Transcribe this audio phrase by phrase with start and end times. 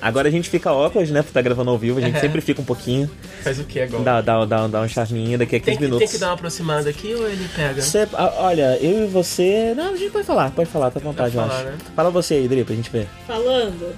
[0.00, 1.22] Agora a gente fica awkward, né?
[1.22, 2.20] Porque tá gravando ao vivo, a gente É.
[2.20, 3.10] sempre fica um pouquinho.
[3.42, 4.02] Faz o que agora?
[4.02, 6.10] Dá, dá, dá, dá um charminho daqui a 15 tem, que, tem minutos.
[6.12, 7.80] que dar uma aproximada aqui ou ele pega?
[7.82, 8.08] Você-
[8.38, 9.74] olha, eu e você.
[9.76, 11.64] Não, a gente pode falar, pode falar, tá à vontade, eu acho.
[11.64, 11.74] né?
[11.96, 13.08] Fala você aí, Dri, pra gente ver.
[13.26, 13.94] Falando.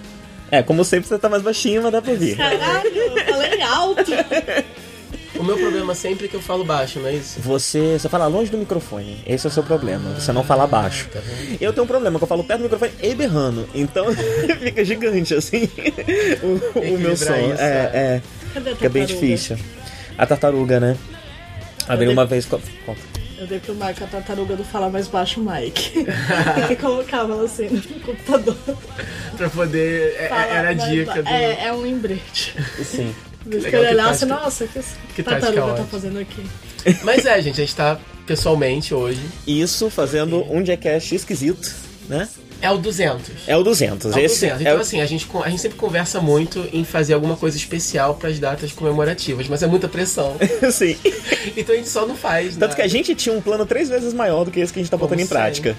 [0.50, 2.36] É, como sempre você tá mais baixinho, mas dá pra ouvir.
[2.36, 4.12] Caralho, eu falei alto.
[5.34, 7.40] O meu problema sempre é que eu falo baixo, não é isso?
[7.40, 9.18] Você, você fala longe do microfone.
[9.26, 10.14] Esse é o seu problema.
[10.20, 11.08] Você não fala baixo.
[11.12, 11.56] Tá vendo?
[11.60, 13.68] Eu tenho um problema, que eu falo perto do microfone e berrando.
[13.74, 14.06] Então
[14.60, 15.68] fica gigante, assim,
[16.42, 17.34] o, o meu som.
[17.34, 18.22] Isso, é, é.
[18.22, 19.06] A Fica bem tartaruga?
[19.06, 19.58] difícil.
[20.18, 20.96] A tartaruga, né?
[21.88, 22.44] Abri uma vez.
[22.46, 22.62] conta.
[23.38, 26.04] Eu dei pro Mike a tartaruga do falar mais baixo Mike.
[26.54, 28.56] Porque colocava ela assim no computador.
[29.36, 30.14] Pra poder.
[30.16, 31.28] é- é- era a dica do.
[31.28, 32.54] É, é um lembrete.
[32.84, 33.12] Sim.
[33.44, 34.80] Vez que legal ele que olhasse, tática- nossa, que,
[35.14, 36.46] que tartaruga tática tá fazendo aqui?
[37.04, 39.20] Mas é, gente, a gente tá pessoalmente hoje.
[39.46, 41.74] Isso fazendo um Jackass esquisito,
[42.08, 42.28] né?
[42.60, 43.48] É o 200.
[43.48, 44.12] É o 200.
[44.12, 44.58] É o Esse 200.
[44.58, 44.80] é Então, o...
[44.80, 48.70] assim, a gente, a gente sempre conversa muito em fazer alguma coisa especial pras datas
[48.70, 50.36] comemorativas, mas é muita pressão.
[50.70, 50.96] Sim.
[51.56, 52.56] então a gente só não faz.
[52.56, 54.82] Tanto que a gente tinha um plano três vezes maior do que esse que a
[54.82, 55.76] gente tá botando em prática.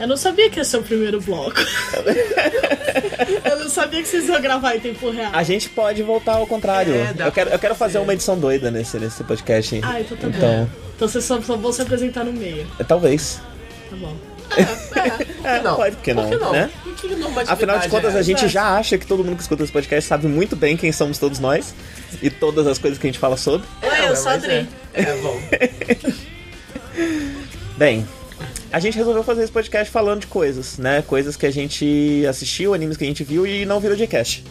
[0.00, 1.60] Eu não sabia que ia ser o primeiro bloco.
[3.44, 5.30] eu não sabia que vocês iam gravar em tempo real.
[5.34, 6.94] A gente pode voltar ao contrário.
[6.94, 9.74] É, eu, quero, eu quero fazer uma edição doida nesse, nesse podcast.
[9.74, 9.80] aí.
[9.84, 10.68] Ah, então tá Então, bom.
[10.96, 12.66] Então vocês só, só vão se apresentar no meio.
[12.88, 13.40] talvez.
[13.90, 14.16] Tá bom.
[14.56, 14.62] É,
[15.52, 15.76] é, É, não.
[15.76, 16.52] pode, por que não, Por que não?
[16.52, 16.70] né?
[16.96, 18.48] Que normatividade Afinal de contas, é a gente essa?
[18.48, 21.38] já acha que todo mundo que escuta esse podcast sabe muito bem quem somos todos
[21.38, 21.72] nós
[22.20, 23.66] e todas as coisas que a gente fala sobre.
[23.82, 24.68] É, eu sou a mas Adri.
[24.94, 25.40] É, é bom.
[27.78, 28.06] Bem,
[28.72, 31.02] a gente resolveu fazer esse podcast falando de coisas, né?
[31.02, 34.44] Coisas que a gente assistiu, animes que a gente viu e não virou de cast.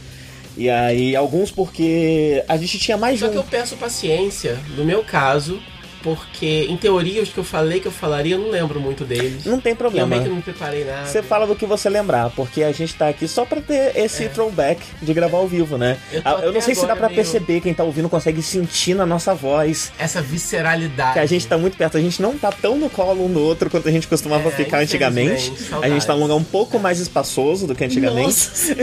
[0.57, 3.39] E aí, alguns porque a gente tinha mais Só que um.
[3.39, 5.61] eu peço paciência, no meu caso,
[6.01, 9.45] porque em teoria os que eu falei que eu falaria, eu não lembro muito deles.
[9.45, 10.07] Não tem Eu problema.
[10.07, 11.05] meio que não me preparei nada.
[11.05, 14.27] Você fala do que você lembrar, porque a gente tá aqui só pra ter esse
[14.29, 15.97] throwback de gravar ao vivo, né?
[16.11, 16.17] É.
[16.17, 18.93] Eu Ah, Eu, não sei se dá pra meio- perceber, quem tá ouvindo consegue sentir
[18.93, 19.91] na nossa voz.
[19.97, 21.13] Essa visceralidade.
[21.13, 23.41] Que a gente tá muito perto, a gente não tá tão no colo um do
[23.41, 25.49] outro quanto a gente costumava É, ficar antigamente.
[25.51, 28.27] infelizmente, A gente tá num lugar um pouco mais espaçoso do que antigamente.
[28.27, 28.75] Nossa,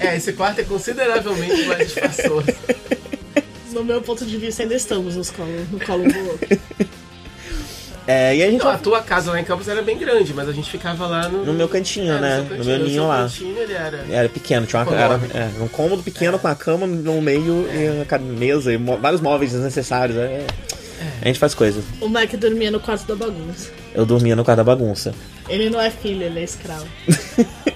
[0.00, 2.46] É, esse quarto é consideravelmente mais espaçoso.
[3.72, 6.48] no meu ponto de vista, ainda estamos nos colo, no colo do outro.
[8.04, 10.34] É, e a gente Não, vai a tua casa lá em Campos era bem grande,
[10.34, 11.44] mas a gente ficava lá no...
[11.46, 12.36] no meu cantinho, É, né?
[12.38, 12.64] No cantinho.
[12.64, 13.22] meu O ninho lá.
[13.22, 14.04] cantinho, ele era...
[14.10, 18.02] Era pequeno, tinha uma, era, é, um cômodo pequeno com a cama no meio e
[18.02, 20.18] a ca- mesa e mo- vários móveis desnecessários.
[20.18, 20.44] é.
[21.22, 21.84] A gente faz coisas.
[22.00, 23.70] O Mike dormia no quarto da bagunça.
[23.94, 25.14] Eu dormia no quarto da bagunça.
[25.48, 26.86] Ele não é filho, ele é escravo.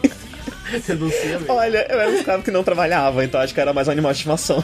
[0.89, 1.45] Mesmo.
[1.49, 4.13] Olha, eu era um escravo que não trabalhava, então acho que era mais um animal
[4.13, 4.63] de estimação.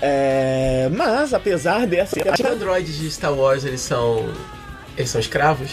[0.00, 2.16] É, mas, apesar dessa.
[2.16, 4.32] Os androides de Star Wars, eles são...
[4.96, 5.70] Eles são escravos?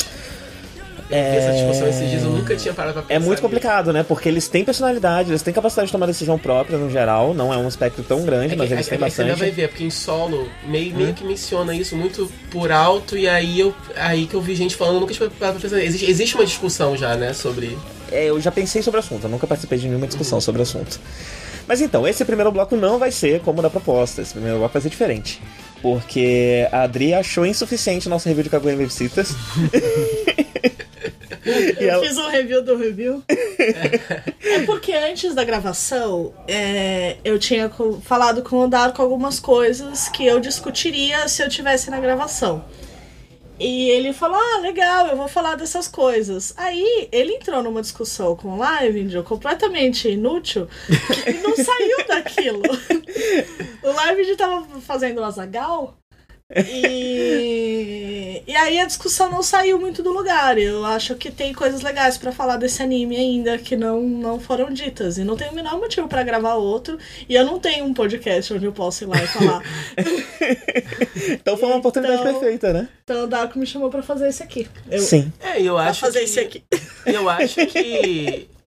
[1.11, 1.35] Eu vi É.
[1.37, 3.41] essa discussão esses dias, eu nunca tinha parado pra pensar É muito nisso.
[3.41, 4.03] complicado, né?
[4.03, 7.33] Porque eles têm personalidade, eles têm capacidade de tomar decisão própria no geral.
[7.33, 9.35] Não é um espectro tão grande, É mas que, eles é, têm que você ainda
[9.35, 9.51] vai bastante.
[9.51, 9.55] Hum.
[9.55, 13.73] ver, porque em solo meio, meio que menciona isso muito por alto, e aí eu
[13.95, 15.83] aí que eu vi gente falando, eu nunca tinha parado pra pensar.
[15.83, 17.77] Existe, existe uma discussão já, né, sobre.
[18.11, 20.63] É, eu já pensei sobre o assunto, eu nunca participei de nenhuma discussão sobre o
[20.63, 20.99] assunto.
[21.67, 24.21] Mas então, esse primeiro bloco não vai ser como da proposta.
[24.21, 25.41] Esse primeiro bloco vai ser diferente.
[25.81, 29.33] Porque a Adri achou insuficiente o nosso review de Kaguya Babysitters.
[31.45, 32.03] Eu ela...
[32.03, 33.23] fiz um review do review.
[33.27, 37.69] é porque antes da gravação, é, eu tinha
[38.01, 42.63] falado com o Darko algumas coisas que eu discutiria se eu tivesse na gravação.
[43.59, 46.51] E ele falou: Ah, legal, eu vou falar dessas coisas.
[46.57, 50.67] Aí ele entrou numa discussão com o Live completamente inútil
[51.27, 52.61] e não saiu daquilo.
[53.83, 56.00] o Live tava fazendo o Azagal.
[56.55, 58.43] E...
[58.47, 60.57] e aí a discussão não saiu muito do lugar.
[60.57, 64.69] Eu acho que tem coisas legais pra falar desse anime ainda que não, não foram
[64.71, 65.17] ditas.
[65.17, 66.97] E não tem o menor motivo pra gravar outro.
[67.29, 69.61] E eu não tenho um podcast onde eu posso ir lá e falar.
[71.33, 72.87] Então foi uma oportunidade Então- perfeita, né?
[73.03, 74.67] então o Darko me chamou pra fazer esse aqui.
[74.89, 75.31] Eu, Sim.
[75.39, 75.99] É, eu Pra acho.
[75.99, 76.63] fazer que, esse aqui.
[77.05, 78.47] Eu acho que.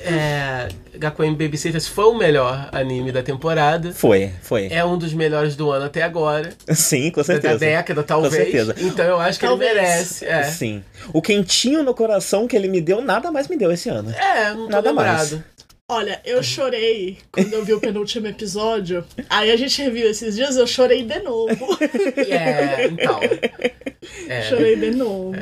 [0.00, 3.92] É, Gakuen Babysitters foi o melhor anime da temporada.
[3.92, 4.68] Foi, foi.
[4.70, 6.50] É um dos melhores do ano até agora.
[6.74, 7.58] Sim, com Da certeza.
[7.58, 8.32] década, talvez.
[8.34, 8.74] certeza.
[8.78, 9.70] Então eu acho que Talvez.
[9.72, 10.24] ele merece.
[10.24, 10.84] É, Sim.
[11.12, 14.10] O quentinho no coração que ele me deu, nada mais me deu esse ano.
[14.12, 15.30] é não tô Nada mais.
[15.32, 15.44] lembrado.
[15.88, 19.04] Olha, eu chorei quando eu vi o penúltimo episódio.
[19.30, 21.54] Aí a gente reviu esses dias, eu chorei de novo.
[22.28, 23.20] É, então.
[24.28, 24.42] É.
[24.42, 25.36] Chorei de novo.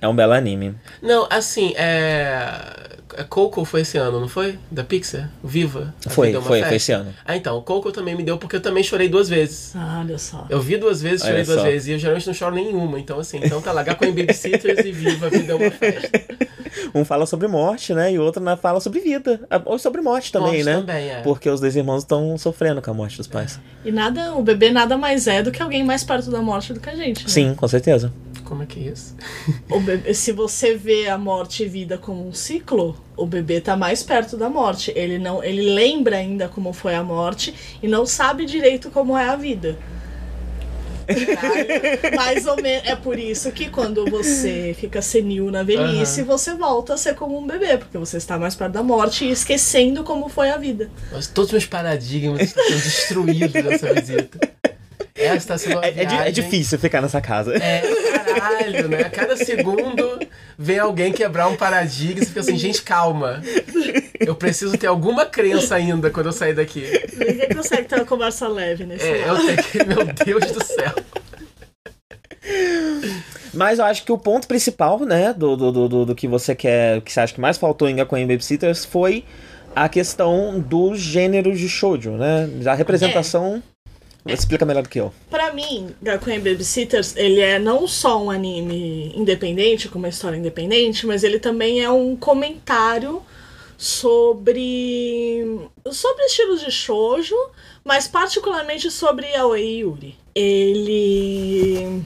[0.00, 0.74] É um belo anime.
[1.00, 2.50] Não, assim, é.
[3.28, 4.58] Coco foi esse ano, não foi?
[4.70, 5.30] Da Pixar?
[5.42, 5.94] Viva?
[6.06, 6.68] A Foi, é uma foi, Festa?
[6.68, 7.14] foi esse ano.
[7.24, 9.72] Ah, então, o Coco também me deu porque eu também chorei duas vezes.
[9.74, 10.46] Ah, olha só.
[10.48, 11.64] Eu vi duas vezes, chorei Olha duas só.
[11.64, 11.88] vezes.
[11.88, 12.98] E eu geralmente não choro nenhuma.
[12.98, 16.10] Então, assim, então tá lá, com Babysitters e Viva, a Vida é uma Festa.
[16.94, 18.12] Um fala sobre morte, né?
[18.12, 19.40] E o outro fala sobre vida.
[19.50, 20.74] Ah, Ou sobre morte também, Morte né?
[20.76, 21.20] também, é.
[21.20, 23.60] Porque os dois irmãos estão sofrendo com a morte dos pais.
[23.84, 26.80] E nada, o bebê nada mais é do que alguém mais perto da morte do
[26.80, 27.24] que a gente.
[27.24, 27.28] né?
[27.30, 28.12] Sim, com certeza.
[28.52, 29.16] Como é que é isso?
[29.70, 33.74] O bebê, se você vê a morte e vida como um ciclo, o bebê tá
[33.78, 34.92] mais perto da morte.
[34.94, 39.26] Ele não, ele lembra ainda como foi a morte e não sabe direito como é
[39.26, 39.78] a vida.
[42.14, 42.86] mais ou menos.
[42.86, 46.26] É por isso que quando você fica senil na velhice, Aham.
[46.26, 49.30] você volta a ser como um bebê, porque você está mais perto da morte e
[49.30, 50.90] esquecendo como foi a vida.
[51.10, 54.38] Nossa, todos os meus paradigmas estão destruídos nessa visita.
[55.14, 57.54] Essa está sendo uma É, é é difícil ficar nessa casa.
[57.56, 57.82] É,
[58.22, 59.00] caralho, né?
[59.02, 60.20] A cada segundo
[60.58, 63.42] vem alguém quebrar um paradigma e você fica assim, gente, calma.
[64.20, 66.84] Eu preciso ter alguma crença ainda quando eu sair daqui.
[67.16, 69.40] Ninguém consegue ter uma conversa leve nesse É, lado.
[69.40, 69.84] eu tenho que.
[69.84, 70.04] Meu
[70.40, 70.92] Deus do céu.
[73.54, 76.54] Mas eu acho que o ponto principal, né, do, do, do, do- do que você
[76.54, 79.24] quer, que você acha que mais faltou em Gakuen Babysitters foi
[79.76, 82.48] a questão dos gêneros de shoujo, né?
[82.66, 83.62] A representação.
[84.26, 85.12] Explica melhor do que eu.
[85.28, 91.06] Pra mim, Gakuen Babysitters, ele é não só um anime independente, com uma história independente,
[91.06, 93.22] mas ele também é um comentário
[93.76, 95.58] sobre
[95.90, 97.34] sobre estilos de shoujo,
[97.84, 100.14] mas particularmente sobre Aoi Yuri.
[100.34, 102.02] Ele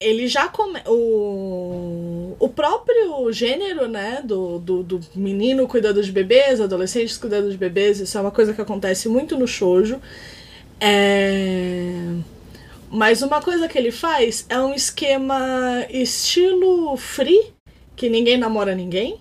[0.00, 0.80] ele já come...
[0.86, 2.08] o
[2.38, 7.98] o próprio gênero, né, do, do, do menino cuidando de bebês, adolescentes cuidando de bebês,
[7.98, 10.00] isso é uma coisa que acontece muito no shoujo.
[10.80, 12.14] É...
[12.90, 17.52] Mas uma coisa que ele faz é um esquema estilo free,
[17.94, 19.20] que ninguém namora ninguém,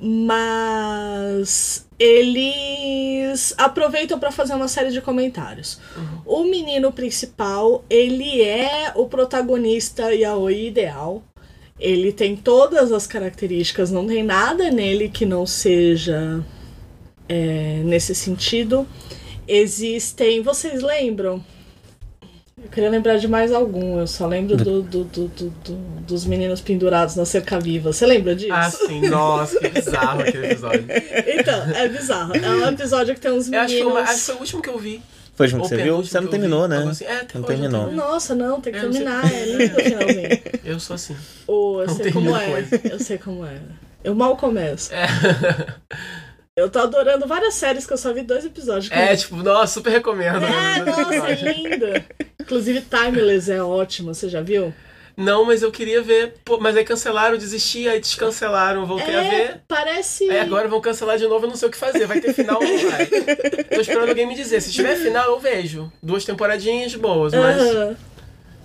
[0.00, 5.80] mas eles aproveitam para fazer uma série de comentários.
[6.24, 11.22] O menino principal, ele é o protagonista yaoi ideal.
[11.78, 16.44] Ele tem todas as características, não tem nada nele que não seja
[17.28, 18.86] é, nesse sentido.
[19.48, 20.42] Existem.
[20.42, 21.42] Vocês lembram?
[22.62, 26.24] Eu queria lembrar de mais algum, eu só lembro do, do- do- do- do- dos
[26.26, 27.92] meninos pendurados na cerca viva.
[27.92, 28.52] Você lembra disso?
[28.52, 30.84] Ah, sim, nossa, que bizarro aquele episódio.
[31.38, 32.34] Então, é bizarro.
[32.34, 33.92] É um episódio que tem uns Eu acho meninos.
[33.92, 35.02] uma- acho que foi o último que eu vi.
[35.36, 35.96] Foi o último que você viu?
[36.02, 36.78] Você não eu vi, terminou, né?
[36.90, 37.04] assim.
[37.04, 37.84] É, até não terminou.
[37.86, 38.06] terminei.
[38.06, 39.32] Nossa, não, tem que Eu não terminar.
[39.32, 40.28] É lindo o finalzinho.
[40.64, 41.16] Eu sou assim.
[41.46, 42.46] Ô, eu Não sei como é.
[42.50, 42.80] coisa.
[42.90, 43.56] Eu sei como é.
[44.02, 44.92] Eu mal começo.
[44.92, 45.06] É,
[46.58, 48.90] Eu tô adorando várias séries que eu só vi dois episódios.
[48.90, 50.44] é tipo, nossa, super recomendo.
[50.44, 51.52] É, né, nossa, é episódio.
[51.52, 52.04] linda.
[52.40, 54.72] Inclusive, Timeless é ótimo, você já viu?
[55.16, 56.34] Não, mas eu queria ver.
[56.44, 59.34] Pô, mas aí cancelaram, desisti, aí descancelaram, voltei a ver.
[59.50, 60.30] É, parece.
[60.30, 62.06] Aí agora vão cancelar de novo, eu não sei o que fazer.
[62.06, 63.06] Vai ter final ou não vai?
[63.06, 64.60] Tô esperando alguém me dizer.
[64.60, 65.92] Se tiver final, eu vejo.
[66.02, 67.60] Duas temporadinhas boas, mas.
[67.60, 67.96] Aham.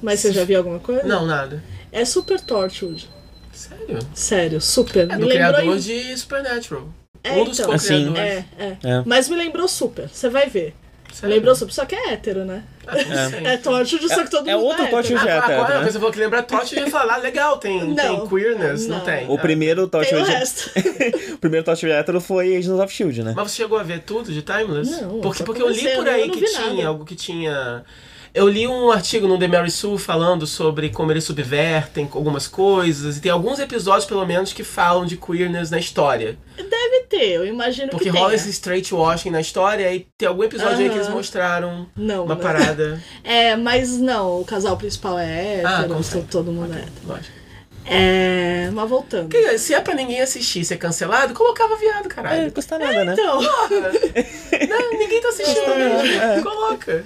[0.01, 1.03] Mas você já viu alguma coisa?
[1.03, 1.63] Não, nada.
[1.91, 3.09] É super Torchwood.
[3.51, 3.99] Sério?
[4.13, 5.09] Sério, super.
[5.09, 5.29] É me do lembrou.
[5.31, 6.87] criador em- de Supernatural.
[7.23, 7.71] É, um dos então.
[7.71, 8.17] co-criadores.
[8.19, 9.03] É, é, É.
[9.05, 10.09] Mas me lembrou super.
[10.09, 10.75] Você vai ver.
[11.13, 11.35] Sério?
[11.35, 11.71] Lembrou super.
[11.71, 12.63] Só que é hétero, né?
[12.87, 12.95] Ah,
[13.29, 13.45] sei.
[13.45, 15.01] É Torchwood, só que todo é mundo outro é hétero.
[15.03, 15.23] Torchwood.
[15.25, 15.85] Já, tá, agora né?
[15.85, 17.95] você falou que lembra Torch, eu ia falar, ah, legal, tem, Não.
[17.95, 19.05] tem queerness, não, Não.
[19.05, 19.29] tem.
[19.29, 20.31] O primeiro Tem o Torchwood.
[20.31, 20.71] resto.
[21.33, 23.33] o primeiro Torchwood hétero foi Agents of Shield, né?
[23.35, 24.89] Mas você chegou a ver tudo de Timeless?
[25.01, 27.83] Não, porque porque eu li por aí que tinha algo que tinha.
[28.33, 33.17] Eu li um artigo no The Mary Sue falando sobre como eles subvertem algumas coisas,
[33.17, 36.35] e tem alguns episódios, pelo menos, que falam de queerness na história.
[36.57, 38.35] Deve ter, eu imagino Porque que rola tenha.
[38.37, 42.33] esse straight washing na história, e tem algum episódio aí que eles mostraram Não, uma
[42.35, 42.41] né?
[42.41, 43.03] parada.
[43.23, 46.91] É, mas não, o casal principal é Ah, hétero, to- todo mundo é hétero.
[47.05, 47.42] Lógico.
[47.85, 49.29] É, mas voltando.
[49.29, 52.43] Porque se é pra ninguém assistir e ser cancelado, colocava viado, É, caralho.
[52.43, 53.13] não custa nada, né?
[53.13, 53.41] Então,
[54.69, 56.43] Não, ninguém tá assistindo mesmo.
[56.43, 57.03] Coloca.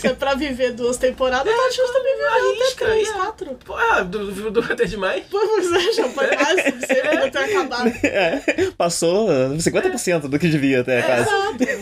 [0.00, 3.12] se é pra viver duas temporadas, tá justo viver até arrisca, três, é.
[3.12, 3.58] quatro.
[3.64, 5.24] Pô, ah, du- du- até demais.
[5.30, 7.92] Pois é, já foi mais o suficiente pra ter acabado.
[8.02, 8.42] É,
[8.76, 11.30] passou uh, 50% do que devia até, quase.
[11.30, 11.76] Não tem,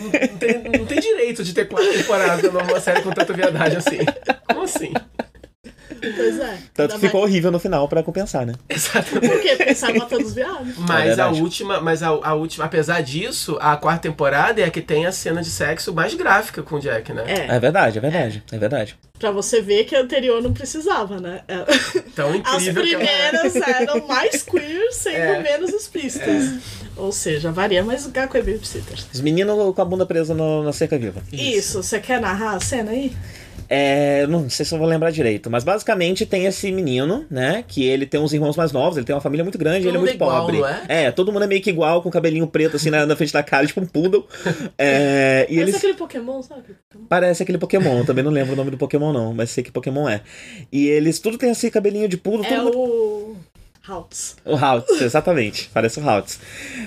[0.79, 3.99] não tem direito de ter quatro temporadas numa série com tanta viadagem assim.
[4.47, 4.93] Como assim?
[6.15, 6.57] Pois é.
[6.73, 8.53] Tanto ficou horrível no final pra compensar, né?
[8.69, 9.29] Exatamente.
[9.29, 9.55] Por quê?
[9.55, 10.75] Porque sai matando os viados.
[10.77, 11.41] Mas a verdade.
[11.41, 15.11] última, mas a, a última, apesar disso, a quarta temporada é a que tem a
[15.11, 17.23] cena de sexo mais gráfica com o Jack, né?
[17.27, 18.97] É, É verdade, é verdade, é verdade.
[19.19, 21.41] pra você ver que a anterior não precisava, né?
[21.47, 21.63] É.
[22.15, 23.29] Tão As incrível que ela é.
[23.29, 25.39] primeiras eram mais queer, sendo É.
[25.41, 26.83] menos explícitas.
[26.95, 28.97] Ou seja, varia, mas o Gaku é babysitter.
[29.11, 31.23] Os meninos com a bunda presa no- na cerca viva.
[31.31, 33.11] Isso, você quer narrar a cena aí?
[33.69, 37.63] É, não sei se eu vou lembrar direito, mas basicamente tem esse menino, né?
[37.67, 39.97] Que ele tem uns irmãos mais novos, ele tem uma família muito grande, Todo ele
[39.97, 40.57] é mundo muito é igual, pobre.
[40.59, 41.11] não é?
[41.11, 43.65] todo mundo é meio que igual, com cabelinho preto assim na, na frente da cara,
[43.67, 44.27] tipo um poodle.
[44.77, 46.63] É, e Parece eles aquele Pokémon, sabe?
[47.09, 50.07] parece aquele Pokémon, também não lembro o nome do Pokémon não, mas sei que Pokémon
[50.07, 50.21] é.
[50.71, 53.22] E eles tudo tem esse cabelinho de poodle, É todo mundo o.
[53.85, 54.37] Haltz.
[54.45, 56.39] o Haltz, exatamente, parece o Haltz.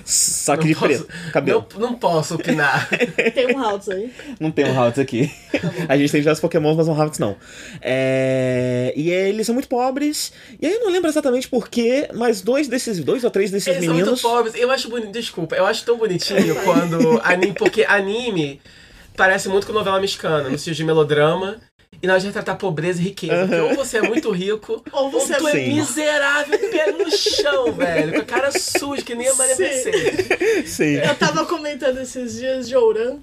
[0.04, 1.66] Só que Não de posso- preto, cabelo.
[1.74, 2.88] Não, não posso opinar.
[3.34, 4.10] Tem um Haltz aí.
[4.40, 5.30] Não tem um Haltz aqui.
[5.88, 7.36] A gente tem diversos Pokémon, mas um Haltz não.
[7.82, 10.32] É, E eles são muito pobres.
[10.60, 13.84] E aí eu não lembro exatamente porquê, mas dois desses, dois ou três desses Eles
[13.84, 14.22] são meninos.
[14.22, 14.54] muito pobres.
[14.54, 18.60] Eu acho bonito, desculpa, eu acho tão bonitinho quando anime, porque anime
[19.16, 21.56] parece muito com novela mexicana, no sentido de melodrama.
[22.02, 23.46] E nós retratar pobreza e riqueza.
[23.46, 25.74] Porque ou você é muito rico, Ou você ou tu é é Sim.
[25.74, 28.12] miserável, pé no chão, velho.
[28.14, 29.62] Com a cara suja, que nem a Maria Sim.
[29.62, 30.70] Mercedes.
[30.70, 30.94] Sim.
[30.96, 33.18] Eu tava comentando esses dias de Ouran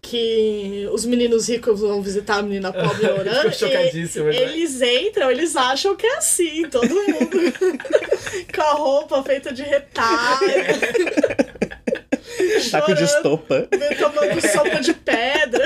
[0.00, 3.50] que os meninos ricos vão visitar a menina pobre em Ouran.
[3.52, 4.42] Chocadíssimo, e né?
[4.42, 7.30] Eles entram, eles acham que é assim, todo mundo
[8.54, 10.46] com a roupa feita de retalho.
[12.70, 13.68] Saco de chorando, estopa.
[13.98, 15.64] tomando sopa de pedra.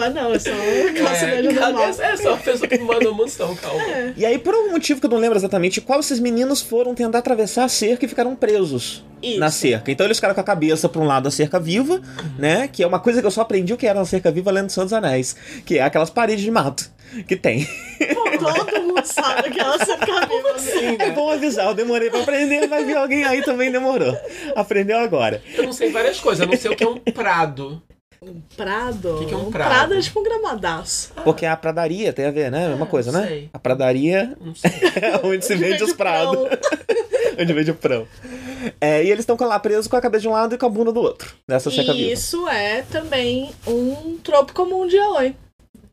[0.00, 0.50] Mas não, é só
[0.96, 1.74] classe média É, normal.
[1.82, 3.82] cabeça- é só pessoa que manda um monstão, calma.
[4.16, 7.18] E aí, por algum motivo que eu não lembro exatamente qual, esses meninos foram tentar
[7.18, 9.38] atravessar a cerca e ficaram presos Isso.
[9.38, 9.90] na cerca.
[9.92, 12.00] Então eles ficaram com a cabeça pra um lado da cerca viva,
[12.38, 12.66] né?
[12.66, 14.66] Que é uma coisa que eu só aprendi o que era na cerca viva lendo
[14.74, 15.36] dos Anéis.
[15.66, 16.90] Que é aquelas paredes de mato
[17.26, 17.66] que tem.
[18.14, 20.58] Pô, todo mundo sabe que ela cerca viva.
[20.58, 21.10] Sim, É né?
[21.10, 24.16] bom avisar, eu demorei pra aprender, mas vi alguém aí também demorou.
[24.56, 25.42] Aprendeu agora.
[25.56, 26.40] Eu não sei várias coisas.
[26.44, 27.82] Eu não sei o que é um prado.
[28.54, 29.16] Prado.
[29.16, 29.68] O que que é um um prado?
[29.68, 31.10] prado é tipo um gramadaço.
[31.24, 32.70] Porque a pradaria tem a ver, né?
[32.70, 33.26] É uma coisa, né?
[33.26, 33.50] sei.
[33.52, 34.70] A pradaria Não sei.
[35.00, 36.36] é onde se vende os prados.
[37.40, 38.06] Onde vende o prão.
[38.78, 40.68] É, e eles estão lá presos com a cabeça de um lado e com a
[40.68, 41.32] bunda do outro.
[41.48, 42.12] Nessa cerca E viva.
[42.12, 45.34] isso é também um tropo comum de yaoi.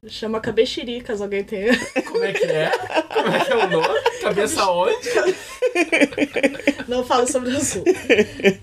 [0.08, 1.68] Chama cabexiricas, alguém tem.
[2.06, 2.70] Como é que é?
[3.14, 4.02] Como é que é o nome?
[4.22, 5.10] Cabeça onde?
[6.88, 7.92] Não falo sobre o assunto.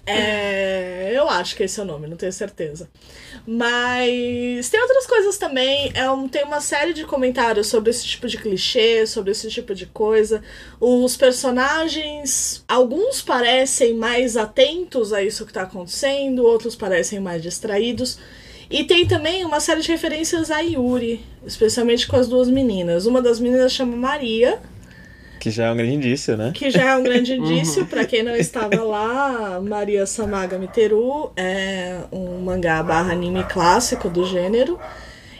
[0.07, 2.89] É, eu acho que esse é o nome, não tenho certeza.
[3.47, 5.93] Mas tem outras coisas também.
[5.95, 9.75] É um, tem uma série de comentários sobre esse tipo de clichê, sobre esse tipo
[9.75, 10.43] de coisa.
[10.81, 18.19] Os personagens, alguns parecem mais atentos a isso que tá acontecendo, outros parecem mais distraídos.
[18.71, 23.05] E tem também uma série de referências a Yuri, especialmente com as duas meninas.
[23.05, 24.59] Uma das meninas chama Maria,
[25.45, 26.53] Que já é um grande indício, né?
[26.55, 29.61] que já é um grande indício pra quem não estava lá.
[29.61, 34.79] Maria Samaga Miteru é um mangá barra anime clássico do gênero.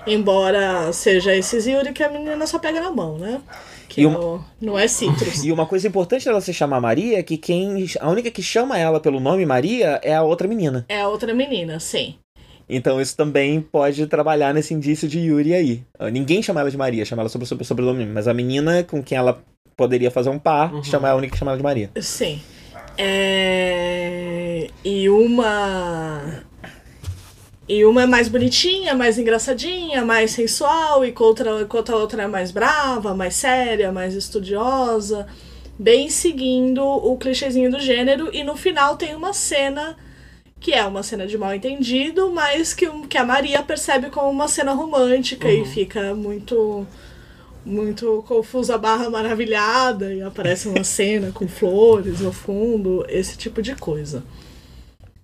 [0.07, 3.41] Embora seja esses Yuri que a menina só pega na mão, né?
[3.89, 5.43] Que E é uma- o- não é citrus.
[5.45, 7.87] E uma coisa importante dela se chamar Maria é que quem.
[8.01, 10.85] A única que chama ela pelo nome Maria é a outra menina.
[10.89, 12.17] É a outra menina, sim.
[12.69, 15.83] Então isso também pode trabalhar nesse indício de Yuri aí.
[16.13, 19.17] Ninguém chama ela de Maria, chama ela sobre o sobrenome, mas a menina com quem
[19.19, 19.43] ela
[19.77, 21.91] poderia fazer um par, chama é a única que chama ela de Maria.
[22.01, 22.41] Sim.
[22.97, 24.69] É...
[24.85, 26.43] E uma.
[27.67, 32.27] E uma é mais bonitinha, mais engraçadinha, mais sensual, e outra, enquanto a outra é
[32.27, 35.27] mais brava, mais séria, mais estudiosa.
[35.79, 38.29] Bem seguindo o clichêzinho do gênero.
[38.33, 39.97] E no final tem uma cena
[40.61, 44.49] que é uma cena de mal entendido, mas que, que a Maria percebe como uma
[44.49, 46.87] cena romântica e fica muito
[47.65, 53.75] muito confusa barra maravilhada e aparece uma cena com flores no fundo, esse tipo de
[53.75, 54.23] coisa.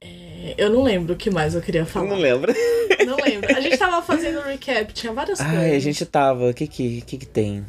[0.01, 2.09] É, eu não lembro o que mais eu queria falar.
[2.09, 2.55] Não lembro.
[3.07, 3.57] Não lembro.
[3.57, 5.59] A gente tava fazendo recap, tinha várias coisas.
[5.59, 6.51] Ai, a gente tava.
[6.51, 7.65] O que que, que que tem?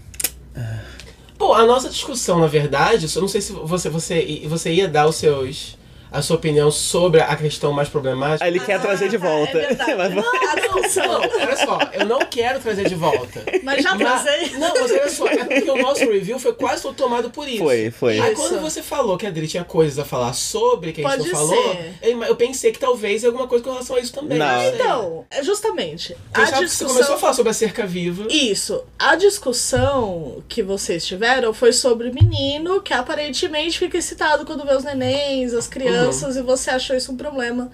[1.41, 5.07] Pô, a nossa discussão, na verdade, eu não sei se você, você, você ia dar
[5.07, 5.75] os seus.
[6.11, 8.45] A sua opinião sobre a questão mais problemática.
[8.45, 9.57] Ele quer Ah, trazer de tá, volta.
[9.57, 9.73] É.
[9.95, 11.07] Mas- A discussão.
[11.07, 13.43] Não, olha só, eu não quero trazer de volta.
[13.63, 14.49] Mas já Mas- trazei.
[14.57, 17.59] Não, mas olha só, é porque o nosso review foi quase todo tomado por isso.
[17.63, 18.19] Foi, foi.
[18.19, 18.41] Aí Isso.
[18.41, 21.31] quando você falou que a Adri tinha coisas a falar sobre que a gente Pode
[21.31, 21.93] não falou, ser.
[22.01, 24.37] eu eu pensei que talvez alguma coisa com relação a isso também.
[24.37, 24.63] Não.
[24.67, 26.15] Então, é justamente.
[26.33, 26.87] A que Você discussão.
[26.87, 28.27] começou a falar sobre a cerca viva.
[28.29, 28.83] Isso.
[28.99, 34.75] A discussão que vocês tiveram foi sobre o menino que aparentemente fica excitado quando vê
[34.75, 36.00] os nenéns, as crianças,
[36.35, 37.71] e você achou isso um problema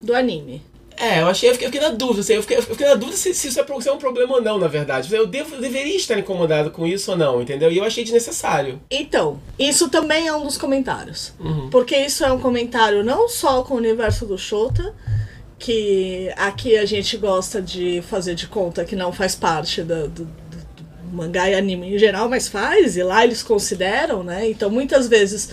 [0.00, 0.62] do anime.
[0.98, 2.94] É, eu achei, eu fiquei, eu fiquei na dúvida, assim, eu, fiquei, eu fiquei na
[2.94, 5.14] dúvida se, se isso é, se é um problema ou não, na verdade.
[5.14, 7.70] Eu devo, deveria estar incomodado com isso ou não, entendeu?
[7.70, 8.80] E eu achei desnecessário.
[8.90, 11.34] Então, isso também é um dos comentários.
[11.38, 11.68] Uhum.
[11.68, 14.94] Porque isso é um comentário não só com o universo do Shota,
[15.58, 20.24] que aqui a gente gosta de fazer de conta que não faz parte do, do-
[20.24, 20.32] do
[21.12, 24.48] mangá e anime em geral, mas faz, e lá eles consideram, né?
[24.48, 25.50] Então muitas vezes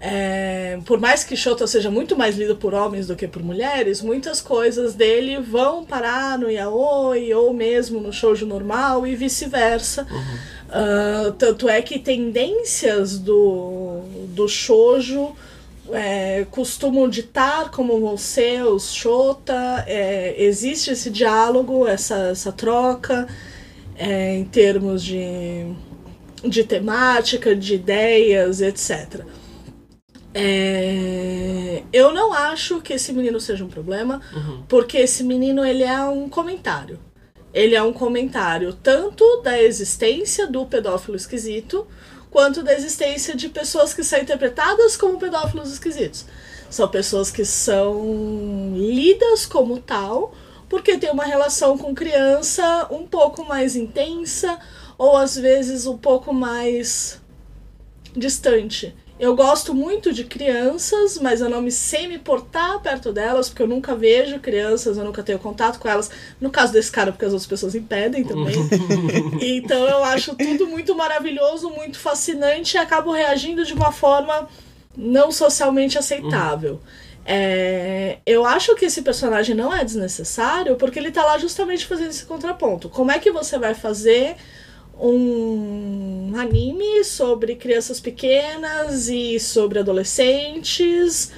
[0.00, 4.00] É, por mais que Shota seja muito mais lido por homens do que por mulheres,
[4.00, 10.06] muitas coisas dele vão parar no yaoi ou mesmo no shoujo normal e vice-versa.
[10.68, 15.34] Uh, tanto é que tendências do, do shoujo
[15.92, 23.26] é, costumam ditar como vão ser os shota, é, existe esse diálogo, essa, essa troca
[23.96, 25.72] é, em termos de,
[26.44, 29.24] de temática, de ideias, etc.
[30.34, 34.62] É, eu não acho que esse menino seja um problema, Uhum.
[34.68, 36.98] porque esse menino ele é um comentário.
[37.52, 41.86] Ele é um comentário tanto da existência do pedófilo esquisito,
[42.30, 46.26] quanto da existência de pessoas que são interpretadas como pedófilos esquisitos.
[46.68, 50.34] São pessoas que são lidas como tal,
[50.68, 54.58] porque tem uma relação com criança um pouco mais intensa,
[54.98, 57.18] ou às vezes um pouco mais
[58.14, 58.94] distante.
[59.18, 63.62] Eu gosto muito de crianças, mas eu não me sei me portar perto delas, porque
[63.62, 66.08] eu nunca vejo crianças, eu nunca tenho contato com elas.
[66.40, 68.54] No caso desse cara, porque as outras pessoas impedem também.
[69.42, 74.48] então eu acho tudo muito maravilhoso, muito fascinante e acabo reagindo de uma forma
[74.96, 76.80] não socialmente aceitável.
[77.30, 82.10] É, eu acho que esse personagem não é desnecessário porque ele tá lá justamente fazendo
[82.10, 82.88] esse contraponto.
[82.88, 84.36] Como é que você vai fazer
[85.00, 91.30] um anime sobre crianças pequenas e sobre adolescentes.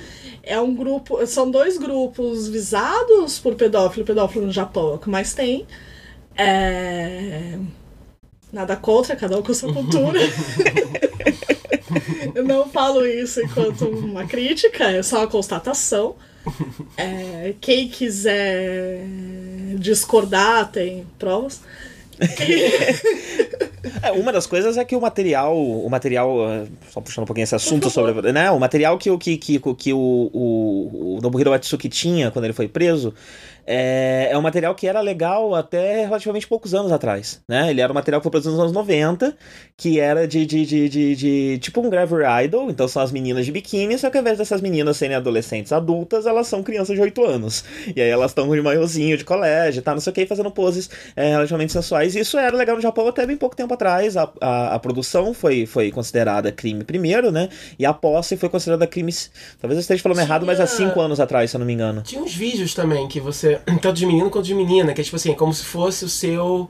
[0.43, 5.11] É um grupo, são dois grupos visados por pedófilo, pedófilo no Japão é o que
[5.11, 5.67] mais tem.
[6.37, 7.59] É...
[8.53, 10.19] Nada contra, cada um com sua cultura.
[12.35, 16.17] Eu não falo isso enquanto uma crítica, é só uma constatação.
[16.97, 19.05] É, quem quiser
[19.79, 21.63] discordar tem provas.
[24.03, 27.45] É, uma das coisas é que o material, o material, eh, só puxando um pouquinho
[27.45, 31.53] esse assunto sobre, né, o material que o que, que, que o, o, o Nobuhiro
[31.53, 33.15] Atsuki tinha quando ele foi preso,
[33.73, 37.71] é, é um material que era legal até relativamente poucos anos atrás, né?
[37.71, 39.37] Ele era um material que foi produzido nos anos 90,
[39.77, 43.47] que era de, de, de, de, de tipo um Gravure Idol, então são as meninas
[43.47, 47.01] de biquíni, só que ao invés dessas meninas serem adolescentes adultas, elas são crianças de
[47.03, 47.65] 8 anos.
[47.95, 50.91] E aí elas estão de maiozinho de colégio, tá, não sei o que, fazendo poses
[51.15, 52.17] é, relativamente sensuais.
[52.17, 54.17] E isso era legal no Japão até bem pouco tempo atrás.
[54.17, 57.49] A, a, a produção foi, foi considerada crime primeiro, né?
[57.79, 59.13] E a posse foi considerada crime.
[59.61, 61.73] Talvez eu esteja falando Tinha- errado, mas há 5 anos atrás, se eu não me
[61.73, 62.03] engano.
[62.03, 63.60] Tinha uns vídeos também que você.
[63.81, 66.69] Tanto de menino quanto de menina, que é tipo assim, como se fosse o seu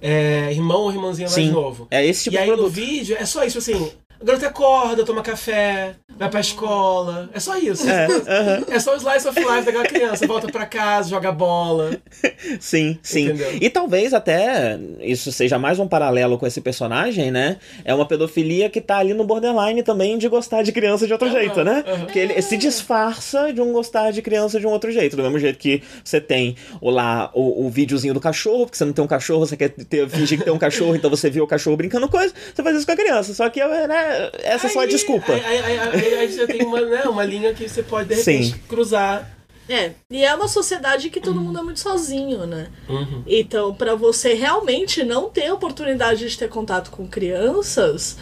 [0.00, 1.86] é, irmão ou irmãozinho mais novo.
[1.90, 2.72] É esse tipo e de aí no produto.
[2.74, 3.90] vídeo é só isso, assim.
[4.20, 7.30] A garota acorda, toma café, vai pra escola.
[7.32, 7.88] É só isso.
[7.88, 8.64] É, aham.
[8.68, 10.26] É só o slice of life daquela criança.
[10.26, 11.96] Volta pra casa, joga bola.
[12.60, 13.26] Sim, sim.
[13.26, 13.58] Entendeu?
[13.60, 17.58] E talvez até isso seja mais um paralelo com esse personagem, né?
[17.84, 21.28] É uma pedofilia que tá ali no borderline também de gostar de criança de outro
[21.28, 21.84] Aham, jeito, né?
[21.86, 22.00] aham.
[22.00, 25.16] Porque ele se disfarça de um gostar de criança de um outro jeito.
[25.16, 28.84] Do mesmo jeito que você tem o, lá o, o videozinho do cachorro, porque você
[28.84, 31.44] não tem um cachorro, você quer ter, fingir que tem um cachorro, então você viu
[31.44, 33.34] o cachorro brincando coisa, você faz isso com a criança.
[33.34, 34.07] Só que, né,
[34.42, 35.32] essa é só a Aí- desculpa.
[35.32, 38.14] Aí, aí, aí, aí, aí você tem uma, né, uma linha que você pode, de
[38.16, 38.54] repente, Sim.
[38.68, 39.36] cruzar.
[39.68, 42.68] É, e é uma sociedade que todo mundo é muito sozinho, né?
[42.88, 43.22] Uhum.
[43.26, 48.16] Então, pra você realmente não ter oportunidade de ter contato com crianças,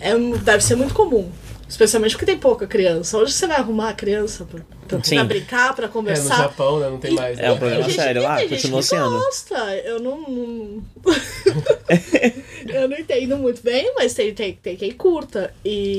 [0.00, 1.30] é, deve ser muito comum.
[1.68, 3.18] Especialmente porque tem pouca criança.
[3.18, 6.36] Hoje você vai arrumar a criança pra, pra, pra brincar, pra É, no conversar.
[6.36, 6.88] Japão, né?
[6.88, 7.38] Não tem mais.
[7.38, 7.58] É um né?
[7.58, 9.10] problema gente- sério lá, continua sendo.
[9.18, 9.76] Gosta.
[9.84, 10.20] Eu não.
[10.20, 10.82] não-
[12.68, 15.52] eu não entendo muito bem, mas tem, tem, tem quem curta.
[15.64, 15.98] E.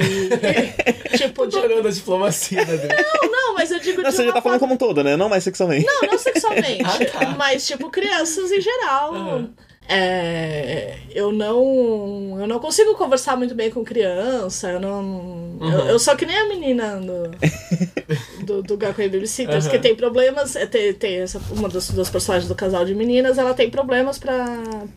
[1.18, 1.58] tipo, de...
[1.58, 2.88] Adorando a diplomacia dele.
[3.22, 5.04] Não, não, mas eu digo Não, de você já tá falando forma- como um todo,
[5.04, 5.18] né?
[5.18, 5.86] Não mais sexualmente.
[5.86, 6.84] Não, não sexualmente.
[6.88, 7.36] Ah, tá.
[7.38, 9.14] Mas, tipo, crianças em geral.
[9.14, 9.50] Aham.
[9.90, 12.38] É, eu não.
[12.40, 14.70] Eu não consigo conversar muito bem com criança.
[14.72, 15.58] Eu não.
[15.62, 15.88] Eu, Uhum.
[15.90, 19.72] eu sou que nem a menina do, do, do Gakuen Babysitters, Aham.
[19.72, 20.56] que tem problemas.
[20.56, 24.20] é, Tem, tem essa, uma das, das personagens do casal de meninas, ela tem problemas
[24.20, 24.46] pra,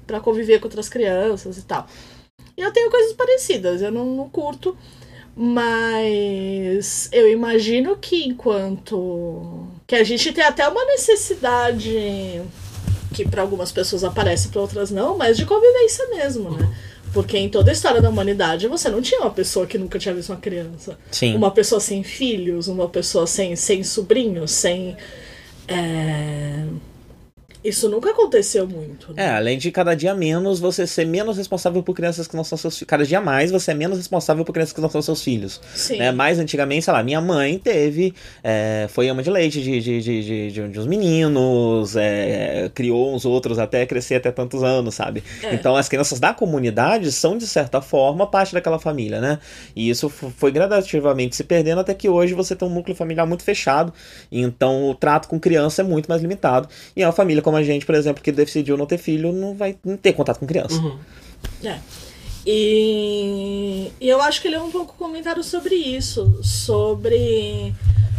[0.07, 1.87] pra conviver com outras crianças e tal.
[2.57, 4.77] E eu tenho coisas parecidas, eu não, não curto.
[5.37, 9.67] Mas eu imagino que enquanto.
[9.87, 12.43] que a gente tem até uma necessidade
[13.13, 16.69] que para algumas pessoas aparece, para outras não, mas de convivência mesmo, né?
[17.13, 20.15] Porque em toda a história da humanidade você não tinha uma pessoa que nunca tinha
[20.15, 20.97] visto uma criança.
[21.11, 21.35] Sim.
[21.35, 24.97] Uma pessoa sem filhos, uma pessoa sem, sem sobrinhos, sem.
[25.67, 26.65] é,
[27.63, 29.13] Isso nunca aconteceu muito.
[29.17, 32.57] É, além de cada dia menos você ser menos responsável por crianças que não são
[32.57, 32.89] seus filhos.
[32.89, 35.61] Cada dia mais você é menos responsável por crianças que não são seus filhos.
[35.75, 35.99] Sim.
[35.99, 36.11] Né?
[36.13, 38.15] Mais antigamente, sei lá, minha mãe teve.
[38.43, 43.15] é, foi ama de leite de, de, de, de, de- de uns meninos, é, criou
[43.15, 45.23] uns outros até crescer até tantos anos, sabe?
[45.43, 45.55] É.
[45.55, 49.39] Então as crianças da comunidade são, de certa forma, parte daquela família, né?
[49.77, 53.43] E isso foi gradativamente se perdendo até que hoje você tem um núcleo familiar muito
[53.43, 53.93] fechado.
[54.33, 56.69] Então o trato com criança é muito mais limitado.
[56.97, 59.57] E é uma família como a gente, por exemplo, que decidiu não ter filho, não
[59.57, 60.81] vai não ter contato com criança.
[60.81, 60.97] Uhum.
[61.65, 61.81] É.
[62.47, 67.75] E, e eu acho que ele é um pouco comentário sobre isso, sobre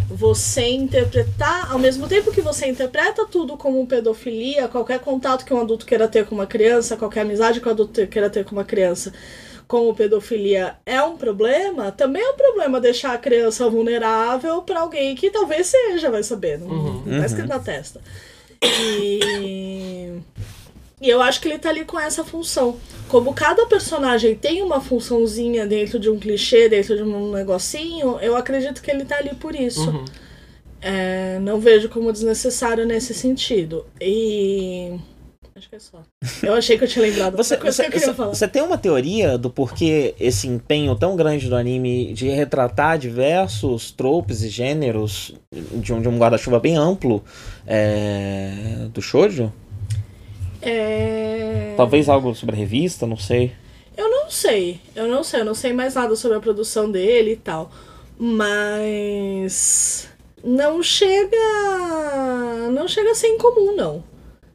[0.09, 5.61] você interpretar, ao mesmo tempo que você interpreta tudo como pedofilia, qualquer contato que um
[5.61, 8.65] adulto queira ter com uma criança, qualquer amizade que um adulto queira ter com uma
[8.65, 9.13] criança,
[9.65, 15.15] como pedofilia é um problema, também é um problema deixar a criança vulnerável para alguém
[15.15, 18.01] que talvez seja, vai saber, não, não tá escrito na testa.
[18.63, 20.21] E
[21.01, 22.77] e eu acho que ele tá ali com essa função.
[23.09, 28.37] Como cada personagem tem uma funçãozinha dentro de um clichê, dentro de um negocinho, eu
[28.37, 29.89] acredito que ele tá ali por isso.
[29.89, 30.05] Uhum.
[30.79, 33.83] É, não vejo como desnecessário nesse sentido.
[33.99, 34.95] E.
[35.61, 36.01] Acho que é só.
[36.41, 38.29] Eu achei que eu tinha lembrado Você, você, que você- falar.
[38.33, 43.91] você tem uma teoria do porquê esse empenho tão grande do anime de retratar diversos
[43.91, 47.23] tropes e gêneros de um, de um guarda-chuva bem amplo
[47.67, 49.53] é, do shoujo?
[50.63, 51.75] É...
[51.77, 53.51] Talvez algo sobre a revista, não sei.
[53.95, 54.79] Eu não sei.
[54.95, 55.41] Eu não sei.
[55.41, 57.69] Eu não sei mais nada sobre a produção dele e tal.
[58.17, 60.07] Mas.
[60.43, 61.37] Não chega.
[62.71, 64.03] Não chega a ser incomum, não.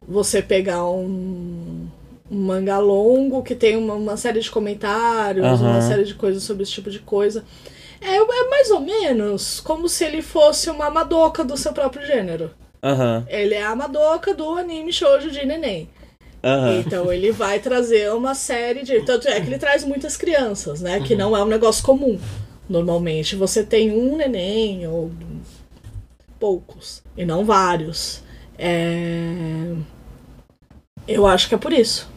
[0.09, 1.87] Você pegar um.
[2.29, 5.71] Um mangá longo que tem uma, uma série de comentários, Aham.
[5.71, 7.45] uma série de coisas sobre esse tipo de coisa.
[8.01, 12.51] É, é mais ou menos como se ele fosse uma Madoka do seu próprio gênero.
[12.83, 15.89] Aham, Ele é a Madoka do anime shoujo de neném.
[16.43, 16.81] aham.
[16.81, 19.01] Então ele vai trazer uma série de.
[19.03, 20.99] Tanto é que ele traz muitas crianças, né?
[21.01, 22.19] Que não é um negócio comum.
[22.69, 25.13] Normalmente você tem um neném ou
[26.41, 27.03] poucos.
[27.17, 28.21] E não vários.
[28.59, 29.75] É...
[31.07, 32.09] Eu acho que é por isso.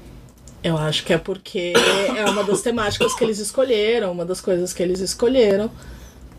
[0.63, 1.73] Eu acho que é porque
[2.17, 5.71] é uma das temáticas que eles escolheram, uma das coisas que eles escolheram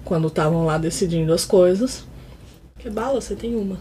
[0.05, 2.05] quando estavam lá decidindo as coisas.
[2.79, 3.79] Que bala, você tem uma.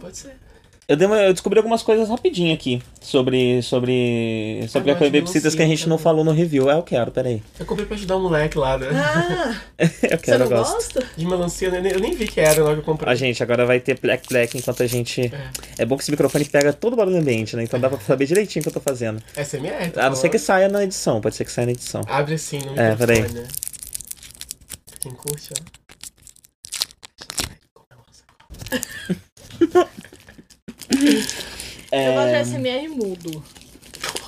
[0.00, 0.47] Pode ser.
[0.90, 5.54] Eu, dei uma- eu descobri algumas coisas rapidinho aqui sobre sobre sobre Eu a Babysitters
[5.54, 6.04] que a gente não também.
[6.04, 6.70] falou no review.
[6.70, 7.42] É, eu quero, peraí.
[7.60, 8.88] Eu comprei pra ajudar o moleque lá, né?
[8.94, 10.72] Ah, Eu você quero, não eu gosto.
[10.76, 11.06] gosta?
[11.14, 13.12] De melancia, eu nem, eu nem vi que era hora que eu comprei.
[13.12, 15.30] A gente agora vai ter Black Black enquanto a gente.
[15.76, 17.64] É bom que esse microfone pega todo o barulho ambiente, né?
[17.64, 19.22] Então dá pra saber direitinho o que eu tô fazendo.
[19.36, 22.00] SMR, tá A não ser que saia na edição, pode ser que saia na edição.
[22.08, 23.28] Abre assim no É, microfone, peraí.
[23.34, 23.46] né?
[25.00, 25.62] Quem curte, ó.
[31.90, 33.42] Eu gosto de SMR mudo.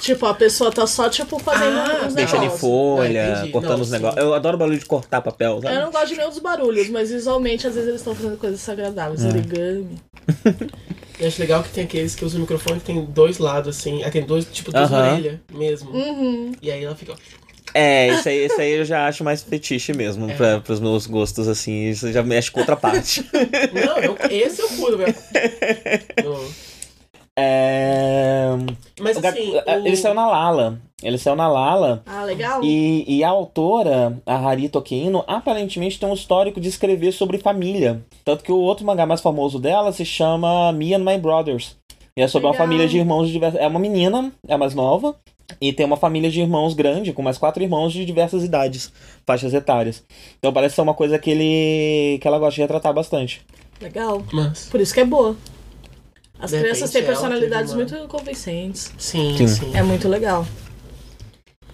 [0.00, 3.80] Tipo, a pessoa tá só, tipo, fazendo Ah, uns Deixa de folha, Ah, cortando Não,
[3.83, 4.22] os negócios.
[4.22, 5.74] Eu adoro barulho de cortar papel, sabe?
[5.76, 8.59] Eu não gosto de nenhum dos barulhos, mas visualmente, às vezes, eles estão fazendo coisas
[8.59, 9.22] desagradáveis.
[9.24, 10.00] Origami.
[11.20, 14.02] Eu acho legal que tem aqueles que usam o microfone que tem dois lados, assim.
[14.02, 15.12] Aí tem dois, tipo, duas Aham.
[15.12, 15.90] orelhas mesmo.
[15.90, 16.52] Uhum.
[16.62, 17.12] E aí ela fica.
[17.12, 17.16] ó.
[17.74, 20.35] É, esse aí, esse aí eu já acho mais fetiche mesmo, É.
[20.35, 21.88] pra, pros meus gostos, assim.
[21.88, 23.24] Isso já mexe com outra parte.
[23.72, 25.14] Não, eu, esse eu curto, velho.
[27.42, 28.50] É...
[29.00, 29.87] Mas o gato- assim.
[29.87, 30.78] Ele o- saiu na Lala.
[31.02, 32.02] Ele saiu na Lala.
[32.04, 32.62] Ah, legal.
[32.62, 38.02] E, e a autora, a Harito Keino, aparentemente tem um histórico de escrever sobre família.
[38.24, 41.76] Tanto que o outro mangá mais famoso dela se chama Me and My Brothers.
[42.16, 42.66] E é sobre uma Legal.
[42.66, 43.59] família de irmãos de diversas.
[43.61, 45.14] É uma menina, é a mais nova.
[45.61, 48.90] E tem uma família de irmãos grande, com mais quatro irmãos de diversas idades,
[49.27, 50.03] faixas etárias.
[50.38, 52.18] Então parece ser uma coisa que ele.
[52.18, 53.42] que ela gosta de retratar bastante.
[53.81, 54.23] Legal.
[54.33, 54.68] Mas.
[54.70, 55.37] Por isso que é boa.
[56.38, 58.90] As De crianças repente, têm ela personalidades uma- muito convincentes.
[58.96, 59.46] Sim, Sim.
[59.46, 59.70] sim.
[59.77, 60.46] É muito legal.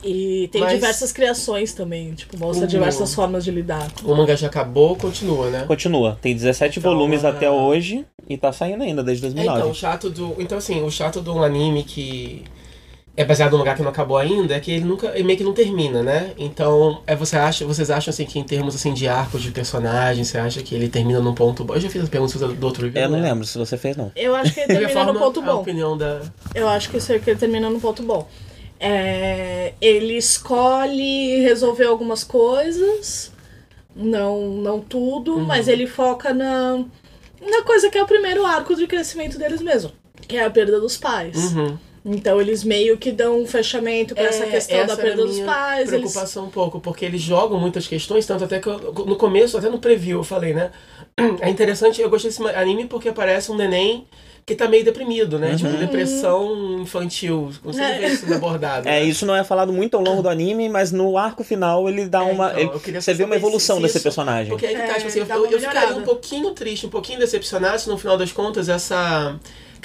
[0.05, 2.13] E tem Mas- diversas criações também.
[2.15, 3.91] Tipo, mostra O- diversas formas de lidar.
[4.05, 5.65] O mangá já acabou, continua, né?
[5.67, 6.19] Continua.
[6.21, 9.59] Tem 17 Então, volumes é- até hoje e tá saindo ainda desde É, 2009.
[9.61, 10.35] então, o chato do.
[10.39, 12.45] Então, assim, o chato de um anime que
[13.17, 15.09] é baseado num mangá que não acabou ainda é que ele nunca.
[15.15, 16.33] Ele meio que não termina, né?
[16.37, 20.23] Então, é, você acha, vocês acham assim que em termos assim, de arcos de personagem,
[20.23, 21.75] você acha que ele termina num ponto bom?
[21.75, 23.03] Eu já fiz as perguntas do outro review.
[23.03, 23.31] Eu não né?
[23.31, 24.13] lembro se você fez, não.
[24.15, 25.61] Eu acho que ele termina no forma, ponto a bom.
[25.61, 26.21] opinião da.
[26.55, 28.29] Eu acho que isso é que ele termina no ponto bom.
[28.79, 33.33] É, ele escolhe resolver algumas coisas,
[33.95, 36.85] não, não tudo, mas ele foca na,
[37.41, 39.93] na coisa que é o primeiro arco de crescimento deles mesmo,
[40.29, 41.55] que é a perda dos pais.
[41.55, 41.79] Uhum.
[42.09, 45.23] Então eles meio que dão um fechamento pra essa É, questão da essa perda era
[45.23, 45.79] a dos pais.
[45.89, 45.91] Eles...
[46.13, 49.69] preocupação um pouco, porque eles jogam muitas questões, tanto até que eu- no começo, até
[49.69, 50.71] no preview, eu falei, né?
[51.41, 54.07] É interessante, eu gostei desse anime porque aparece um neném
[54.45, 55.51] que tá meio deprimido, né?
[55.51, 55.57] Uhum.
[55.57, 57.51] Tipo, depressão infantil.
[57.73, 57.99] Sei É.
[57.99, 58.87] ver isso abordado.
[58.89, 59.03] É, né?
[59.05, 62.21] isso não é falado muito ao longo do anime, mas no arco final ele dá
[62.21, 62.53] É, uma.
[62.61, 64.51] então, ele- você vê uma evolução se desse isso- personagem.
[64.51, 67.19] Porque aí que tá, É, tipo assim, eu, eu ficaria um pouquinho triste, um pouquinho
[67.19, 69.35] decepcionado se no final das contas essa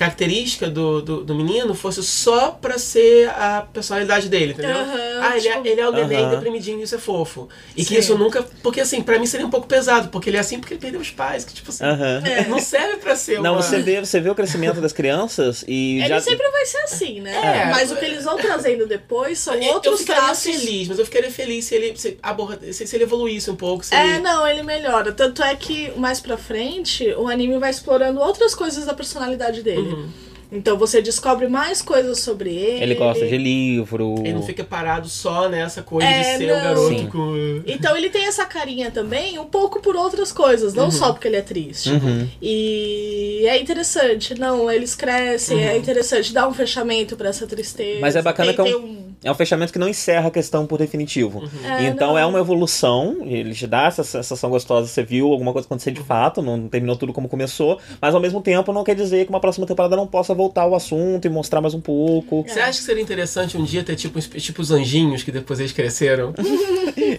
[0.02, 4.76] característica do, do, do menino fosse só pra ser a personalidade dele, entendeu?
[4.76, 6.30] Aham, ah, ele, é, tipo- ele é o neném Aham.
[6.32, 7.48] deprimidinho, isso é fofo.
[7.76, 8.00] E que Sim.
[8.00, 8.44] isso nunca.
[8.64, 11.00] Porque assim, pra mim seria um pouco pesado, porque ele é assim porque ele perdeu
[11.00, 11.84] os pais, que tipo assim.
[11.84, 12.22] Aham.
[12.50, 13.62] Não serve pra ser Não, uma...
[13.62, 16.20] você vê, você vê o crescimento das crianças e Ele já.
[16.22, 17.32] sempre vai ser assim, né?
[17.68, 17.72] É.
[17.72, 20.44] Mas o que eles vão trazendo depois são Eu- outros eu ficaria traços.
[20.56, 23.86] feliz, mas eu ficaria feliz se ele se, aborda, se, se ele evoluísse um pouco.
[23.86, 24.20] Se É, ele...
[24.20, 25.12] não, ele melhora.
[25.12, 29.91] Tanto é que mais pra frente o anime vai explorando outras coisas da personalidade dele.
[29.94, 30.10] Uhum.
[30.54, 32.84] Então você descobre mais coisas sobre ele.
[32.84, 34.16] Ele gosta de livro.
[34.20, 36.64] Ele não fica parado só nessa coisa É, de ser um não.
[36.64, 37.08] garoto Sim.
[37.08, 37.64] com.
[37.66, 41.38] Então ele tem essa carinha também, um pouco por outras coisas, não só porque ele
[41.38, 41.92] é triste.
[41.92, 42.28] Uhum.
[42.42, 48.02] E é interessante, não, eles crescem, é interessante, dá um fechamento pra essa tristeza.
[48.02, 49.01] Mas é bacana tem, que é tem um...
[49.24, 51.44] É um fechamento que não encerra a questão por definitivo.
[51.64, 52.18] É, então não.
[52.18, 56.02] é uma evolução, ele te dá essa sensação gostosa, você viu alguma coisa acontecer de
[56.02, 59.40] fato, não terminou tudo como começou, mas ao mesmo tempo não quer dizer que uma
[59.40, 62.44] próxima temporada não possa voltar ao assunto e mostrar mais um pouco.
[62.48, 65.72] Você acha que seria interessante um dia ter tipo, tipo os anjinhos que depois eles
[65.72, 66.34] cresceram?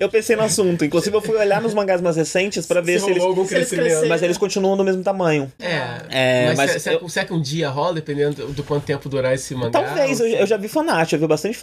[0.00, 3.02] Eu pensei no assunto, inclusive eu fui olhar nos mangás mais recentes pra ver se,
[3.02, 3.24] rolou eles.
[3.24, 3.84] algum se eles crescimento.
[3.86, 4.08] cresceram.
[4.08, 5.50] Mas eles continuam do mesmo tamanho.
[5.60, 8.84] É, É, mas, mas se- será, eu- será que um dia rola, dependendo do, quanto
[8.84, 9.70] tempo durar esse mangá?
[9.82, 11.56] Talvez, eu, eu já vi fanart, eu vi bastante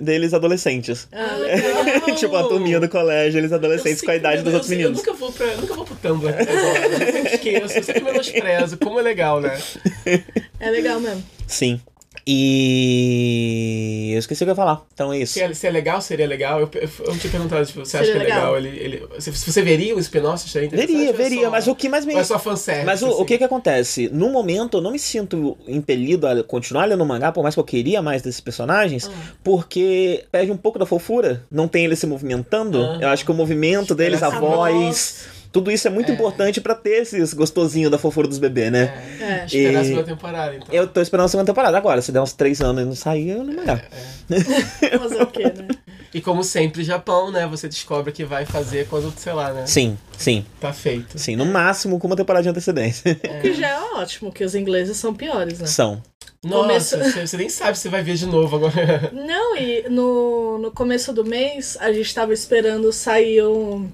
[0.00, 1.08] deles adolescentes.
[1.12, 2.14] Ah, legal.
[2.16, 4.78] tipo, a turminha do colégio, eles adolescentes com a idade eu- dos eu outros sei-
[4.78, 4.98] meninos.
[5.00, 6.86] Eu nunca vou, pra, nunca vou pro Tumblr agora.
[6.86, 8.78] Eu sempre esqueço, eu sempre menosprezo.
[8.78, 9.58] Como é legal, né?
[10.60, 11.22] É legal mesmo.
[11.46, 11.80] Sim.
[12.26, 14.12] E.
[14.14, 14.82] Eu esqueci o que eu ia falar.
[14.92, 15.34] Então é isso.
[15.34, 16.60] Se é, se é legal, seria legal.
[16.60, 18.54] Eu, eu, eu tinha perguntado, tipo, você acha Seria que é legal?
[18.54, 18.72] legal.
[18.74, 20.96] Ele, ele, se, se você veria o spin-off, seria interessante?
[20.96, 22.14] Veria, é veria, só- mas o que mais me.
[22.14, 22.86] Ou é só fanservice?
[22.86, 23.24] Mas o, o assim?
[23.26, 24.08] que que acontece?
[24.12, 27.60] No momento, eu não me sinto impelido a continuar lendo o mangá, por mais que
[27.60, 29.10] eu queria mais desses personagens,
[29.44, 31.44] porque perde um pouco da fofura.
[31.50, 32.82] Não tem eles se movimentando.
[32.82, 32.98] Ah.
[33.02, 36.14] Eu acho que o movimento deles, a Essa voz, tudo isso é muito É.
[36.14, 38.92] importante pra ter esses gostosinhos da fofura dos bebês, né?
[39.18, 39.44] É, É.
[39.46, 40.68] esperar a E- segunda temporada, então.
[40.70, 42.02] Eu tô esperando a segunda temporada agora.
[42.02, 43.80] Se der uns três anos e não sair, eu não mangá.
[44.98, 45.68] Fazer o quê, né?
[46.12, 47.46] E como sempre, Japão, né?
[47.46, 49.66] Você descobre que vai fazer quando, sei lá, né?
[49.66, 51.18] Sim, sim, Tá feito.
[51.18, 51.36] sim.
[51.36, 53.18] No máximo com uma temporada de antecedência.
[53.38, 55.66] O que já é ótimo, que os ingleses são piores, né?
[55.66, 56.02] São.
[56.44, 59.10] Nossa, Começo- você, você nem sabe se vai ver de novo agora.
[59.12, 63.86] Não, e no, no começo do mês a gente tava esperando sair o-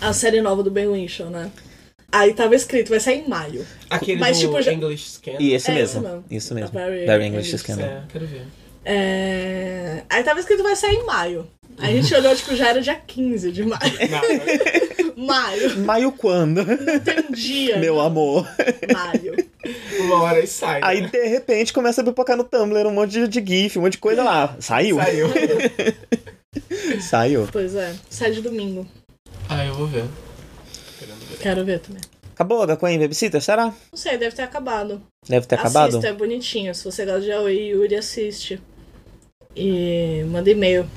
[0.00, 1.50] a série nova do Ben Whishaw, né?
[2.10, 3.66] Aí tava escrito, vai sair em maio.
[3.90, 5.32] Aquele Mas, do tipo, já- English Scan.
[5.38, 6.24] E esse É, mesmo.
[6.30, 6.70] Isso mesmo.
[6.72, 7.86] Very Very English English Scandal.
[7.86, 8.42] É, quero ver.
[8.84, 10.02] É...
[10.08, 11.46] Aí tava escrito, vai sair em maio.
[11.76, 13.92] Aí a gente olhou, tipo, já era dia 15 de maio.
[15.16, 15.78] maio.
[15.80, 16.64] Maio quando?
[17.04, 17.76] Tem um dia.
[17.76, 18.00] Meu não.
[18.00, 18.48] amor.
[18.92, 19.36] Maio.
[20.00, 20.80] Uma hora e sai.
[20.82, 21.08] Aí né?
[21.12, 23.98] de repente começa a pipocar no Tumblr um monte de, de GIF, um monte de
[23.98, 24.56] coisa lá.
[24.58, 24.96] Saiu.
[24.96, 25.28] Saiu.
[27.02, 27.48] Saiu.
[27.52, 28.86] Pois é, sai de domingo.
[29.48, 30.04] Ah, eu vou ver.
[30.04, 31.38] Ver.
[31.40, 32.02] Quero ver também.
[32.34, 33.42] Acabou da Queen Babysitter?
[33.42, 33.64] Será?
[33.64, 35.02] Não sei, deve ter acabado.
[35.28, 35.88] Deve ter acabado?
[35.88, 36.74] Assista, é bonitinho.
[36.74, 38.60] Se você gosta de Aoi Yuri, assiste.
[39.56, 40.88] E manda e-mail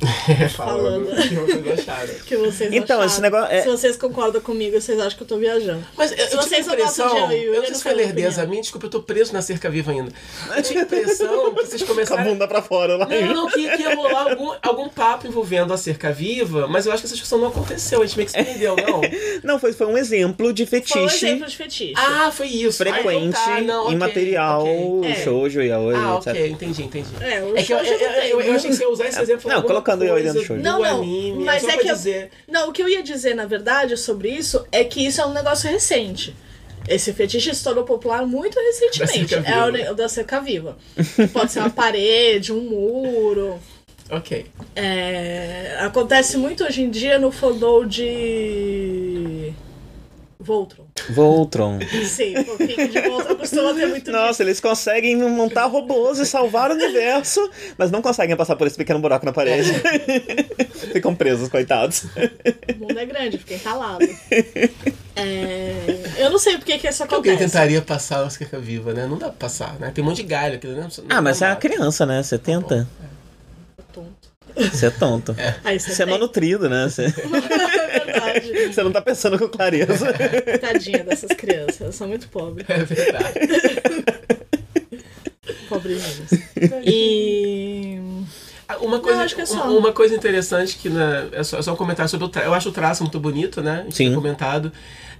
[0.56, 1.08] Falando.
[1.08, 2.14] O que vocês acharam?
[2.26, 3.06] que vocês Então, acharam.
[3.12, 5.84] esse negócio é- Se vocês concordam comigo, vocês acham que eu tô viajando.
[5.96, 7.28] Mas eu, eu Se a vocês impressão.
[7.28, 8.48] de Eu eu não sei se foi lerdeza opinião.
[8.50, 10.10] minha, desculpa, eu tô preso na cerca viva ainda.
[10.56, 12.24] Eu tinha a impressão que vocês Com a começaram.
[12.24, 13.06] bunda pra fora lá.
[13.06, 16.92] Não, não, que, que ia rolar algum, algum papo envolvendo a cerca viva, mas eu
[16.92, 19.00] acho que essa discussão não aconteceu, a gente meio que se perdeu, não.
[19.42, 21.92] Não, foi, foi um exemplo de Foi um fetiche exemplo de fetiche.
[21.96, 22.82] Ah, foi isso.
[22.82, 24.62] Ah, então frequente tá, não, em ok, material
[24.98, 25.10] ok.
[25.10, 25.14] É.
[25.22, 26.26] shoujo e yaoi, Ah, etc.
[26.28, 27.08] ok, entendi, entendi.
[27.20, 29.20] É, o É que eu, eu, eu, eu, eu achei que você ia usar esse
[29.20, 30.62] exemplo Não, alguma colocando eu aí dentro do coisa shoujo.
[30.62, 32.30] Não, não, anime, mas só é pra que eu- dizer.
[32.48, 35.32] Não, o que eu ia dizer, na verdade, sobre isso é que isso é um
[35.32, 36.34] negócio recente.
[36.86, 39.34] Esse fetiche se tornou popular muito recentemente.
[39.34, 40.76] É o, da cerca viva.
[41.32, 43.58] Pode ser uma parede, um muro.
[44.10, 44.44] Ok.
[44.76, 49.03] É, acontece muito hoje em dia no fandom de.
[50.44, 50.86] Voltron.
[51.10, 51.78] Voltron.
[52.06, 56.70] Sim, o fanfic de Voltron costuma ter muito Nossa, eles conseguem montar robôs e salvar
[56.70, 59.72] o universo, mas não conseguem passar por esse pequeno buraco na parede.
[60.92, 62.04] Ficam presos, coitados.
[62.04, 64.06] O mundo é grande, fica entalado.
[65.16, 65.74] É,
[66.18, 67.52] eu não sei por que isso Que alguém acontece.
[67.52, 69.06] tentaria passar a cerca viva, né?
[69.06, 69.90] Não dá pra passar, né?
[69.94, 70.88] Tem um monte de galho aqui, né?
[71.08, 71.60] Ah, mas é Não a dá.
[71.60, 72.22] criança, né?
[72.22, 72.86] Você tenta.
[73.92, 74.28] Tonto.
[74.56, 75.36] Você é tonto.
[75.64, 76.88] Aí você Você é malnutrido, né?
[76.88, 77.10] Você, É
[78.04, 78.72] verdade.
[78.72, 80.12] você não tá pensando com clareza.
[80.60, 82.66] Tadinha dessas crianças, elas são muito pobres.
[82.68, 83.40] É verdade.
[85.68, 86.30] Pobrezinhas.
[86.84, 87.98] E.
[88.68, 89.76] Ah, uma coisa, acho que é só.
[89.76, 92.48] uma, coisa interessante que né, é, só, é só um comentário sobre o traço.
[92.48, 93.80] Eu acho o traço muito bonito, né?
[93.80, 94.14] A gente Sim.
[94.14, 94.72] comentado.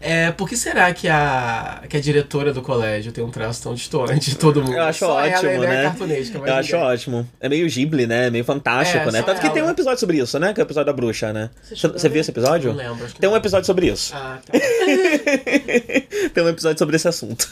[0.07, 3.75] É, por que será que a, que a diretora do colégio tem um traço tão
[3.75, 4.75] distante de todo mundo?
[4.77, 5.85] Eu acho Só ótimo, ela, né?
[5.85, 6.89] É Eu acho ninguém.
[6.89, 7.29] ótimo.
[7.41, 8.29] É meio Ghibli, né?
[8.29, 9.23] Meio fantástico, É, né?
[9.23, 9.55] Tanto que ela.
[9.55, 10.53] tem um episódio sobre isso, né?
[10.53, 11.49] Que é o episódio da bruxa, né?
[11.63, 12.73] Você Você, viu esse episódio?
[12.75, 14.13] Não lembro, acho que Tem um episódio sobre isso.
[14.15, 14.53] Ah, tá.
[16.35, 17.49] tem um episódio sobre esse assunto.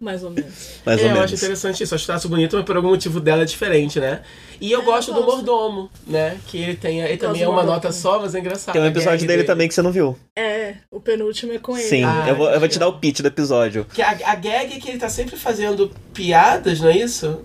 [0.00, 0.52] Mais ou menos.
[0.86, 1.24] Mais É, ou eu menos.
[1.32, 1.94] acho interessante isso.
[1.94, 4.22] Acho o traço bonito, mas por algum motivo dela é diferente, né?
[4.60, 6.38] E eu É, gosto eu do mordomo, né?
[6.46, 7.00] Que ele tem.
[7.00, 8.72] Ele também é uma nota só, mas é engraçado.
[8.72, 10.18] Tem um A episódio gag dele também que você não viu.
[10.36, 11.86] É, o penúltimo é com ele.
[11.88, 12.90] Sim, Ah, eu, vou, eu vou te legal.
[12.90, 13.84] dar o pitch do episódio.
[13.92, 17.40] Que a, a gag é que ele tá sempre fazendo piadas, não é isso?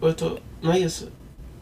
[0.00, 0.38] Ou eu tô.
[0.62, 1.10] Não é isso?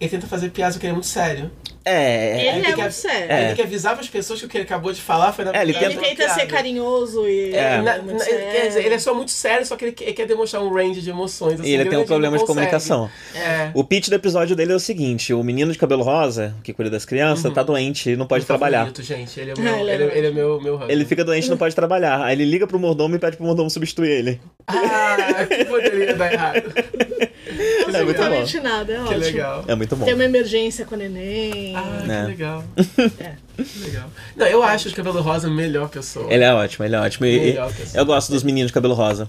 [0.01, 1.51] Ele tenta fazer piadas porque ele é muito sério.
[1.85, 2.41] É.
[2.41, 3.33] Ele Aí é que- muito sério.
[3.33, 3.47] É.
[3.47, 5.63] Tem que avisar pras pessoas que o que ele acabou de falar foi na É,
[5.63, 7.53] ele Ele tenta ser carinhoso e.
[7.55, 7.83] É.
[7.83, 8.51] Na- é muito na- sério.
[8.53, 10.73] quer dizer, ele é só muito sério, só que ele, quer- ele quer demonstrar um
[10.73, 11.61] range de emoções.
[11.61, 13.11] Assim, E ele tem um problema de comunicação.
[13.35, 13.71] É.
[13.75, 16.91] O pitch do episódio dele é o seguinte: o menino de cabelo rosa, que cuida
[16.91, 18.79] das crianças, tá doente e não pode Meu trabalhar.
[18.87, 19.41] favorito, gente.
[19.41, 20.91] Ele é, meu, ele ele, é é- ele é meu, meu husband.
[20.93, 22.23] Ele fica doente e não pode trabalhar.
[22.23, 24.41] Aí ele liga pro mordomo e pede pro mordomo substituir ele.
[24.69, 25.17] Ah,
[25.49, 26.63] que poderia dar errado.
[27.57, 28.63] Que É muito bom.
[28.63, 29.19] Nada, é Que ótimo.
[29.21, 29.65] legal.
[29.69, 30.05] É muito bom.
[30.05, 31.75] Tem uma emergência com o neném.
[31.77, 32.23] Ah, É.
[32.23, 32.65] que legal.
[33.21, 33.63] É.
[33.63, 34.11] Que legal.
[34.37, 36.33] Não, eu acho o cabelo rosa a melhor pessoa.
[36.33, 37.27] Ele é ótimo, ele é ótimo.
[37.27, 38.01] E- e Melhor pessoa.
[38.01, 39.29] eu gosto dos meninos de cabelo rosa.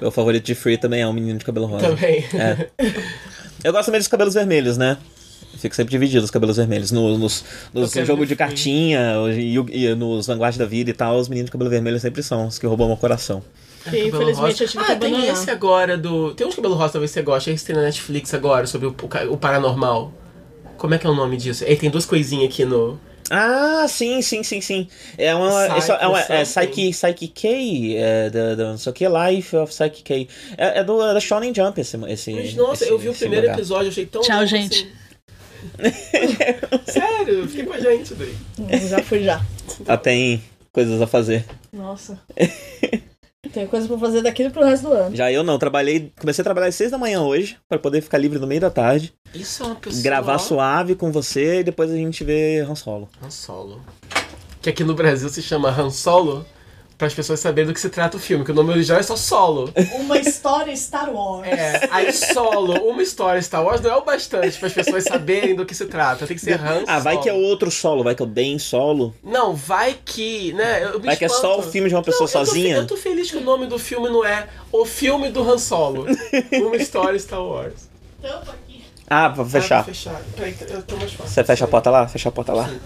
[0.00, 1.88] Meu favorito de Free também é um menino de cabelo rosa.
[1.88, 2.24] Também.
[2.34, 2.68] É.
[3.62, 4.96] Eu gosto também dos cabelos vermelhos, né?
[5.58, 6.90] Fico sempre dividido os cabelos vermelhos.
[6.90, 8.36] No, nos, nos Eu quero jogo ver de Free.
[8.46, 12.22] cartinha e, e nos Vanguard da Vida e tal, os meninos de cabelo vermelho sempre
[12.24, 13.40] são os que roubam meu coração.
[13.84, 14.64] Que Cabelo infelizmente rosa.
[14.64, 16.34] eu tive ah, que tem esse agora do.
[16.34, 17.50] Tem uns cabelo rosa, talvez você goste.
[17.50, 18.94] Esse tem na Netflix agora, sobre o,
[19.30, 20.12] o paranormal.
[20.76, 21.64] Como é que é o nome disso?
[21.64, 22.98] Ele tem duas coisinhas aqui no.
[23.30, 24.88] Ah, sim, sim, sim, sim.
[25.16, 25.62] É uma.
[25.64, 26.42] Psycho isso é, uma, é.
[26.42, 30.28] Psyche, Psyche K, é, da, da, não sei o que, Life of Psyche K.
[30.58, 31.96] É, é do é da Shonen Jump esse.
[32.08, 33.58] esse Mas, nossa, esse- eu vi o primeiro mangá.
[33.58, 34.22] episódio, eu achei tão.
[34.22, 34.74] Tchau, louco gente.
[34.74, 35.02] assim.
[36.86, 38.88] Sério, fica com a gente daí.
[38.88, 39.40] Já fui já.
[39.86, 40.42] Ela tem
[40.72, 41.44] coisas a fazer.
[41.72, 42.20] Nossa.
[43.52, 45.14] Tem coisa pra fazer daqui pro resto do ano.
[45.16, 46.12] Já eu não, trabalhei.
[46.18, 48.70] Comecei a trabalhar às seis da manhã hoje, pra poder ficar livre no meio da
[48.70, 50.02] tarde, Isso é uma pessoa.
[50.02, 53.08] gravar suave com você e depois a gente vê Han Solo.
[53.22, 53.80] Han Solo.
[54.60, 56.46] Que aqui no Brasil se chama Han Solo,
[56.98, 59.02] para as pessoas saberem do que se trata o filme, que o nome original é
[59.02, 59.72] só Solo.
[59.94, 61.48] Uma história Star Wars.
[61.48, 65.54] É, aí Solo, uma história Star Wars não é o bastante para as pessoas saberem
[65.56, 66.26] do que se trata.
[66.26, 67.22] Tem que ser Han Ah, vai Solo.
[67.24, 69.14] que é outro solo, vai que é o Ben Solo.
[69.22, 70.84] Não, vai que, né?
[70.84, 72.76] Eu me Vai que é só o filme de uma pessoa Não, eu tô sozinha.
[72.76, 76.06] Eu tô feliz que o nome do filme não é O Filme do Han Solo.
[76.52, 77.88] uma história Star Wars.
[78.20, 78.84] Tampa aqui.
[79.08, 79.76] Ah, pra Ah, fechar.
[79.84, 80.22] vou fechar.
[80.36, 81.32] Peraí, eu tô mais fácil.
[81.32, 82.06] Você fecha a porta lá?
[82.08, 82.68] Fecha a porta lá.
[82.68, 82.80] Sim.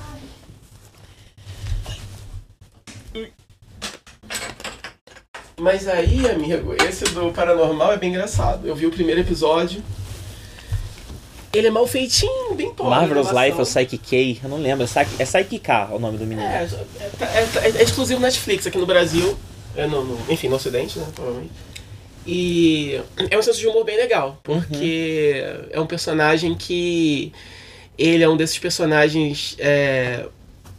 [5.59, 8.67] Mas aí, amigo, esse do Paranormal é bem engraçado.
[8.69, 9.83] Eu vi o primeiro episódio.
[11.51, 12.91] Ele é mal feitinho, bem pobre.
[12.95, 13.85] Marvelous Life of animação.
[13.87, 14.85] Psyche K, eu não lembro.
[14.85, 16.47] É Psyche, é K o nome do menino.
[16.47, 16.69] É,
[17.21, 19.35] é, é- é exclusivo Netflix aqui no Brasil.
[19.75, 21.07] É no, no- enfim, no Ocidente, né?
[21.15, 21.53] Provavelmente.
[22.27, 27.33] E é um senso de humor bem legal, porque é um personagem que.
[27.97, 30.27] Ele é um desses personagens é,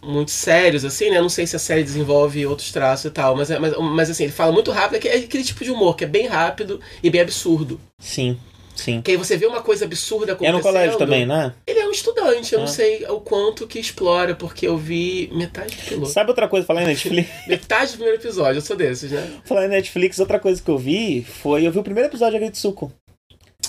[0.08, 1.22] muito sérios, assim, né?
[1.22, 4.24] Não sei se a série desenvolve outros traços e tal, mas, é- mas, mas assim,
[4.24, 6.80] ele fala muito rápido, é que- é aquele tipo de humor que é bem rápido
[7.04, 7.80] e bem absurdo.
[8.00, 8.38] Sim,
[8.76, 9.02] sim.
[9.02, 10.56] Que aí você vê uma coisa absurda É acontecendo.
[10.58, 11.54] no colégio também, né?
[11.68, 12.62] Ele é um estudante, eu Ah.
[12.62, 16.12] não sei o quanto que explora, porque eu vi metade do piloto.
[16.12, 17.30] Sabe outra coisa, falar em Netflix?
[17.48, 19.28] Metade do primeiro episódio, eu sou desses, né?
[19.46, 21.68] falar em Netflix, outra coisa que eu vi foi.
[21.68, 22.92] Eu vi o primeiro episódio de Agretsuko.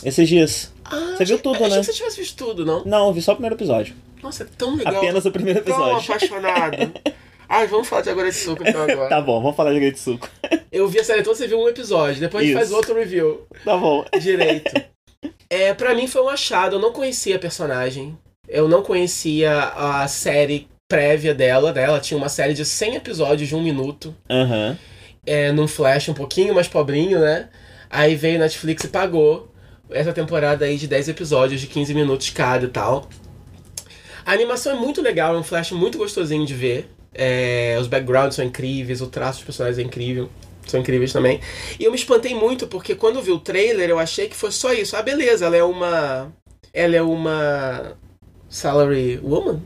[0.04, 0.72] Esses dias.
[0.84, 1.76] Ah, Você viu tudo, achei né?
[1.80, 2.84] que você tivesse visto tudo, não?
[2.84, 3.94] Não, eu vi só o primeiro episódio.
[4.22, 4.96] Nossa, é tão legal.
[4.96, 6.14] Apenas o primeiro Tão episódio.
[6.14, 6.92] apaixonado.
[7.48, 9.08] Ai, vamos falar de agora de suco então agora.
[9.08, 10.28] Tá bom, vamos falar de Agretsuko.
[10.70, 12.60] Eu vi a série toda, você viu um episódio, depois a gente Isso.
[12.60, 14.04] faz outro review Tá bom.
[14.20, 14.70] direito.
[15.48, 18.16] é, pra mim foi um achado, eu não conhecia a personagem.
[18.46, 21.82] Eu não conhecia a série prévia dela, né?
[21.84, 24.14] Ela tinha uma série de 100 episódios de um minuto.
[24.28, 24.76] Aham.
[25.26, 27.48] é, num flash um pouquinho mais pobrinho, né?
[27.90, 29.50] Aí veio Netflix e pagou
[29.90, 33.08] essa temporada aí de 10 episódios de 15 minutos cada e tal.
[34.28, 36.86] A animação é muito legal, é um flash muito gostosinho de ver.
[37.14, 40.28] É, os backgrounds são incríveis, o traço dos personagens é incrível.
[40.66, 41.40] São incríveis também.
[41.80, 44.50] E eu me espantei muito, porque quando eu vi o trailer, eu achei que foi
[44.50, 44.94] só isso.
[44.96, 46.30] Ah, beleza, ela é uma.
[46.74, 47.96] Ela é uma.
[48.50, 49.62] Salary Woman?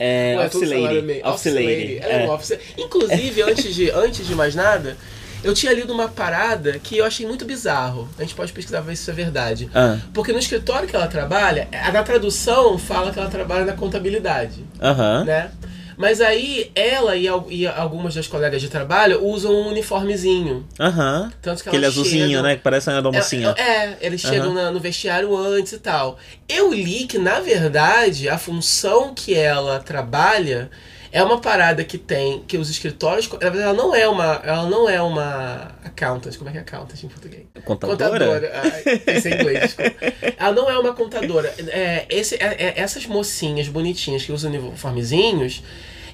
[0.00, 1.22] É, Office Lady.
[1.22, 1.98] Office Lady.
[1.98, 2.26] Ela é.
[2.26, 2.28] É.
[2.28, 2.58] office.
[2.76, 4.96] Inclusive, antes, de, antes de mais nada,
[5.42, 8.08] eu tinha lido uma parada que eu achei muito bizarro.
[8.18, 9.68] A gente pode pesquisar pra ver se isso é verdade.
[9.74, 13.72] Ah, Porque no escritório que ela trabalha, a da tradução fala que ela trabalha na
[13.74, 15.24] contabilidade, Aham.
[15.24, 15.50] né?
[15.94, 20.66] Mas aí ela e, e algumas das colegas de trabalho usam um uniformezinho.
[20.80, 21.30] Aham.
[21.42, 22.56] Tanto que Aquele azulzinho, chegam- né?
[22.56, 23.54] Que parece a da mocinha.
[23.58, 26.18] É, é, eles chegam na- no vestiário antes e tal.
[26.48, 30.70] Eu li que, na verdade, a função que ela trabalha
[31.12, 33.28] é uma parada que tem, que os escritórios.
[33.30, 34.40] Na verdade, ela não é uma.
[34.42, 36.34] Ela não é uma accountant.
[36.38, 37.42] Como é que é accountant em português?
[37.64, 38.52] Contadora?
[38.64, 39.92] Ai, pensei em inglês, desculpa.
[40.38, 41.52] Ela não é uma contadora.
[41.68, 45.62] É, esse, é- é- essas mocinhas bonitinhas que usam uniformezinhos,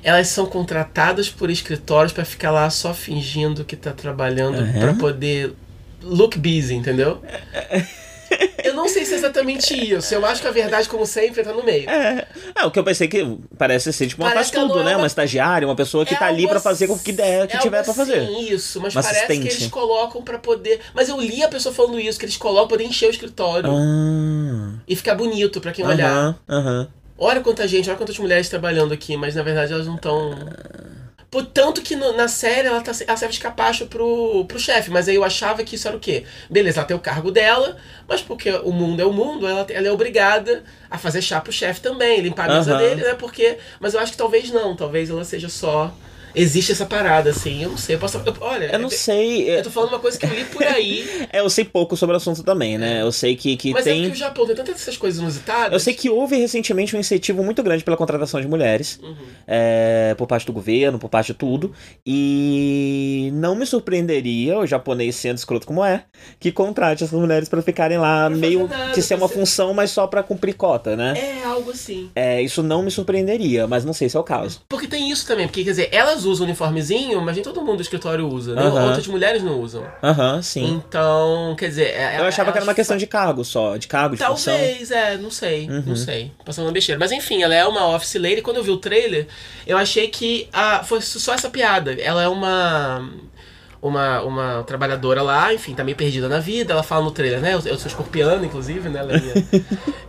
[0.03, 4.81] elas são contratadas por escritórios pra ficar lá só fingindo que tá trabalhando Uhum.
[4.81, 5.53] pra poder
[6.03, 7.23] look busy, entendeu?
[8.79, 10.15] Não sei se é exatamente isso.
[10.15, 11.89] Eu acho que a verdade, como sempre, tá no meio.
[11.89, 12.27] É.
[12.57, 14.85] é, o que eu pensei que parece ser tipo uma Parece faz que tudo, é
[14.85, 14.91] né?
[14.93, 17.47] uma- Uma estagiária, uma pessoa que É tá ali pra fazer com ass- que der,
[17.47, 18.19] que é tiver pra fazer.
[18.21, 19.55] assim, isso, mas Uma parece que assistente.
[19.63, 20.81] eles colocam pra poder.
[20.95, 23.71] Mas eu li a pessoa falando isso, que eles colocam pra poder encher o escritório
[23.71, 24.73] Ah.
[24.89, 26.11] e ficar bonito pra quem olhar.
[26.11, 26.89] Aham, aham.
[27.21, 30.31] Olha quanta gente, olha quantas mulheres trabalhando aqui, mas na verdade elas não estão.
[31.31, 34.91] Por tanto que no- na série ela, tá, ela serve de capacho pro, pro chefe,
[34.91, 36.25] mas aí eu achava que isso era o quê?
[36.49, 37.77] Beleza, ela tem o cargo dela,
[38.09, 41.53] mas porque o mundo é o mundo, ela, ela é obrigada a fazer chá pro
[41.53, 42.79] chefe também, limpar a mesa Aham.
[42.83, 43.15] dele, né?
[43.15, 43.59] Porque.
[43.79, 45.93] Mas eu acho que talvez não, talvez ela seja só.
[46.41, 47.97] Existe essa parada, assim, eu não sei.
[47.97, 48.19] Eu posso.
[48.19, 49.49] eu- olha, Eu não sei.
[49.51, 51.97] é- eu tô falando uma coisa que eu li por aí, É, eu sei pouco
[51.97, 53.03] sobre o assunto também, né?
[53.03, 54.03] Eu sei que, que mas é tem.
[54.03, 55.73] porque o Japão tem tantas essas coisas inusitadas.
[55.73, 59.17] Eu sei que houve recentemente um incentivo muito grande pela contratação de mulheres, Uhum.
[59.47, 61.73] é, por parte do governo, por parte de tudo,
[62.07, 66.05] e não me surpreenderia, o japonês sendo escroto como é,
[66.39, 69.75] que contrate essas mulheres pra ficarem lá, fazer meio nada, que ser uma ser- função,
[69.75, 71.15] mas só pra cumprir cota, né?
[71.19, 72.11] É algo assim.
[72.15, 74.63] É, isso não me surpreenderia, mas não sei se é o caso.
[74.69, 77.83] Porque tem isso também, porque quer dizer, elas usam uniformezinho, mas nem todo mundo do
[77.83, 78.63] escritório usa, né?
[78.63, 78.87] Aham.
[78.87, 79.85] Outras mulheres não usam.
[80.03, 80.83] Aham, sim.
[80.87, 81.87] Então, quer dizer.
[81.95, 84.55] é- Eu achava que era uma questão de cargo só, de cargo, de função.
[84.55, 85.83] Talvez, é, não sei, Uhum.
[85.87, 86.31] não sei.
[86.45, 86.99] Passando uma besteira.
[86.99, 88.43] Mas enfim, ela é uma office lady.
[88.43, 89.27] Quando eu vi o trailer,
[89.67, 91.93] eu achei que ah, fosse só essa piada.
[92.01, 93.09] Ela é uma.
[93.81, 96.73] Uma, uma trabalhadora lá, enfim, tá meio perdida na vida.
[96.73, 97.51] Ela fala no trailer, né?
[97.55, 98.99] Eu, eu sou escorpiana, inclusive, né?
[98.99, 99.35] Ela é minha-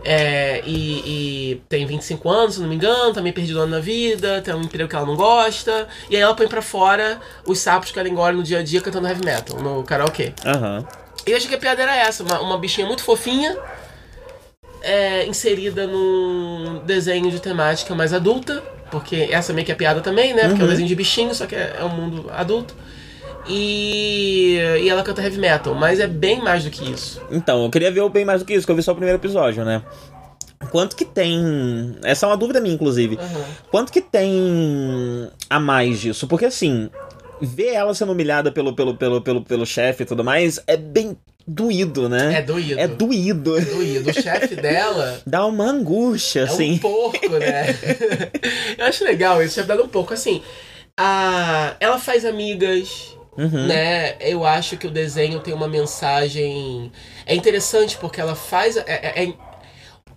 [0.04, 4.40] É, e, e tem 25 anos, se não me engano, tá meio perdida na vida,
[4.42, 5.86] tem um emprego que ela não gosta.
[6.10, 8.80] E aí ela põe pra fora os sapos que ela engole no dia a dia
[8.80, 10.32] cantando heavy metal, no karaokê.
[10.44, 10.84] Aham.
[11.24, 13.56] E eu achei que a piada era essa, uma, uma bichinha muito fofinha,
[14.82, 20.32] é, inserida num desenho de temática mais adulta, porque essa meio que é piada também,
[20.34, 20.48] né?
[20.48, 22.74] Porque é um desenho de bichinho, só que é, é um mundo adulto.
[23.48, 27.20] E, e ela canta heavy metal, mas é bem mais do que isso.
[27.30, 29.18] Então, eu queria ver bem mais do que isso, que eu vi só o primeiro
[29.18, 29.82] episódio, né?
[30.70, 31.96] Quanto que tem.
[32.04, 33.16] Essa é uma dúvida minha, inclusive.
[33.16, 33.44] Aham.
[33.70, 36.28] Quanto que tem a mais disso?
[36.28, 36.90] Porque assim,
[37.40, 41.16] ver ela sendo humilhada pelo, pelo, pelo, pelo, pelo chefe e tudo mais é bem
[41.46, 42.38] doído, né?
[42.38, 42.80] É doído.
[42.80, 43.58] É doído.
[43.58, 44.10] É doído.
[44.10, 46.72] O chefe dela Dá uma angústia, é assim.
[46.72, 47.66] um porco, né?
[48.76, 50.12] Eu acho legal isso, o chefe dela um pouco.
[50.12, 50.42] Assim,
[50.96, 51.74] a...
[51.80, 53.66] ela faz amigas, Uhum.
[53.66, 54.16] né?
[54.20, 56.92] Eu acho que o desenho tem uma mensagem.
[57.24, 58.76] É interessante porque ela faz.
[58.76, 59.34] é- é- é-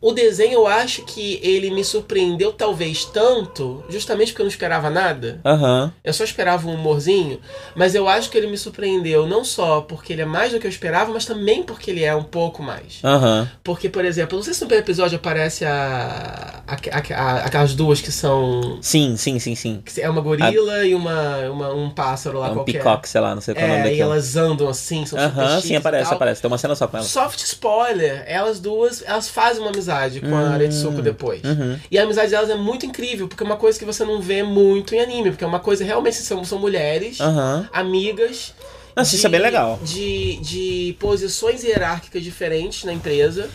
[0.06, 4.90] O desenho, eu acho que ele me surpreendeu, talvez tanto, justamente porque eu não esperava
[4.90, 5.40] nada.
[5.46, 5.94] Aham.
[6.04, 7.40] Eu só esperava um humorzinho,
[7.74, 10.68] mas eu acho que ele me surpreendeu não só porque ele é mais do que
[10.68, 13.00] eu esperava, mas também porque ele é um pouco mais.
[13.02, 13.50] Aham.
[13.64, 17.74] Porque, por exemplo, não sei se no primeiro episódio aparece a, a, a- a- aquelas
[17.74, 18.80] duas que são.
[18.82, 19.82] Sim, sim, sim, sim.
[19.98, 22.74] é uma gorila e uma, uma- um pássaro lá É um qualquer.
[22.74, 24.12] peacock, sei lá, não sei qual é o nome É, e daquilo.
[24.12, 26.42] elas andam assim, são super Aham, chiques sim, e aparece, aparece.
[26.42, 27.06] Tem uma cena só com ela.
[27.06, 31.42] Soft spoiler, elas duas, elas fazem uma amizade com a Aretsuko depois.
[31.44, 31.78] Uhum.
[31.90, 34.44] E a amizade delas é muito incrível, porque é uma coisa que você não vê
[34.44, 37.68] muito em anime, porque é uma coisa realmente são, são mulheres, Aham.
[37.72, 38.54] amigas.
[38.96, 39.80] Nossa, isso é bem legal.
[39.84, 43.50] De, de posições hierárquicas diferentes na empresa.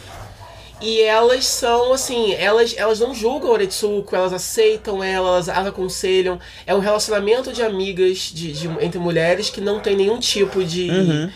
[0.81, 5.67] E elas são, assim, elas, elas não julgam a Oretsuko, elas aceitam ela, elas, elas
[5.67, 6.39] aconselham.
[6.65, 10.89] É um relacionamento de amigas de, de- entre mulheres que não tem nenhum tipo de.
[10.89, 11.31] Uhum.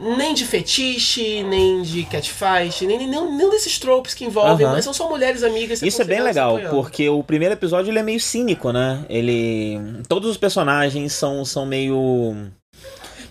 [0.00, 4.74] Nem de fetiche, nem de catfight, nem, nem, nem, nem desses tropes que envolvem, Aham.
[4.76, 5.82] mas são só mulheres amigas.
[5.82, 6.76] Isso é bem legal, apoiando.
[6.76, 9.04] porque o primeiro episódio ele é meio cínico, né?
[9.08, 9.78] Ele.
[10.08, 12.48] Todos os personagens são, são meio.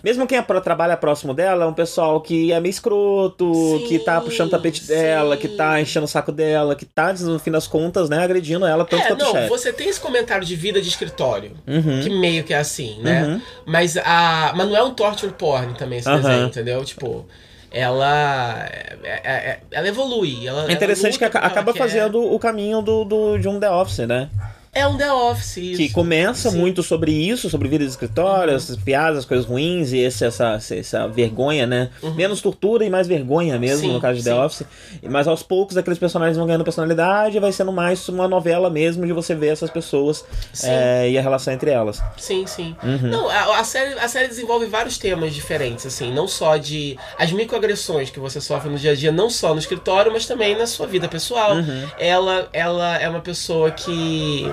[0.02, 3.98] Mesmo quem é trabalha próximo dela é um pessoal que é meio escroto, Sim, que
[3.98, 5.42] tá puxando o tapete dela, sim.
[5.42, 8.84] que tá enchendo o saco dela, que tá, no fim das contas, né, agredindo ela
[8.84, 9.48] tanto É, quanto não, chefe.
[9.48, 12.00] você tem esse comentário de vida de escritório, Uhum.
[12.02, 13.24] que meio que é assim, né?
[13.24, 13.40] Uhum.
[13.66, 14.52] Mas a.
[14.56, 16.20] Mas não é um torture porn também esse Aham.
[16.22, 16.84] desenho, entendeu?
[16.84, 17.26] Tipo,
[17.70, 18.66] ela.
[19.02, 20.46] é- é- ela evolui.
[20.46, 23.70] Ela, É interessante que ela que acaba fazendo o caminho do, do- de um The
[23.70, 24.28] Office, né?
[24.72, 25.76] É um The Office, isso.
[25.76, 26.58] Que começa Sim.
[26.58, 31.08] muito sobre isso, sobre vida de escritório, essas piadas, coisas ruins e esse, essa, essa
[31.08, 31.90] vergonha, né?
[32.14, 33.88] Menos tortura e mais vergonha mesmo, Uhum.
[33.88, 34.38] Sim, no caso de The sim.
[34.38, 34.66] Office.
[35.02, 39.06] Mas aos poucos aqueles personagens vão ganhando personalidade e vai sendo mais uma novela mesmo
[39.06, 40.24] de você ver essas pessoas
[40.64, 42.02] é, e a relação entre elas.
[42.16, 42.74] Sim, sim.
[42.82, 43.08] Uhum.
[43.08, 47.30] Não, a, a série, a série desenvolve vários temas diferentes, assim, não só de as
[47.32, 50.66] microagressões que você sofre no dia a dia, não só no escritório, mas também na
[50.66, 51.54] sua vida pessoal.
[51.54, 51.86] Uhum.
[51.98, 54.50] Ela, ela é uma pessoa que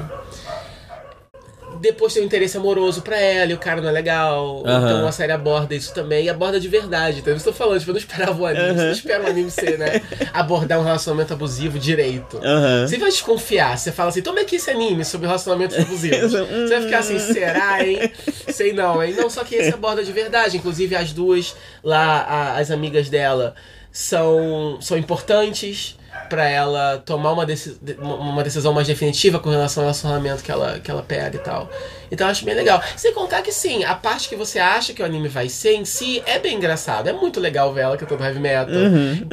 [1.82, 4.64] depois tem um interesse amoroso pra ela e o cara não é legal.
[4.66, 4.86] Aham.
[4.96, 7.20] Então a série aborda isso também e aborda de verdade.
[7.20, 9.52] Então eu estou falando, tipo, eu não esperava o anime, você não espera o anime
[9.52, 10.02] ser, né?
[10.34, 12.38] Abordar um relacionamento abusivo direito.
[12.42, 12.88] Aham.
[12.88, 16.32] Você vai desconfiar, você fala assim, toma aqui esse anime sobre relacionamentos abusivos.
[16.32, 18.12] você vai ficar assim, será, hein?
[18.50, 19.14] Sei não, hein?
[19.16, 20.58] Não, só que esse aborda de verdade.
[20.58, 23.54] Inclusive, as duas lá, a- as amigas dela,
[23.92, 25.98] são, são importantes
[26.30, 30.52] pra ela tomar uma, deci- de- uma- decisão mais definitiva com relação ao relacionamento que
[30.52, 31.70] ela, que ela pega e tal.
[32.12, 32.82] Então eu acho bem legal.
[32.96, 35.86] Sem contar que sim, a parte que você acha que o anime vai ser em
[35.86, 37.08] si é bem engraçado.
[37.10, 38.76] É muito legal ver ela cantando heavy metal.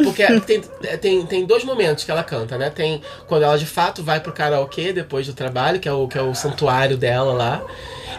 [0.02, 0.60] Porque tem,
[1.00, 2.70] tem, tem dois momentos que ela canta, né?
[2.70, 6.16] Tem quando ela de fato vai pro karaokê depois do trabalho, que é o, que
[6.18, 7.62] é o santuário dela lá.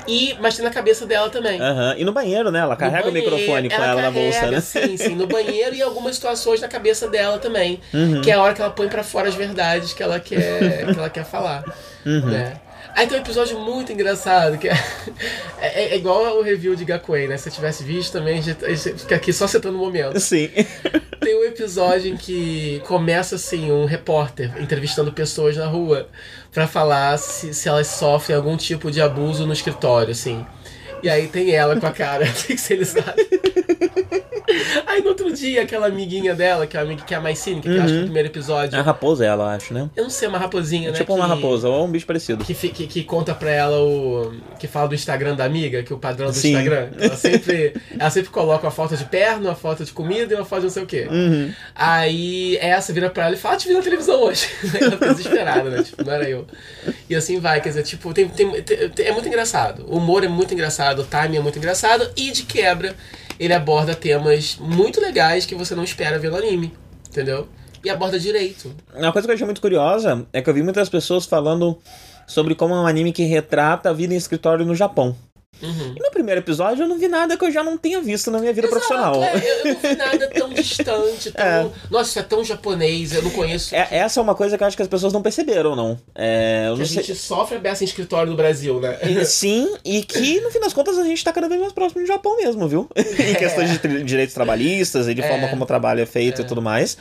[0.07, 1.61] E, mas tem na cabeça dela também.
[1.61, 1.95] Aham.
[1.97, 2.59] E no banheiro, né?
[2.59, 4.61] Ela carrega No o microfone com ela na bolsa, carrega, né?
[4.61, 7.79] Sim, sim, no banheiro e algumas situações na cabeça dela também.
[7.93, 8.21] Uhum.
[8.21, 10.97] Que é a hora que ela põe pra fora as verdades que ela quer, que
[10.97, 11.63] ela quer falar.
[12.05, 12.31] Uhum.
[12.31, 12.59] Né?
[12.95, 14.77] Aí tem um episódio muito engraçado, que é,
[15.59, 17.37] é, é igual o review de Gakuen, né?
[17.37, 20.19] Se eu tivesse visto também, a gente, a gente fica aqui só citando o momento.
[20.19, 20.49] Sim.
[21.19, 26.07] Tem um episódio em que começa assim, um repórter entrevistando pessoas na rua
[26.51, 30.45] pra falar se, se elas sofrem algum tipo de abuso no escritório, assim.
[31.01, 33.15] E aí tem ela com a cara pixelizada.
[34.87, 37.39] Aí no outro dia, aquela amiguinha dela, que é a amiga que é a mais
[37.39, 38.77] cínica, que eu acho que no primeiro episódio.
[38.77, 39.89] A raposa é ela, acho, né?
[39.95, 40.97] Eu não sei, uma raposinha, né?
[40.97, 42.43] tipo uma que- raposa, ou um bicho parecido.
[42.43, 44.33] que, que, que conta pra ela o.
[44.59, 46.49] que fala do Instagram da amiga, que é o padrão do Sim.
[46.51, 46.89] Instagram.
[46.99, 50.45] Ela sempre, ela sempre coloca uma foto de perna, uma foto de comida e uma
[50.45, 51.07] foto de não sei o quê.
[51.09, 51.51] Uhum.
[51.75, 54.47] Aí essa vira pra ela e fala: ah, te vi na televisão hoje.
[54.79, 55.83] ela fica desesperada, né?
[55.83, 56.45] Tipo, não era eu.
[57.09, 59.85] E assim vai, quer dizer, tipo, tem, tem, tem- é muito engraçado.
[59.87, 62.95] O humor é muito engraçado, o timing é muito engraçado e de quebra
[63.39, 66.73] ele aborda temas muito legais que você não espera ver no anime.
[67.09, 67.47] Entendeu?
[67.83, 68.73] E aborda direito.
[68.93, 71.77] Uma coisa que eu achei muito curiosa é que eu vi muitas pessoas falando
[72.25, 75.15] sobre como é um anime que retrata a vida em escritório no Japão.
[75.61, 75.93] Uhum.
[75.95, 78.39] E no primeiro episódio eu não vi nada que eu já não tenha visto na
[78.39, 79.23] minha vida Exato, profissional.
[79.23, 81.45] é, eu, eu não vi nada tão distante, tão.
[81.45, 81.69] É.
[81.89, 83.73] Nossa, isso é tão japonês, eu não conheço.
[83.73, 85.97] É- essa é uma coisa que eu acho que as pessoas não perceberam, não.
[86.15, 87.03] É, que não a sei.
[87.03, 88.97] gente sofre a beça em escritório no Brasil, né?
[89.25, 92.07] Sim, e que no fim das contas a gente tá cada vez mais próximo do
[92.07, 92.89] Japão mesmo, viu?
[92.97, 95.27] em questões de tri- direitos trabalhistas e de É.
[95.27, 96.97] forma como o trabalho é feito e tudo mais.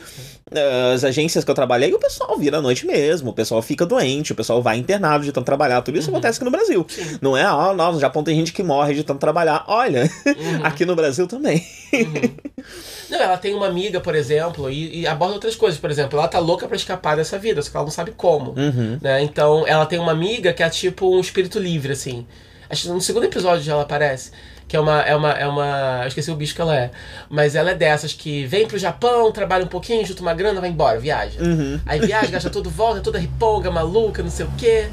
[0.92, 4.32] As agências que eu trabalhei, o pessoal vira à noite mesmo, o pessoal fica doente,
[4.32, 5.80] o pessoal vai internado de tanto trabalhar.
[5.82, 6.86] Tudo isso acontece aqui no Brasil.
[7.20, 9.64] Não é, ah, nossa, no Japão tem gente que morre de tanto trabalhar.
[9.66, 10.10] Olha,
[10.62, 11.64] aqui no Brasil também.
[13.08, 15.78] Não, ela tem uma amiga, por exemplo, e, e aborda outras coisas.
[15.78, 18.52] Por exemplo, ela tá louca pra escapar dessa vida, só que ela não sabe como.
[18.52, 18.98] Uhum.
[19.00, 19.22] Né?
[19.22, 22.26] Então, ela tem uma amiga que é tipo um espírito livre, assim.
[22.68, 24.32] Acho que no segundo episódio ela aparece.
[24.72, 25.30] Que é uma, é uma.
[25.32, 25.98] É uma.
[26.00, 26.90] Eu esqueci o bicho que ela é.
[27.28, 30.70] Mas ela é dessas que vem pro Japão, trabalha um pouquinho, junta uma grana, vai
[30.70, 31.38] embora, viaja.
[31.84, 34.86] Aí viaja, gasta tudo, volta, toda riponga, maluca, não sei o quê.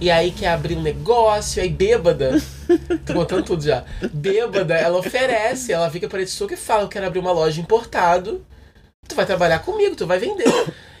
[0.00, 2.40] E aí quer abrir um negócio, aí bêbada.
[3.04, 3.84] Tô contando tudo já.
[4.10, 8.42] Bêbada, ela oferece, ela fica para Etsuka e fala: Eu quero abrir uma loja importado.
[9.06, 10.46] Tu vai trabalhar comigo, tu vai vender.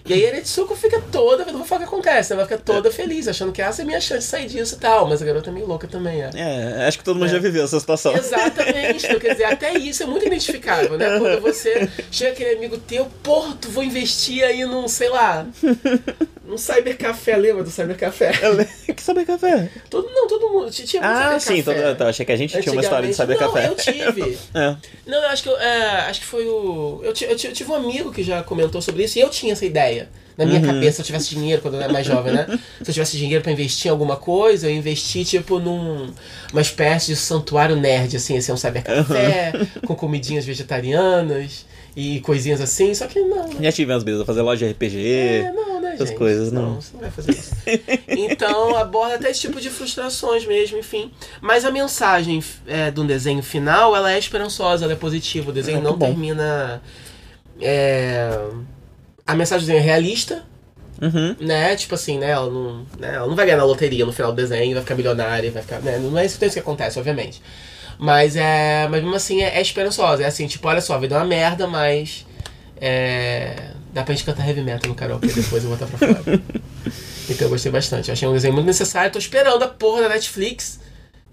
[0.06, 2.62] E aí a Eretsuko fica toda, não vou falar o que acontece, ela vai ficar
[2.72, 5.08] toda feliz, achando que essa é a minha chance de sair disso e tal.
[5.08, 6.30] Mas a garota é meio louca também, é.
[6.34, 7.32] É, acho que todo mundo É.
[7.32, 8.14] já viveu essa situação.
[8.16, 11.18] Exatamente, então, quer dizer, até isso é muito identificável, né?
[11.18, 15.46] Quando você chega aquele amigo teu, porra, tu vou investir aí num, sei lá,
[16.44, 18.32] num cybercafé, lembra do cybercafé?
[18.94, 19.68] que saber café?
[19.90, 21.88] Todo, não, todo mundo, tinha muito Ah, sim, cybercafé.
[21.88, 23.94] todo, tá, achei que a gente tinha uma história de saber Antigamente- café.
[23.94, 24.38] Não, eu tive.
[24.54, 24.76] É.
[25.06, 27.00] Não, eu acho que, eu, é, acho que foi o.
[27.02, 29.64] Eu, eu, eu tive um amigo que já comentou sobre isso e eu tinha essa
[29.66, 29.95] ideia.
[30.36, 30.66] Na minha Uhum.
[30.66, 32.46] cabeça, se eu tivesse dinheiro quando eu era mais jovem, né?
[32.84, 36.12] Se eu tivesse dinheiro pra investir em alguma coisa, eu investi, tipo, num.
[36.52, 39.52] Uma espécie de santuário nerd, assim, assim, um cybercafé,
[39.86, 41.64] com comidinhas vegetarianas
[41.96, 43.48] e coisinhas assim, só que não.
[43.48, 43.56] né?
[43.62, 45.08] Já tive umas vezes, fazer loja de RPG.
[45.08, 46.18] É, não, né, essas gente?
[46.18, 46.74] coisas, não.
[46.74, 47.54] Não, você não vai fazer isso.
[48.08, 51.10] então, aborda até esse tipo de frustrações mesmo, enfim.
[51.40, 55.48] Mas a mensagem é, do desenho final, ela é esperançosa, ela é positiva.
[55.48, 56.04] O desenho É, não bom.
[56.08, 56.82] termina...
[57.58, 58.38] é,
[59.26, 60.44] A mensagem é realista,
[61.00, 61.36] Uhum.
[61.40, 61.76] né?
[61.76, 62.30] Tipo assim, né?
[62.30, 63.14] Ela não, né?
[63.16, 65.80] ela não vai ganhar na loteria no final do desenho, vai ficar milionária, vai ficar.
[65.80, 65.98] Né?
[65.98, 67.42] Não é isso, que acontece, obviamente.
[67.98, 68.86] Mas é.
[68.88, 70.22] Mas mesmo assim é, é esperançosa.
[70.22, 72.26] É assim, tipo, olha só, a vida é uma merda, mas.
[72.80, 73.70] É.
[73.92, 76.40] Dá pra gente cantar heavy metal no karaokê depois eu vou botar pra fora.
[77.28, 78.08] Então eu gostei bastante.
[78.08, 79.10] Eu achei um desenho muito necessário.
[79.10, 80.78] Tô esperando a porra da Netflix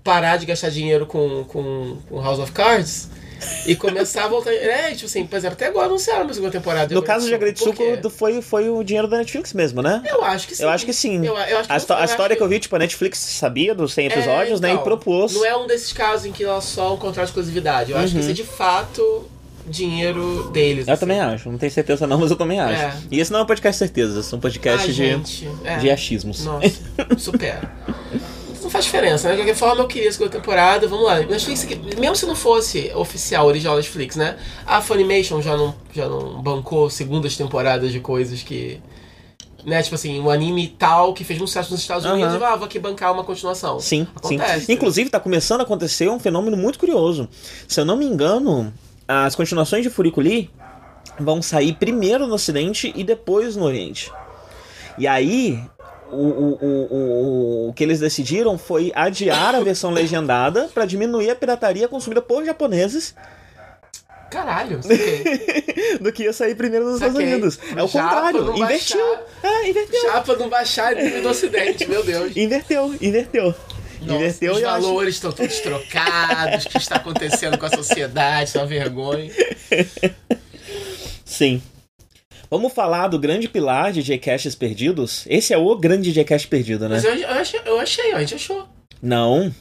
[0.03, 3.09] parar de gastar dinheiro com, com, com House of Cards
[3.65, 4.51] e começar a voltar.
[4.53, 6.93] É, tipo assim, por exemplo, até agora anunciaram a segunda temporada.
[6.93, 7.33] No caso de?
[7.33, 10.01] Agretsuko, foi, foi o dinheiro da Netflix mesmo, né?
[10.05, 10.63] Eu acho que sim.
[10.63, 11.25] Eu acho que sim.
[11.25, 13.73] Eu, eu acho que A, eu a história que eu vi, tipo, a Netflix sabia
[13.73, 14.69] dos 100 episódios, né?
[14.69, 15.33] E então, propôs.
[15.33, 17.91] Não é um desses casos em que ela só um contrato de exclusividade.
[17.91, 19.29] Eu acho que isso é de fato
[19.65, 20.85] dinheiro deles.
[20.85, 20.91] Uhum.
[20.91, 20.99] Eu assim.
[20.99, 22.81] também acho, não tenho certeza não, mas eu também acho.
[22.81, 22.93] É.
[23.11, 25.77] E esse não é um podcast de certezas, é um podcast Ah, de, gente, é.
[25.77, 26.43] de achismos.
[26.43, 26.69] Nossa,
[27.17, 27.71] supera.
[28.63, 29.35] Não faz diferença, né?
[29.35, 30.87] De qualquer forma, eu queria a segunda temporada.
[30.87, 31.19] Vamos lá.
[31.19, 31.67] Netflix,
[31.99, 34.37] mesmo se não fosse oficial, original Netflix, né?
[34.65, 38.81] A Funimation já não, já não bancou segundas temporadas de coisas que.
[39.65, 42.03] Né, tipo assim, um anime tal que fez muito sucesso nos Estados.
[42.03, 43.79] Unidos, ah, vou aqui bancar uma continuação.
[43.79, 44.65] Sim, Acontece.
[44.65, 44.73] sim.
[44.73, 47.29] Inclusive, tá começando a acontecer um fenômeno muito curioso.
[47.65, 48.73] Se eu não me engano,
[49.07, 50.49] as continuações de Furikuli
[51.17, 54.11] vão sair primeiro no Ocidente e depois no Oriente.
[54.97, 55.59] E aí,
[56.13, 61.35] o, o, o, o, que eles decidiram foi adiar a versão legendada para diminuir a
[61.35, 63.15] pirataria consumida por japoneses
[64.29, 64.79] Caralho,
[66.01, 67.15] do que ia sair primeiro nos Estados.
[67.15, 67.59] Unidos.
[67.77, 68.97] É o Japa contrário, invertiu.
[68.99, 69.23] baixar.
[69.43, 70.01] É, inverteu.
[70.01, 72.35] Chapa não baixar nível do ocidente, meu Deus.
[72.35, 73.53] Inverteu, inverteu.
[74.01, 77.69] Nossa, inverteu os e acho- valores estão todos trocados, o que está acontecendo com a
[77.69, 79.31] sociedade, é uma vergonha.
[81.23, 81.61] Sim.
[82.53, 85.25] Vamos falar do grande pilar de J-Caches perdidos?
[85.27, 86.97] Esse é o grande J-Cache perdido, né?
[86.97, 88.67] Mas eu, eu, achei, eu achei, a gente achou.
[89.01, 89.51] Não.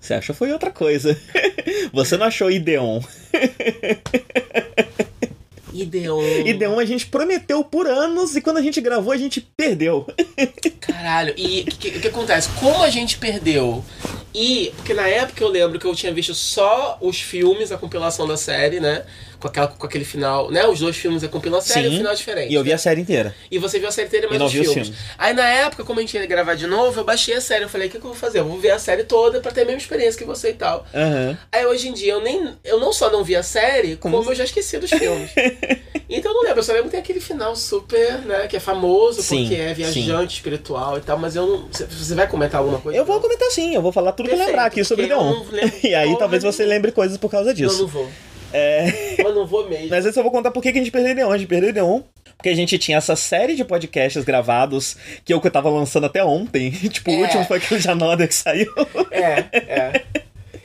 [0.00, 1.16] Você achou foi outra coisa.
[1.94, 3.00] Você não achou Ideon.
[5.72, 6.20] Ideon.
[6.44, 10.04] Ideon a gente prometeu por anos e quando a gente gravou a gente perdeu.
[10.80, 12.48] Caralho, e o que, que, que acontece?
[12.58, 13.84] Como a gente perdeu?
[14.34, 18.26] E, porque na época eu lembro que eu tinha visto só os filmes, a compilação
[18.26, 19.04] da série, né?
[19.42, 20.64] Com, aquela, com aquele final, né?
[20.68, 21.96] Os dois filmes, a compilação da série e o Sim.
[21.98, 22.52] final diferente.
[22.52, 22.76] E eu vi né?
[22.76, 23.34] a série inteira.
[23.50, 24.72] E você viu a série inteira, mas não os filmes.
[24.72, 24.92] filmes.
[25.18, 27.64] Aí na época, como a gente ia gravar de novo, eu baixei a série.
[27.64, 28.38] Eu falei, o que, que eu vou fazer?
[28.38, 30.86] Eu vou ver a série toda pra ter a mesma experiência que você e tal.
[30.94, 31.36] Aham.
[31.50, 32.56] Aí hoje em dia eu nem.
[32.62, 35.30] Eu não só não vi a série, como, Como eu já esqueci dos filmes.
[36.08, 38.46] então eu não lembro, eu só lembro que tem aquele final super, né?
[38.46, 41.68] Que é famoso, Sim, porque é viajante espiritual e tal, mas eu não.
[41.68, 42.96] Você- vai comentar alguma coisa?
[42.96, 45.42] Eu vou comentar sim, eu vou falar tudo que eu Perfeito, lembrar aqui sobre eu
[45.50, 47.78] lembro E aí talvez você lembre coisas por causa disso.
[47.80, 48.08] não vou.
[48.52, 49.14] É.
[49.18, 49.88] Eu não vou mesmo.
[49.90, 51.30] Mas antes eu vou contar por que a gente perdeu Ideon.
[51.32, 52.02] A gente perdeu Ideon
[52.36, 56.70] porque a gente tinha essa série de podcasts gravados que eu tava lançando até ontem.
[56.90, 57.18] tipo, o É.
[57.18, 58.66] último foi aquele Janoda que saiu.
[59.12, 60.02] É, é.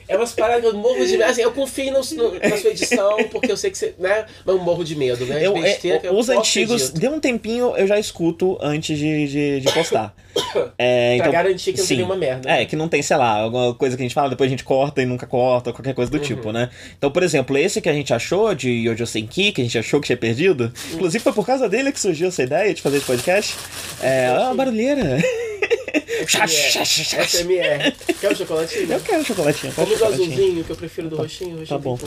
[0.08, 1.24] É umas paradas que eu morro de medo.
[1.24, 3.94] Assim, eu confio no- no- na sua edição, porque eu sei que você.
[3.98, 4.24] né?
[4.44, 5.38] Mas eu morro de medo, né?
[5.38, 8.98] De Eu, é, besteira que eu os antigos, deu um tempinho, eu já escuto antes
[8.98, 10.14] de, de, de postar.
[10.78, 11.88] É, Pra então, garantir que não sim.
[11.88, 12.48] tem nenhuma merda.
[12.48, 14.62] É, que não tem, sei lá, alguma coisa que a gente fala, depois a gente
[14.62, 16.18] corta e nunca corta, qualquer coisa Uhum.
[16.18, 16.70] do tipo, né?
[16.96, 20.00] Então, por exemplo, esse que a gente achou de Yojo Senki, que a gente achou
[20.00, 23.06] que tinha perdido, inclusive foi por causa dele que surgiu essa ideia de fazer esse
[23.06, 23.56] podcast.
[24.00, 25.18] É, ah, barulheira.
[26.26, 27.26] SMR.
[27.26, 28.14] SMR.
[28.20, 28.92] Quer um chocolatinho?
[28.92, 29.72] Eu quero chocolatinho.
[29.72, 30.32] quero Vamos chocolatinho.
[30.32, 31.56] azulzinho, que eu prefiro do roxinho.
[31.56, 31.98] o roxinho tá bom.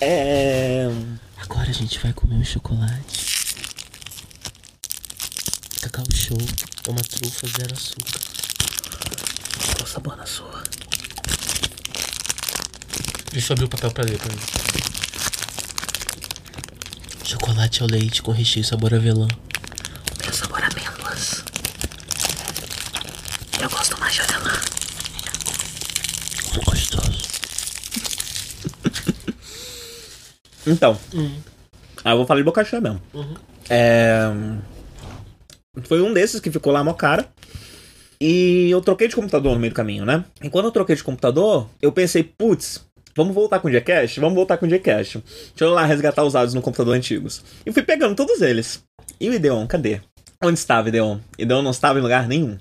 [0.00, 0.88] É.
[1.38, 3.32] Agora a gente vai comer um chocolate.
[5.80, 6.38] Cacau show.
[6.86, 8.20] É uma trufa zero açúcar.
[9.76, 10.62] Qual o sabor na sua?
[13.32, 14.40] Deixa eu abrir o papel pra ler pra mim.
[17.24, 19.26] Chocolate ao leite com recheio sabor avelã.
[20.22, 20.81] Meu sabor amêndoas.
[23.62, 24.50] Eu gosto mais de avelã.
[26.64, 27.28] Gostoso.
[30.66, 30.98] Então.
[31.14, 31.36] Hum.
[32.04, 33.00] Ah, eu vou falar de boca cheia mesmo.
[33.14, 33.34] Uhum.
[33.70, 34.32] É...
[35.84, 37.28] Foi um desses que ficou lá mó cara.
[38.20, 40.24] E eu troquei de computador no meio do caminho, né?
[40.42, 42.84] E quando eu troquei de computador, eu pensei, putz,
[43.16, 44.18] vamos voltar com o Gcash?
[44.18, 45.18] Vamos voltar com o Gcash.
[45.18, 47.44] Deixa eu lá resgatar os dados no computador antigos.
[47.64, 48.82] E fui pegando todos eles.
[49.20, 50.00] E o Ideon, cadê?
[50.42, 51.20] Onde estava o Ideon?
[51.38, 52.58] Ideon não estava em lugar nenhum.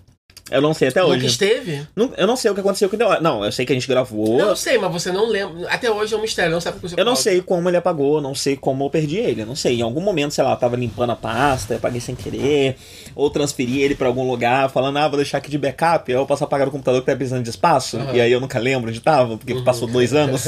[0.52, 1.26] Eu não sei até Nunca hoje.
[1.28, 1.88] esteve?
[1.96, 3.22] Não- Eu não sei o que aconteceu com o Ideon.
[3.22, 4.38] Não, eu sei que a gente gravou.
[4.38, 5.70] Não, eu sei, mas você não lembra.
[5.70, 7.78] Até hoje é um mistério, não sabe o que aconteceu Eu não sei como ele
[7.78, 9.80] apagou, não sei como eu perdi ele, não sei.
[9.80, 12.76] Em algum momento, sei lá, eu tava limpando a pasta, eu apaguei sem querer,
[13.16, 16.26] ou transferi ele pra algum lugar, falando, ah, vou deixar aqui de backup, aí eu
[16.26, 18.14] posso apagar o computador que tá precisando de espaço, Aham.
[18.14, 20.48] e aí eu nunca lembro onde tava, porque passou dois anos.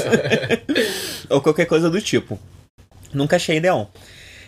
[1.30, 2.38] ou qualquer coisa do tipo.
[3.12, 3.86] Nunca achei Ideon.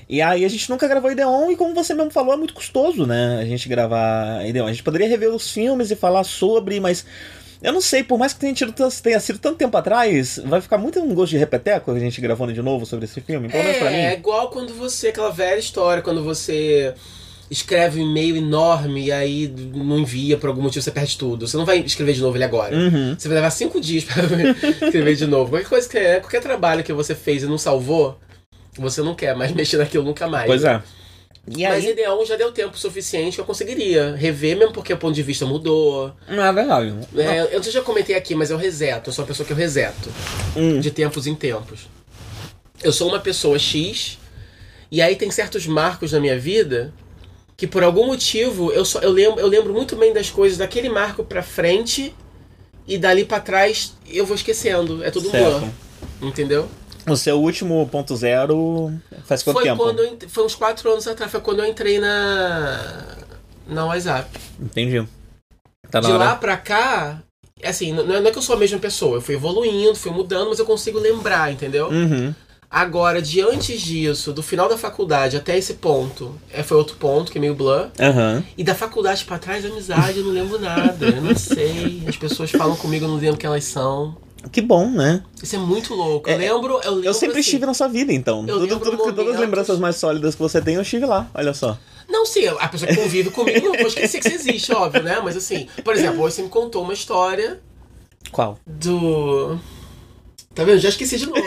[0.08, 3.04] E aí a gente nunca gravou Ideon, e como você mesmo falou, é muito custoso,
[3.06, 3.38] né?
[3.40, 4.66] A gente gravar Ideon.
[4.66, 7.04] A gente poderia rever os filmes e falar sobre, mas
[7.62, 10.78] eu não sei, por mais que tenha, tido, tenha sido tanto tempo atrás, vai ficar
[10.78, 13.78] muito um gosto de repeteco a gente gravando de novo sobre esse filme, pelo menos
[13.78, 14.16] pra É, é mim.
[14.18, 16.94] igual quando você, aquela velha história, quando você
[17.50, 21.46] escreve um e-mail enorme e aí não envia por algum motivo, você perde tudo.
[21.48, 22.76] Você não vai escrever de novo ele agora.
[22.76, 23.14] Uhum.
[23.18, 24.22] Você vai levar cinco dias pra
[24.86, 25.50] escrever de novo.
[25.50, 28.18] Qualquer coisa que é, qualquer trabalho que você fez e não salvou,
[28.80, 30.46] você não quer mais mexer naquilo nunca mais.
[30.46, 30.82] Pois é.
[31.48, 31.92] E Mas aí.
[31.92, 35.46] Ideon já deu tempo suficiente que eu conseguiria rever, mesmo porque o ponto de vista
[35.46, 36.12] mudou.
[36.28, 36.92] Não é verdade.
[37.16, 39.10] É, eu não sei se eu já comentei aqui, mas eu reseto.
[39.10, 40.10] Eu sou uma pessoa que eu reseto.
[40.56, 40.80] Hum.
[40.80, 41.88] De tempos em tempos.
[42.82, 44.18] Eu sou uma pessoa X,
[44.90, 46.92] e aí tem certos marcos na minha vida
[47.56, 50.88] que por algum motivo eu, só, eu, lembro, eu lembro muito bem das coisas daquele
[50.88, 52.14] marco pra frente
[52.86, 55.02] e dali pra trás eu vou esquecendo.
[55.02, 55.60] É tudo Certo.
[55.60, 55.70] blur.
[56.20, 56.68] Entendeu?
[57.08, 58.92] O seu último ponto zero
[59.24, 59.82] faz quanto foi tempo?
[59.82, 63.16] quando eu, foi uns quatro anos atrás, foi quando eu entrei na.
[63.66, 64.28] na WhatsApp.
[64.60, 65.06] Entendi.
[65.90, 66.18] Tá de hora.
[66.18, 67.22] lá pra cá,
[67.64, 70.48] assim, não é é que eu sou a mesma pessoa, eu fui evoluindo, fui mudando,
[70.48, 71.88] mas eu consigo lembrar, entendeu?
[71.88, 72.34] Uhum.
[72.68, 77.30] Agora, de antes disso, do final da faculdade até esse ponto, é, foi outro ponto,
[77.30, 77.88] que é meio blur.
[77.98, 78.44] Aham.
[78.58, 81.06] E da faculdade pra trás, amizade, eu não lembro nada.
[81.06, 82.02] Eu não sei.
[82.06, 84.16] As pessoas falam comigo, eu não lembro quem elas são.
[84.52, 85.22] Que bom, né?
[85.42, 86.28] Isso é muito louco.
[86.30, 86.80] Eu É, lembro.
[86.82, 88.40] Eu, lembro Eu sempre assim, estive na sua vida, então.
[88.46, 91.04] eu Tudo, tudo, que- todas as momentos- lembranças mais sólidas que você tem, eu estive
[91.06, 91.28] lá.
[91.34, 91.76] Olha só.
[92.08, 95.20] Não, sim, a pessoa que convive comigo, não vou esquecer que você existe, óbvio, né?
[95.24, 97.60] Mas assim, por exemplo, hoje você me contou uma história
[98.30, 98.58] Qual?
[98.66, 99.58] do.
[100.54, 100.78] Tá vendo?
[100.78, 101.42] Já esqueci de novo.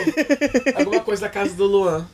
[0.76, 2.06] Alguma coisa da casa do Luan.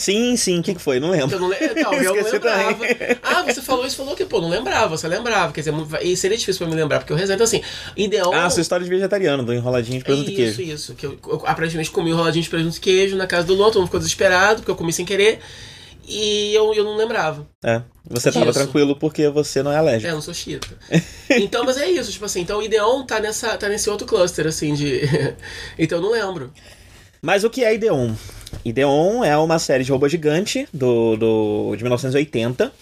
[0.00, 0.60] Sim, sim.
[0.60, 0.98] O que, que foi?
[0.98, 1.36] Não lembro.
[1.36, 2.72] Eu não, le- não, eu não lembrava.
[2.72, 2.96] também.
[3.22, 5.52] Ah, você falou isso, falou que, pô, não lembrava, você lembrava.
[5.52, 7.34] Quer dizer, e seria difícil pra me lembrar, porque eu resenho.
[7.36, 7.62] Então, assim,
[7.96, 8.32] ideal.
[8.32, 10.72] Ah, sua história de vegetariano, do enroladinho de presunto e isso, queijo.
[10.72, 10.94] isso.
[10.94, 13.66] Que eu, eu aparentemente comi um roladinho de presunto e queijo na casa do Luan,
[13.66, 15.38] todo mundo ficou desesperado, porque eu comi sem querer.
[16.08, 17.46] E eu, eu não lembrava.
[17.62, 17.82] É.
[18.08, 18.58] Você tava Isso.
[18.58, 20.10] tranquilo porque você não é É, alérgico.
[20.10, 20.66] eu não sou chita.
[21.30, 24.48] Então, mas é isso, tipo assim, então o Ideon tá, nessa, tá nesse outro cluster,
[24.48, 25.02] assim, de.
[25.78, 26.52] então eu não lembro.
[27.22, 28.12] Mas o que é Ideon?
[28.64, 32.72] Ideon é uma série de robô gigante do, do, de 1980.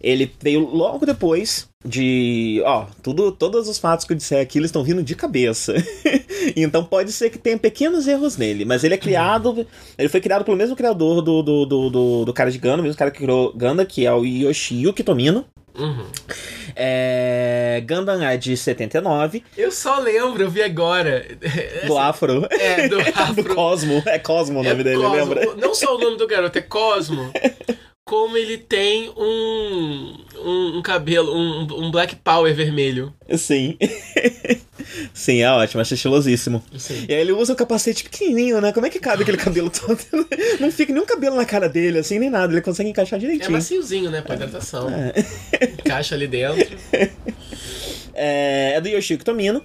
[0.00, 2.60] Ele veio logo depois de.
[2.64, 5.74] Ó, tudo, todos os fatos que eu disser aqui eles estão vindo de cabeça.
[6.56, 8.64] então pode ser que tenha pequenos erros nele.
[8.64, 9.66] Mas ele é criado.
[9.96, 12.82] Ele foi criado pelo mesmo criador do, do, do, do, do cara de Ganda, o
[12.82, 15.44] mesmo cara que criou Ganda, que é o Yoshiyuki Tomino.
[15.78, 16.06] Uhum.
[16.76, 21.26] É, Gundam é de 79, Eu só lembro, eu vi agora.
[21.86, 22.46] do Afro.
[22.50, 23.42] É, do Afro.
[23.42, 24.02] do Cosmo.
[24.06, 25.14] É Cosmo o nome É dele, Cosmo.
[25.14, 25.56] lembra?
[25.56, 27.32] Não só o nome do garoto, é Cosmo.
[28.04, 33.14] Como ele tem um, um, um cabelo, um, um Black Power vermelho.
[33.36, 33.78] Sim.
[35.14, 36.62] Sim, é ótimo, acho estilosíssimo.
[36.74, 37.06] Assim.
[37.08, 38.72] E aí ele usa o capacete pequenininho, né?
[38.72, 39.98] Como é que cabe aquele cabelo todo?
[40.60, 42.52] Não fica nenhum cabelo na cara dele, assim, nem nada.
[42.52, 43.50] Ele consegue encaixar É direitinho.
[43.52, 44.20] maciozinho, né?
[44.20, 44.88] Pra hidratação.
[45.84, 46.76] Encaixa ali dentro.
[48.14, 49.62] É, é do Yoshiko Tomino.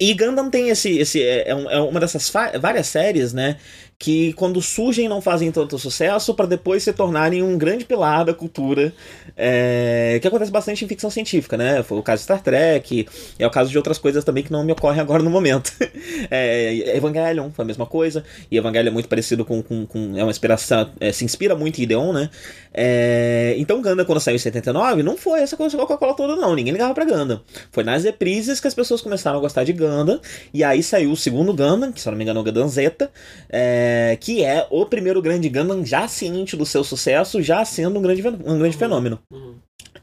[0.00, 0.98] E Gundam tem esse.
[0.98, 2.28] esse é, é é uma dessas
[2.60, 3.56] várias séries, né?
[4.04, 8.34] Que quando surgem não fazem tanto sucesso para depois se tornarem um grande pilar da
[8.34, 8.92] cultura.
[9.36, 11.84] é, que acontece bastante em ficção científica, né?
[11.84, 13.06] Foi o caso de Star Trek,
[13.38, 15.72] é o caso de outras coisas também que não me ocorrem agora no momento.
[16.30, 19.62] É, Evangelion foi a mesma coisa, e Evangelion é muito parecido com.
[19.62, 20.90] com, com- é uma inspiração.
[21.00, 22.30] é, se inspira muito em Ideon, né?
[22.74, 26.54] É, então Gundam, quando saiu em 79, não foi essa coisa Coca-Cola toda, não.
[26.54, 27.40] Ninguém ligava pra Gundam.
[27.70, 30.20] Foi nas reprises que as pessoas começaram a gostar de Gundam.
[30.54, 33.10] E aí saiu o segundo Gundam, que se não me engano é o Gundam Zeta,
[33.50, 38.02] é, que é o primeiro grande Gundam já ciente do seu sucesso, já sendo um
[38.02, 39.18] grande, um grande fenômeno.
[39.30, 39.54] Uhum.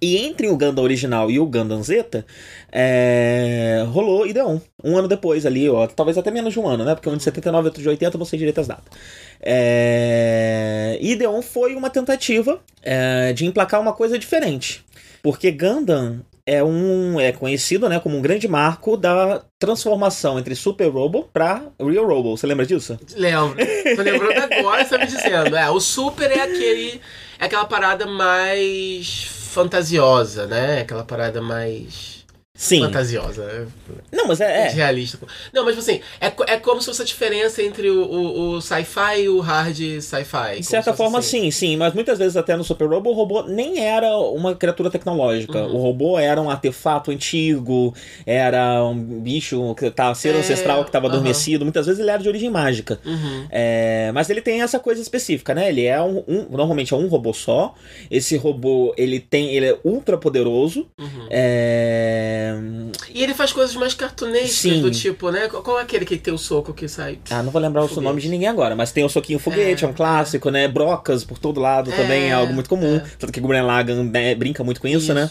[0.02, 2.26] E entre o Gundam original e o Gundam Zeta,
[2.72, 4.60] é, rolou Ideon.
[4.82, 6.96] Um ano depois ali, ó, talvez até menos de um ano, né?
[6.96, 8.98] Porque um de 79 e outro de 80, não sei direito as datas.
[9.42, 14.86] É, Ideon foi uma tentativa é, de emplacar uma coisa diferente.
[15.22, 20.88] Porque Gundam é um é conhecido né, como um grande marco da transformação entre Super
[20.90, 22.36] Robo para Real Robo.
[22.36, 23.00] Você lembra disso?
[23.16, 23.56] Lembro.
[23.96, 25.56] Tô lembrando agora, você me dizendo.
[25.56, 27.00] É, o super é aquele.
[27.38, 30.82] É aquela parada mais fantasiosa, né?
[30.82, 32.19] Aquela parada mais.
[32.62, 32.82] Sim.
[32.82, 33.42] Fantasiosa.
[33.44, 33.66] é.
[34.12, 34.68] Não, mas é.
[34.68, 34.70] é.
[34.70, 35.18] Realista.
[35.54, 39.22] Não, mas assim, é, é como se fosse a diferença entre o, o, o sci-fi
[39.22, 40.58] e o hard sci-fi.
[40.60, 43.80] De certa forma, sim, sim, mas muitas vezes até no Super Robo o robô nem
[43.80, 45.58] era uma criatura tecnológica.
[45.58, 45.76] Uhum.
[45.76, 47.94] O robô era um artefato antigo,
[48.26, 51.16] era um bicho que tá ser É, ancestral que estava aham.
[51.16, 51.64] adormecido.
[51.64, 53.00] Muitas vezes ele era de origem mágica.
[53.06, 53.48] Uhum.
[53.50, 55.70] É, mas ele tem essa coisa específica, né?
[55.70, 57.74] Ele é um, um- normalmente é um robô só.
[58.12, 60.86] Esse robô ele tem, ele é ultra poderoso.
[61.00, 61.28] Uhum.
[62.50, 63.10] É...
[63.14, 65.48] E ele faz coisas mais cartunescas, do tipo, né?
[65.48, 67.20] Qual é aquele que tem o soco que sai?
[67.30, 69.88] Ah, não vou lembrar o nome de ninguém agora, mas tem o soquinho foguete, é,
[69.88, 70.68] É, um clássico, né?
[70.68, 72.96] Brocas por todo lado É, também é algo muito comum.
[72.98, 73.04] é.
[73.18, 75.30] Tanto que o Gurren Lagann né, brinca muito com isso, né?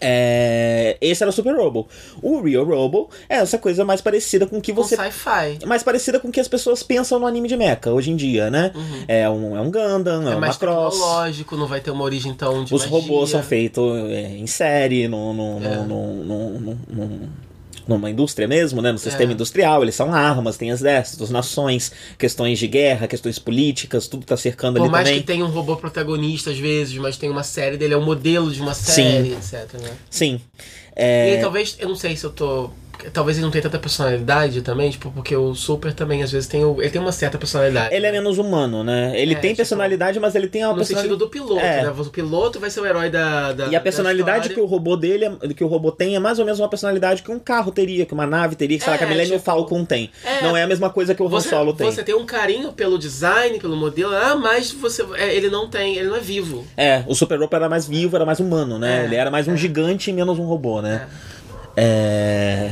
[0.00, 1.86] É, Esse era o Super Robo.
[2.22, 4.96] O Real Robo é essa coisa mais parecida com o que você.
[4.96, 5.58] sci-fi.
[5.66, 8.50] Mais parecida com o que as pessoas pensam no anime de mecha hoje em dia,
[8.50, 8.72] né?
[8.74, 9.04] Uhum.
[9.06, 10.94] É, um, é um Gundam, é, É uma mais Cross.
[10.94, 12.98] tecnológico, não vai ter uma origem tão de Os magia.
[12.98, 15.08] robôs são feitos é, em série, É.
[15.08, 15.60] no-
[17.90, 18.92] numa indústria mesmo, né?
[18.92, 19.34] No sistema É.
[19.34, 24.76] industrial, eles são armas, tem exércitos, nações, questões de guerra, questões políticas, tudo tá cercando
[24.76, 25.20] Por ali mais também.
[25.20, 28.50] que tenha um robô protagonista às vezes, mas tem uma série dele, é um modelo
[28.50, 29.90] de uma série, etc, né?
[30.08, 30.40] Sim.
[30.56, 32.70] E É, aí, talvez, eu não sei se eu tô.
[33.08, 36.64] Talvez ele não tenha tanta personalidade também, tipo, porque o Super também, às vezes, tem.
[36.64, 37.94] o- Ele tem uma certa personalidade.
[37.94, 39.12] ele é menos humano, né?
[39.18, 41.18] Ele É, tem tipo, personalidade, mas ele tem uma No sentido personalidade.
[41.18, 41.82] do piloto, É.
[41.84, 41.90] né?
[41.96, 43.52] O piloto vai ser o herói da.
[43.52, 46.18] da E a personalidade da que o robô dele, é- que o robô tem, é
[46.18, 48.90] mais ou menos uma personalidade que um carro teria, que uma nave teria, que sei
[48.90, 50.10] lá, É, que a Millennium tipo, Falcon tem.
[50.24, 50.42] é.
[50.42, 51.90] não é a mesma coisa que o Han Você, Solo tem.
[51.90, 55.96] você tem um carinho pelo design, pelo modelo, ah, mas você, é, ele não tem,
[55.96, 56.64] ele não é vivo.
[56.76, 59.02] É, o Super Robo era mais vivo, era mais humano, né?
[59.02, 61.06] É, ele era mais um gigante e menos um robô, né?
[61.76, 62.70] É.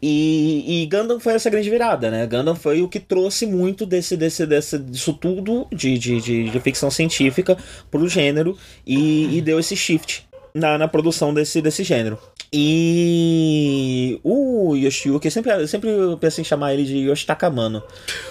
[0.00, 2.26] E, e Gundam foi essa grande virada, né?
[2.26, 6.60] Gundam foi o que trouxe muito desse, desse, desse, disso tudo de, de, de, de
[6.60, 7.56] ficção científica
[7.90, 12.18] pro gênero e, e deu esse shift na, na produção desse, desse gênero.
[12.52, 17.82] E o Yoshiyuki, eu sempre, eu sempre pensei em chamar ele de Yoshitaka Mano.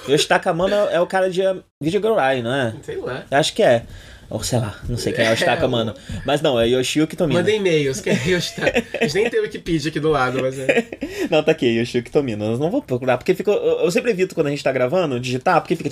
[0.07, 1.41] Yoshitaka Mano é o cara de
[1.81, 2.73] Video Girl Eye, não é?
[2.81, 3.25] Sei lá.
[3.29, 3.85] Acho que é.
[4.29, 5.95] Ou sei lá, não sei quem é o Yoshitaka, É, mano.
[6.25, 7.39] Mas não, é Yoshiyuki Tomino.
[7.39, 8.83] Manda e-mails, que é Yoshitaka.
[8.99, 10.85] A gente nem tem o Wikipedia aqui do lado, mas é.
[11.31, 12.43] Não, tá aqui, Yoshiyuki Tomino.
[12.43, 13.53] Eu não vou procurar, porque ficou.
[13.55, 15.89] Eu sempre evito quando a gente tá gravando digitar, porque fica.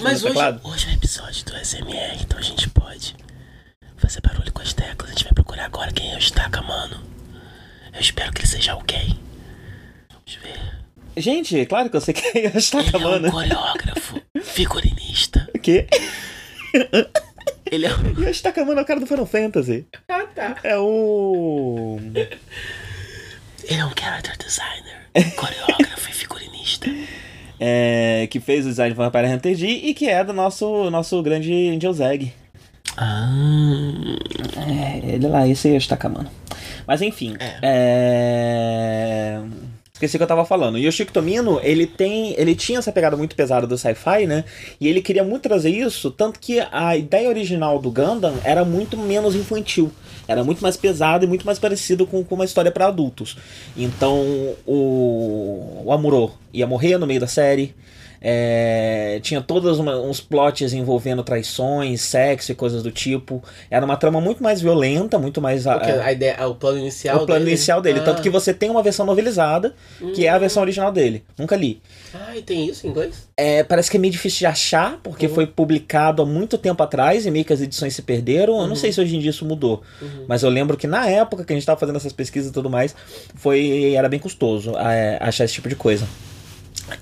[0.00, 3.16] Mas hoje, hoje é um episódio do SMR, então a gente pode
[3.96, 5.10] fazer barulho com as teclas.
[5.10, 7.02] A gente vai procurar agora quem é o Staka, mano.
[7.92, 9.18] Eu espero que ele seja alguém.
[10.08, 11.20] Vamos ver.
[11.20, 13.30] Gente, claro que eu sei quem é Yoshitaka, Ele é um mano.
[13.32, 15.48] coreógrafo, figurinista.
[15.52, 15.86] O quê?
[17.70, 18.22] Ele é um...
[18.22, 19.86] Yoshitaka, mano é o cara do Final Fantasy.
[20.08, 20.56] Ah, tá.
[20.64, 21.98] É o.
[23.64, 26.88] Ele é um character designer, coreógrafo e figurinista.
[27.60, 31.22] É, que fez o design de Vampire Hunter D e que é do nosso, nosso
[31.22, 32.32] grande Angel Zeg.
[32.96, 33.28] Ah,
[34.56, 36.30] É, ele lá, esse é Yoshitaka, mano.
[36.86, 37.36] Mas enfim.
[37.62, 39.40] É.
[40.00, 40.78] Esqueci o que eu tava falando.
[40.78, 42.34] E o Chico Tomino, ele tem.
[42.38, 44.44] Ele tinha essa pegada muito pesada do sci-fi, né?
[44.80, 48.96] E ele queria muito trazer isso, tanto que a ideia original do Gundam era muito
[48.96, 49.92] menos infantil.
[50.26, 53.36] Era muito mais pesado e muito mais parecido com, com uma história para adultos.
[53.76, 54.24] Então
[54.66, 57.74] o, o Amuro ia morrer no meio da série.
[58.22, 63.42] É, tinha todos uns plots envolvendo traições, sexo e coisas do tipo.
[63.70, 65.66] Era uma trama muito mais violenta, muito mais.
[65.66, 68.00] a- porque a ideia, o plano inicial o plano dele- inicial dele.
[68.00, 68.04] Ah.
[68.04, 69.74] Tanto que você tem uma versão novelizada,
[70.14, 71.24] que é a versão original dele.
[71.38, 71.80] Nunca li.
[72.14, 73.28] Ah, e tem isso em inglês?
[73.36, 75.34] É, parece que é meio difícil de achar, porque Uhum.
[75.34, 78.54] foi publicado há muito tempo atrás e meio que as edições se perderam.
[78.54, 78.76] Eu não Uhum.
[78.76, 79.82] sei se hoje em dia isso mudou.
[80.28, 82.68] Mas eu lembro que na época que a gente tava fazendo essas pesquisas e tudo
[82.68, 82.94] mais,
[83.34, 86.06] foi era bem custoso é, achar esse tipo de coisa.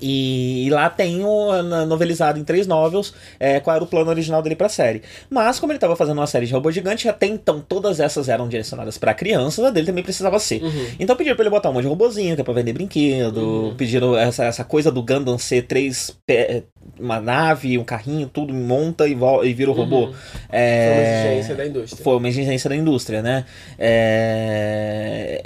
[0.01, 4.09] E, e lá tem o na- novelizado em três novels é, qual era o plano
[4.09, 5.01] original dele pra série.
[5.29, 8.47] Mas, como ele tava fazendo uma série de robô gigante, até então todas essas eram
[8.47, 10.61] direcionadas pra crianças, a dele também precisava ser.
[10.63, 10.85] Uhum.
[10.99, 13.73] Então pediram pra ele botar um monte de robozinho, que é pra vender brinquedo.
[13.77, 16.15] Pediram essa, essa coisa do Gundam ser três.
[16.25, 16.63] pé-
[16.99, 20.05] uma nave, um carrinho, tudo, monta e, e vira o robô.
[20.07, 20.13] Uhum.
[20.49, 22.03] É, Foi uma exigência da indústria.
[22.03, 23.45] Foi uma exigência da indústria, né?
[23.77, 25.41] É,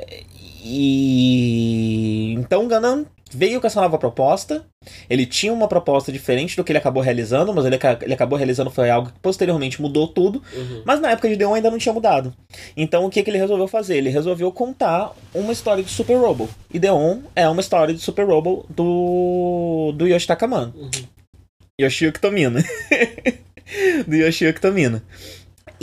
[0.66, 2.34] E.
[2.38, 4.66] Então o Gundam veio com essa nova proposta.
[5.10, 8.70] Ele tinha uma proposta diferente do que ele acabou realizando, mas ele, ele acabou realizando
[8.70, 10.42] foi algo que posteriormente mudou tudo.
[10.54, 10.84] Uhum.
[10.86, 12.34] Mas na época de Deon ainda não tinha mudado.
[12.76, 13.98] Então o que, que ele resolveu fazer?
[13.98, 16.50] Ele resolveu contar uma história de Super Robo.
[16.74, 20.74] E Deon é uma história de Super Robo do, do Yoshitaka Man.
[20.76, 20.92] Uhum.
[21.82, 22.60] Yoshiyuki Tomino.
[24.08, 25.02] do Yoshiyuki Tomino.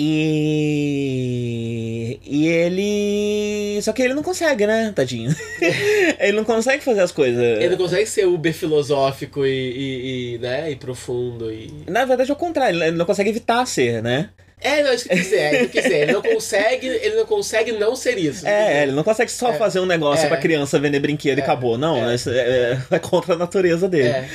[0.02, 1.78] E.
[2.24, 3.82] E ele.
[3.82, 5.30] Só que ele não consegue, né, tadinho?
[6.18, 7.58] ele não consegue fazer as coisas.
[7.58, 11.70] Ele não consegue ser uber filosófico e, e, e, né, e profundo e...
[11.86, 14.30] Na verdade, é o contrário, ele não consegue evitar ser, né?
[14.60, 16.02] É, não, isso que é isso que eu quis dizer.
[16.02, 18.46] Ele não consegue, ele não consegue não ser isso.
[18.46, 19.54] É, ele não consegue só É.
[19.54, 20.28] fazer um negócio É.
[20.28, 21.44] pra criança vender brinquedo e É.
[21.44, 21.78] acabou.
[21.78, 22.14] Não, É.
[22.14, 24.08] isso é, é contra a natureza dele.
[24.08, 24.28] É,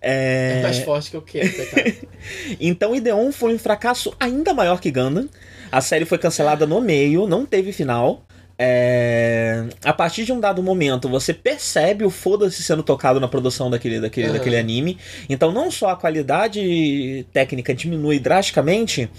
[0.00, 1.92] É, é mais forte que eu quero, coitado.
[2.60, 5.28] Então Ideon foi um fracasso ainda maior que Gundam.
[5.70, 8.24] A série foi cancelada no meio, não teve final.
[8.58, 13.70] É, A partir de um dado momento, você percebe o foda-se sendo tocado na produção
[13.70, 14.36] daquele, daquele, Aham.
[14.38, 14.98] daquele anime.
[15.28, 19.10] Então, não só a qualidade técnica diminui drasticamente,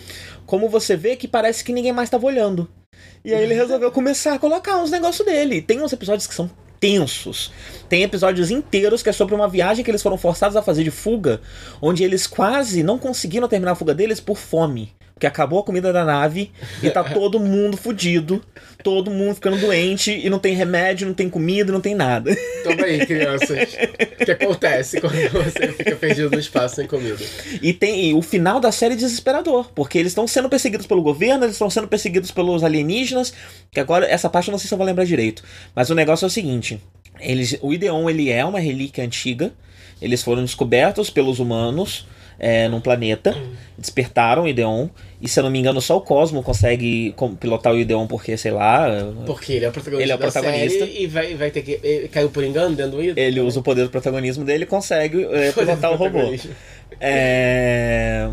[0.46, 2.68] como você vê que parece que ninguém mais estava olhando.
[3.26, 5.62] E aí ele resolveu começar a colocar uns negócios dele.
[5.62, 7.52] Tem uns episódios que são tensos.
[7.88, 10.92] Tem episódios inteiros que é sobre uma viagem que eles foram forçados a fazer de
[10.92, 11.40] fuga,
[11.82, 14.92] onde eles quase não conseguiram terminar a fuga deles por fome.
[15.24, 16.52] Porque acabou a comida da nave
[16.82, 18.44] e tá todo mundo fudido,
[18.84, 22.36] todo mundo ficando doente e não tem remédio, não tem comida, não tem nada.
[22.62, 23.70] Toma aí, crianças.
[24.24, 27.18] O que acontece quando você fica perdido no espaço sem comida?
[27.62, 31.02] E tem e o final da série é desesperador, porque eles estão sendo perseguidos pelo
[31.02, 33.34] governo, eles estão sendo perseguidos pelos alienígenas,
[33.70, 35.44] que agora essa parte eu não sei se eu vou lembrar direito.
[35.76, 36.82] Mas o negócio é o seguinte:
[37.20, 39.54] Eles, o Ideon ele é uma relíquia antiga.
[40.02, 42.06] Eles foram descobertos pelos humanos
[42.40, 43.36] é, num planeta.
[43.78, 44.88] Despertaram o Ideon.
[45.22, 48.52] E se eu não me engano, só o Cosmo consegue pilotar o Ideon porque, sei
[48.52, 48.88] lá.
[49.26, 50.86] Porque ele é o protagonista, Ele é o protagonista.
[50.86, 52.10] e vai, vai ter que.
[52.10, 53.16] Caiu por engano dentro do Ideon?
[53.16, 56.34] Ele usa o poder do protagonismo dele e consegue é, pilotar o robô.
[57.00, 58.30] É...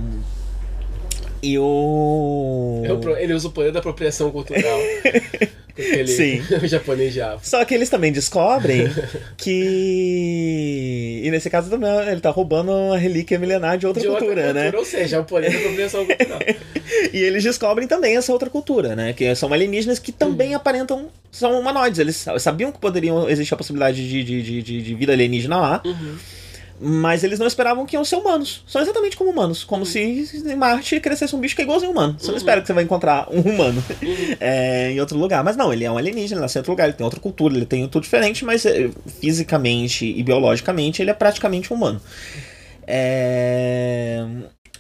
[1.43, 2.83] E o.
[3.17, 4.79] É Ele usa o poder da apropriação cultural.
[5.75, 6.43] Porque ele Sim.
[6.63, 7.39] o japonês já.
[7.43, 8.87] Só que eles também descobrem
[9.39, 11.23] que.
[11.25, 14.53] E nesse caso também ele tá roubando uma relíquia milenar de outra De outra cultura,
[14.53, 14.73] né?
[14.75, 16.39] Ou seja, é o poder da apropriação cultural.
[17.13, 19.13] E eles descobrem também essa outra cultura, né?
[19.13, 21.09] Que são alienígenas que também aparentam.
[21.31, 21.99] São humanoides.
[21.99, 25.83] Eles sabiam que poderiam existir a possibilidade de, de, de, de- de vida alienígena lá.
[26.83, 28.65] Mas eles não esperavam que iam ser humanos.
[28.67, 29.63] São exatamente como humanos.
[29.65, 32.17] Como se em Marte crescesse um bicho que é igualzinho humano.
[32.19, 33.85] Você não espera que você vai encontrar um humano
[34.41, 35.45] é, em outro lugar.
[35.45, 37.55] Mas não, ele é um alienígena, ele nasceu em outro lugar, ele tem outra cultura,
[37.55, 38.89] ele tem tudo diferente, mas é,
[39.21, 42.01] fisicamente e biologicamente ele é praticamente humano.
[42.87, 44.25] É,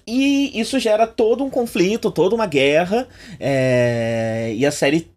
[0.06, 3.06] E isso gera todo um conflito, toda uma guerra.
[3.38, 5.10] é, E a série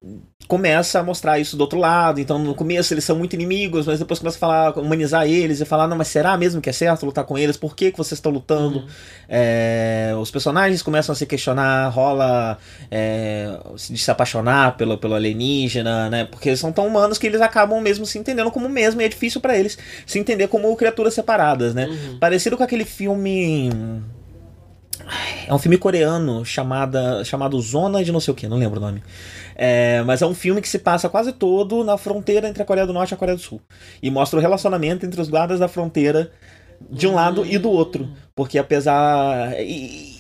[0.48, 2.20] começa a mostrar isso do outro lado.
[2.20, 5.66] Então, no começo eles são muito inimigos, mas depois começa a falar, humanizar eles e
[5.66, 7.58] falar: não, mas será mesmo que é certo lutar com eles?
[7.58, 8.86] Por que, que vocês estão lutando?
[9.28, 12.58] É, os personagens começam a se questionar, rola
[12.92, 13.58] é,
[13.90, 16.26] de se apaixonar pelo, pelo alienígena, né?
[16.26, 19.10] Porque eles são tão humanos que eles acabam mesmo se entendendo como mesmo, e é
[19.10, 21.88] difícil pra eles se entender como criaturas separadas, né?
[22.20, 23.70] Parecido com aquele filme.
[25.48, 28.82] É um filme coreano chamada, chamado Zona de não sei o que, não lembro o
[28.82, 29.04] nome.
[29.56, 32.88] É, mas é um filme que se passa quase todo na fronteira entre a Coreia
[32.88, 33.62] do Norte e a Coreia do Sul.
[34.02, 36.32] E mostra o relacionamento entre os guardas da fronteira
[36.90, 38.10] de um lado e do outro.
[38.36, 39.54] Porque apesar.
[39.62, 40.12] e-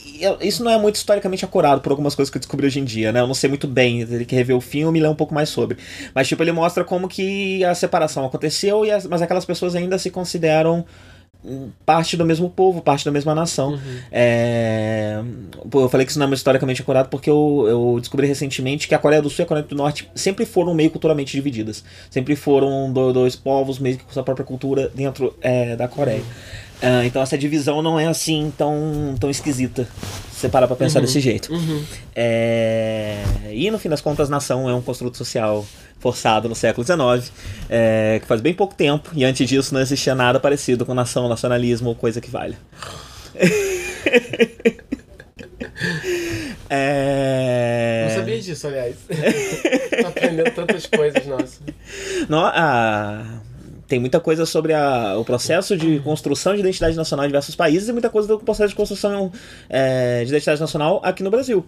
[0.41, 3.11] isso não é muito historicamente acurado por algumas coisas que eu descobri hoje em dia,
[3.11, 3.19] né?
[3.19, 5.49] Eu não sei muito bem, teria que rever o filme e ler um pouco mais
[5.49, 5.77] sobre.
[6.15, 9.97] Mas, tipo, ele mostra como que a separação aconteceu, e as- mas aquelas pessoas ainda
[9.97, 10.85] se consideram
[11.85, 13.79] parte do mesmo povo, parte da mesma nação.
[14.11, 15.21] É,
[15.69, 18.95] pô, eu falei que isso não é historicamente acurado porque eu, eu descobri recentemente que
[18.95, 21.83] a Coreia do Sul e a Coreia do Norte sempre foram meio culturalmente divididas.
[22.09, 26.23] Sempre foram do- dois povos meio que com sua própria cultura dentro é, da Coreia.
[26.83, 29.87] Ah, então essa divisão não é assim tão, tão esquisita.
[30.31, 31.49] Você parar pra pensar desse jeito.
[32.13, 33.23] É,
[33.53, 35.65] E no fim das contas, nação é um construto social
[35.99, 37.31] forçado no século XIX,
[37.69, 41.29] é, que faz bem pouco tempo, e antes disso não existia nada parecido com nação,
[41.29, 42.57] nacionalismo ou coisa que valha.
[46.69, 48.05] É...
[48.09, 48.95] Não sabia disso, aliás.
[50.01, 51.59] Tô aprendendo tantas coisas, nossa.
[52.29, 53.25] Não, a-
[53.93, 57.87] Tem muita coisa sobre a- o processo de construção de identidade nacional em diversos países
[57.87, 59.31] e muita coisa do processo de construção
[59.69, 61.63] é, de identidade nacional aqui no Brasil.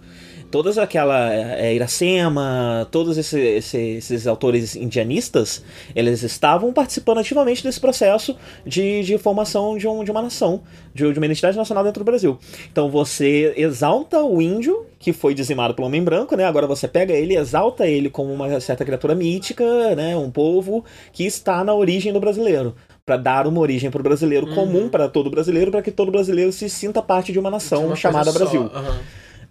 [0.50, 5.64] Todas aquela é, Iracema, todos esse- esse- esses autores indianistas,
[5.96, 10.64] eles estavam participando ativamente desse processo de, de formação de, um- de uma nação,
[10.96, 12.40] de, de uma identidade nacional dentro do Brasil.
[12.72, 16.46] Então você exalta o índio, que foi dizimado pelo homem branco, né?
[16.46, 19.64] Agora você pega ele exalta ele como uma certa criatura mítica,
[19.96, 20.18] né?
[20.18, 22.76] Um povo que está na origem do brasileiro.
[23.05, 26.51] Para dar uma origem para o brasileiro comum, para todo brasileiro, para que todo brasileiro
[26.51, 28.70] se sinta parte de uma nação Uma chamada Brasil.
[28.74, 28.99] aham.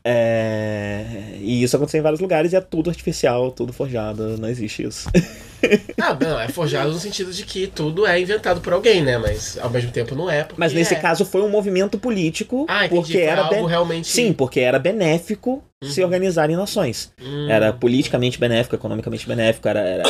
[0.07, 1.05] É,
[1.41, 5.09] E isso aconteceu em vários lugares e é tudo artificial, tudo forjado, não existe isso.
[6.01, 9.17] Ah, não, é forjado no sentido de que tudo é inventado por alguém, né?
[9.17, 10.47] Mas ao mesmo tempo não é.
[10.57, 10.99] Mas nesse é.
[10.99, 14.79] caso foi um movimento político, Ah, entendi, porque era algo ben- realmente- sim, porque era
[14.79, 17.11] benéfico se organizar em nações.
[17.21, 17.49] Hum.
[17.49, 20.03] Era politicamente benéfico, economicamente benéfico, era, era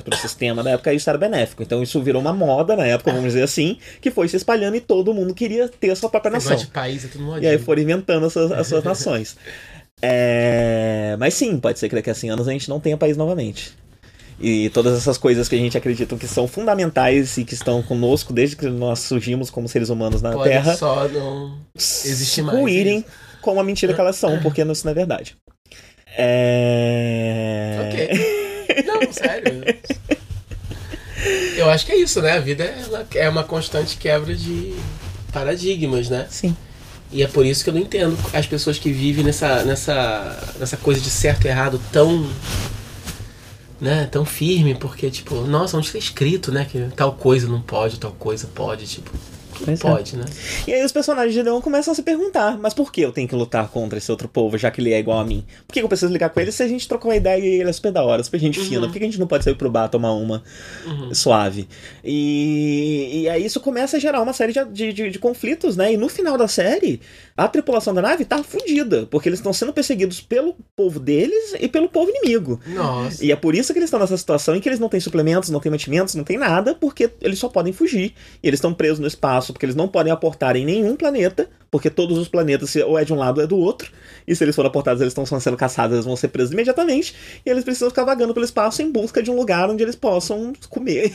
[0.00, 1.62] para o sistema da época isso era benéfico.
[1.62, 4.80] Então isso virou uma moda na época, vamos dizer assim, que foi se espalhando e
[4.80, 6.56] todo mundo queria ter a sua própria nação.
[6.56, 7.50] de país é tudo E modinho.
[7.50, 9.36] aí foram inventando as suas, as suas nações.
[10.02, 13.16] É, Mas sim, pode ser que daqui a 100 anos a gente não tenha país
[13.16, 13.72] novamente.
[14.40, 18.32] E todas essas coisas que a gente acredita que são fundamentais e que estão conosco
[18.32, 22.58] desde que nós surgimos como seres humanos na Pode Terra, só não existir mais.
[22.58, 23.06] ruírem é isso.
[23.42, 25.36] como a mentira que elas são, porque isso não é verdade.
[26.16, 27.76] É...
[27.86, 28.84] Ok.
[28.86, 29.62] Não, sério.
[31.56, 32.32] Eu acho que é isso, né?
[32.32, 34.74] A vida ela é uma constante quebra de
[35.32, 36.26] paradigmas, né?
[36.30, 36.56] Sim.
[37.12, 40.76] E é por isso que eu não entendo as pessoas que vivem nessa, nessa, nessa
[40.76, 42.26] coisa de certo e errado tão.
[43.80, 46.66] Né, tão firme, porque, tipo, nossa, onde está escrito, né?
[46.66, 49.10] Que tal coisa não pode, tal coisa pode, tipo.
[49.64, 49.82] Pois é.
[49.82, 50.24] Pode, né?
[50.66, 53.28] E aí os personagens de Leon começam a se perguntar, mas por que eu tenho
[53.28, 55.44] que lutar contra esse outro povo, já que ele é igual a mim?
[55.66, 57.70] Por que eu preciso ligar com ele se a gente trocou uma ideia e ele
[57.70, 58.86] é super da hora, super gente fina?
[58.86, 60.42] Por que a gente não pode sair pro bar tomar uma
[61.12, 61.68] suave?
[62.04, 65.92] E, e aí isso começa a gerar uma série de, de, de- de conflitos, né?
[65.92, 67.00] E no final da série,
[67.36, 71.68] a tripulação da nave tá fundida, porque eles estão sendo perseguidos pelo povo deles e
[71.68, 72.60] pelo povo inimigo.
[72.66, 73.24] Nossa.
[73.24, 75.50] E é por isso que eles estão nessa situação em que eles não têm suplementos,
[75.50, 78.14] não têm mantimentos, não tem nada, porque eles só podem fugir.
[78.42, 81.88] E eles estão presos no espaço, porque eles não podem aportar em nenhum planeta, porque
[81.88, 83.90] todos os planetas ou é de um lado ou é do outro.
[84.26, 87.14] E se eles forem aportados, eles estão sendo caçados, eles vão ser presos imediatamente.
[87.44, 90.52] E eles precisam ficar vagando pelo espaço em busca de um lugar onde eles possam
[90.68, 91.12] comer.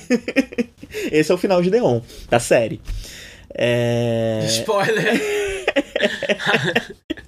[1.12, 2.82] Esse é o final de Deon, da série.
[3.54, 4.44] É...
[4.48, 5.22] Spoiler.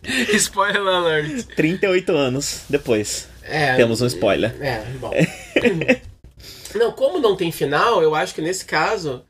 [0.33, 1.45] Spoiler alert.
[1.55, 3.27] 38 anos depois.
[3.43, 4.55] É, Temos um spoiler.
[4.61, 5.11] É, bom.
[6.75, 9.23] não, como não tem final, eu acho que nesse caso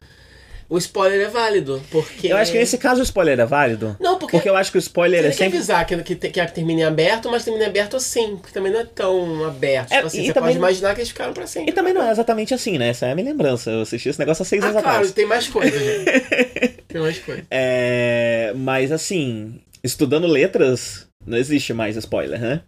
[0.69, 2.27] o spoiler é válido, porque...
[2.27, 3.95] Eu acho que nesse caso o spoiler é válido.
[3.99, 4.37] Não, porque...
[4.37, 5.57] Porque eu acho que o spoiler Você é tem que sempre.
[5.57, 8.71] avisar que, que, que, que termine em aberto, mas termine em aberto assim, porque também
[8.71, 9.91] não é tão aberto.
[9.91, 11.71] É, Tipo assim, você também pode imaginar que eles ficaram pra sempre.
[11.71, 12.89] E também não é exatamente assim, né?
[12.89, 13.71] Essa é a minha lembrança.
[13.71, 15.11] Eu assisti esse negócio há seis Ah, anos claro, atrás.
[15.13, 16.05] tem mais coisa, gente.
[16.87, 17.43] tem mais coisa.
[17.49, 22.61] É, mas assim, estudando letras, não existe mais spoiler, né?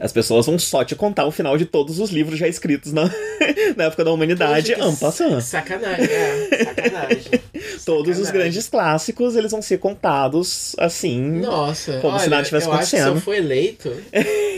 [0.00, 3.04] As pessoas vão só te contar o final de todos os livros já escritos na,
[3.76, 5.40] na época da humanidade, passant.
[5.40, 7.40] Sacanagem, é, sacanagem.
[7.84, 11.20] Todos os grandes clássicos, eles vão ser contados assim.
[11.40, 13.16] Nossa, Como se olha, nada tivesse eu acho que se acontecendo.
[13.16, 13.88] eu for eleito,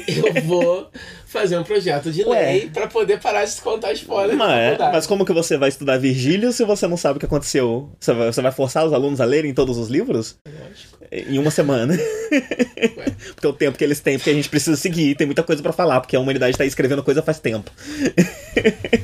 [0.06, 0.88] eu vou
[1.32, 2.44] fazer um projeto de Ué.
[2.44, 5.98] lei pra poder parar de contar spoiler Mas, é, mas como que você vai estudar
[5.98, 7.90] Virgílio se você não sabe o que aconteceu?
[7.98, 10.36] Você vai, você vai forçar os alunos a lerem todos os livros?
[10.46, 10.98] Lógico.
[11.10, 11.94] Em uma semana.
[13.34, 15.62] porque é o tempo que eles têm, porque a gente precisa seguir, tem muita coisa
[15.62, 17.70] pra falar, porque a humanidade tá escrevendo coisa faz tempo.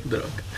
[0.04, 0.57] Droga.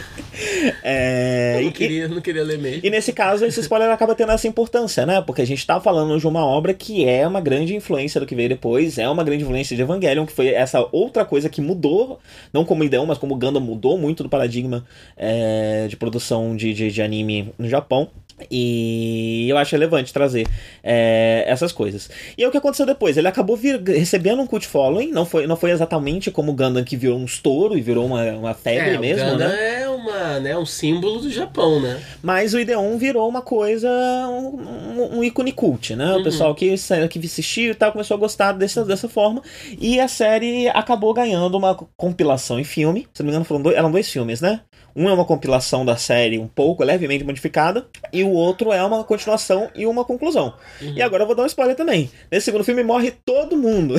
[0.82, 2.80] É, Eu e, não queria, não queria ler mesmo.
[2.82, 5.20] e nesse caso, esse spoiler acaba tendo essa importância, né?
[5.20, 8.34] Porque a gente tá falando de uma obra que é uma grande influência do que
[8.34, 12.18] veio depois, é uma grande influência de Evangelion, que foi essa outra coisa que mudou,
[12.53, 14.84] não como Ideon, mas como Gundam mudou muito do paradigma
[15.16, 18.09] é, de produção de, de, de anime no Japão.
[18.51, 20.47] E eu acho relevante trazer
[20.82, 22.11] é, essas coisas.
[22.36, 23.16] E é o que aconteceu depois.
[23.16, 25.11] Ele acabou vir- recebendo um cult following.
[25.11, 28.24] Não foi, não foi exatamente como o Gundam que virou um estouro e virou uma,
[28.32, 29.82] uma febre é, mesmo, o Gundam né?
[29.82, 32.01] é uma, né, um símbolo do Japão, né?
[32.22, 33.88] Mas o Ideon virou uma coisa,
[34.28, 36.14] um, um- ícone cult, né?
[36.14, 36.74] O pessoal que,
[37.09, 39.43] que assistiu e tal começou a gostar dessa, dessa forma.
[39.80, 43.07] E a série acabou ganhando uma compilação em filme.
[43.12, 44.61] Se não me engano, foram dois, eram dois filmes, né?
[44.95, 49.05] Um é uma compilação da série um pouco, levemente modificada, e o outro é uma
[49.05, 50.55] continuação e uma conclusão.
[50.80, 52.11] E agora eu vou dar um spoiler também.
[52.30, 53.95] Nesse segundo filme morre todo mundo.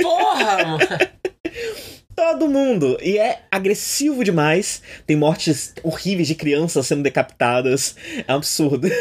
[0.00, 0.78] Porra, mano!
[2.14, 2.98] Todo mundo!
[3.00, 4.82] E é agressivo demais.
[5.06, 7.96] Tem mortes horríveis de crianças sendo decapitadas.
[8.28, 8.88] É um absurdo.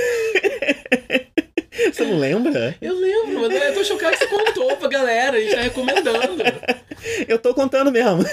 [1.91, 2.75] Você não lembra?
[2.81, 6.43] Eu lembro, mas eu tô chocado que você contou pra galera, a gente tá recomendando.
[7.27, 8.23] Eu tô contando mesmo.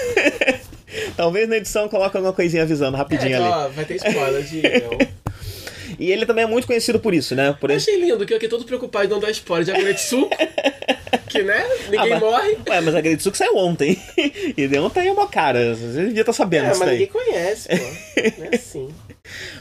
[1.15, 3.45] Talvez na edição coloque alguma coisinha avisando rapidinho É, ali.
[3.45, 4.61] ó, vai ter spoiler de.
[4.65, 4.97] Eu
[5.99, 7.55] E ele também é muito conhecido por isso, né?
[7.59, 7.89] Por esse...
[7.89, 10.29] achei lindo que eu aqui todo preocupado de não dar spoiler de Agretsuko.
[11.29, 11.65] Que, né?
[11.89, 12.57] Ninguém Ah, mas- morre.
[12.69, 14.01] Ué, mas a Gretsuko saiu ontem.
[14.55, 15.75] E deu ontem é uma cara.
[15.75, 16.99] Você devia estar sabendo É, disso mas daí.
[16.99, 17.75] ninguém conhece, pô.
[18.37, 18.89] Não é assim.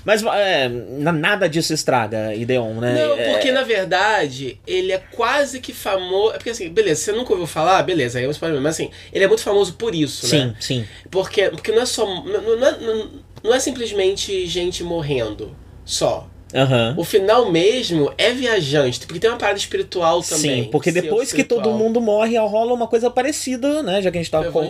[0.05, 2.95] Mas é, na- nada disso estraga Ideon, né?
[2.95, 6.31] Não, É- porque na verdade ele é quase que famoso.
[6.35, 8.91] É porque assim, beleza, você nunca ouviu falar, beleza, aí é um spoiler, mas assim,
[9.12, 10.55] ele é muito famoso por isso, Sim, né?
[10.61, 10.87] sim.
[11.11, 12.05] Porque, porque não é só.
[12.07, 13.11] Não, não é, não-
[13.43, 15.55] não é simplesmente gente morrendo
[15.85, 16.29] só.
[16.57, 16.95] Aham.
[16.97, 20.65] O final mesmo é viajante, porque tem uma parada espiritual também.
[20.65, 24.01] Sim, porque depois que todo mundo morre, rola uma coisa parecida, né?
[24.01, 24.65] Já que a gente tava O com.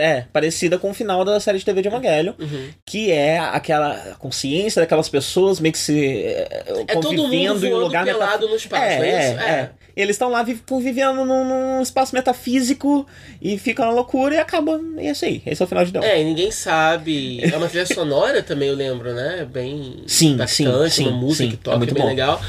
[0.00, 2.34] É, parecida com o final da série de TV de Evangelho.
[2.38, 2.68] Uhum.
[2.84, 6.22] Que é aquela consciência daquelas pessoas meio que se.
[6.24, 9.40] É, É todo mundo convivendo em um lugar pelado no espaço, É, é, é, isso?
[9.40, 9.70] é.
[9.96, 13.06] Eles estão lá vi- convivendo num, num espaço metafísico
[13.40, 14.80] e fica uma loucura e acaba.
[14.98, 15.42] E é isso aí.
[15.44, 16.02] Esse é o final de Deon.
[16.02, 17.42] É, e ninguém sabe.
[17.50, 19.44] É uma trilha sonora também, eu lembro, né?
[19.44, 21.50] Bem Sim, impactante, sim, uma sim, música sim.
[21.50, 22.08] que É toca, muito bem bom.
[22.08, 22.40] legal.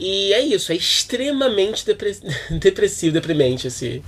[0.00, 2.16] E é isso, é extremamente depre-
[2.60, 4.02] depressivo, deprimente esse,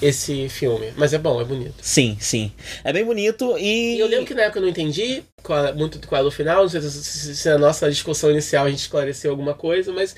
[0.00, 0.92] esse filme.
[0.96, 1.74] Mas é bom, é bonito.
[1.80, 2.52] Sim, sim.
[2.84, 3.96] É bem bonito e.
[3.96, 6.62] E eu lembro que na época eu não entendi qual, muito qual era o final,
[6.62, 10.14] não sei se, se- se na nossa discussão inicial a gente esclareceu alguma coisa, mas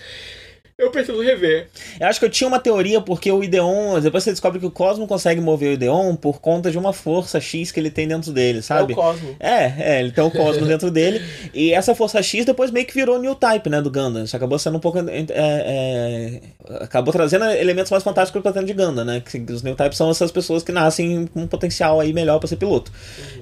[0.78, 1.68] eu pretendo rever.
[1.98, 3.98] Eu acho que eu tinha uma teoria porque o Ideon.
[3.98, 7.40] Depois você descobre que o Cosmo consegue mover o Ideon por conta de uma força
[7.40, 8.92] X que ele tem dentro dele, sabe?
[8.92, 9.36] É o Cosmo.
[9.40, 11.22] É, é, ele tem o Cosmo dentro dele.
[11.54, 14.22] E essa força X depois meio que virou New Type, né, do Gundam.
[14.24, 14.98] Isso acabou sendo um pouco.
[14.98, 16.40] é, é,
[16.82, 19.22] acabou trazendo elementos mais fantásticos pra dentro de Gundam, né?
[19.24, 22.48] Que os New Types são essas pessoas que nascem com um potencial aí melhor pra
[22.48, 22.92] ser piloto.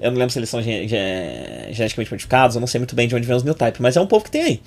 [0.01, 3.09] Eu não lembro se eles são gen- gen- geneticamente modificados, eu não sei muito bem
[3.09, 4.61] de onde vem os New Type, mas é um povo que tem aí.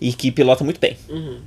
[0.00, 0.96] e que pilota muito bem.
[1.08, 1.38] Uhum.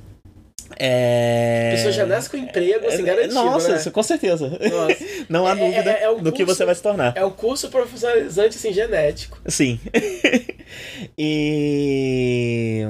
[0.78, 1.70] É...
[1.72, 3.76] A pessoa já nasce com emprego, assim, garantido, Nossa, né?
[3.76, 4.48] isso, com certeza.
[4.48, 5.04] Nossa.
[5.28, 7.12] Não há É- dúvida é- é do que curso- você vai se tornar.
[7.16, 9.38] É um curso profissionalizante, assim, genético.
[9.46, 9.78] Sim.
[11.16, 12.84] e.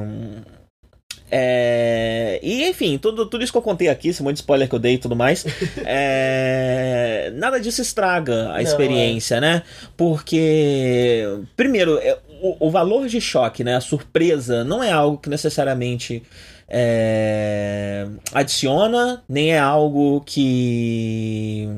[1.28, 4.74] É, e enfim, tudo, tudo isso que eu contei aqui, esse monte de spoiler que
[4.74, 5.44] eu dei e tudo mais,
[5.84, 9.62] é, nada disso estraga a Não, experiência, né?
[9.96, 11.24] Porque,
[11.56, 13.74] primeiro, é, o, o valor de choque, né?
[13.74, 16.22] A surpresa não é algo que necessariamente
[16.68, 21.68] é, adiciona, nem é algo que.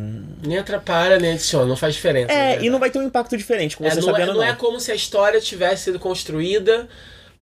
[0.43, 2.33] Nem atrapalha, nem adiciona, não faz diferença.
[2.33, 4.41] É, e não vai ter um impacto diferente, com É, você não, é, sabendo não
[4.41, 4.45] não.
[4.45, 6.89] é como se a história tivesse sido construída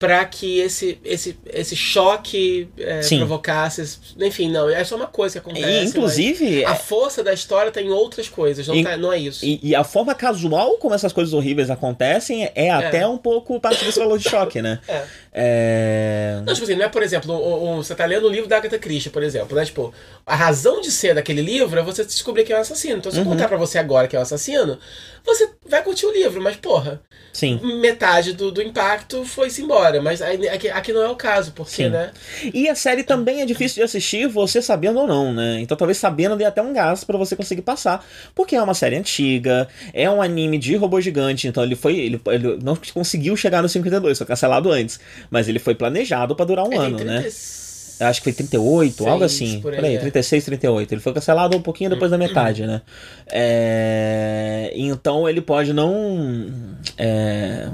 [0.02, 4.00] para que esse, esse, esse choque é, provocasse.
[4.20, 5.70] Enfim, não, é só uma coisa que acontece.
[5.70, 9.20] E, inclusive, A força da história tá em outras coisas, não, In- tá- não é
[9.20, 9.46] isso.
[9.46, 13.86] E, e a forma casual como essas coisas horríveis acontecem é, até um pouco parte
[13.86, 14.80] desse valor de choque, né?
[14.88, 15.04] É.
[15.34, 16.42] É...
[16.46, 19.12] Não, tipo assim, não é, por exemplo, você tá lendo o livro da Agatha Christie,
[19.12, 19.64] por exemplo, né?
[19.64, 19.94] Tipo,
[20.26, 22.98] a razão de ser daquele livro é você descobrir quem é o assassino.
[22.98, 24.80] Então, se eu contar pra você agora que é o assassino,
[25.24, 27.02] você vai curtir o livro, mas, porra,
[27.34, 27.60] Sim.
[27.80, 30.02] metade do, do impacto foi-se embora.
[30.02, 31.90] Mas aqui, aqui não é o caso, porque, Sim.
[31.90, 32.12] né?
[32.54, 35.60] E a série também é difícil de assistir, você sabendo ou não, né?
[35.62, 38.06] Então talvez sabendo dê até um gás pra você conseguir passar.
[38.36, 41.98] Porque é uma série antiga, é um anime de robô gigante, então ele foi.
[41.98, 45.00] Ele, ele não conseguiu chegar no 52, foi cancelado antes.
[45.30, 47.22] Mas ele foi planejado pra durar um É, ano, né?
[48.02, 49.60] 36, Eu acho que foi 38, algo assim.
[49.62, 50.00] por Por aí, aí, é.
[50.00, 50.94] 36, 38.
[50.94, 52.82] Ele foi cancelado um pouquinho depois da metade, né?
[53.28, 56.52] É, Então ele pode não.
[56.98, 57.68] é,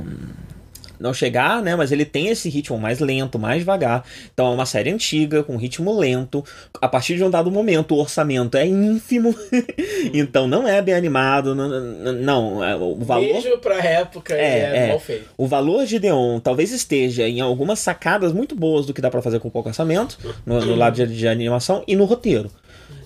[0.99, 1.75] Não chegar, né?
[1.75, 4.03] Mas ele tem esse ritmo mais lento, mais devagar.
[4.33, 6.43] Então é uma série antiga, com ritmo lento.
[6.81, 9.35] A partir de um dado momento, o orçamento é ínfimo.
[10.13, 11.53] então não é bem animado.
[11.55, 13.25] Não, não é, o valor.
[13.25, 14.87] Beijo pra época É, é, é.
[14.89, 15.29] mal feito.
[15.37, 19.21] O valor de Deon talvez esteja em algumas sacadas muito boas do que dá pra
[19.21, 22.49] fazer com pouco orçamento, no, no lado de, de animação e no roteiro.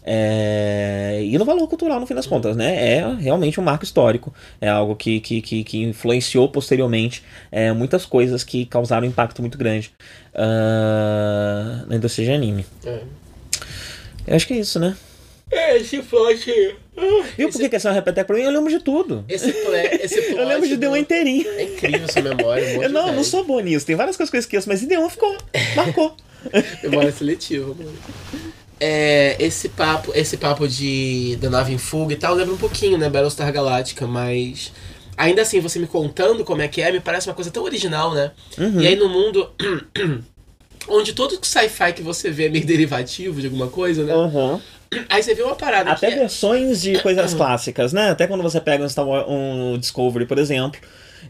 [0.04, 2.98] É, e no valor cultural, no fim das contas, né?
[2.98, 4.34] É realmente um marco histórico.
[4.60, 9.42] É algo que, que, que, que influenciou posteriormente é, muitas coisas que causaram um impacto
[9.42, 9.92] muito grande
[10.34, 12.66] ah, na indústria de anime.
[12.86, 13.00] É.
[14.28, 14.96] Eu acho que é isso, né?
[15.52, 16.46] É, esse plot.
[17.38, 18.44] Viu por que essa é uma repeteca pra mim?
[18.44, 19.26] Eu lembro de tudo.
[19.28, 20.38] Esse, ple, esse plot.
[20.40, 21.46] Eu lembro de do- Deon inteirinho.
[21.50, 22.80] É incrível essa memória.
[22.80, 23.24] Um Eu não, não velho.
[23.26, 23.86] sou bom nisso.
[23.86, 25.36] Tem várias coisas que eu esqueço, mas Deon ficou.
[25.76, 26.16] Marcou.
[26.84, 27.94] Memória seletiva, mano.
[28.84, 32.98] É, esse papo, esse papo de da nave em fuga e tal, lembra um pouquinho,
[32.98, 34.72] né, Battlestar Galactica, mas
[35.16, 38.12] ainda assim, você me contando como é que é, me parece uma coisa tão original,
[38.14, 38.32] né?
[38.58, 38.82] Uhum.
[38.82, 39.52] E aí no mundo
[40.88, 44.16] onde todo sci-fi que você vê é meio derivativo de alguma coisa, né?
[44.16, 44.60] Uhum.
[45.10, 48.10] Aí você vê uma parada Até é, versões de coisas clássicas, né?
[48.10, 50.82] Até quando você pega um, Star Wars, um Discovery, por exemplo,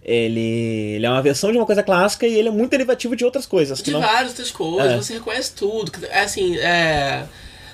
[0.04, 3.24] ele, ele é uma versão de uma coisa clássica e ele é muito derivativo de
[3.24, 3.82] outras coisas.
[3.82, 4.02] De não...
[4.02, 4.98] várias outras coisas, É.
[4.98, 5.92] você reconhece tudo.
[6.10, 7.26] É assim, é.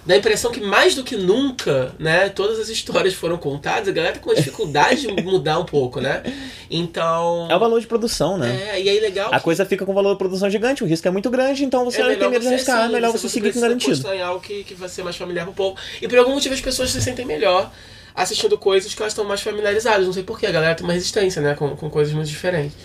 [0.08, 3.92] Dá a impressão que mais do que nunca, né, todas as histórias foram contadas, a
[3.92, 6.24] galera tá com uma dificuldade de mudar um pouco, né?
[6.72, 7.46] Então.
[7.52, 8.70] É o valor de produção, né?
[8.72, 9.30] É, e aí legal.
[9.34, 11.84] A que coisa fica com valor de produção gigante, o risco é muito grande, então
[11.84, 13.98] você é tem medo de arriscar, é sim, melhor você, seguir com garantido.
[13.98, 15.78] construir algo que, que vai ser mais familiar pro povo.
[16.02, 17.70] E por algum motivo as pessoas se sentem melhor
[18.16, 20.06] assistindo coisas que elas estão mais familiarizadas.
[20.06, 21.54] Não sei porquê, a galera tem uma resistência, né?
[21.54, 22.78] Com, com coisas muito diferentes.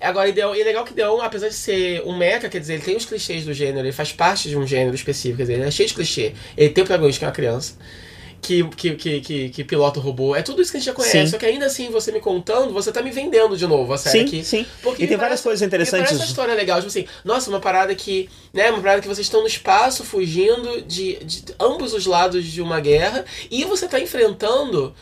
[0.00, 2.74] Agora, e Deon- e é legal que Deon, apesar de ser um mecha, quer dizer,
[2.74, 5.54] ele tem os clichês do gênero, ele faz parte de um gênero específico, quer dizer,
[5.54, 6.32] ele é cheio de clichê.
[6.56, 7.74] Ele tem o protagonista que é uma criança.
[8.42, 10.34] Que, que, que, que, que pilota o robô.
[10.34, 11.12] É tudo isso que a gente já conhece.
[11.18, 11.26] Sim.
[11.26, 14.20] Só que ainda assim, você me contando, você tá me vendendo de novo a série
[14.20, 14.42] Sim, aqui.
[14.44, 14.66] sim.
[14.82, 16.06] Porque E tem várias parece- coisas interessantes.
[16.06, 18.30] Parece uma história legal, tipo assim, nossa, uma parada que.
[18.54, 22.62] Né, uma parada que vocês estão no espaço fugindo de, de ambos os lados de
[22.62, 24.94] uma guerra e você tá enfrentando.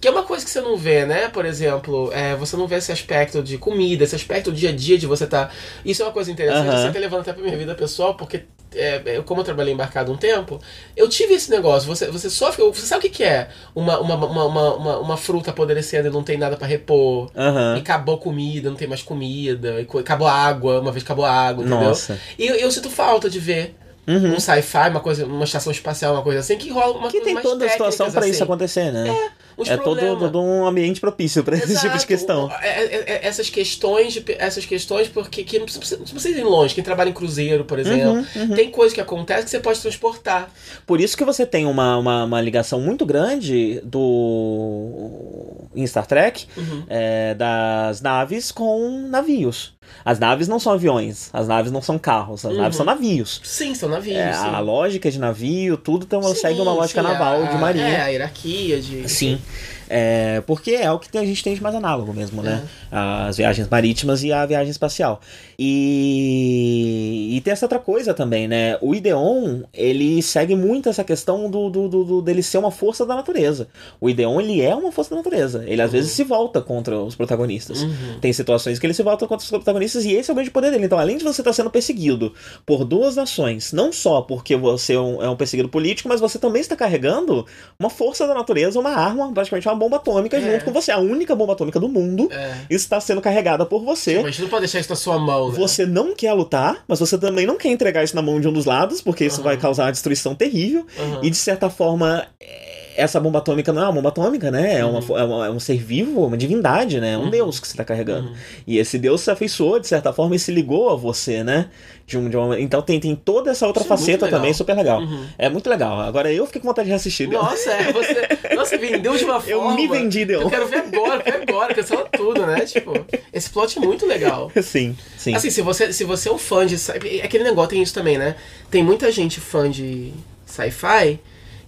[0.00, 1.28] Que é uma coisa que você não vê, né?
[1.28, 4.72] Por exemplo, é, você não vê esse aspecto de comida, esse aspecto do dia a
[4.72, 5.50] dia de você tá.
[5.84, 8.44] Isso é uma coisa interessante, você tá levando até pra minha vida pessoal, porque
[8.74, 10.60] é, eu, como eu trabalhei embarcado um tempo,
[10.96, 11.88] eu tive esse negócio.
[11.88, 12.62] Você, você sofre.
[12.64, 13.48] Você sabe o que, que é?
[13.74, 17.30] Uma, uma, uma, uma, uma, fruta apodrecendo e não tem nada pra repor.
[17.34, 17.76] Aham.
[17.76, 19.80] E acabou comida, não tem mais comida.
[19.80, 21.88] E acabou água, uma vez acabou água, entendeu?
[21.88, 22.18] Nossa.
[22.38, 23.74] E eu, eu sinto falta de ver
[24.08, 24.34] Uhum.
[24.34, 27.34] um sci-fi, uma coisa, uma estação espacial, uma coisa assim, que rola uma Que coisa
[27.34, 28.30] tem toda a situação pra assim.
[28.30, 29.30] isso acontecer, né?
[29.56, 32.50] Os É todo, todo um ambiente propício pra esse tipo de questão.
[32.60, 36.74] É, é, é, essas questões, essas questões, porque que não precisa, não precisa ir longe.
[36.74, 40.50] Quem trabalha em cruzeiro, por exemplo, Uhum, tem coisa que acontece que você pode transportar.
[40.86, 45.68] Por isso que você tem uma, uma, uma ligação muito grande do.
[45.74, 46.84] em Star Trek Uhum.
[46.88, 49.74] é, das naves com navios.
[50.04, 52.58] As naves não são aviões, as naves não são carros, as Uhum.
[52.62, 53.40] naves são navios.
[53.44, 54.16] Sim, são navios.
[54.16, 54.46] É, sim.
[54.46, 57.86] a lógica de navio, tudo então, Sim, segue uma lógica sim, naval a- de marinha.
[57.88, 59.08] É, a hierarquia de.
[59.08, 59.40] Sim.
[59.88, 62.64] É, porque é o que a gente tem de mais análogo mesmo, né?
[62.90, 65.20] As viagens marítimas e a viagem espacial.
[65.58, 68.76] E, e tem essa outra coisa também, né?
[68.80, 73.14] O Ideon, ele segue muito essa questão do, do, do, dele ser uma força da
[73.14, 73.68] natureza.
[74.00, 75.64] O Ideon, ele é uma força da natureza.
[75.66, 77.86] Ele às vezes se volta contra os protagonistas.
[78.20, 80.70] Tem situações que ele se volta contra os protagonistas e esse é o grande poder
[80.70, 80.86] dele.
[80.86, 82.32] Então, além de você estar sendo perseguido
[82.64, 86.38] por duas nações, não só porque você é um, é um perseguido político, mas você
[86.38, 87.46] também está carregando
[87.78, 90.40] uma força da natureza, uma arma, praticamente uma bomba atômica É.
[90.40, 90.90] junto com você.
[90.90, 92.54] A única bomba atômica do mundo É.
[92.70, 94.14] está sendo carregada por você.
[94.16, 95.58] Tipo, a gente não pode deixar isso na sua mão, né?
[95.58, 98.52] Você não quer lutar, mas você também não quer entregar isso na mão de um
[98.52, 100.86] dos lados, porque isso vai causar uma destruição terrível.
[100.98, 101.20] Aham.
[101.22, 104.78] E de certa forma, é, essa bomba atômica não é uma bomba atômica, né?
[104.80, 105.18] É, uma, Uhum.
[105.18, 107.12] é, uma- é um ser vivo, uma divindade, né?
[107.12, 108.32] É um deus que você tá carregando.
[108.66, 111.68] E esse deus se afeiçoou, de certa forma, e se ligou a você, né?
[112.06, 114.74] De um, de uma- Então tem, tem toda essa outra Isso é faceta também, super
[114.76, 115.00] legal.
[115.00, 115.26] Uhum.
[115.36, 116.00] É muito legal.
[116.00, 117.28] Agora eu fiquei com vontade de reassistir.
[117.28, 118.54] Nossa, é, você.
[118.54, 119.74] Nossa, vendeu de uma Eu forma.
[119.74, 120.42] me vendi, Deon.
[120.42, 122.60] Eu quero ver agora, ver agora, cancela tudo, né?
[122.60, 122.92] Tipo,
[123.32, 124.50] esse plot é muito legal.
[124.62, 125.34] sim, sim.
[125.34, 126.78] Assim, se você, se você é um fã de.
[126.78, 128.36] sci- Aquele negócio tem isso também, né?
[128.70, 130.12] Tem muita gente fã de
[130.46, 131.18] sci-fi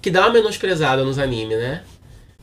[0.09, 1.83] que dá uma menosprezada nos animes, né?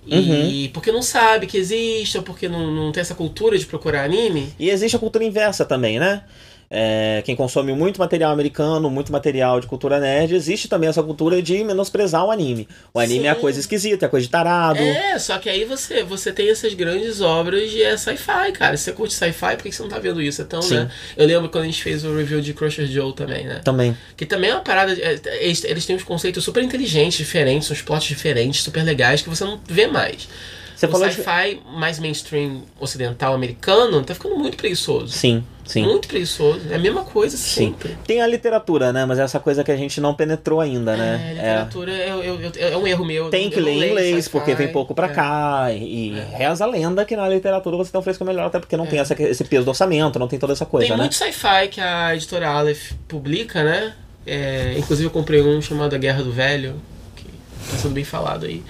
[0.06, 4.04] E porque não sabe que existe, ou porque não, não tem essa cultura de procurar
[4.04, 4.54] anime.
[4.60, 6.24] E existe a cultura inversa também, né?
[6.70, 11.42] É, quem consome muito material americano, muito material de cultura nerd, existe também essa cultura
[11.42, 12.68] de menosprezar o anime.
[12.94, 13.42] O anime é a Sim.
[13.42, 14.80] coisa esquisita, é coisa de tarado.
[14.80, 18.76] É, só que aí você, você tem essas grandes obras de é, sci-fi, cara.
[18.78, 20.42] Se você curte sci-fi, por que você não tá vendo isso?
[20.42, 20.76] Então, Sim.
[20.76, 20.92] né?
[21.16, 23.62] Eu lembro quando a gente fez o review de Crusher Joe também, né?
[23.64, 23.96] Também.
[24.18, 24.94] Que também é uma parada.
[24.94, 29.30] é, Eles, eles têm uns conceitos super inteligentes, diferentes, uns plots diferentes, super legais, que
[29.30, 30.28] você não vê mais.
[30.76, 31.16] Você o falou de.
[31.16, 35.08] sci-fi mais mainstream ocidental americano tá ficando muito preguiçoso.
[35.10, 35.84] Sim, sim.
[35.84, 36.62] Muito preguiçoso.
[36.70, 37.68] É a mesma coisa Sim.
[37.68, 37.98] sempre.
[38.06, 39.06] Tem a literatura, né?
[39.06, 41.30] Mas é essa coisa que a gente não penetrou ainda, É, né?
[41.34, 43.30] literatura é, eu- é um erro meu.
[43.30, 44.30] Tem que ler em inglês, sci-fi.
[44.32, 45.10] porque vem pouco pra É.
[45.14, 45.68] cá.
[45.72, 48.86] E reza a lenda que na literatura você tem um fresco melhor, até porque não
[48.86, 51.04] tem essa, esse peso do orçamento, não tem toda essa coisa, Tem né?
[51.04, 53.94] muito sci-fi que a editora Aleph publica, né?
[54.28, 56.76] É, inclusive eu comprei um chamado A Guerra do Velho,
[57.16, 57.24] que
[57.72, 58.62] tá sendo bem falado aí.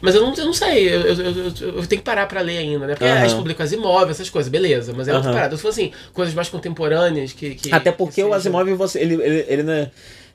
[0.00, 2.58] Mas eu não, eu não sei, eu, eu, eu- eu- tenho que parar pra ler
[2.58, 2.94] ainda, né?
[2.94, 3.20] Porque Aham.
[3.20, 5.36] eles publicam as imóveis, essas coisas, beleza, mas é outra Aham.
[5.38, 5.56] parada.
[5.56, 7.54] Se for assim, coisas mais contemporâneas que.
[7.54, 9.90] que Até porque que o Asimov, você, ele, ele, ele, não é-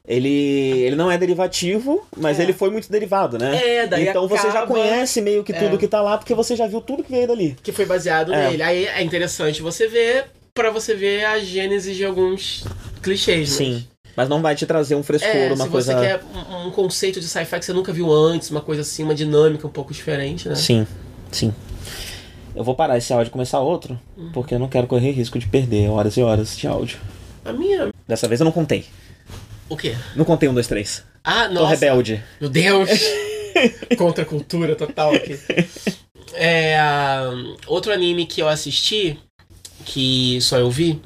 [0.08, 2.44] ele, ele não é derivativo, mas É.
[2.44, 3.56] ele foi muito derivado, né?
[3.80, 5.78] É, daí Então você já acaba- conhece meio que tudo É.
[5.78, 7.56] que tá lá, porque você já viu tudo que veio dali.
[7.64, 8.50] Que foi baseado É.
[8.50, 8.62] nele.
[8.62, 12.64] Aí é interessante você ver, pra você ver a gênese de alguns
[13.02, 13.88] clichês, mas- Sim.
[14.16, 15.94] Mas não vai te trazer um frescor, É, uma se coisa.
[15.94, 19.04] você quer um, um conceito de sci-fi que você nunca viu antes, uma coisa assim,
[19.04, 20.56] uma dinâmica um pouco diferente, né?
[20.56, 20.88] Sim,
[21.32, 21.54] sim.
[22.56, 24.32] Eu vou parar esse áudio e começar outro, Uhum.
[24.32, 26.98] porque eu não quero correr risco de perder horas e horas de áudio.
[27.44, 27.90] A minha.
[28.08, 28.86] Dessa vez eu não contei.
[29.68, 29.96] O quê?
[30.16, 31.04] Não contei um, dois, três.
[31.24, 31.72] Ah, Tô nossa.
[31.72, 32.24] rebelde.
[32.40, 32.90] Meu Deus!
[33.98, 35.38] Contra a cultura total aqui.
[36.34, 37.30] É, ah,
[37.68, 39.20] outro anime que eu assisti,
[39.84, 41.02] que só eu vi,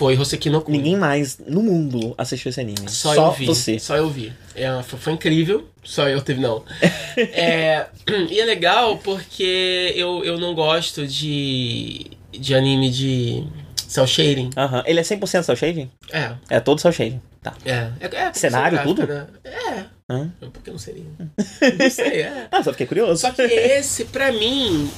[0.00, 0.72] foi Hoseki no Kun.
[0.72, 2.88] Ninguém mais no mundo assistiu esse anime.
[2.88, 3.44] Só, eu vi.
[3.44, 3.78] você.
[3.78, 4.32] Só eu vi.
[4.54, 5.68] É, foi, foi incrível.
[5.84, 6.64] Só eu teve, não.
[7.18, 7.86] É,
[8.30, 13.44] e é legal porque eu, eu não gosto de, de anime de
[13.76, 14.48] cel shading.
[14.56, 14.82] Aham.
[14.86, 15.90] Ele é 100% cel shading?
[16.10, 17.20] É, É todo cel shading.
[17.42, 17.54] Tá.
[17.66, 17.90] é.
[18.00, 19.06] é, é Cenário, gráfica, tudo?
[19.06, 19.26] Né?
[19.44, 19.84] É.
[20.08, 20.32] Hã?
[20.40, 21.04] Por que não seria?
[21.78, 22.48] Não sei, é.
[22.50, 23.20] Ah, só fiquei curioso.
[23.20, 24.90] Só que esse, pra mim,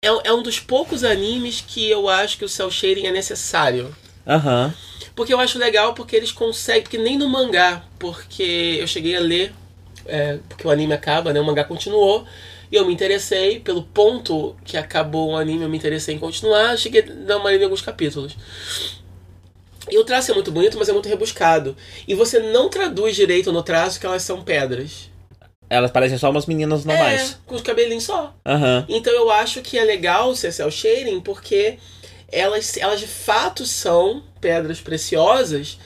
[0.00, 3.92] é, é um dos poucos animes que eu acho que o cel shading é necessário.
[4.28, 4.74] Aham.
[5.16, 9.20] Porque eu acho legal porque eles conseguem, porque nem no mangá, porque eu cheguei a
[9.20, 9.52] ler,
[10.06, 11.40] é, porque o anime acaba, né?
[11.40, 12.24] O mangá continuou.
[12.70, 16.76] E eu me interessei, pelo ponto que acabou o anime, eu me interessei em continuar.
[16.76, 18.36] Cheguei a dar uma lida em alguns capítulos.
[19.90, 21.74] E o traço é muito bonito, mas é muito rebuscado.
[22.06, 25.08] E você não traduz direito no traço que elas são pedras.
[25.70, 27.32] Elas parecem só umas meninas normais.
[27.32, 28.34] É, com os cabelinhos só.
[28.44, 28.84] Aham.
[28.88, 31.78] Então eu acho que é legal ser cel shading porque
[32.30, 35.78] elas, elas de fato são pedras preciosas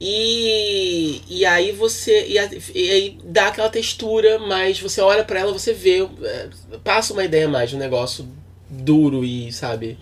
[0.00, 2.34] e, e aí você e,
[2.74, 6.48] e aí dá aquela textura, mas você olha pra ela, você vê, é,
[6.82, 8.28] passa uma ideia mais de um negócio
[8.68, 9.98] duro e sabe.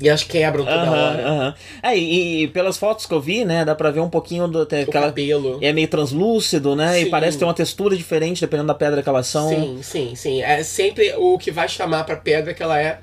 [0.00, 1.26] E elas quebram toda Aham, hora.
[1.28, 1.54] aham.
[1.82, 4.64] É, e, e pelas fotos que eu vi, né, dá pra ver um pouquinho do.
[4.64, 5.58] Tem aquela, cabelo.
[5.60, 7.00] é meio translúcido, né?
[7.00, 7.10] E Sim.
[7.10, 9.48] parece ter uma textura diferente dependendo da pedra que elas são.
[9.48, 10.42] Sim, sim, sim.
[10.42, 12.98] É sempre o que vai chamar pra pedra que ela é.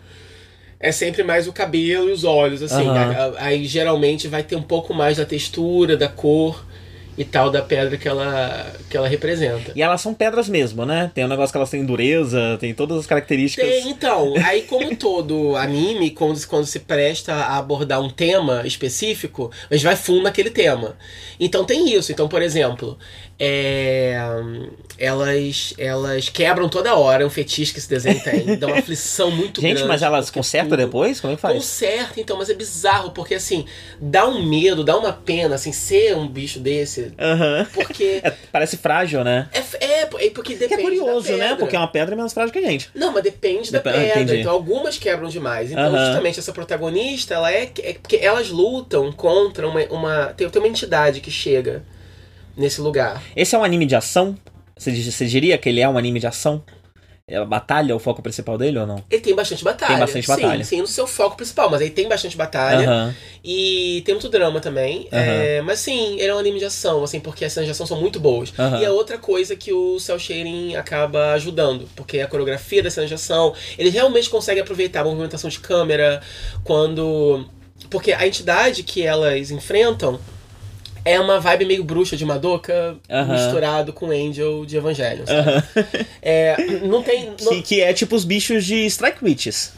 [0.80, 2.88] É sempre mais o cabelo e os olhos, assim.
[2.88, 6.66] A- Aí geralmente vai ter um pouco mais da textura, da cor.
[7.20, 9.72] e tal da pedra que ela, que ela representa.
[9.76, 11.10] E elas são pedras mesmo, né?
[11.16, 13.68] Tem um negócio que elas têm dureza, tem todas as características.
[13.68, 19.50] Tem, então, aí como todo anime, quando, quando se presta a abordar um tema específico,
[19.68, 20.96] a gente vai fundo naquele tema.
[21.40, 22.12] Então tem isso.
[22.12, 22.96] Então, por exemplo,
[23.40, 24.16] é,
[24.98, 28.56] elas, elas quebram toda hora um fetiche que esse desenho tem.
[28.58, 29.88] Dá uma aflição muito Gente, grande.
[29.88, 31.20] mas elas consertam tudo- depois?
[31.22, 31.56] Como é que faz?
[31.56, 33.66] Conserta, então, mas é bizarro, porque assim,
[34.02, 37.12] dá um medo, dá uma pena, assim, ser um bicho desse.
[37.20, 37.68] Aham.
[37.74, 38.22] Porque.
[38.28, 39.48] É, parece frágil, né?
[39.54, 40.82] É, é, é porque Que depende.
[40.82, 41.56] é curioso, da né?
[41.56, 42.90] Porque é uma pedra menos frágil que a gente.
[42.96, 44.22] Não, mas depende da Dep- ah, pedra.
[44.22, 44.40] entendi.
[44.42, 45.72] Então algumas quebram demais.
[45.72, 46.06] Então, Aham.
[46.08, 47.94] justamente, essa protagonista, ela é, é.
[47.94, 49.82] Porque elas lutam contra uma.
[49.86, 51.84] uma tem, tem uma entidade que chega
[52.56, 53.22] nesse lugar.
[53.36, 54.36] Esse é um anime de ação?
[54.78, 56.64] Você, di- você diria que ele é um anime de ação?
[57.30, 59.04] É a batalha o foco principal dele ou não?
[59.12, 59.90] Ele tem bastante batalha.
[59.92, 60.64] Tem bastante batalha.
[60.64, 62.90] Sim, sim, no seu foco principal, mas aí tem bastante batalha.
[62.90, 63.16] Aham.
[63.44, 65.10] E tem muito drama também.
[65.12, 65.22] Aham.
[65.22, 67.86] É, mas sim, ele é um anime de ação, assim, porque as cenas de ação
[67.86, 68.54] são muito boas.
[68.58, 68.80] Aham.
[68.80, 73.10] E é outra coisa que o Cell Shading acaba ajudando, porque a coreografia das cenas
[73.10, 76.22] de ação, ele realmente consegue aproveitar a movimentação de câmera
[76.64, 77.46] quando.
[77.90, 80.18] Porque a entidade que elas enfrentam
[81.12, 83.34] é uma vibe meio bruxa de Madoka Aham.
[83.34, 85.26] misturado com Angel de Evangelion.
[85.26, 86.06] sabe?
[86.22, 87.28] É, não tem.
[87.42, 89.74] não- Que, que é tipo os bichos de Strike Witches.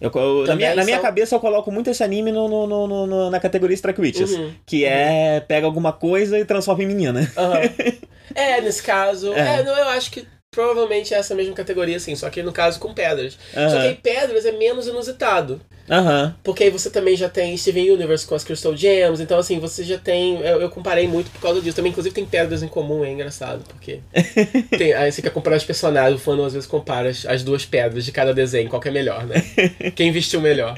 [0.00, 2.66] Eu, eu- na, minha, na minha são- cabeça eu coloco muito esse anime no, no-
[2.66, 4.32] no- no- na categoria Strike Witches.
[4.32, 4.52] Uhum.
[4.66, 7.30] Que é pega alguma coisa e transforma em menina.
[8.34, 9.32] É, nesse caso.
[9.34, 9.60] É.
[9.60, 9.62] É.
[9.62, 12.94] não, eu acho que provavelmente é essa mesma categoria, assim, só que no caso com
[12.94, 13.36] pedras.
[13.52, 13.70] Só Aham.
[13.70, 15.60] que aí pedras é menos inusitado.
[15.90, 16.34] Aham.
[16.42, 19.84] Porque aí você também já tem Steven Universe com as Crystal Gems, então assim, você
[19.84, 20.40] já tem.
[20.40, 21.76] Eu, eu comparei muito por causa disso.
[21.76, 24.00] Também, inclusive, tem pedras em comum, é engraçado, porque.
[24.76, 27.64] tem, aí você quer comparar os personagens, o fã às vezes compara as, as duas
[27.64, 29.42] pedras de cada desenho, qual que é melhor, né?
[29.94, 30.74] Quem vestiu melhor.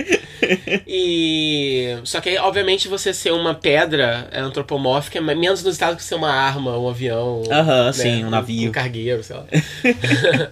[0.87, 1.97] E.
[2.05, 6.33] Só que aí, obviamente, você ser uma pedra antropomórfica é menos inusitado que ser uma
[6.33, 7.43] arma, um avião.
[7.51, 8.69] Aham, sim, um navio.
[8.69, 9.47] Um cargueiro, sei lá.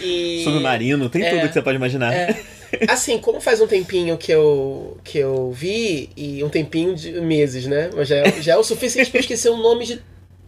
[0.00, 0.42] e...
[0.44, 1.30] Submarino, tem É.
[1.30, 2.12] tudo que você pode imaginar.
[2.12, 2.59] É.
[2.88, 7.66] Assim, como faz um tempinho que eu, que eu vi, e um tempinho de meses,
[7.66, 7.90] né?
[7.94, 10.02] Mas já é, já é o suficiente pra eu esquecer o nome de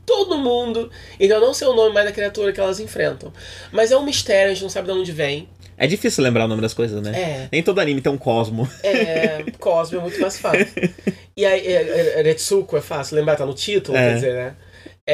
[0.06, 0.90] todo mundo.
[1.18, 3.32] Então eu não sei o nome mais da criatura que elas enfrentam.
[3.70, 5.48] Mas é um mistério, a gente não sabe de onde vem.
[5.78, 7.10] É difícil lembrar o nome das coisas, né?
[7.18, 7.48] É.
[7.50, 8.68] Nem todo anime tem um cosmo.
[8.84, 10.66] É, Cosmo é muito mais fácil.
[11.36, 14.08] E aí, é, é, Retsuko é fácil, lembrar, tá no título, É.
[14.08, 14.54] quer dizer, né?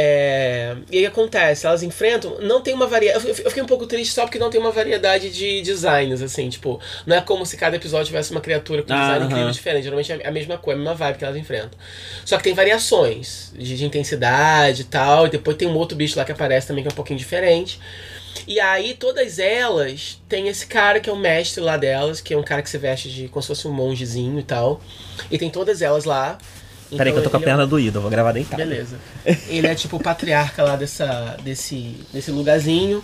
[0.01, 3.27] É, e aí acontece, elas enfrentam, não tem uma variedade.
[3.29, 6.81] Eu fiquei um pouco triste só porque não tem uma variedade de designs, assim, tipo,
[7.05, 9.27] não é como se cada episódio tivesse uma criatura com um Ah, design aham.
[9.33, 9.83] incrível diferente.
[9.83, 11.77] Geralmente é a mesma coisa, a mesma vibe que elas enfrentam.
[12.25, 16.17] Só que tem variações de, de intensidade e tal, e depois tem um outro bicho
[16.17, 17.81] lá que aparece também que é um pouquinho diferente.
[18.47, 22.37] E aí, todas elas tem esse cara que é o mestre lá delas, que é
[22.39, 24.81] um cara que se veste de como se fosse um mongezinho e tal.
[25.29, 26.39] E tem todas elas lá.
[26.97, 28.59] Peraí que eu tô com a é perna doída, eu vou gravar deitado.
[28.59, 28.97] Beleza.
[29.49, 33.03] Ele é tipo o patriarca lá dessa, desse, desse lugarzinho.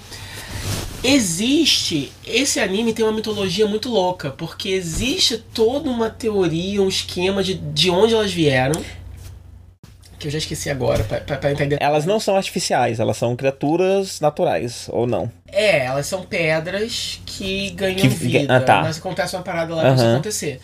[1.03, 2.11] Existe.
[2.27, 7.55] Esse anime tem uma mitologia muito louca, porque existe toda uma teoria, um esquema de,
[7.55, 8.81] de onde elas vieram.
[10.19, 11.77] Que eu já esqueci agora, pra entender.
[11.79, 15.31] Elas não são artificiais, elas são criaturas naturais, ou não?
[15.53, 18.57] É, elas são pedras que ganham Que- vida.
[18.57, 18.81] ah, tá.
[18.81, 20.61] Mas acontece uma parada lá pra isso acontecer.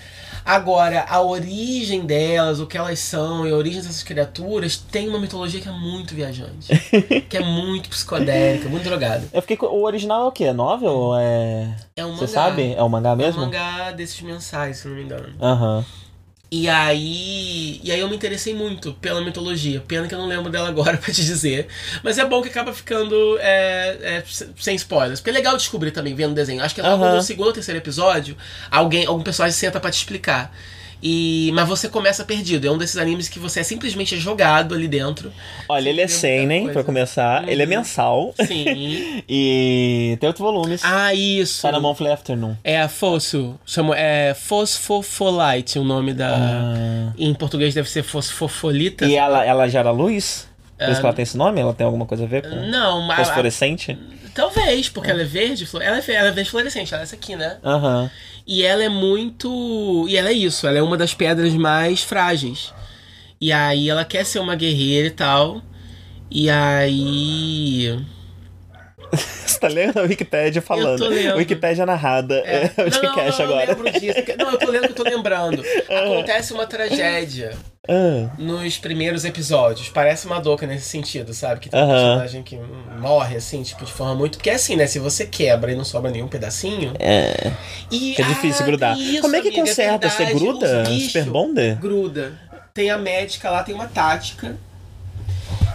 [0.51, 5.21] Agora, a origem delas, o que elas são e a origem dessas criaturas tem uma
[5.21, 6.77] mitologia que é muito viajante.
[7.31, 9.29] que é muito psicodélica, muito drogada.
[9.33, 9.67] Eu fiquei com...
[9.67, 10.45] O original é o quê?
[10.47, 11.77] É novel ou é...
[11.97, 12.49] É um Você mangá.
[12.51, 12.75] sabe?
[12.75, 13.41] É um mangá É um mesmo?
[13.43, 15.29] mangá desses mensais, se não me engano.
[15.41, 15.85] Aham.
[16.53, 17.81] E aí.
[17.85, 19.81] E aí eu me interessei muito pela mitologia.
[19.87, 21.69] Pena que eu não lembro dela agora pra te dizer.
[22.03, 25.21] Mas é bom que acaba ficando é, é, se- sem spoilers.
[25.21, 26.63] Porque é legal descobrir também vendo o desenho.
[26.63, 27.17] Acho que logo Aham.
[27.17, 28.37] no segundo ou terceiro episódio,
[28.71, 30.53] alguém, algum personagem senta pra te explicar.
[31.03, 32.67] E, mas você começa perdido.
[32.67, 35.33] É um desses animes que você é simplesmente jogado ali dentro.
[35.69, 37.49] Olha, ele é seinen, pra começar.
[37.49, 37.71] Ele é Uhum.
[37.71, 38.35] mensal.
[38.47, 39.23] Sim.
[39.29, 40.83] E tem outros volumes.
[40.85, 41.63] ah, isso.
[41.63, 42.55] Tá na Monthly Afternoon.
[42.65, 43.59] É a Fosso.
[43.65, 46.37] Chama, é Fosfofolite o nome da.
[46.37, 47.13] Ah.
[47.19, 49.07] Em português deve ser Fosfofolita.
[49.07, 50.49] E ela, ela gera luz?
[50.79, 51.61] Por isso Ah, que ela tem esse nome?
[51.61, 53.19] Ela tem alguma coisa a ver com Não, mas.
[53.29, 53.99] fosforescente?
[54.35, 57.37] Talvez, porque ela é verde, ela é, ela é verde fluorescente, ela é essa aqui,
[57.37, 57.59] né?
[57.65, 58.11] Aham.
[58.47, 60.07] E ela é muito.
[60.09, 62.73] E ela é isso, ela é uma das pedras mais frágeis.
[63.41, 65.63] E aí ela quer ser uma guerreira e tal.
[66.31, 67.99] E aí.
[69.13, 71.03] Você tá lendo a Wikipédia falando.
[71.05, 71.37] Eu tô lendo.
[71.37, 72.37] Wikipédia narrada.
[72.47, 73.67] É, o não, não, não, eu agora.
[73.67, 74.19] lembro disso.
[74.39, 75.65] Não, eu tô lendo que eu tô lembrando.
[75.89, 77.57] Acontece uma tragédia
[77.93, 79.89] Ah, nos primeiros episódios.
[79.89, 81.59] Parece uma doca nesse sentido, sabe?
[81.61, 81.93] Que tem um Aham.
[81.93, 82.57] personagem que
[83.01, 84.39] morre, assim, tipo, de forma muito.
[84.39, 84.87] Porque é assim, né?
[84.87, 86.95] Se você quebra e não sobra nenhum pedacinho.
[87.01, 87.51] é.
[87.91, 88.97] E, Que é difícil ah, grudar.
[88.99, 90.09] isso, Como é que amiga, conserta?
[90.09, 90.83] Você verdade, gruda?
[90.83, 91.77] os bichos Super Bonder?
[91.81, 92.33] Gruda.
[92.73, 94.57] Tem a médica lá, tem uma tática.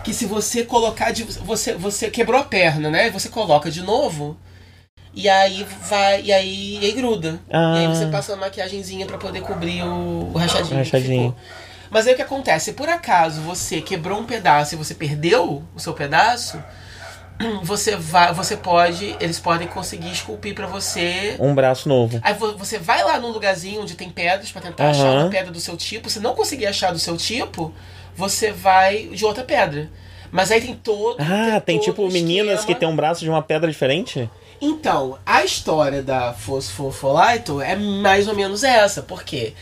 [0.03, 1.23] que se você colocar de.
[1.23, 3.09] Você, você quebrou a perna, né?
[3.09, 4.37] Você coloca de novo.
[5.13, 6.21] E aí vai.
[6.23, 7.39] E aí, e aí gruda.
[7.51, 7.73] Ah.
[7.77, 10.69] E aí você passa uma maquiagemzinha pra poder cobrir o, o rachadinho.
[10.69, 11.35] que Rachadinho.
[11.95, 12.65] Mas aí o que acontece?
[12.65, 16.61] Se por acaso você quebrou um pedaço e você perdeu o seu pedaço,
[17.63, 18.33] você vai.
[18.33, 19.15] Você pode.
[19.17, 22.19] Eles podem conseguir esculpir pra você Um braço novo.
[22.21, 24.91] Aí vo- você vai lá num lugarzinho onde tem pedras pra tentar Aham.
[24.91, 26.09] achar uma pedra do seu tipo.
[26.09, 27.73] Se não conseguir achar do seu tipo,
[28.13, 29.89] você vai de outra pedra.
[30.29, 31.15] Mas aí tem todo.
[31.21, 34.29] Ah, tem todo tipo meninas que tem um braço de uma pedra diferente?
[34.59, 39.53] Então, a história da Fosfolito é mais ou menos essa, porque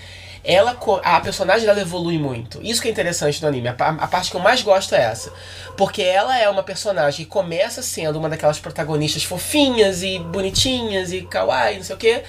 [0.44, 2.60] ela a personagem dela evolui muito.
[2.62, 3.70] Isso que é interessante no anime.
[3.70, 5.32] A, a parte que eu mais gosto é essa.
[5.78, 11.22] Porque ela é uma personagem que começa sendo uma daquelas protagonistas fofinhas e bonitinhas e
[11.22, 12.24] kawaii, não sei o quê.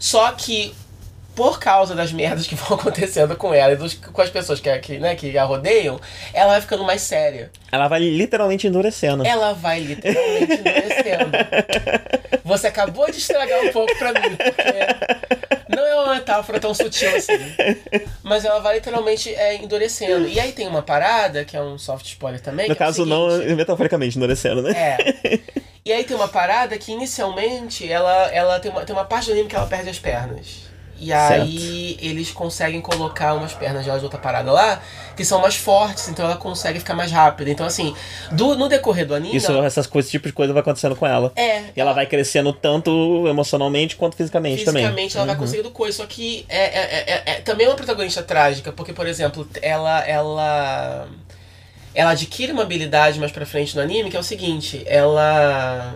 [0.00, 0.74] Só que
[1.38, 4.68] por causa das merdas que vão acontecendo com ela e dos- com as pessoas que,
[4.68, 6.00] a- que, né, que a rodeiam,
[6.34, 7.48] ela vai ficando mais séria.
[7.70, 9.24] Ela vai literalmente endurecendo.
[9.24, 11.30] Ela vai literalmente endurecendo.
[12.44, 17.14] Você acabou de estragar um pouco pra mim, porque não é uma metáfora tão sutil
[17.14, 17.34] assim.
[18.24, 20.26] Mas ela vai literalmente é, endurecendo.
[20.26, 22.66] E aí tem uma parada, que é um soft spoiler também.
[22.66, 23.54] No é caso, não seguinte.
[23.54, 24.72] metaforicamente endurecendo, né?
[24.72, 25.38] É.
[25.84, 29.32] E aí tem uma parada que inicialmente ela, ela tem, uma, tem uma parte do
[29.32, 30.67] anime que ela perde as pernas.
[31.00, 34.82] E aí eles conseguem colocar umas pernas dela de outra parada lá,
[35.16, 37.50] que são mais fortes, então ela consegue ficar mais rápida.
[37.50, 37.94] Então, assim,
[38.32, 39.36] do, no decorrer do anime.
[39.36, 41.32] Isso, ela- essas coisas, esse tipo de coisa vai acontecendo com ela.
[41.36, 41.64] é.
[41.76, 44.82] E ela vai crescendo tanto emocionalmente quanto fisicamente, também.
[44.82, 47.76] Fisicamente ela vai conseguindo coisa, só que é, é, é- é- é também é uma
[47.76, 51.08] protagonista trágica, porque, por exemplo, ela ela
[51.94, 55.94] ela adquire uma habilidade mais pra frente no anime, que é o seguinte, ela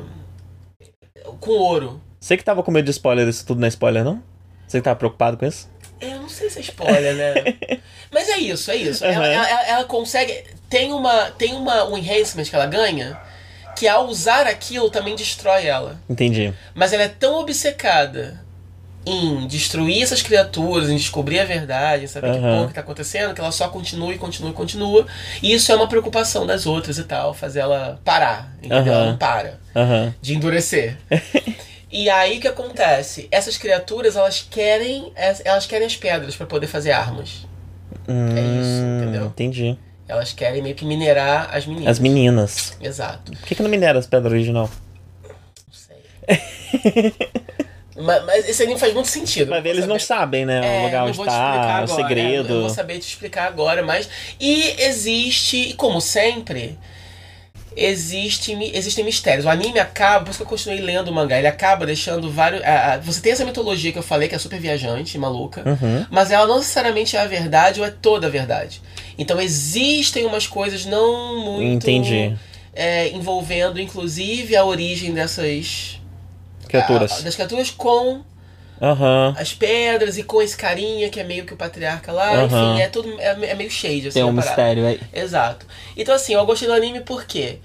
[1.41, 2.01] com ouro.
[2.21, 4.23] Você que tava com medo de spoiler, isso tudo não é spoiler, não?
[4.73, 5.69] Você que tava preocupado com isso?
[6.01, 7.79] Eu não sei se é spoiler, né?
[8.11, 9.05] Mas é isso, é isso.
[9.05, 9.33] Ela, Uhum.
[9.33, 10.45] ela- ela- ela consegue.
[10.71, 13.21] Tem, uma, tem uma, um enhancement que ela ganha
[13.77, 16.01] que ao usar aquilo também destrói ela.
[16.09, 16.55] Entendi.
[16.75, 18.41] Mas ela é tão obcecada
[19.05, 22.57] em destruir essas criaturas, em descobrir a verdade, em saber que Aham.
[22.57, 25.07] porra que tá acontecendo, que ela só continua e continua e continua.
[25.43, 28.79] E isso é uma preocupação das outras e tal, fazer ela parar, entendeu?
[28.79, 29.03] Aham.
[29.03, 30.15] Ela não para Aham.
[30.23, 30.97] de endurecer.
[31.93, 33.29] e aí o que acontece?
[33.31, 35.13] Essas criaturas, elas querem,
[35.45, 37.47] elas querem as pedras pra poder fazer armas.
[38.09, 38.29] Hum,
[38.61, 39.27] isso, entendeu?
[39.27, 39.79] Entendi.
[40.09, 41.89] Elas querem meio que minerar as meninas.
[41.89, 42.77] As meninas.
[42.81, 43.33] Exato.
[43.33, 44.69] Por que, que não minera as pedras original?
[45.25, 47.15] Não sei.
[47.97, 49.51] mas, mas esse anime faz muito sentido.
[49.63, 50.61] Ver, eles não sabem, né?
[50.61, 52.53] o É, lugar não onde vou te explicar tá, o é, segredo.
[52.55, 54.09] eu vou saber te explicar agora, mas.
[54.41, 56.79] E existe, como sempre,
[57.77, 59.45] existe, existem mistérios.
[59.45, 62.63] O anime acaba, por isso que eu continuei lendo o mangá, ele acaba deixando vários.
[62.65, 66.07] ah, ah, você tem essa mitologia que eu falei, que é super viajante, maluca, Uhum.
[66.11, 68.81] mas ela não necessariamente é a verdade ou é toda a verdade.
[69.19, 71.85] Então existem umas coisas não muito.
[71.85, 72.35] Entendi.
[72.75, 76.01] é, envolvendo, inclusive, a origem dessas.
[76.69, 77.13] Criaturas.
[77.13, 78.23] a- das criaturas com
[78.83, 79.37] Aham.
[79.39, 82.45] as pedras e com esse carinha que é meio que o patriarca lá, Aham.
[82.47, 84.21] enfim, é tudo é, é meio shade assim.
[84.21, 85.01] Tem um mistério aí.
[85.13, 85.65] Exato.
[85.97, 87.61] Então assim, eu gostei do anime porque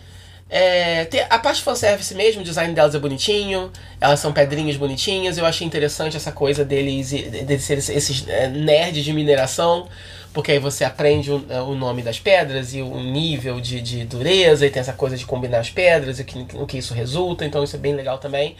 [0.49, 5.45] é, a parte fanservice mesmo, o design delas é bonitinho, elas são pedrinhas bonitinhas, eu
[5.45, 9.89] achei interessante essa coisa deles, deles serem esses é, nerds de mineração,
[10.33, 14.65] porque aí você aprende o, o nome das pedras e o nível de, de dureza,
[14.65, 17.43] e tem essa coisa de combinar as pedras e o que, o que isso resulta,
[17.43, 18.55] então isso é bem legal também.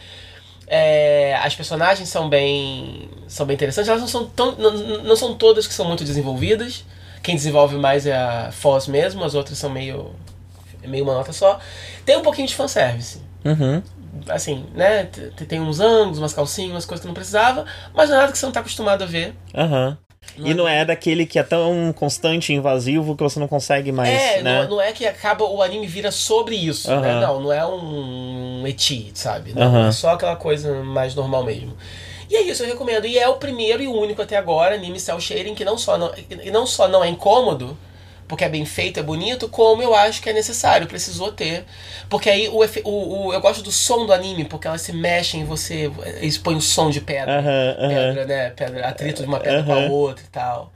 [0.68, 3.88] É, as personagens são bem são bem interessantes.
[3.90, 4.72] Elas não são tão não,
[5.04, 6.84] não são todas que são muito desenvolvidas.
[7.24, 10.14] Quem desenvolve mais é a Foz mesmo, as outras são meio
[10.86, 11.60] meio uma nota só.
[12.06, 13.22] Tem um pouquinho de fanservice.
[13.46, 13.82] Uhum.
[14.30, 15.06] Assim, né?
[15.48, 18.38] Tem uns ângulos, umas calcinhas, umas coisas que não precisava, mas não é nada que
[18.38, 19.36] você não tá acostumado a ver.
[20.38, 24.10] E não é daquele que é tão constante e invasivo que você não consegue mais,
[24.10, 24.62] é, né?
[24.64, 27.20] não, não é que acaba o anime vira sobre isso, né?
[27.20, 29.54] Não, não é um eti, sabe?
[29.54, 29.88] Não.
[29.88, 31.76] É só aquela coisa mais normal mesmo.
[32.30, 33.06] E é isso, eu recomendo.
[33.06, 35.98] E é o primeiro e o único até agora anime cel shading que não só
[35.98, 37.78] não, que não só não é incômodo,
[38.28, 41.66] porque é bem feito, é bonito, como eu acho que é necessário, precisou ter.
[42.10, 45.46] Porque aí o, o, o- eu gosto do som do anime, porque elas se mexem,
[45.46, 45.92] você
[46.22, 47.36] eles põem o som de pedra.
[47.36, 48.18] Aham, aham.
[48.18, 48.50] Pedra, né?
[48.52, 49.80] Pedra, atrito de uma pedra com a Aham.
[49.80, 50.74] outra e tal.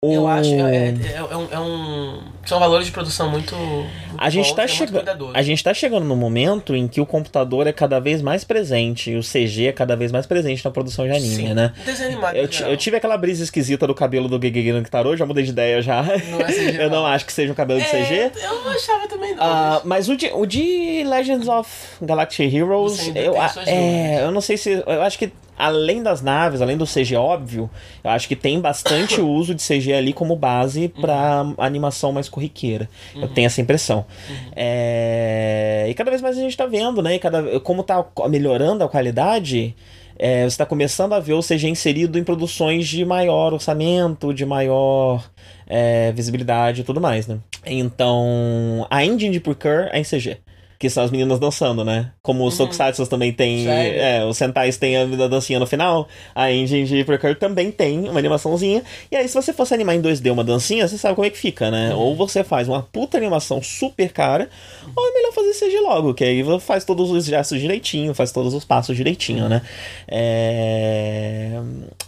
[0.00, 0.54] O- Eu acho.
[0.54, 3.54] É, é- é um, é um- São valores de produção muito.
[3.56, 6.86] muito A gente, bons, tá é muito chegando, a gente tá chegando no momento em
[6.86, 10.24] que o computador é cada vez mais presente e o CG é cada vez mais
[10.24, 11.52] presente na produção de anime, Sim.
[11.54, 11.72] né?
[11.84, 12.36] Desenho animado.
[12.36, 15.82] Eu, tive aquela brisa esquisita do cabelo do Gegege no Kitaro, já mudei de ideia
[15.82, 16.00] já.
[16.02, 18.30] Não é CG, eu não acho que seja um cabelo de É, CG.
[18.40, 19.42] Eu não achava também, não.
[19.42, 21.68] Ah, mas o de, o de Legends of
[22.00, 23.34] Galactic Heroes, eu,
[23.66, 24.70] é, eu não sei se.
[24.86, 27.68] Eu acho que além das naves, além do CG óbvio,
[28.02, 32.88] eu acho que tem bastante uso de CG ali como base para animação mais corriqueira.
[33.14, 34.06] Eu tenho essa impressão.
[34.54, 37.16] É, E cada vez mais a gente tá vendo, né?
[37.16, 37.60] E cada...
[37.60, 39.74] Como tá melhorando a qualidade.
[40.18, 44.44] é, você está começando a ver o CG inserido em produções de maior orçamento, de
[44.44, 45.24] maior
[45.66, 47.38] é, visibilidade e tudo mais, né?
[47.64, 50.38] Então, a engine de Precure é em CG.
[50.78, 52.12] Que são as meninas dançando, né?
[52.22, 53.64] Como os Tokusatsu também tem.
[53.64, 54.00] Sério?
[54.00, 56.08] É, os Sentais tem a vida dancinha no final.
[56.34, 58.82] A engine de Precure também tem uma animaçãozinha.
[59.10, 61.38] E aí, se você fosse animar em 2D uma dancinha, você sabe como é que
[61.38, 61.92] fica, né?
[61.94, 64.48] Ou você faz uma puta animação super cara,
[64.94, 68.54] ou é melhor fazer CG logo, que aí faz todos os gestos direitinho, faz todos
[68.54, 69.62] os passos direitinho, né?
[70.06, 71.60] É...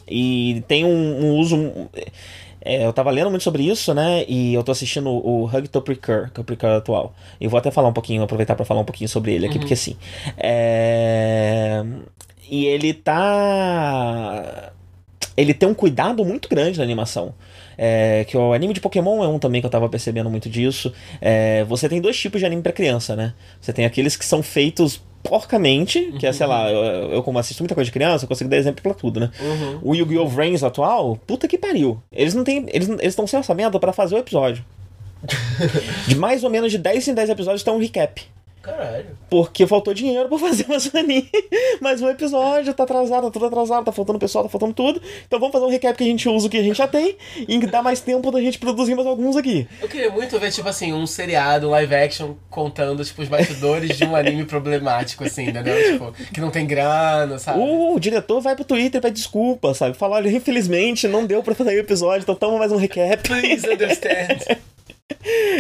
[0.09, 1.57] E tem um, um uso.
[2.63, 4.25] É, eu tava lendo muito sobre isso, né?
[4.29, 7.15] E eu tô assistindo o Hug to Precure, que é o Precure atual.
[7.41, 9.75] E vou até falar um pouquinho, aproveitar pra falar um pouquinho sobre ele aqui, porque
[9.75, 9.97] assim.
[10.37, 11.83] É...
[12.51, 14.73] E ele tá.
[15.37, 17.35] Ele tem um cuidado muito grande na animação.
[17.79, 20.93] É, que o anime de Pokémon é um também que eu tava percebendo muito disso.
[21.21, 23.33] É, você tem dois tipos de anime pra criança, né?
[23.59, 27.63] Você tem aqueles que são feitos porcamente, que é, sei lá, eu, eu como assisto
[27.63, 29.31] muita coisa de criança, eu consigo dar exemplo pra tudo, né?
[29.83, 30.27] O Yu-Gi-Oh!
[30.27, 32.03] Vrains atual, puta que pariu.
[32.13, 32.67] Eles não têm.
[32.73, 34.65] Eles eles estão sem orçamento pra fazer o episódio.
[36.09, 38.23] de mais ou menos de 10 em 10 episódios tem um recap.
[38.63, 39.19] Caralho.
[39.31, 41.31] Porque faltou dinheiro pra fazer mais um anime.
[41.81, 45.01] Mais um episódio, tá atrasado, tá tudo atrasado, tá faltando pessoal, tá faltando tudo.
[45.27, 47.17] Então vamos fazer um recap que a gente usa o que a gente já tem
[47.49, 49.67] e dá mais tempo da gente produzir mais alguns aqui.
[49.81, 53.97] Eu queria muito ver, tipo assim, um seriado, um live action, contando, tipo, os bastidores
[53.97, 55.93] de um anime problemático, assim, entendeu?
[55.93, 57.61] Tipo, que não tem grana, sabe?
[57.61, 59.97] O, diretor vai pro Twitter e pede desculpa, sabe?
[59.97, 63.23] Fala, olha, infelizmente não deu pra fazer o episódio, então toma mais um recap.
[63.23, 64.59] Please understand.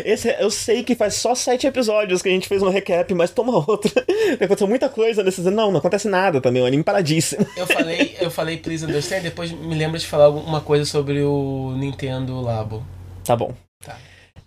[0.04, 3.12] Esse, é- eu sei que faz só sete episódios que a gente fez um recap,
[3.14, 4.04] mas toma outra.
[4.40, 5.44] Aconteceu muita coisa nesses.
[5.44, 7.46] Não, não acontece nada também, o anime paradíssimo.
[7.56, 11.74] Eu falei, eu falei please understand, depois me lembra de falar alguma coisa sobre o
[11.76, 12.84] Nintendo Labo.
[13.24, 13.52] Tá bom.
[13.84, 13.96] Tá.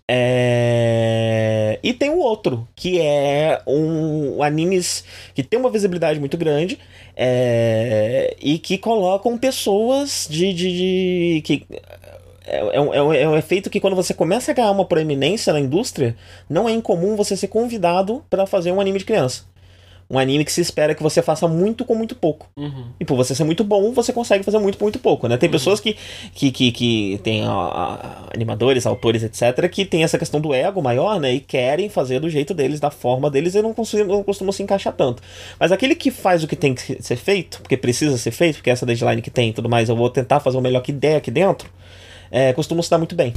[0.09, 1.79] É...
[1.81, 5.03] E tem o outro, que é um animes
[5.33, 6.77] que tem uma visibilidade muito grande
[7.15, 10.53] é, e que colocam pessoas de.
[10.53, 10.71] de,
[11.35, 11.65] de- que
[12.45, 14.85] é, é um, é um- é um efeito que quando você começa a ganhar uma
[14.85, 16.15] proeminência na indústria,
[16.49, 19.43] não é incomum você ser convidado para fazer um anime de criança.
[20.09, 22.47] Um anime que se espera que você faça muito com muito pouco.
[22.57, 22.87] Uhum.
[22.99, 25.37] E por você ser muito bom, você consegue fazer muito com muito pouco, né?
[25.37, 25.95] Tem pessoas que,
[26.35, 27.97] que, que, que tem ó, ó,
[28.35, 31.33] animadores, autores, etc., que tem essa questão do ego maior, né?
[31.33, 34.61] E querem fazer do jeito deles, da forma deles, e não, costumam, não costumam se
[34.61, 35.23] encaixar tanto.
[35.57, 38.69] Mas aquele que faz o que tem que ser feito, porque precisa ser feito, porque
[38.69, 41.15] essa deadline que tem e tudo mais, eu vou tentar fazer o melhor que der
[41.15, 41.69] aqui dentro,
[42.33, 43.31] é, costumam se dar muito bem.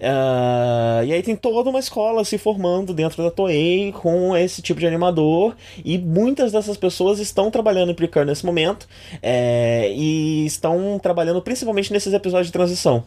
[0.00, 4.80] Ah, e aí tem toda uma escola se formando dentro da Toei com esse tipo
[4.80, 5.54] de animador.
[5.84, 8.88] E muitas dessas pessoas estão trabalhando em Precure nesse momento
[9.22, 13.04] é, e estão trabalhando principalmente nesses episódios de transição.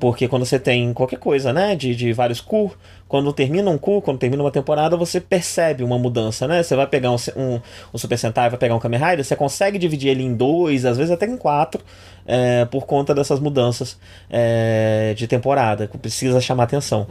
[0.00, 2.72] Porque quando você tem qualquer coisa né de, de vários cu
[3.14, 6.62] quando termina um cu, quando termina uma temporada, você percebe uma mudança, né?
[6.62, 7.60] Você vai pegar um, um,
[7.92, 10.96] um Super Sentai, vai pegar um Kamen Rider, você consegue dividir ele em dois, às
[10.96, 11.80] vezes até em quatro,
[12.26, 13.98] é, por conta dessas mudanças
[14.28, 17.06] é, de temporada, precisa chamar atenção.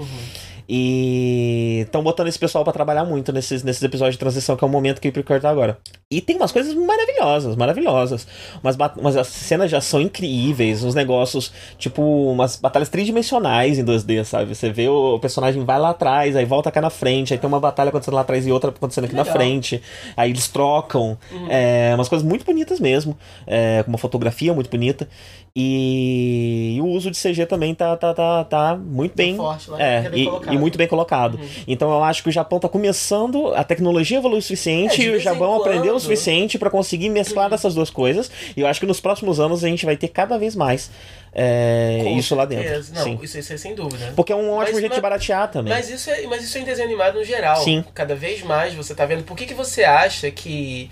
[0.67, 4.67] E estão botando esse pessoal pra trabalhar muito nesses, nesses episódios de transição, que é
[4.67, 5.77] o momento que o Precure tá agora.
[6.09, 8.27] E tem umas coisas maravilhosas, maravilhosas.
[8.63, 14.23] Umas, umas as cenas já são incríveis, uns negócios, tipo, umas batalhas tridimensionais em 2D,
[14.23, 14.53] sabe?
[14.53, 17.59] Você vê o personagem vai lá atrás, aí volta cá na frente, aí tem uma
[17.59, 19.35] batalha acontecendo lá atrás e outra acontecendo aqui na Legal.
[19.35, 19.81] frente.
[20.15, 21.17] Aí eles trocam.
[21.49, 23.17] É, umas coisas muito bonitas mesmo.
[23.47, 25.07] É, com uma fotografia muito bonita.
[25.55, 29.35] E, e o uso de CG também tá, tá, tá, tá muito bem.
[29.35, 30.57] forte lá, é, bem e, colocado.
[30.57, 31.39] e muito bem colocado.
[31.67, 35.11] Então eu acho que o Japão tá começando, a tecnologia evoluiu o suficiente É, de
[35.11, 38.29] e o Japão aprendeu o suficiente para conseguir mesclar essas duas coisas.
[38.55, 40.89] E eu acho que nos próximos anos a gente vai ter cada vez mais
[41.35, 42.63] é, isso lá dentro.
[42.65, 42.93] certeza.
[42.95, 43.19] Não, Sim.
[43.21, 44.13] isso, isso é sem dúvida.
[44.15, 45.73] Porque é um ótimo Mas- jeito de mas- baratear também.
[45.73, 47.63] Mas isso, é, mas isso é em desenho animado no geral.
[47.63, 47.83] Sim.
[47.93, 49.23] Cada vez mais você tá vendo.
[49.23, 50.89] Por que, que você acha que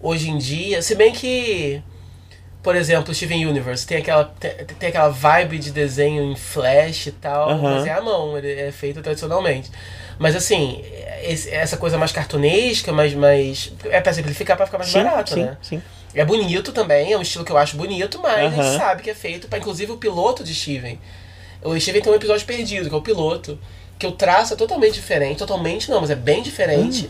[0.00, 0.80] hoje em dia.
[0.82, 1.82] Se bem que.
[2.62, 7.12] Por exemplo, Steven Universe tem aquela, tem, tem aquela vibe de desenho em flash e
[7.12, 7.74] tal, Aham.
[7.74, 9.70] mas é à mão, ele é feito tradicionalmente.
[10.18, 10.84] Mas assim,
[11.22, 13.14] esse- essa coisa mais cartunesca, mais.
[13.14, 15.56] mais é pra simplificar pra ficar mais sim, barato, sim, né?
[15.62, 15.82] sim.
[16.14, 18.62] É bonito também, é um estilo que eu acho bonito, mas a Aham.
[18.62, 20.98] gente sabe que é feito para inclusive o piloto de Steven.
[21.62, 23.58] O Steven tem um episódio perdido, que é o piloto,
[23.98, 27.08] que o traço é totalmente diferente, totalmente não, mas é bem diferente.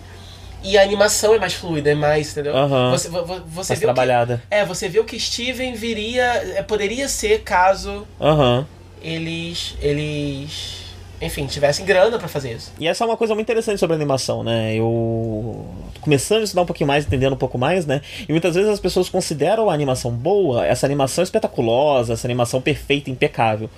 [0.62, 2.56] E a animação é mais fluida, é mais, entendeu?
[2.56, 2.90] Aham.
[2.90, 4.42] Você, vo- vo- você Mais vê o que, trabalhada.
[4.50, 6.24] é, você vê o que Steven viria,
[6.56, 8.66] é, poderia ser caso Aham.
[9.02, 10.80] eles eles
[11.22, 12.72] enfim, tivessem grana pra fazer isso.
[12.80, 14.74] E essa é uma coisa muito interessante sobre a animação, né?
[14.74, 18.00] Eu tô começando a estudar um pouquinho mais, entendendo um pouco mais, né?
[18.26, 23.10] E muitas vezes as pessoas consideram a animação boa, essa animação espetaculosa, essa animação perfeita,
[23.10, 23.68] impecável.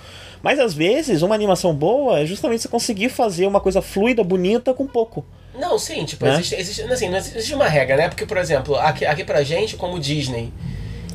[0.40, 4.72] Mas às vezes, uma animação boa é justamente você conseguir fazer uma coisa fluida, bonita,
[4.72, 5.24] com pouco.
[5.54, 6.32] Não, sim, tipo, Né?
[6.34, 8.08] existe, existe, assim, não existe uma regra, né?
[8.08, 10.52] Porque, por exemplo, aqui, aqui pra gente, como Disney,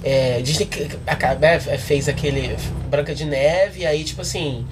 [0.04, 0.70] é, Disney
[1.40, 2.56] né, fez aquele
[2.88, 4.66] Branca de Neve, e aí, tipo assim,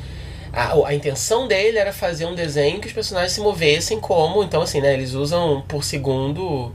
[0.54, 4.62] a, a intenção dele era fazer um desenho que os personagens se movessem como, então,
[4.62, 4.94] assim, né?
[4.94, 6.74] Eles usam por segundo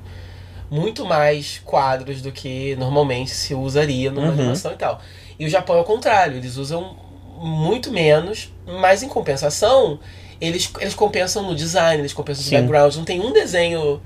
[0.70, 4.32] muito mais quadros do que normalmente se usaria numa Uhum.
[4.34, 5.00] animação e tal.
[5.38, 6.96] E o Japão é o contrário, eles usam
[7.38, 9.98] muito menos, mas em compensação,
[10.40, 12.56] eles, eles compensam no design, eles compensam no Sim.
[12.56, 12.96] background.
[12.96, 14.00] Não tem um desenho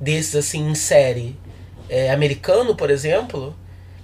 [0.00, 1.36] desses assim em série
[1.88, 3.54] é, americano, por exemplo,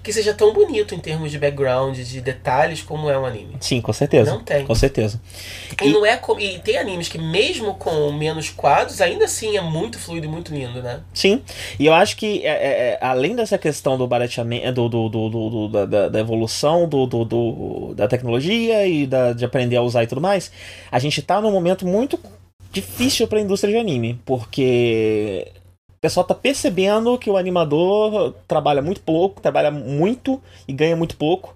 [0.02, 3.56] que seja tão bonito em termos de background, de detalhes, como é um anime.
[3.60, 4.30] Sim, com certeza.
[4.30, 4.64] Não tem.
[4.64, 5.20] Com certeza.
[5.82, 9.56] E, E- não é com- e tem animes que mesmo com menos quadros, ainda assim
[9.56, 11.00] é muito fluido e muito lindo, né?
[11.12, 11.42] Sim,
[11.78, 15.28] e eu acho que é, é, é, além dessa questão do barateamento, do, do, do,
[15.30, 19.76] do- do- da- da, da evolução do, do, do- da tecnologia e da, de aprender
[19.76, 20.50] a usar e tudo mais,
[20.90, 22.18] a gente tá num momento muito
[22.72, 25.48] difícil para a indústria de anime, porque
[26.00, 31.14] o pessoal tá percebendo que o animador trabalha muito pouco, trabalha muito e ganha muito
[31.14, 31.54] pouco.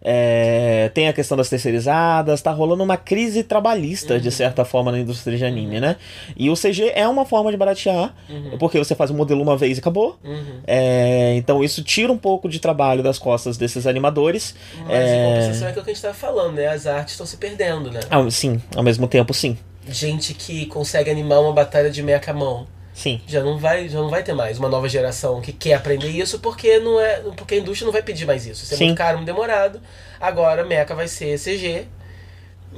[0.00, 4.32] É, tem a questão das terceirizadas, tá rolando uma crise trabalhista, de Uhum.
[4.32, 5.96] certa forma, na indústria de anime, né?
[6.34, 8.56] E o CG é uma forma de baratear, Uhum.
[8.58, 10.18] porque você faz o modelo uma vez e acabou.
[10.24, 10.60] Uhum.
[10.66, 14.54] É, então isso tira um pouco de trabalho das costas desses animadores.
[14.86, 15.16] Mas É.
[15.22, 16.66] em compensação é aquilo que a gente tava falando, né?
[16.66, 18.00] As artes estão se perdendo, né?
[18.10, 19.56] Ah, sim, ao mesmo tempo, sim.
[19.86, 22.66] Gente que consegue animar uma batalha de mecha à mão.
[22.92, 23.20] Sim.
[23.26, 26.38] Já não vai, já não vai ter mais uma nova geração que quer aprender isso
[26.38, 28.64] porque não é, porque a indústria não vai pedir mais isso.
[28.64, 28.86] Isso é Sim.
[28.86, 29.80] muito caro, muito demorado.
[30.20, 31.86] Agora mecha vai ser CG.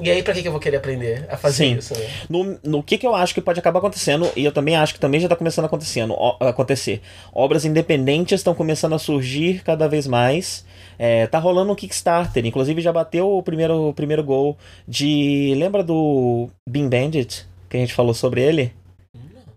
[0.01, 1.77] E aí pra que que eu vou querer aprender a fazer Sim.
[1.77, 2.11] isso, né?
[2.28, 5.01] No, no que, que eu acho que pode acabar acontecendo, e eu também acho que
[5.01, 7.01] também já está começando a acontecendo, ó, acontecer.
[7.32, 10.65] Obras independentes estão começando a surgir cada vez mais.
[10.99, 15.55] É, tá rolando um Kickstarter, inclusive já bateu o primeiro, o primeiro gol de.
[15.57, 17.47] Lembra do Bean Bandit?
[17.69, 18.73] Que a gente falou sobre ele?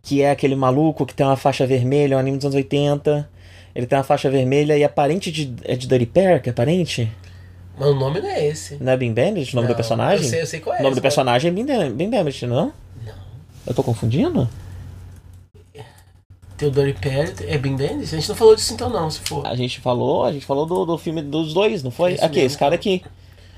[0.08, 3.30] Que é aquele maluco que tem uma faixa vermelha, um anime dos anos 80.
[3.76, 5.54] Ele tem uma faixa vermelha e é parente de.
[5.66, 7.12] É de Dirty Pair, que é parente?
[7.78, 8.78] Mas o nome não é esse.
[8.82, 10.26] Não é Bean Bandit o nome Não, do personagem?
[10.26, 10.80] Eu sei, eu sei qual é.
[10.80, 12.72] o nome do mas- personagem é Bean, Bean Bandit, não?
[13.06, 13.14] Não.
[13.68, 14.48] Eu tô confundindo?
[16.58, 18.16] Dirty Pair, é Bean Bandit?
[18.16, 19.46] A gente não falou disso então não, se for.
[19.46, 22.14] A gente falou, a gente falou do, do filme dos dois, não foi?
[22.14, 22.48] Esse aqui, mesmo.
[22.48, 23.04] esse cara aqui.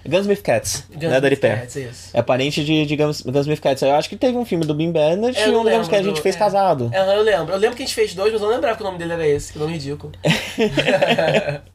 [0.07, 1.67] Gunsmith Cats, né, Dirty Pair.
[2.13, 3.81] É parente de, de Guns, Gunsmith Cats.
[3.84, 6.09] Eu acho que teve um filme do Bandit Eu e um Guns que a lembro
[6.11, 6.39] gente do- fez é.
[6.39, 6.91] casado.
[6.93, 7.53] Aham, eu lembro.
[7.53, 9.13] Eu lembro que a gente fez dois, mas eu não lembrava que o nome dele
[9.13, 10.11] era esse, que nome ridículo.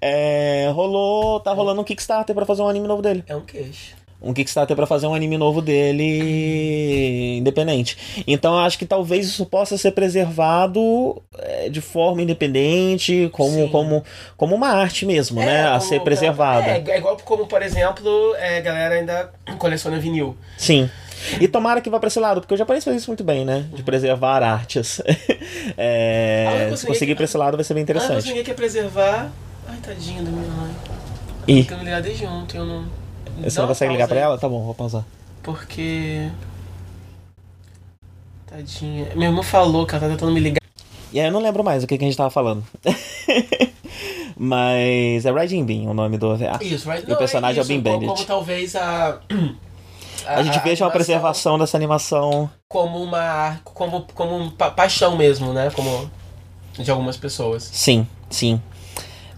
[0.00, 3.24] É, rolou, tá rolando um Kickstarter pra fazer um anime novo dele.
[3.26, 3.94] É um queixo.
[4.22, 7.96] Um Kickstarter pra fazer um anime novo dele independente.
[8.26, 13.68] Então eu acho que talvez isso possa ser preservado é, de forma independente, como, Sim.
[13.68, 14.04] como,
[14.36, 15.66] como uma arte mesmo, né?
[15.68, 16.66] A ser preservada.
[16.70, 20.36] É, é igual como, por exemplo, é, a galera ainda coleciona vinil.
[20.58, 20.88] Sim.
[21.40, 23.66] E tomara que vá pra esse lado, porque o japonês faz isso muito bem, né?
[23.72, 25.00] De preservar artes.
[25.76, 28.26] É, Ah, eu se consegui conseguir que- pra esse lado vai ser bem Ah, interessante.
[28.28, 29.30] ninguém quer preservar.
[29.68, 30.70] Ai, tadinho da minha mãe.
[31.46, 32.84] E me ligar desde ontem, eu não.
[33.48, 34.38] Você não consegue ligar pausa pra aí, ela?
[34.38, 35.04] Tá bom, vou pausar.
[35.42, 36.28] Porque.
[38.46, 39.08] Tadinha.
[39.14, 40.60] Meu irmão falou que ela tá tentando me ligar.
[41.12, 42.64] E aí eu não lembro mais o que, que a gente tava falando.
[44.36, 46.58] Mas é Riding Bean o nome do OVA.
[46.62, 47.08] Isso, right?
[47.08, 48.14] E o personagem é o isso, Bean como, Bandit.
[48.14, 49.20] como talvez a.
[50.26, 52.48] A gente veja uma preservação dessa animação.
[52.68, 53.60] Como uma.
[53.64, 55.70] Como, como um pa- paixão mesmo, né?
[55.74, 56.10] Como.
[56.78, 57.64] De algumas pessoas.
[57.72, 58.60] Sim, sim.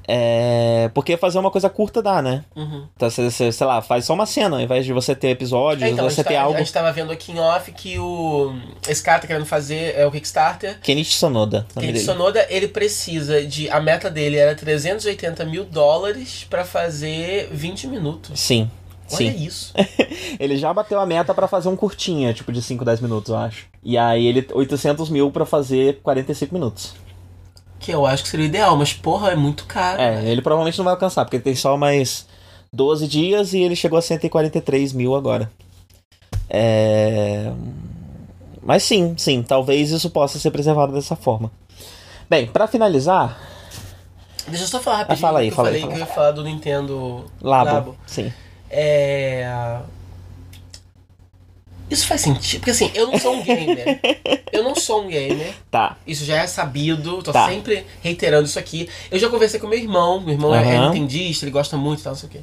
[0.07, 2.45] É, porque fazer uma coisa curta dá, né?
[2.57, 2.87] Uhum.
[2.97, 5.89] Então, você, você, sei lá, faz só uma cena, ao invés de você ter episódios,
[5.89, 6.57] É, então, você ter tá, algo.
[6.57, 8.55] a gente tava vendo aqui em off que o.
[8.89, 10.81] Esse cara tá querendo fazer é o Kickstarter.
[10.81, 11.67] Kenichi Sonoda.
[11.75, 12.05] Kenichi dele.
[12.05, 13.69] Sonoda, ele precisa de.
[13.71, 18.39] A meta dele era 380 mil dólares pra fazer 20 minutos.
[18.41, 18.71] Sim.
[19.15, 19.45] Olha Sim.
[19.45, 19.75] isso.
[20.41, 23.37] Ele já bateu a meta pra fazer um curtinha, tipo de 5, 10 minutos, eu
[23.37, 23.67] acho.
[23.85, 26.95] E aí ele 800 mil pra fazer 45 minutos.
[27.83, 30.01] Que eu acho que seria o ideal, mas porra, é muito caro.
[30.01, 30.31] É, né?
[30.31, 32.27] ele provavelmente não vai alcançar, porque ele tem só mais
[32.73, 35.51] 12 dias e ele chegou a 143 mil agora.
[36.49, 37.53] É...
[38.63, 41.51] Mas sim, sim, talvez isso possa ser preservado dessa forma.
[42.31, 43.37] Bem, pra finalizar,
[44.49, 45.27] Deixa eu só falar rapidinho.
[45.27, 47.25] Ah, fala aí, que eu fala aí, falei fala que eu ia falar do Nintendo
[47.41, 47.71] Labo.
[47.71, 47.97] Labo.
[48.07, 48.33] Sim.
[48.71, 49.79] É.
[51.91, 52.61] Isso faz sentido?
[52.61, 54.01] Porque assim, eu não sou um gamer.
[54.53, 55.53] eu não sou um gamer.
[55.71, 55.97] Tá.
[56.07, 57.23] Isso já é sabido.
[57.23, 57.49] Tô Tá.
[57.49, 58.89] sempre reiterando isso aqui.
[59.11, 60.21] Eu já conversei com meu irmão.
[60.21, 60.93] Meu irmão é- é Aham.
[60.93, 62.41] nintendista, ele gosta muito e tal, não sei o quê.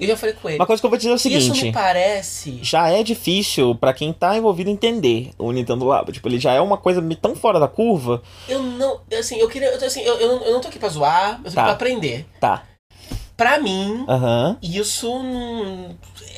[0.00, 0.58] E eu já falei com ele.
[0.58, 1.72] Uma coisa que eu vou dizer é o Isso me seguinte.
[1.74, 2.58] parece.
[2.62, 6.12] Já é difícil pra quem tá envolvido entender o Nintendo Labo.
[6.12, 8.22] Tipo, ele já é uma coisa tão fora da curva.
[8.48, 9.00] Eu não.
[9.18, 9.74] Assim, eu queria.
[9.74, 11.62] Assim, eu, eu, não- eu não tô aqui pra zoar, eu tô Tá.
[11.62, 12.26] aqui pra aprender.
[12.40, 12.62] Tá.
[13.38, 14.56] Pra mim, Aham.
[14.60, 15.06] isso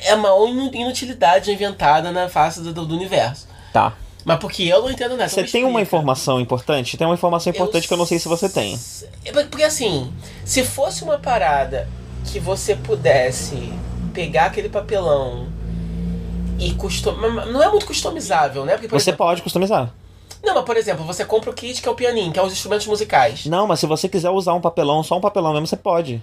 [0.03, 3.47] é uma inu- inutilidade inventada na face do, do universo.
[3.73, 3.93] Tá.
[4.23, 5.27] Mas porque eu não entendo nada.
[5.27, 6.95] Você tem uma informação importante?
[6.95, 8.79] Tem uma informação importante que eu não sei se você tem.
[9.25, 10.13] É Porque assim,
[10.45, 11.89] se fosse uma parada
[12.31, 13.73] que você pudesse
[14.13, 15.47] pegar aquele papelão
[16.59, 17.47] e customizar.
[17.47, 18.73] Não é muito customizável, né?
[18.73, 19.91] Porque, por Você exemplo, pode customizar.
[20.43, 22.53] Não, mas por exemplo, você compra o kit que é o pianinho, que é os
[22.53, 23.47] instrumentos musicais.
[23.47, 26.21] Não, mas se você quiser usar um papelão, só um papelão mesmo, você pode.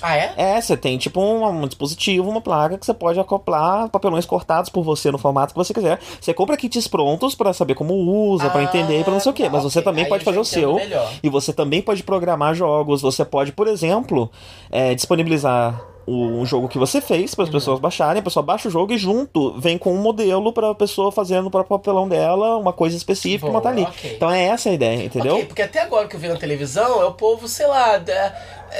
[0.00, 0.32] Ah, é?
[0.36, 4.70] É, você tem tipo um, um dispositivo, uma placa que você pode acoplar papelões cortados
[4.70, 5.98] por você no formato que você quiser.
[6.20, 9.34] Você compra kits prontos pra saber como usa, pra Ah, entender, pra não sei o
[9.34, 9.44] quê.
[9.44, 9.84] tá, Mas você ok.
[9.90, 10.74] também Aí pode fazer o seu.
[10.74, 11.10] melhor.
[11.22, 13.02] E você também pode programar jogos.
[13.02, 14.30] Você pode, por exemplo,
[14.70, 17.36] é, disponibilizar o um jogo que você fez Uhum.
[17.36, 18.20] para as pessoas baixarem.
[18.20, 21.60] A pessoa baixa o jogo e junto vem com um modelo pra pessoa fazendo para
[21.60, 23.82] o papelão dela uma coisa específica e Boa, botar ali.
[23.82, 24.14] ok.
[24.16, 25.34] Então é essa a ideia, entendeu?
[25.34, 28.32] Ok, porque até agora que eu vi na televisão, é o povo, sei lá, é,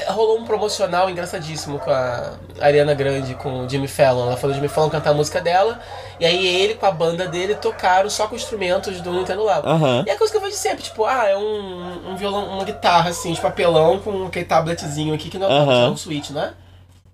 [0.07, 4.27] rolou um promocional engraçadíssimo com a Ariana Grande, com o Jimmy Fallon.
[4.27, 5.79] Ela foi o Jimmy Fallon cantar a música dela,
[6.19, 9.67] e aí ele com a banda dele tocaram só com instrumentos do Nintendo Labo.
[9.67, 10.03] Aham.
[10.05, 12.63] E é a coisa que eu vejo sempre, tipo, ah, é um, um violão, uma
[12.63, 15.85] guitarra assim, de papelão com aquele tabletzinho aqui que não é, Aham.
[15.85, 16.53] é um Switch, né?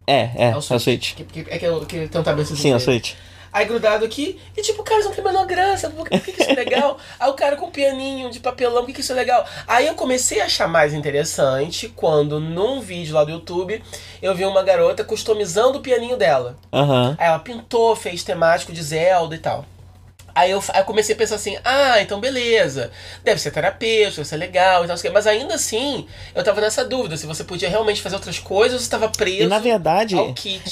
[0.08, 1.16] É, é, é o o Switch.
[1.16, 2.58] Que, que, é que, é- que tem um tabletzinho.
[2.60, 2.80] Sim, é o.
[2.80, 3.14] Switch.
[3.56, 6.26] Aí grudado aqui, e tipo, cara, isso não tem a menor graça, por que, por
[6.26, 6.98] que isso é legal?
[7.18, 9.46] Aí o cara com o pianinho de papelão, por que, que isso é legal?
[9.66, 13.82] Aí eu comecei a achar mais interessante quando, num vídeo lá do YouTube,
[14.22, 16.58] eu vi uma garota customizando o pianinho dela.
[16.74, 17.16] Aham.
[17.18, 19.64] Aí ela pintou, fez temático de Zelda e tal.
[20.36, 22.92] Aí eu, aí eu comecei a pensar assim, ah, então beleza,
[23.24, 26.06] deve ser terapêutico, deve ser legal e tal, não mas ainda assim,
[26.36, 29.44] eu tava nessa dúvida, se você podia realmente fazer outras coisas ou se tava preso
[29.44, 30.18] E na verdade,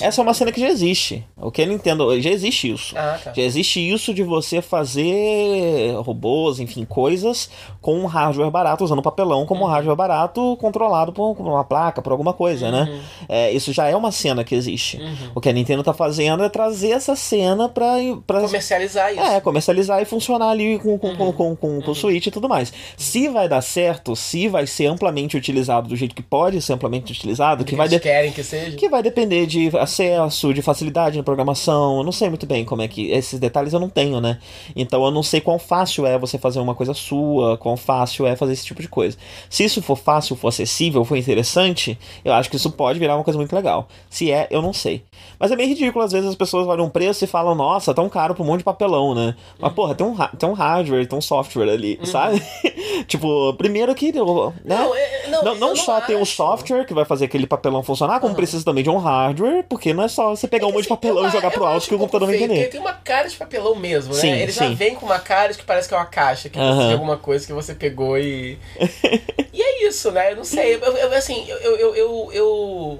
[0.01, 1.25] essa é uma cena que já existe.
[1.37, 2.19] O que a Nintendo.
[2.21, 2.97] Já existe isso.
[2.97, 3.33] Ah, tá.
[3.33, 7.49] Já existe isso de você fazer robôs, enfim, coisas
[7.81, 12.11] com um hardware barato, usando papelão como um hardware barato controlado por, uma placa, por
[12.11, 13.01] alguma coisa, né?
[13.29, 14.99] É, isso já é uma cena que existe.
[15.33, 17.93] O que a Nintendo tá fazendo é trazer essa cena pra.
[18.25, 19.21] pra Comercializar isso.
[19.21, 22.49] é, comercializar e funcionar ali com, com, com, com, com, com o Switch e tudo
[22.49, 22.73] mais.
[22.97, 27.11] Se vai dar certo, se vai ser amplamente utilizado do jeito que pode ser amplamente
[27.11, 28.75] utilizado, que, que vai de- querem que seja.
[28.75, 31.97] que vai depender de acesso, de facilidade na programação.
[31.99, 33.11] Eu não sei muito bem como é que.
[33.11, 34.39] Esses detalhes eu não tenho, né?
[34.75, 38.35] Então eu não sei quão fácil é você fazer uma coisa sua, quão fácil é
[38.35, 39.15] fazer esse tipo de coisa.
[39.49, 43.23] Se isso for fácil, for acessível, for interessante, eu acho que isso pode virar uma
[43.23, 43.87] coisa muito legal.
[44.09, 45.03] Se é, eu não sei.
[45.39, 48.09] Mas é meio ridículo, às vezes as pessoas olham um preço e falam, nossa, tão
[48.09, 49.35] caro pra um monte de papelão, né?
[49.59, 52.41] Mas, porra, tem um, tem um hardware, tem um software ali, sabe?
[53.07, 54.11] tipo, primeiro que.
[54.11, 54.19] Né?
[54.65, 56.35] Não, é- não, Não, não não só tem o acho.
[56.35, 60.03] software que vai fazer aquele papelão funcionar, como precisa também de um hardware, porque não
[60.03, 61.97] é só você pegar um monte de Assim, papelão e jogar pro alto que o
[61.97, 62.67] um computador vai entender.
[62.69, 64.19] Tem uma cara de papelão mesmo, né?
[64.19, 64.75] Sim, Ele já sim.
[64.75, 67.53] vem com uma cara que parece que é uma caixa, que de alguma coisa que
[67.53, 68.57] você pegou e.
[69.53, 70.31] e é isso, né?
[70.31, 70.75] Eu não sei.
[70.75, 72.99] Eu, eu- assim, eu, eu, eu, eu-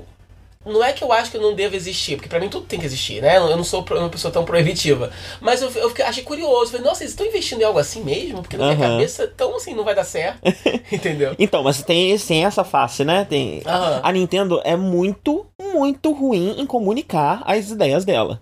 [0.66, 2.86] Não é que eu acho que não deva existir, porque pra mim tudo tem que
[2.86, 3.38] existir, né?
[3.38, 5.12] Eu não sou uma pessoa tão proibitiva.
[5.42, 6.72] Mas eu, eu achei curioso.
[6.72, 8.42] Falei, nossa, eles estão investindo em algo assim mesmo?
[8.42, 8.98] Porque na minha Aham.
[8.98, 10.40] cabeça, tão assim, não vai dar certo.
[10.92, 11.36] Entendeu?
[11.38, 13.26] Então, mas tem, tem essa face, né?
[13.26, 13.62] Tem...
[13.66, 14.00] Aham.
[14.04, 18.42] A Nintendo é muito, muito ruim em comunicar as ideias dela.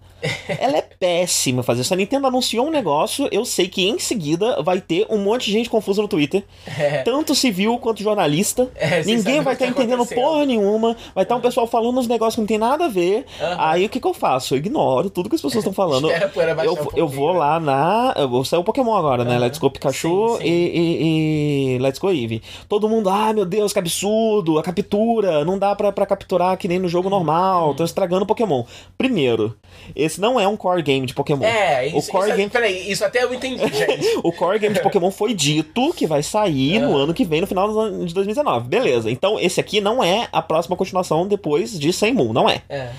[0.60, 1.94] Ela é péssima fazer isso.
[1.94, 5.52] A Nintendo anunciou um negócio, eu sei que em seguida vai ter um monte de
[5.52, 6.44] gente confusa no Twitter.
[6.66, 7.04] É.
[7.04, 8.70] Tanto civil quanto jornalista.
[8.76, 10.96] É, Ninguém vai estar tá entendendo porra nenhuma.
[11.16, 13.26] Vai estar um pessoal falando uns negócios que não tem nada a ver.
[13.40, 13.56] Aham.
[13.60, 14.54] Aí o que, que eu faço?
[14.54, 16.08] Eu ignoro tudo que as pessoas estão falando.
[16.36, 17.40] Baixar eu, um eu vou né?
[17.40, 18.14] lá na.
[18.18, 19.38] Eu vou sair o Pokémon agora, né?
[19.38, 20.48] Let's Go Pikachu Sim, sim.
[20.48, 22.42] E, e- e Let's Go Eevee.
[22.68, 26.68] Todo mundo, ah, meu Deus, que absurdo, a captura, não dá pra, pra capturar que
[26.68, 28.64] nem no jogo normal, estão estragando o Pokémon.
[28.98, 29.56] Primeiro,
[29.96, 31.44] esse não é um core game de Pokémon.
[31.44, 32.50] É, o isso, core isso, game.
[32.50, 34.20] peraí, isso até eu entendi, gente.
[34.24, 37.48] O core game de Pokémon foi dito que vai sair no ano que vem, no
[37.48, 38.68] final do ano de 2019.
[38.68, 39.12] Beleza.
[39.12, 42.62] Então, esse aqui não é a próxima continuação depois de Sem Moon, não é.
[42.68, 42.92] É.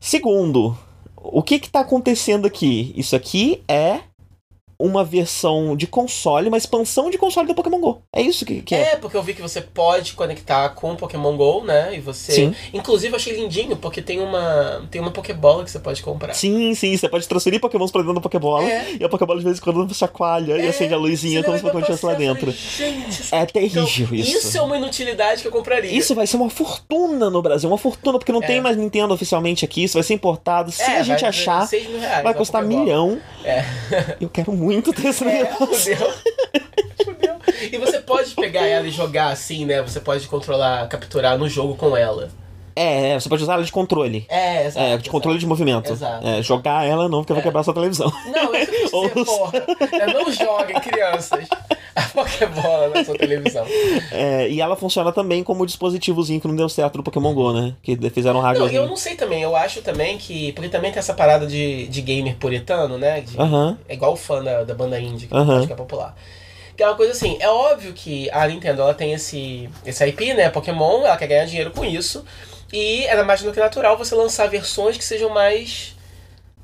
[0.00, 0.76] Segundo,
[1.16, 2.92] o que que tá acontecendo aqui?
[2.96, 4.00] Isso aqui é
[4.80, 8.02] uma versão de console, uma expansão de console do Pokémon GO.
[8.14, 8.92] É isso que, que é.
[8.92, 11.96] É, porque eu vi que você pode conectar com o Pokémon GO, né?
[11.96, 12.32] E você.
[12.32, 12.54] Sim.
[12.72, 14.86] Inclusive, eu achei lindinho, porque tem uma.
[14.90, 16.32] Tem uma Pokébola que você pode comprar.
[16.34, 18.96] Sim, sim, você pode transferir Pokémons pra dentro da Pokébola É.
[19.00, 21.62] e a Pokébola de vez em quando chacoalha e acende a luzinha Você como se
[21.62, 22.50] Pokémon estivesse lá dentro.
[22.52, 24.36] Gente, isso- É terrível então, isso.
[24.38, 25.90] Isso é uma inutilidade que eu compraria.
[25.90, 28.46] Isso vai ser uma fortuna no Brasil, uma fortuna, porque não É.
[28.46, 30.70] tem mais Nintendo oficialmente aqui, isso vai ser importado.
[30.70, 33.18] Se É, a gente vai- achar, 6 mil reais vai custar milhão.
[33.44, 33.64] É.
[34.20, 35.96] Eu quero muito ter esse É, negócio.
[35.96, 36.12] fudeu.
[37.04, 37.34] Fudeu.
[37.72, 39.80] E você pode pegar ela e jogar assim, né?
[39.82, 42.28] Você pode controlar, capturar no jogo com ela.
[42.76, 44.24] É, é, você pode usar ela de controle.
[44.28, 44.86] É, exato.
[44.86, 45.90] É, de controle de movimento.
[45.92, 46.24] Exato.
[46.26, 48.12] É, jogar ela não, porque vai quebrar sua televisão.
[48.26, 49.52] Não, é isso que eu Ou- porra.
[50.00, 51.44] É, não joguem, crianças.
[51.98, 53.66] A Pokébola na sua televisão.
[54.12, 57.74] É, e ela funciona também como dispositivozinho que não deu certo do Pokémon GO, né?
[57.82, 58.72] Que fizeram um Não, hardware.
[58.74, 60.52] eu não sei também, eu acho também que.
[60.52, 63.20] Porque também tem essa parada de, de gamer puritano, né?
[63.20, 63.76] De- Aham.
[63.88, 66.14] É igual o fã da, da banda indie, que acho que é popular.
[66.76, 70.32] Que é uma coisa assim, é óbvio que a Nintendo ela tem esse, esse IP,
[70.34, 70.48] né?
[70.48, 72.24] Pokémon, ela quer ganhar dinheiro com isso.
[72.72, 75.96] E era mais do que natural você lançar versões que sejam mais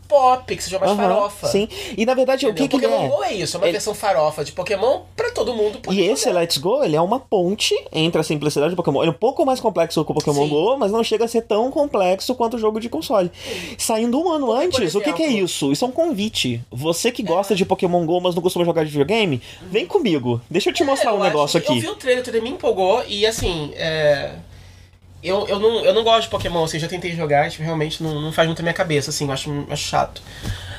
[0.09, 1.47] pop, que sejam mais Aham, farofa.
[1.49, 1.69] Sim.
[1.97, 2.79] E na verdade, o que, Entendeu?
[2.81, 3.17] que ele Pokémon é?
[3.17, 5.79] Go é isso, é uma Ele- versão farofa de Pokémon pra todo mundo.
[5.91, 6.41] E esse jogar.
[6.41, 9.03] Let's Go, ele é uma ponte entre a simplicidade do Pokémon.
[9.03, 10.49] Ele é um pouco mais complexo que o Pokémon Sim.
[10.49, 13.31] Go, mas não chega a ser tão complexo quanto o jogo de console.
[13.79, 15.73] Saindo um ano Porque, por antes, o que, que é exemplo- isso?
[15.73, 16.61] Isso é um convite.
[16.71, 20.41] Você que gosta de Pokémon Go, mas não costuma jogar de videogame, vem comigo.
[20.51, 21.81] Deixa eu te mostrar É, um eu negócio acho- Eu aqui.
[21.81, 24.33] vi o trailer, o trailer me empolgou e assim, é...
[25.25, 28.21] Eu, eu, não, eu não gosto de Pokémon, assim, já tentei jogar, tipo, realmente não,
[28.21, 30.23] não faz muito a minha cabeça, assim, eu acho, acho chato.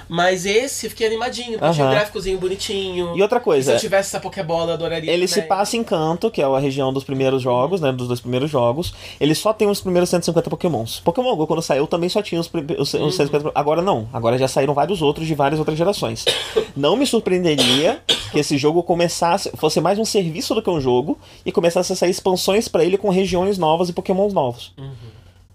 [0.07, 3.15] Mas esse, fiquei animadinho, porque tinha um gráficozinho bonitinho.
[3.15, 5.49] E outra E se coisa, eu tivesse essa Pokébola, eu adoraria ele se também.
[5.49, 7.91] passa em Canto, que é a região dos primeiros jogos, né?
[7.91, 8.93] Dos dois primeiros jogos.
[9.19, 10.99] Ele só tem os primeiros 150 Pokémons.
[11.03, 13.51] Pokémon Go, quando saiu, também só tinha os, os, os 150.
[13.55, 14.07] Agora não.
[14.13, 16.25] Agora já saíram vários outros de várias outras gerações.
[16.75, 18.01] Não me surpreenderia
[18.31, 19.49] que esse jogo começasse.
[19.55, 22.97] fosse mais um serviço do que um jogo e começasse a sair expansões pra ele
[22.97, 24.73] com regiões novas e Pokémons novos.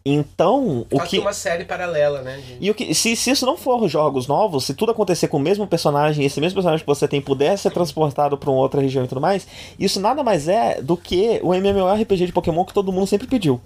[0.04, 1.18] Então, o que.
[1.18, 2.38] uma série paralela, né?
[2.38, 5.36] de- E o que, se, se isso não for jogos novos, se tudo acontecer com
[5.36, 8.60] o mesmo personagem, e esse mesmo personagem que você tem puder ser transportado pra uma
[8.60, 9.46] outra região e tudo mais,
[9.78, 13.60] isso nada mais é do que o MMORPG de Pokémon que todo mundo sempre pediu.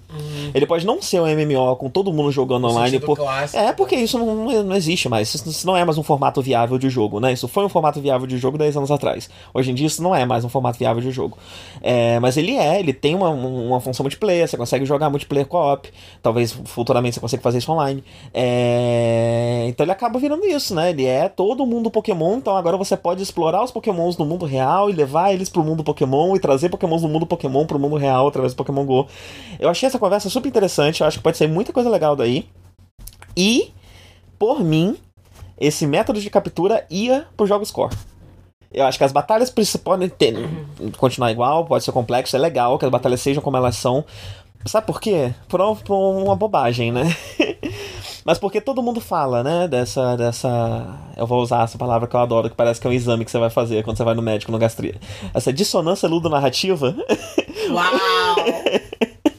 [0.53, 2.91] Ele pode não ser um MMO com todo mundo jogando No online.
[2.91, 3.17] sentido Por...
[3.17, 3.73] clássico, É, né?
[3.73, 5.33] porque isso não, não- existe mais.
[5.33, 7.31] Isso, isso não é mais um formato viável de jogo, né?
[7.31, 9.29] Isso foi um formato viável de jogo 10 anos atrás.
[9.53, 11.37] Hoje em dia isso não é mais um formato viável de jogo.
[11.81, 15.89] É, mas ele é, ele tem uma, uma função multiplayer, você consegue jogar multiplayer co-op,
[16.25, 18.03] talvez futuramente você consiga fazer isso online.
[18.33, 20.89] É, então ele acaba virando isso, né?
[20.89, 24.89] Ele é todo mundo Pokémon, então agora você pode explorar os Pokémons no mundo real
[24.89, 28.27] e levar eles pro mundo Pokémon e trazer Pokémons do mundo Pokémon pro mundo real
[28.27, 29.07] através do Pokémon GO.
[29.59, 32.49] Eu achei essa conversa super interessante, eu acho que pode sair muita coisa legal daí.
[33.37, 33.71] E,
[34.39, 34.97] por mim,
[35.59, 37.95] esse método de captura ia pro jogos core.
[38.73, 39.53] Eu acho que as batalhas
[39.83, 40.33] podem ter,
[40.97, 44.03] continuar igual, pode ser complexo, é legal que as batalhas sejam como elas são.
[44.65, 45.33] Sabe por quê?
[45.47, 47.03] Por, um- por uma bobagem, né?
[48.25, 49.67] Mas porque todo mundo fala, né?
[49.67, 50.87] Dessa, dessa.
[51.15, 53.29] Eu vou usar essa palavra que eu adoro, que parece que é um exame que
[53.29, 54.95] você vai fazer quando você vai no médico no gastria.
[55.33, 56.95] Essa dissonância ludonarrativa.
[57.69, 58.35] Uau!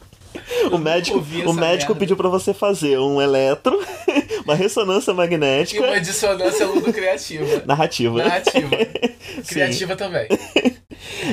[0.72, 1.94] o médico, o médico merda.
[1.94, 3.78] pediu pra você fazer um eletro,
[4.44, 7.62] uma ressonância E magnética uma dissonância ludo-criativa.
[7.66, 8.18] narrativa.
[8.18, 8.70] Narrativa.
[9.46, 10.28] Criativa também.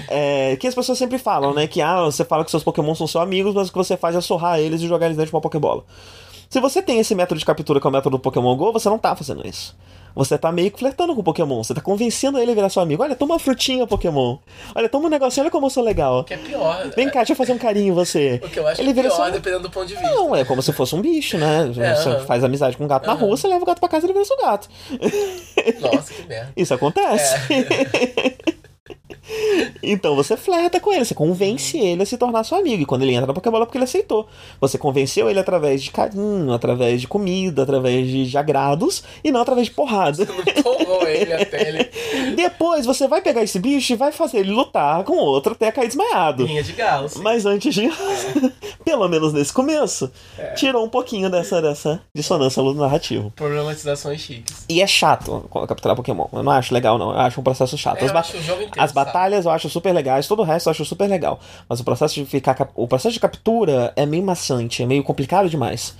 [0.09, 1.67] É, que as pessoas sempre falam, né?
[1.67, 4.15] Que ah, você fala que seus Pokémon são seus amigos, mas o que você faz
[4.15, 5.85] é sorrar eles e jogar eles dentro de uma Pokébola.
[6.49, 8.89] Se você tem esse método de captura que é o método do Pokémon GO, você
[8.89, 9.75] não tá fazendo isso.
[10.15, 11.63] Você tá meio que flertando com o Pokémon.
[11.63, 13.03] Você tá convencendo ele a virar seu amigo.
[13.03, 14.37] Olha, toma uma frutinha, Pokémon.
[14.75, 16.23] Olha, toma um negocinho, olha como eu sou legal.
[16.23, 16.89] Que é pior.
[16.95, 18.39] Vem cá, deixa eu fazer um carinho em você.
[18.43, 19.33] O que eu acho ele que é vira pior, seu...
[19.33, 20.09] dependendo do ponto de vista.
[20.09, 21.71] Não, é como se fosse um bicho, né?
[21.77, 24.05] É, você faz amizade com um gato na rua, você leva o gato pra casa
[24.05, 24.69] e ele vira seu gato.
[25.81, 26.53] Nossa, que merda.
[26.55, 27.35] Isso acontece.
[27.51, 28.53] É.
[29.81, 32.81] então você flerta com ele, você convence ele a se tornar seu amigo.
[32.83, 34.27] E quando ele entra na Pokébola, é porque ele aceitou.
[34.59, 39.41] Você convenceu ele através de carinho, através de comida, através de, de agrados e não
[39.41, 40.23] através de porrada.
[40.57, 41.89] Empolgou ele até ele.
[42.35, 45.87] Depois você vai pegar esse bicho e vai fazer ele lutar com outro até cair
[45.87, 46.45] desmaiado.
[46.45, 47.09] Linha de galo.
[47.09, 47.21] sim.
[47.21, 47.89] Mas antes de.
[48.83, 50.11] Pelo menos nesse começo,
[50.55, 53.31] tirou um pouquinho dessa, dessa dissonância narrativa.
[53.35, 54.65] Problematizações chiques.
[54.67, 56.27] E é chato capturar Pokémon.
[56.33, 57.11] Eu não acho legal, não.
[57.11, 58.01] Eu acho um processo chato.
[58.01, 58.23] É, As, ba-
[58.77, 58.91] as?
[59.05, 61.39] Batalhas eu acho super legais, todo o resto eu acho super legal.
[61.67, 62.55] Mas o processo de ficar.
[62.75, 65.95] O processo de captura é meio maçante, é meio complicado demais.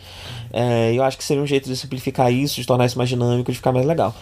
[0.51, 3.51] É, eu acho que seria um jeito de simplificar isso, de tornar isso mais dinâmico,
[3.51, 4.13] de ficar mais legal.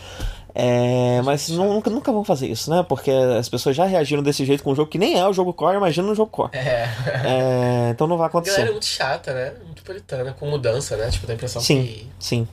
[0.53, 2.85] É, mas nu- nunca, nunca vão fazer isso, né?
[2.87, 5.53] Porque as pessoas já reagiram desse jeito com um jogo que nem é o jogo
[5.53, 6.51] core, imagina no jogo core.
[6.53, 6.89] É.
[7.23, 8.71] É, então não vai A galera é acontecer.
[8.71, 9.53] muito chata, né?
[9.65, 11.09] Muito puritana, com mudança, né?
[11.09, 12.07] Tipo, dá a impressão Sim, que.
[12.19, 12.47] sim.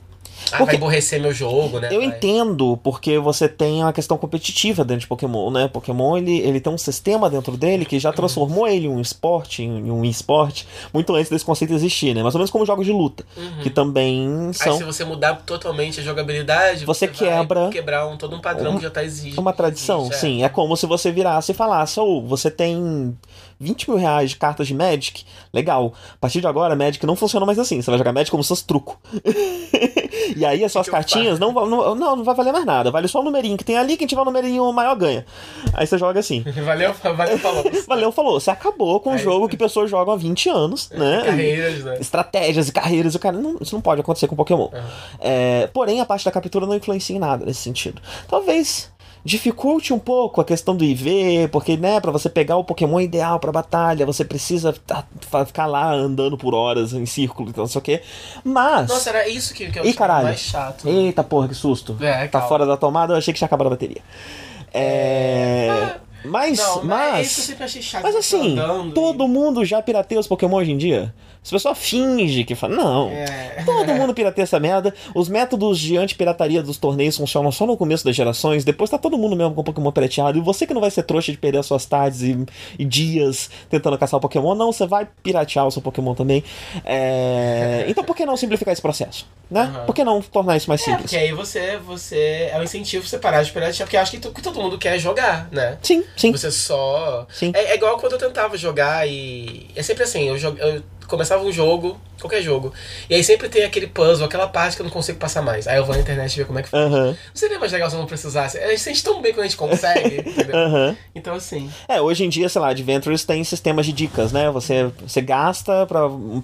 [0.52, 1.88] Ah, Porque- vai emborrecer meu jogo, né?
[1.92, 5.68] Eu Vai- entendo porque você tem uma questão competitiva dentro de Pokémon, né?
[5.68, 9.62] Pokémon ele, ele tem um sistema dentro dele que já transformou ele em um esporte,
[9.62, 12.22] em um esporte, muito antes desse conceito existir, né?
[12.22, 13.24] Mais ou menos como jogos de luta,
[13.62, 18.16] que também Aí são se você mudar totalmente a jogabilidade, Você vai quebra quebrar um,
[18.16, 19.40] todo um padrão que já tá exigindo.
[19.40, 20.08] uma tradição.
[20.10, 20.14] é.
[20.14, 23.16] Sim, é como se você virasse e falasse: ou você tem
[23.60, 25.92] 20 mil reais de cartas de Magic, legal.
[26.14, 27.80] A partir de agora, Magic não funciona mais assim.
[27.80, 28.98] Você vai jogar Magic como se fosse truco.
[30.36, 32.90] E aí as suas cartinhas não, não, não, vai valer mais nada.
[32.90, 35.24] Vale só o numerinho que tem ali, quem tiver o numerinho maior ganha.
[35.72, 36.42] Aí você joga assim.
[36.68, 37.64] Valeu, valeu, falou.
[37.88, 38.40] Valeu, falou.
[38.40, 41.22] Você acabou com um Aí- jogo que pessoas jogam há 20 anos, né?
[41.24, 41.96] Carreiras, né?
[42.00, 43.36] Estratégias e carreiras, o cara.
[43.36, 44.68] Não, isso não pode acontecer com Pokémon.
[44.72, 44.80] Uhum.
[45.20, 48.00] É, porém, a parte da captura não influencia em nada nesse sentido.
[48.28, 48.90] Talvez
[49.28, 53.38] dificulte um pouco a questão do IV, porque, né, pra você pegar o Pokémon ideal
[53.38, 54.74] pra batalha, você precisa
[55.46, 58.02] ficar lá andando por horas em círculo, então não sei o quê.
[58.42, 58.88] Mas.
[58.88, 60.24] Nossa, era isso que, que eu Ih, achava caralho.
[60.28, 60.88] mais chato.
[60.88, 61.94] Eita porra, que susto.
[62.00, 62.48] É, tá calma.
[62.48, 64.00] fora da tomada, eu achei que tinha acabado a bateria.
[64.72, 65.96] É.
[66.24, 67.28] Mas, Não, mas, mas.
[67.30, 68.02] sempre achei chato.
[68.02, 68.56] Mas assim,
[68.94, 71.14] todo mundo já pirateia os Pokémon hoje em dia.
[71.42, 72.76] As pessoas fingem que falam.
[72.76, 73.08] Não.
[73.10, 73.62] É.
[73.64, 74.94] Todo mundo pirateia essa merda.
[75.14, 78.64] Os métodos de anti-pirataria dos torneios funcionam só no começo das gerações.
[78.64, 80.36] Depois tá todo mundo mesmo com Pokémon pirateado.
[80.38, 82.36] E você que não vai ser trouxa de perder as suas tardes e,
[82.78, 86.44] e dias tentando caçar o Pokémon, não, você vai piratear o seu Pokémon também.
[86.84, 89.26] É, Então por que não simplificar esse processo?
[89.50, 89.62] Né?
[89.62, 89.86] Aham.
[89.86, 91.02] Por que não tornar isso mais É, simples?
[91.04, 92.50] porque aí você, você.
[92.52, 94.60] É um incentivo pra você parar de piratear, porque eu acho que, to- que todo
[94.60, 95.78] mundo quer jogar, né?
[95.82, 96.32] Sim, sim.
[96.32, 97.26] Você só.
[97.32, 97.52] Sim.
[97.54, 99.68] É, é igual quando eu tentava jogar e.
[99.74, 102.72] É sempre assim, eu, eu começava um jogo, qualquer jogo,
[103.08, 105.66] e aí sempre tem aquele puzzle, aquela parte que eu não consigo passar mais.
[105.66, 106.90] Aí eu vou na internet ver como é que faz.
[106.90, 108.58] Não seria mais legal se eu não precisasse.
[108.58, 110.56] A gente sente tão bem quando a gente consegue, entendeu?
[110.56, 110.96] aham.
[111.14, 111.70] Então assim.
[111.88, 114.50] É, hoje em dia, sei lá, Adventures tem sistemas de dicas, né?
[114.50, 116.02] Você, você gasta pra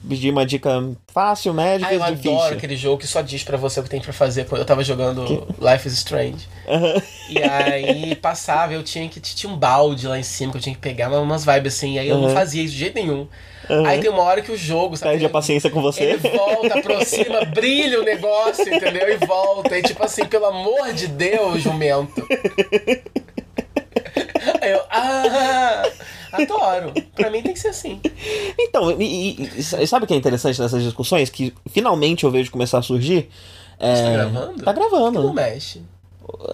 [0.09, 0.71] pedir uma dica
[1.13, 2.53] fácil, média Ah, eu e adoro difícil.
[2.57, 4.47] aquele jogo que só diz pra você o que tem pra fazer.
[4.47, 5.25] Quando Eu tava jogando
[5.61, 6.49] Life is Strange.
[6.69, 7.03] Aham.
[7.29, 9.21] E aí passava, eu tinha que.
[9.21, 11.99] Tinha um balde lá em cima que eu tinha que pegar, mas umas vibes assim.
[11.99, 12.35] Aí eu não Uhum.
[12.35, 13.27] fazia isso de jeito nenhum.
[13.69, 13.87] Uhum.
[13.87, 15.13] Aí tem uma hora que o jogo, sabe?
[15.13, 16.03] Perde a paciência com você.
[16.05, 19.09] Ele volta, aproxima, brilha o negócio, entendeu?
[19.11, 19.79] E volta.
[19.79, 22.27] E tipo assim, pelo amor de Deus, jumento.
[24.61, 25.83] Aí eu, ah,
[26.33, 26.93] adoro.
[27.15, 28.01] Pra mim tem que ser assim.
[28.59, 31.31] Então, e, e- e sabe o que é interessante nessas discussões?
[31.31, 33.29] Que finalmente eu vejo começar a surgir.
[33.79, 33.95] É...
[33.97, 34.63] Você tá gravando?
[34.65, 35.23] Tá gravando.
[35.23, 35.81] Não mexe.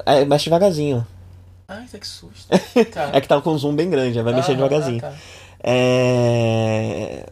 [0.06, 1.06] É, mexe devagarzinho.
[1.68, 2.48] Ai, que susto.
[2.92, 3.10] Tá.
[3.12, 5.01] É que tá com um zoom bem grande, vai mexer Ah, devagarzinho.
[5.01, 5.12] tá.
[5.62, 7.26] É...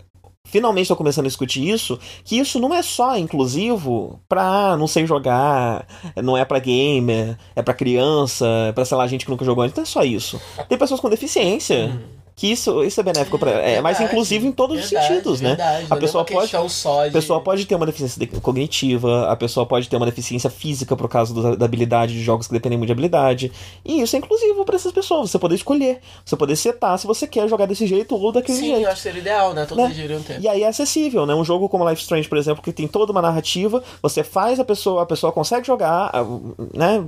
[0.44, 4.86] Finalmente estou começando a discutir isso, que isso não é só inclusivo pra ah, não
[4.86, 5.86] sei jogar,
[6.22, 9.62] não é pra gamer, é pra criança, é pra, sei lá, gente que nunca jogou
[9.62, 10.40] antes, não é só isso.
[10.66, 12.00] Tem pessoas com deficiência,
[12.38, 14.04] que isso, isso é benéfico pra É mais Uhum.
[14.04, 15.48] Verdade, inclusivo em todos os verdade, sentidos, né?
[15.50, 15.86] verdade.
[15.90, 16.56] A é pessoa pode de...
[16.56, 20.94] A pessoa pode ter uma deficiência de- cognitiva, a pessoa pode ter uma deficiência física
[20.96, 23.50] por causa do- da habilidade de jogos que dependem muito de habilidade.
[23.84, 25.30] E isso é inclusivo para essas pessoas.
[25.30, 28.66] Você poder escolher, você poder setar se você quer jogar desse jeito ou daquele Sim,
[28.66, 28.82] jeito.
[28.82, 29.66] eu acho que seria ideal, né?
[29.66, 29.90] Todos Né?
[29.90, 30.40] deveriam ter.
[30.40, 31.34] E aí é acessível, né?
[31.34, 34.64] Um jogo como Life Strange, por exemplo, que tem toda uma narrativa, você faz a
[34.64, 36.24] pessoa, a pessoa consegue jogar, a-
[36.72, 37.02] né?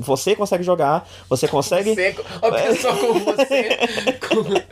[0.00, 3.78] Você consegue jogar, você consegue, Você, uma pessoa como você,
[4.28, 4.42] com-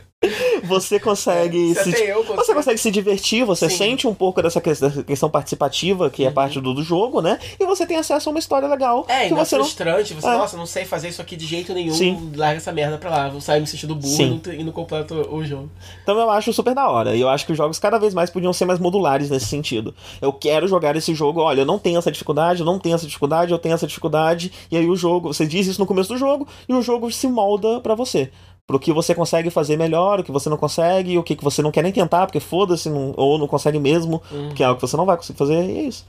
[0.63, 2.35] você consegue Se se, eu consigo.
[2.35, 3.77] você consegue se divertir, você Sim.
[3.77, 7.39] sente um pouco dessa que- dessa questão participativa que é parte do, do jogo, né?
[7.59, 10.13] E você tem acesso a uma história legal É, que é você não frustrante.
[10.13, 10.37] Você, É.
[10.37, 11.93] nossa, não sei fazer isso aqui de jeito nenhum.
[11.93, 12.31] Sim.
[12.35, 13.29] Larga essa merda pra lá.
[13.29, 14.39] Vou sair me sentindo burro Sim.
[14.43, 15.69] e não, e não completo o jogo.
[16.03, 17.15] Então eu acho super da hora.
[17.15, 19.93] E eu acho que os jogos cada vez mais podiam ser mais modulares nesse sentido.
[20.21, 23.07] Eu quero jogar esse jogo, olha, eu não tenho essa dificuldade, eu não tenho essa
[23.07, 24.51] dificuldade, eu tenho essa dificuldade.
[24.69, 27.27] E aí o jogo, você diz isso no começo do jogo, e o jogo se
[27.27, 28.29] molda pra você.
[28.67, 31.61] Pro que você consegue fazer melhor, o que você não consegue, o que que você
[31.61, 34.21] não quer nem tentar, porque foda-se, ou não consegue mesmo,
[34.55, 36.05] que é algo que você não vai conseguir fazer, e é isso.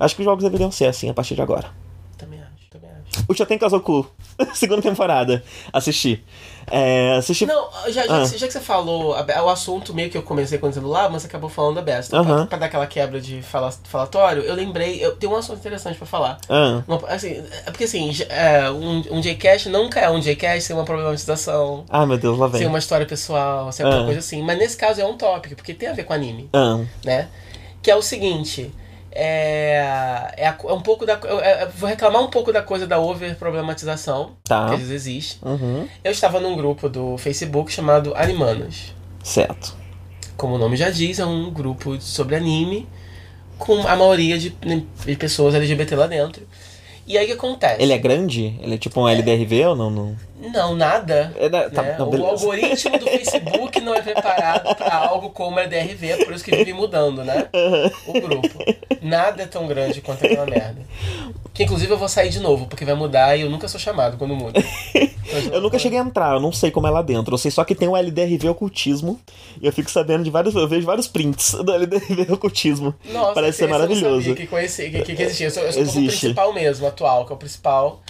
[0.00, 1.70] Acho que os jogos deveriam ser assim a partir de agora.
[2.16, 3.05] Também acho, também acho.
[3.28, 4.06] O Shoten Kazoku,
[4.54, 6.22] segunda temporada, assisti.
[6.68, 7.46] É, assisti.
[7.46, 8.28] Não, já, já, Ah.
[8.28, 11.22] que, já que você falou a- o assunto meio que eu comecei contando lá, mas
[11.22, 12.16] você acabou falando da besta.
[12.16, 12.38] Aham.
[12.38, 15.96] Pra, pra dar aquela quebra de fala, falatório, eu lembrei, eu tenho um assunto interessante
[15.96, 16.38] pra falar.
[16.48, 20.74] Ah, Uma- assim, é porque assim, é, um, um Jcast nunca é um Jcast sem
[20.74, 22.58] uma problematização, ai meu Deus, lá vem.
[22.58, 24.06] sem uma história pessoal, sem alguma Ah.
[24.06, 24.42] coisa assim.
[24.42, 26.48] Mas nesse caso é um tópico, porque tem a ver com anime.
[26.52, 27.28] Ah, né?
[27.80, 28.72] Que é o seguinte.
[29.18, 31.14] É, é, é um pouco da.
[31.14, 34.66] eu vou reclamar um pouco da coisa da over-problematização, Tá.
[34.68, 35.38] que às vezes existe.
[35.42, 38.94] uhum, Eu estava num grupo do Facebook chamado Animanas.
[39.22, 39.74] certo.
[40.36, 42.86] Como o nome já diz, é um grupo sobre anime,
[43.58, 46.46] com a maioria de, de pessoas LGBT lá dentro.
[47.06, 47.80] E aí o que acontece?
[47.82, 48.58] Ele é grande?
[48.60, 49.90] Ele é tipo um LDRV ou não?
[49.90, 50.16] não?
[50.52, 51.32] Não, nada.
[51.38, 51.96] É da- tá, né?
[51.98, 56.44] não, o algoritmo do Facebook não é preparado para algo como LDRV, é por isso
[56.44, 57.48] que vive mudando, né?
[58.06, 58.58] O grupo.
[59.00, 60.80] Nada é tão grande quanto aquela merda.
[61.54, 64.18] Que inclusive eu vou sair de novo, porque vai mudar e eu nunca sou chamado
[64.18, 64.62] quando muda.
[64.94, 65.06] Então,
[65.52, 67.34] Eu nunca cheguei a entrar, eu não sei como é lá dentro.
[67.34, 69.18] Eu sei só que tem o LDRV ocultismo.
[69.60, 70.54] E eu fico sabendo de vários.
[70.54, 72.94] Eu vejo vários prints do LDRV ocultismo.
[73.12, 74.20] Nossa, Parece ser esse eu não maravilhoso.
[74.20, 75.46] sabia que, conheci, que, que, existia.
[75.46, 76.20] Eu sou, eu sou Existe.
[76.20, 78.00] principal mesmo, atual, que é o principal,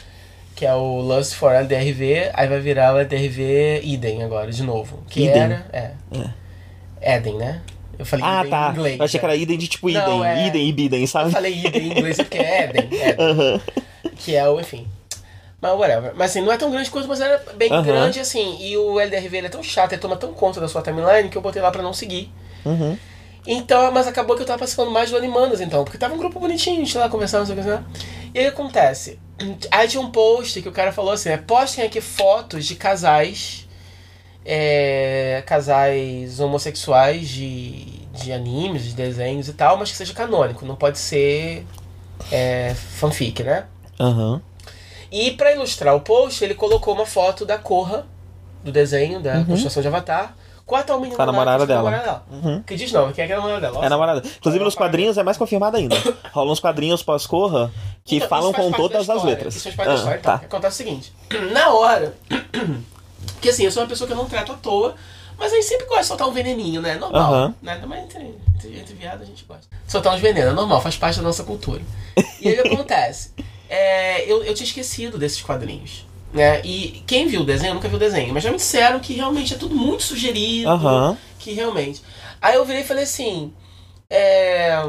[0.54, 5.02] que é o Lust for LDRV, aí vai virar o LDRV Eden agora, de novo.
[5.08, 5.42] Que Eden.
[5.42, 5.66] era.
[5.72, 7.16] É.
[7.16, 7.60] Eden, né?
[7.98, 8.68] Eu falei Ah, idem tá.
[8.68, 8.98] em inglês.
[8.98, 11.30] Eu achei que era idem de tipo Não, idem, é- idem e bidem, Eu sabe?
[11.30, 12.88] falei idem em inglês porque é Eden.
[12.92, 13.14] Eden.
[13.18, 13.60] Aham.
[14.16, 14.86] Que é o, enfim.
[15.60, 16.12] Mas whatever.
[16.14, 17.82] Mas assim, não é tão grande coisa, mas era bem Aham.
[17.82, 18.58] grande assim.
[18.60, 21.36] E o LDRV ele é tão chato, ele toma tão conta da sua timeline que
[21.36, 22.30] eu botei lá pra não seguir.
[22.64, 22.96] Uhum.
[23.46, 26.40] Então, mas acabou que eu tava participando mais do Animandas, então, porque tava um grupo
[26.40, 27.84] bonitinho, a gente lá conversando, não sei o que, né?
[28.34, 29.18] E aí acontece.
[29.70, 31.36] Aí tinha um post que o cara falou assim, né?
[31.36, 33.66] Postem aqui fotos de casais.
[34.44, 40.76] é, casais homossexuais de, de animes, de desenhos e tal, mas que seja canônico, não
[40.76, 41.66] pode ser
[42.30, 43.64] é, fanfic, né?
[43.98, 44.40] Aham.
[45.10, 48.06] E pra ilustrar o post, ele colocou uma foto da Korra,
[48.62, 49.44] do desenho, da Uhum.
[49.46, 50.36] construção de Avatar,
[50.82, 51.90] tal menina Com a namorada que é dela.
[51.90, 52.24] namorada dela.
[52.42, 52.62] Uhum.
[52.62, 53.82] Que diz não, quem é que é a namorada dela?
[53.82, 54.22] É a namorada.
[54.38, 55.96] Inclusive nos quadrinhos é mais confirmado ainda.
[56.32, 57.70] Rolam uns quadrinhos pós-corra
[58.04, 59.54] que Então, falam com da todas as história, letras.
[59.56, 60.30] Isso faz parte da Ah, história, então.
[60.32, 60.36] tá.
[60.36, 61.12] O que Acontece o seguinte.
[61.52, 62.14] Na hora...
[63.34, 64.94] Porque assim, eu sou uma pessoa que eu não trato à toa,
[65.38, 66.94] mas a gente sempre gosta de soltar um veneninho, né?
[66.96, 67.20] Normal.
[67.22, 67.54] Aham.
[67.62, 67.76] Né?
[67.76, 68.22] Também entre,
[68.54, 69.66] entre, entre viado a gente gosta.
[69.86, 71.82] Soltar uns venenos, é normal, faz parte da nossa cultura.
[72.40, 73.32] E aí o que acontece?
[73.68, 76.06] É, eu, eu tinha esquecido desses quadrinhos.
[76.32, 76.60] Né?
[76.64, 79.54] E quem viu o desenho, nunca viu o desenho, mas já me disseram que realmente
[79.54, 80.68] é tudo muito sugerido.
[80.68, 81.16] Aham.
[81.38, 82.02] Que realmente.
[82.40, 83.52] Aí eu virei e falei assim.
[84.10, 84.82] É.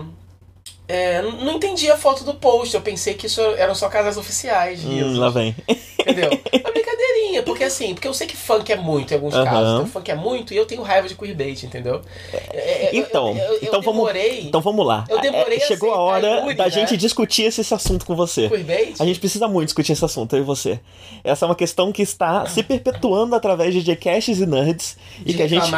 [0.88, 4.84] é, não entendi a foto do post, eu pensei que isso eram só casais oficiais
[4.86, 5.56] Hum, lá vem.
[6.00, 6.30] Entendeu?
[6.32, 9.44] Uma brincadeirinha, porque assim, porque eu sei que funk é muito em alguns Aham.
[9.44, 9.74] casos.
[9.74, 12.02] Então funk é muito e eu tenho raiva de queerbait, entendeu?
[12.32, 14.42] É, é, eu- Então, eu, eu, então eu vamos, demorei.
[14.48, 15.04] então vamos lá.
[15.10, 16.70] Eu demorei É, a Chegou a hora Yuri, da né?
[16.70, 18.48] gente discutir esse, esse assunto com você.
[18.48, 18.96] Queerbait?
[19.00, 20.80] A gente precisa muito discutir esse assunto, eu e você.
[21.24, 25.34] Essa é uma questão que está se perpetuando através de Jcasts e Nerds e De
[25.34, 25.70] que, a gente,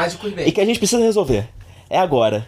[0.45, 1.47] e que a gente precisa resolver.
[1.89, 2.45] É agora.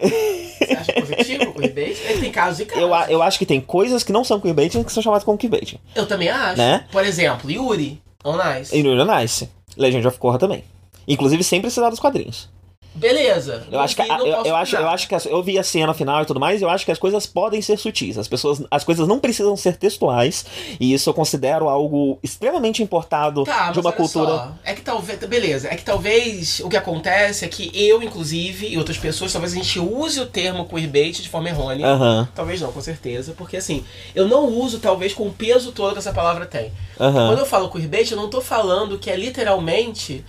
[0.00, 1.98] Você acha positivo o queerbait?
[2.08, 2.82] Ele tem casos e casos.
[2.82, 5.78] Eu, eu acho que tem coisas que não são queerbaiting que são chamadas como queerbaiting.
[5.94, 6.58] Eu também acho.
[6.58, 6.86] Né?
[6.90, 8.76] Por exemplo, Yuri, on Nice.
[8.76, 9.48] E no Iron Nice.
[9.76, 10.64] Legend of Korra também.
[11.06, 12.48] Inclusive sem precisar dos quadrinhos.
[12.94, 13.66] Beleza.
[13.70, 16.22] Eu acho que, eu, eu acho, eu acho que as- eu vi a cena final
[16.22, 18.18] e tudo mais, e eu acho que as coisas podem ser sutis.
[18.18, 20.44] As pessoas, as coisas não precisam ser textuais,
[20.78, 24.30] e isso eu considero algo extremamente importado Tá, de uma cultura.
[24.30, 25.18] Só, é que talvez.
[25.20, 29.52] Beleza, é que talvez o que acontece é que eu, inclusive, e outras pessoas, talvez
[29.52, 31.86] a gente use o termo queerbait de forma errônea.
[31.86, 33.34] Aham, Talvez não, com certeza.
[33.36, 36.72] Porque assim, eu não uso, talvez, com o peso todo que essa palavra tem.
[36.96, 37.38] Quando aham.
[37.38, 40.24] eu falo queerbait, eu não tô falando que é literalmente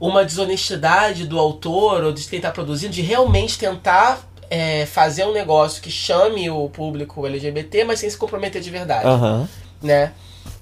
[0.00, 4.20] uma desonestidade do autor ou de quem tá produzindo de realmente tentar
[4.50, 9.06] é, fazer um negócio que chame o público LGBT, mas sem se comprometer de verdade
[9.06, 9.48] Aham.
[9.82, 10.12] né?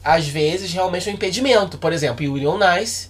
[0.02, 1.78] Às vezes, realmente é um impedimento.
[1.78, 3.08] Por exemplo, Yuri on Nice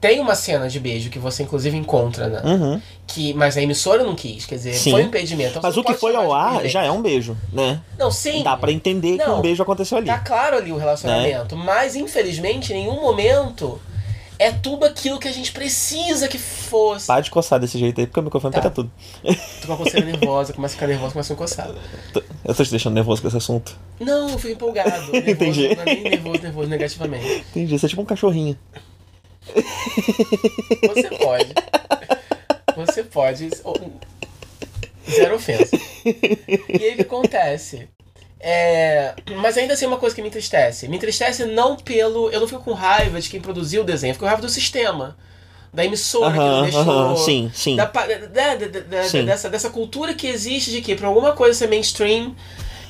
[0.00, 2.40] tem uma cena de beijo que você, inclusive, encontra, né?
[2.42, 2.80] Uhum.
[3.06, 4.92] Que, mas a emissora não quis, quer dizer, Sim.
[4.92, 5.50] foi um impedimento.
[5.50, 7.80] Então, Mas o que foi ao ar já é um beijo, né?
[7.98, 8.42] Não, sim.
[8.42, 9.38] Dá pra entender que Não.
[9.38, 10.06] um beijo aconteceu ali.
[10.06, 11.54] Tá claro ali o relacionamento.
[11.54, 13.78] Mas, infelizmente, em nenhum momento
[14.40, 17.06] é tudo aquilo que a gente precisa que fosse.
[17.06, 18.62] Para de coçar desse jeito aí, porque o microfone Tá.
[18.62, 18.90] pega tudo.
[19.60, 21.70] Tô com a coceira nervosa, começa a ficar nervosa, começa a coçar.
[22.42, 23.76] Eu tô te deixando nervoso com esse assunto.
[24.00, 25.12] Não, eu fui empolgado.
[25.12, 25.74] Nervoso, Entendi.
[25.74, 27.44] Não é nem nervoso, nervoso negativamente.
[27.50, 28.58] Entendi, você é tipo um cachorrinho.
[30.88, 31.54] Você pode.
[32.76, 33.50] Você pode.
[35.10, 35.76] Zero ofensa.
[36.04, 37.88] E aí o que acontece?
[38.42, 40.88] É, mas ainda assim é uma coisa que me entristece.
[40.88, 42.30] Me entristece não pelo.
[42.30, 44.48] Eu não fico com raiva de quem produziu o desenho, eu fico com raiva do
[44.48, 45.16] sistema.
[45.72, 46.80] Da emissora que não deixou.
[46.80, 47.76] aham, sim, sim.
[47.76, 49.24] Da- da- da- da- Sim.
[49.24, 52.34] dessa, dessa cultura que existe de que pra alguma coisa ser mainstream,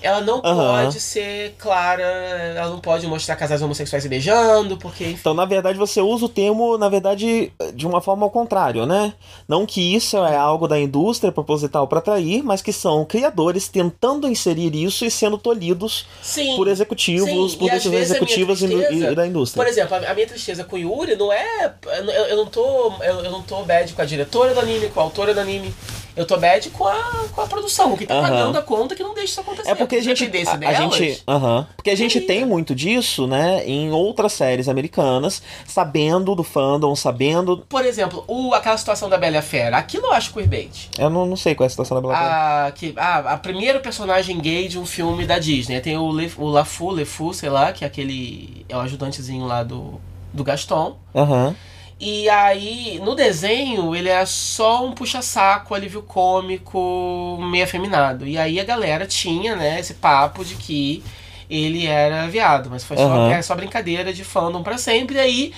[0.03, 0.85] ela não Aham.
[0.85, 5.05] pode ser clara, ela não pode mostrar casais homossexuais se beijando, porque.
[5.05, 9.13] Então, na verdade, você usa o termo, na verdade, de uma forma ao contrário, né?
[9.49, 14.29] Não que isso é algo da indústria proposital para atrair, mas que são criadores tentando
[14.29, 16.57] inserir isso e sendo tolhidos Sim.
[16.57, 19.63] por executivos, Sim, por decisões minha executivas tristeza- e da indústria.
[19.63, 21.73] Por exemplo, a minha tristeza com o Yuri não é.
[21.87, 22.93] Eu, eu não tô.
[23.03, 25.75] Eu, eu não tô bad com a diretora do anime, com a autora do anime.
[26.17, 28.29] Eu tô bad com a, com a produção, quem tá Aham.
[28.29, 29.71] pagando a conta que não deixa isso acontecer.
[29.71, 31.67] É porque a gente, a, a delas, gente, aham.
[31.77, 37.59] porque a gente tem muito disso, né, em outras séries americanas, sabendo do fandom, sabendo,
[37.69, 40.91] Por exemplo, o, aquela situação da Bela a Fera, aquilo eu acho queerbait.
[40.99, 42.67] eu não, não sei qual é a situação da Bela Fera.
[42.67, 45.81] A, que, a, a primeiro personagem gay de um filme da Disney.
[45.81, 48.65] Tem o, Le, o Lafu, Lefu, sei lá, que é aquele.
[48.69, 50.01] É o ajudantezinho lá do,
[50.33, 50.99] do Gaston.
[51.15, 51.55] Aham.
[52.01, 58.27] E aí, no desenho, ele é só um puxa-saco, alívio cômico, meio afeminado.
[58.27, 61.05] E aí a galera tinha, né, esse papo de que
[61.51, 63.33] ele era viado, mas foi só, Aham.
[63.33, 65.17] é só brincadeira de fandom pra sempre.
[65.17, 65.53] E aí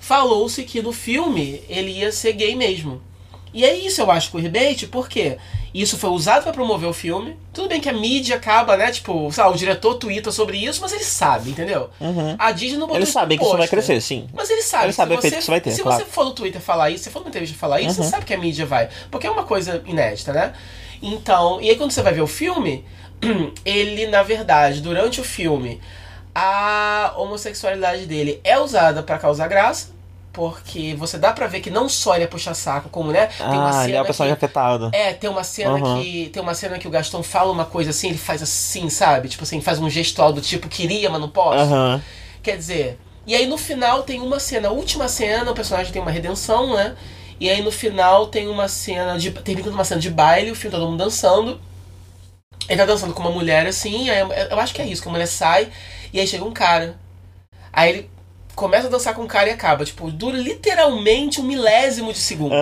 [0.00, 3.00] falou-se que no filme ele ia ser gay mesmo.
[3.56, 5.38] E é isso, eu acho, queerbait, porque
[5.72, 7.38] isso foi usado para promover o filme.
[7.54, 8.90] Tudo bem que a mídia acaba, né?
[8.90, 11.88] Tipo, sabe, o diretor twitta sobre isso, mas ele sabe, entendeu?
[11.98, 12.36] Uhum.
[12.38, 14.28] A Disney não botou Eles sabem que isso vai crescer, sim.
[14.34, 14.84] Mas ele sabe.
[14.84, 15.98] Ele sabe o se efeito você, que isso vai ter, Se claro.
[15.98, 18.04] você for no Twitter falar isso, se for numa entrevista falar isso, Uhum.
[18.04, 18.90] você sabe que a mídia vai.
[19.10, 20.52] Porque é uma coisa inédita, né?
[21.00, 22.84] Então, e aí quando você vai ver o filme,
[23.64, 25.80] ele, na verdade, durante o filme,
[26.34, 29.95] a homossexualidade dele é usada pra causar graça.
[30.36, 33.26] Porque você dá pra ver que não só ele é puxa-saco, como, né?
[33.50, 34.90] Tem uma Ah, cena ele é o personagem que, afetado.
[34.92, 36.02] é, tem uma cena Uhum.
[36.02, 36.28] que.
[36.30, 39.28] Tem uma cena que o Gastão fala uma coisa assim, ele faz assim, sabe?
[39.30, 41.58] Tipo assim, faz um gestual do tipo, queria, mas não posso.
[41.72, 42.02] Aham.
[42.42, 46.02] Quer dizer, e aí no final tem uma cena, a última cena, o personagem tem
[46.02, 46.94] uma redenção, né?
[47.40, 49.30] E aí no final tem uma cena de.
[49.30, 51.58] Termina uma cena de baile, o filme tá todo mundo dançando.
[52.68, 55.08] Ele tá dançando com uma mulher assim, aí eu, eu acho que é isso, que
[55.08, 55.70] a mulher sai,
[56.12, 56.96] e aí chega um cara.
[57.72, 58.10] Aí ele
[58.56, 59.84] começa a dançar com o cara e acaba.
[59.84, 62.54] Tipo, dura literalmente um milésimo de segundo.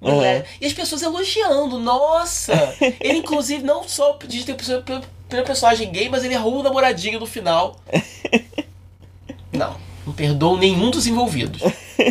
[0.00, 0.36] Mulher.
[0.36, 0.44] Aham.
[0.60, 2.74] E as pessoas elogiando, nossa!
[2.98, 7.20] Ele, inclusive, não só diz ter o primeiro personagem gay, mas ele errou o namoradinho
[7.20, 7.76] no final.
[9.52, 9.76] Não,
[10.06, 11.60] não perdoo nenhum dos envolvidos.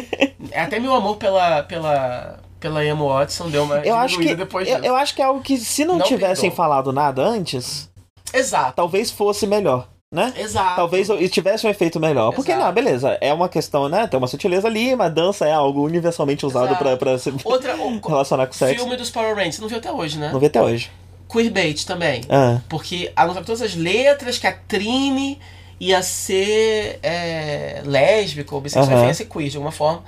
[0.54, 4.76] Até meu amor pela, pela, pela Emma Watson deu uma Eu acho que depois eu,
[4.76, 4.88] disso.
[4.88, 7.90] eu acho que é algo que se não, Não tivessem falado nada antes,
[8.34, 10.34] Exato, talvez fosse melhor, né?
[10.38, 10.76] exato.
[10.76, 12.34] Talvez tivesse um efeito melhor.
[12.34, 12.66] Porque, Exato.
[12.66, 14.08] não, beleza, é uma questão, né?
[14.08, 16.84] Tem uma sutileza ali, mas dança é algo universalmente usado Exato.
[16.84, 18.76] pra, pra se Outra, relacionar com sexo.
[18.84, 20.32] filme dos Power Rangers, você não viu até hoje, né?
[20.34, 20.90] Não vi até hoje.
[21.32, 22.22] Queerbait também.
[22.28, 25.40] Ah, Porque anotaram todas as letras que a Trine
[25.80, 30.04] ia ser é, lésbica ou bissexual, enfim, ia ser queer de alguma forma.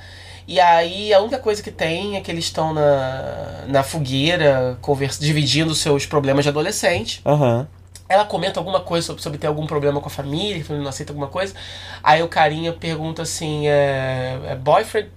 [0.48, 5.22] E aí a única coisa que tem é que eles estão na, na fogueira conversa,
[5.24, 7.22] dividindo seus problemas de adolescente.
[7.24, 7.68] aham.
[8.12, 10.84] Ela comenta alguma coisa sobre, sobre ter algum problema com a família, que a família
[10.84, 11.54] não aceita alguma coisa.
[12.04, 15.10] Aí o carinha pergunta assim: é, é boyfriend,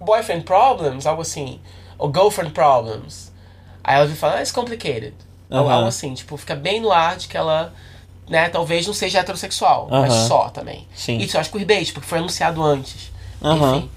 [0.00, 1.06] boyfriend problems?
[1.06, 1.60] Algo assim.
[1.98, 3.30] Ou girlfriend problems?
[3.84, 5.14] Aí ela vem falar: ah, it's complicated.
[5.50, 5.76] Algo- Aham.
[5.76, 7.72] Algo assim, tipo, fica bem no ar de que ela,
[8.28, 10.86] né, talvez não seja heterossexual, mas só também.
[10.94, 11.18] Sim.
[11.18, 13.10] Isso eu acho queerbait, porque foi anunciado antes.
[13.42, 13.76] Aham.
[13.76, 13.90] Enfim.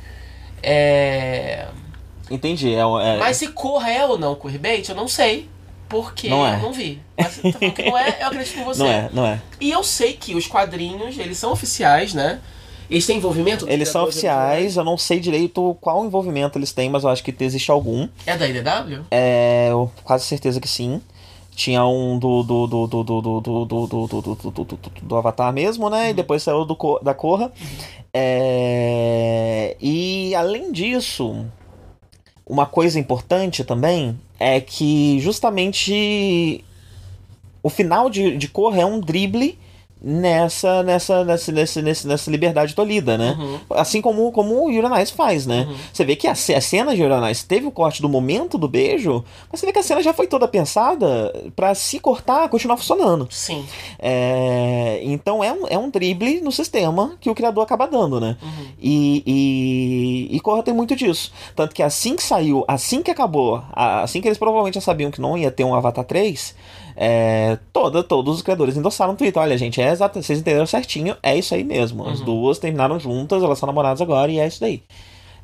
[0.62, 1.68] É...
[2.32, 2.74] Entendi.
[2.74, 5.50] É, é- Mas se corra é ou não queerbait, eu não sei.
[5.94, 6.56] Porque Não é.
[6.56, 7.00] eu não vi.
[7.16, 8.80] Mas tá falando que não é, eu acredito em você.
[8.80, 9.42] Não é, não é.
[9.62, 12.42] E eu sei que os quadrinhos, eles são oficiais, né?
[12.90, 13.70] Eles têm envolvimento?
[13.70, 17.34] Eles são oficiais, eu não sei direito qual envolvimento eles têm, mas eu acho que
[17.40, 18.08] existe algum.
[18.26, 19.06] É da IDW?
[19.12, 21.00] É, eu quase certeza que sim.
[21.56, 24.64] Tinha um do do do do do do do do do do do do do
[24.66, 26.10] do do Avatar mesmo, né?
[26.10, 27.52] E depois saiu do da Korra.
[28.16, 31.46] É, e além disso,
[32.46, 36.64] uma coisa importante também é que justamente
[37.62, 39.58] o final de, de Korra é um drible
[40.04, 43.38] nessa nessa nessa, nessa, nessa, nessa liberdade tolhida, né?
[43.40, 43.60] Uhum.
[43.72, 45.68] Assim como, como o Ice faz, né?
[45.92, 47.02] Você vê que a, a cena de
[47.32, 50.14] Ice teve o corte do momento do beijo, mas você vê que a cena já
[50.14, 53.28] foi toda pensada pra se cortar, continuar funcionando.
[53.32, 53.66] Sim.
[53.98, 58.36] É, então é um, é um drible no sistema que o criador acaba dando, né?
[58.42, 58.66] Uhum.
[58.82, 61.32] E, e, e Korra tem muito disso.
[61.56, 65.22] Tanto que assim que saiu, assim que acabou, assim que eles provavelmente já sabiam que
[65.22, 66.56] não ia ter um Avatar 3,
[66.96, 69.42] é, toda, todos os criadores endossaram no Twitter.
[69.42, 72.08] Olha, gente, é exato, vocês entenderam certinho, é isso aí mesmo.
[72.08, 72.26] As Uhum.
[72.26, 74.84] duas terminaram juntas, elas são namoradas agora e é isso daí.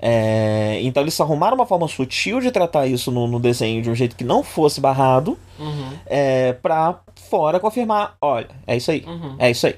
[0.01, 3.95] É, então eles arrumaram uma forma sutil de tratar isso no, no desenho de um
[3.95, 5.89] jeito que não fosse barrado, Uhum.
[6.05, 6.99] é, pra
[7.29, 9.35] fora confirmar, olha, é isso aí, Uhum.
[9.37, 9.75] é isso aí.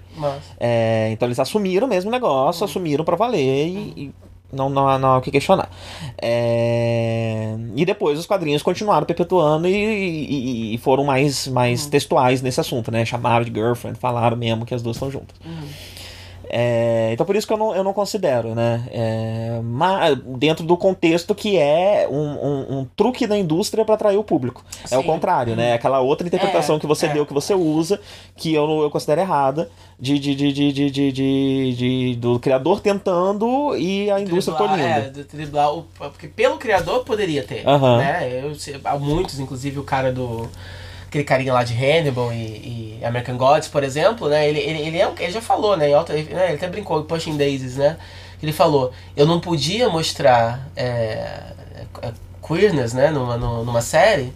[0.60, 4.12] É, então eles assumiram mesmo o negócio, assumiram pra valer e, e
[4.52, 5.70] não, não, há- não há o que questionar.
[6.22, 12.60] É, e depois os quadrinhos continuaram perpetuando e, e- e foram mais, mais textuais nesse
[12.60, 13.04] assunto, né?
[13.06, 15.36] Chamaram de girlfriend, falaram mesmo que as duas estão juntas.
[16.54, 18.84] É, então por isso que eu não, eu não considero, né?
[18.92, 24.18] É, mas dentro do contexto que é um, um- um truque da indústria para atrair
[24.18, 24.62] o público.
[24.92, 25.08] É o Sim.
[25.08, 25.74] contrário, né?
[25.74, 27.10] Aquela outra interpretação É, que você é.
[27.14, 28.02] deu, que você usa,
[28.36, 33.78] que eu, eu considero errada, de, de, de, de, de, de, de- do criador tentando
[33.78, 35.08] e a indústria driblar, tolindo.
[35.08, 35.84] É, de driblar o.
[35.98, 37.66] Porque pelo criador poderia ter.
[37.66, 37.98] Aham.
[38.00, 38.42] Né?
[38.44, 38.52] Eu,
[38.84, 40.50] há muitos, inclusive o cara do.
[41.12, 44.48] Aquele carinha lá de Hannibal e, e American Gods, por exemplo, né?
[44.48, 45.88] Ele, ele, ele, é um- ele já falou, né?
[45.92, 46.46] Ele, né?
[46.48, 47.98] ele até brincou Pushing Daisies, né?
[48.42, 51.44] Ele falou, eu não podia mostrar é,
[52.02, 52.12] é,
[52.48, 53.12] queerness, né?
[53.12, 54.32] Numa, numa série.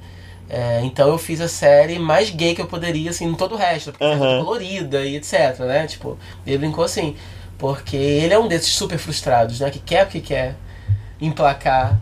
[0.49, 3.57] é, então eu fiz a série mais gay que eu poderia, assim, em todo o
[3.57, 5.88] resto, porque é colorida e etc, né?
[5.88, 7.15] Tipo, ele brincou assim,
[7.57, 9.69] porque ele é um desses super frustrados, né?
[9.72, 10.56] Que quer porque quer
[11.22, 11.97] emplacar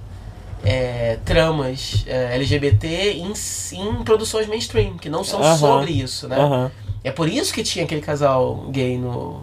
[0.63, 3.33] é, tramas é, LGBT em,
[3.73, 5.57] em produções mainstream, que não são Aham.
[5.57, 6.37] sobre isso, né?
[6.39, 6.71] Aham,
[7.03, 9.41] É por isso que tinha aquele casal gay no,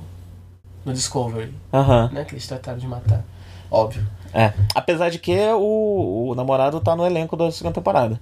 [0.85, 2.11] no Discovery, aham.
[2.13, 2.25] né?
[2.25, 3.23] Que eles trataram de matar.
[3.71, 4.07] Óbvio.
[4.33, 4.53] É.
[4.75, 8.21] Apesar de que o, o namorado tá no elenco da segunda temporada.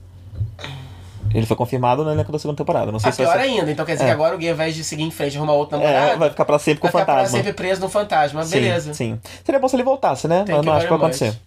[1.35, 2.91] Ele foi confirmado no elenco da segunda temporada.
[2.91, 3.71] Não sei Ah, se pior ser- ainda.
[3.71, 4.07] Então quer dizer É.
[4.09, 6.17] que agora o gay, ao invés de seguir em frente e arrumar outro namorado, É,
[6.17, 7.37] vai ficar pra sempre com o vai ficar pra fantasma.
[7.39, 8.45] sempre preso no fantasma.
[8.47, 8.95] Beleza.
[8.95, 9.21] Sim.
[9.45, 10.45] Seria bom se ele voltasse, né?
[10.49, 11.39] Mas não acho que vai acontecer.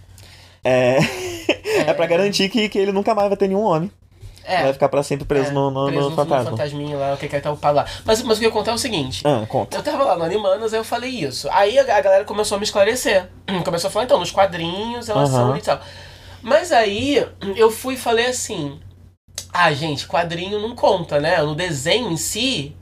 [0.63, 0.97] É.
[1.87, 3.91] é pra garantir que, que ele nunca mais vai ter nenhum homem.
[4.43, 4.63] É.
[4.63, 6.51] Vai ficar pra sempre preso É, no, no, preso no fantasma.
[6.51, 7.85] fantasminha lá, o que que tá upado lá.
[8.03, 9.21] Mas, mas o que eu ia contar é o seguinte.
[9.25, 9.77] Ah, conta.
[9.77, 11.47] Eu tava lá no Animanas, aí eu falei isso.
[11.51, 13.29] Aí a, a galera começou a me esclarecer.
[13.63, 15.79] Começou a falar, então, nos quadrinhos elas são e tal.
[16.41, 17.23] Mas aí
[17.55, 18.79] eu fui e falei assim:
[19.53, 21.39] Ah, gente, quadrinho não conta, né?
[21.43, 22.75] No desenho em si.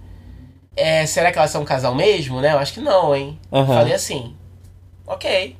[0.77, 2.53] é, será que elas são um casal mesmo, né?
[2.53, 3.37] Eu acho que não, hein?
[3.67, 4.33] Falei assim.
[5.05, 5.57] Ok.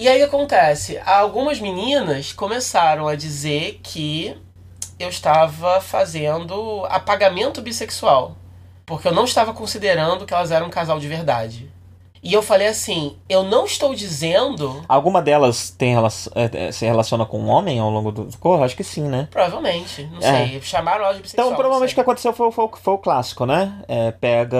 [0.00, 4.40] E aí acontece, algumas meninas começaram a dizer que
[4.96, 8.36] eu estava fazendo apagamento bissexual.
[8.86, 11.68] Porque eu não estava considerando que elas eram um casal de verdade.
[12.22, 14.82] E eu falei assim, eu não estou dizendo.
[14.88, 18.64] Alguma delas tem relação, é, é, se relaciona com um homem ao longo do corpo?
[18.64, 19.28] Acho que sim, né?
[19.30, 20.46] Provavelmente, não É.
[20.48, 20.60] sei.
[20.62, 21.46] Chamaram elas de bissexual.
[21.48, 23.72] Então, provavelmente o que aconteceu foi, foi, foi o clássico, né?
[23.86, 24.58] É, pega.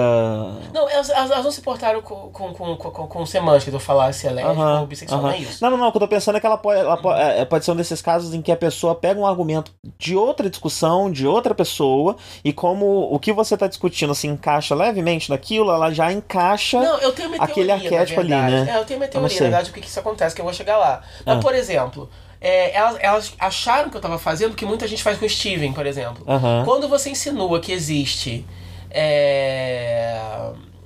[0.73, 4.13] Não, elas, elas- não se portaram com, com, com, com, com semântica de eu falar
[4.13, 5.63] se é lésbico Aham, ou bissexual, não é isso.
[5.63, 5.87] Não, não, não.
[5.87, 7.75] O que eu tô pensando é que ela pode, ela pode, é, pode ser um
[7.75, 12.15] desses casos em que a pessoa pega um argumento de outra discussão, de outra pessoa,
[12.43, 16.79] e como o que você tá discutindo se encaixa levemente naquilo, ela já encaixa.
[16.79, 17.29] Não, eu tenho
[17.61, 18.67] aquele arquétipo ali, né?
[18.71, 20.53] É, eu tenho minha teoria, na verdade, o que, que isso acontece, que eu vou
[20.53, 21.01] chegar lá.
[21.25, 21.39] Mas, Ah.
[21.39, 22.09] por exemplo,
[22.41, 25.29] é, elas, elas acharam que eu tava fazendo o que muita gente faz com o
[25.29, 26.23] Steven, por exemplo.
[26.65, 28.45] Quando você insinua que existe
[28.91, 30.19] é,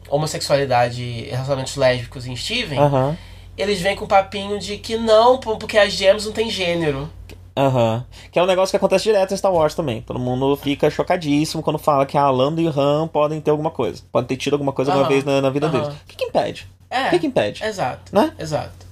[0.10, 2.80] homossexualidade e relacionamentos lésbicos em Steven,
[3.58, 7.10] eles vêm com o papinho de que não, porque as gems não tem gênero.
[7.56, 8.04] Aham.
[8.32, 10.02] Que é um negócio que acontece direto em Star Wars também.
[10.02, 14.02] Todo mundo fica chocadíssimo quando fala que a Lando e Han podem ter alguma coisa.
[14.12, 15.14] Podem ter tido alguma coisa alguma Aham.
[15.14, 15.80] vez na, na vida Aham.
[15.82, 15.96] deles.
[15.96, 16.68] O que, que impede?
[16.90, 17.64] É, O que, que impede?
[17.64, 18.14] exato.
[18.16, 18.34] Né?
[18.40, 18.84] Exato.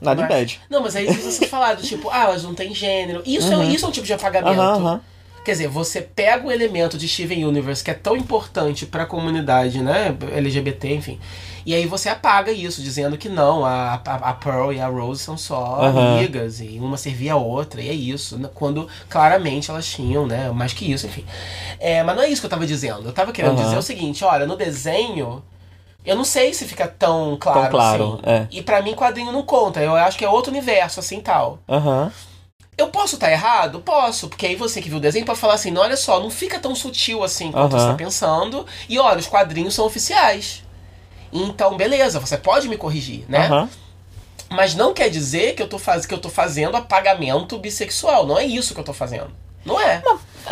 [0.00, 0.60] Nada Mas- impede.
[0.70, 3.22] Não, mas aí você falar do tipo, ah, elas não têm gênero.
[3.24, 4.60] Isso, é, isso é um tipo de apagamento.
[4.60, 5.00] Aham, aham.
[5.48, 9.80] Quer dizer, você pega o elemento de Steven Universe que é tão importante pra comunidade,
[9.80, 10.14] né?
[10.36, 11.18] LGBT, enfim.
[11.64, 15.22] E aí você apaga isso, dizendo que não, a, a, a Pearl e a Rose
[15.22, 16.18] são só Aham.
[16.18, 18.36] amigas, e uma servia a outra, e é isso.
[18.36, 18.50] né?
[18.52, 20.50] Quando claramente elas tinham, né?
[20.50, 21.24] Mais que isso, enfim.
[21.80, 23.08] É, mas não é isso que eu tava dizendo.
[23.08, 23.64] Eu tava querendo Aham.
[23.64, 25.42] dizer o seguinte: olha, no desenho.
[26.04, 28.20] Eu não sei se fica tão claro, Tão claro, assim.
[28.24, 28.46] é.
[28.50, 29.80] E pra mim, quadrinho não conta.
[29.80, 31.58] Eu acho que é outro universo, assim tal.
[31.66, 32.12] Aham.
[32.78, 33.80] Eu posso estar errado?
[33.80, 36.30] Posso, porque aí você que viu o desenho pode falar assim: não, olha só, não
[36.30, 37.78] fica tão sutil assim quanto Aham.
[37.78, 38.64] você está pensando.
[38.88, 40.62] E olha, os quadrinhos são oficiais.
[41.32, 43.48] Então, beleza, você pode me corrigir, né?
[43.48, 43.68] Aham.
[44.48, 46.06] Mas não quer dizer que eu, tô faz...
[46.06, 48.26] que eu tô fazendo apagamento bissexual.
[48.26, 49.30] Não é isso que eu tô fazendo.
[49.68, 50.02] Não é.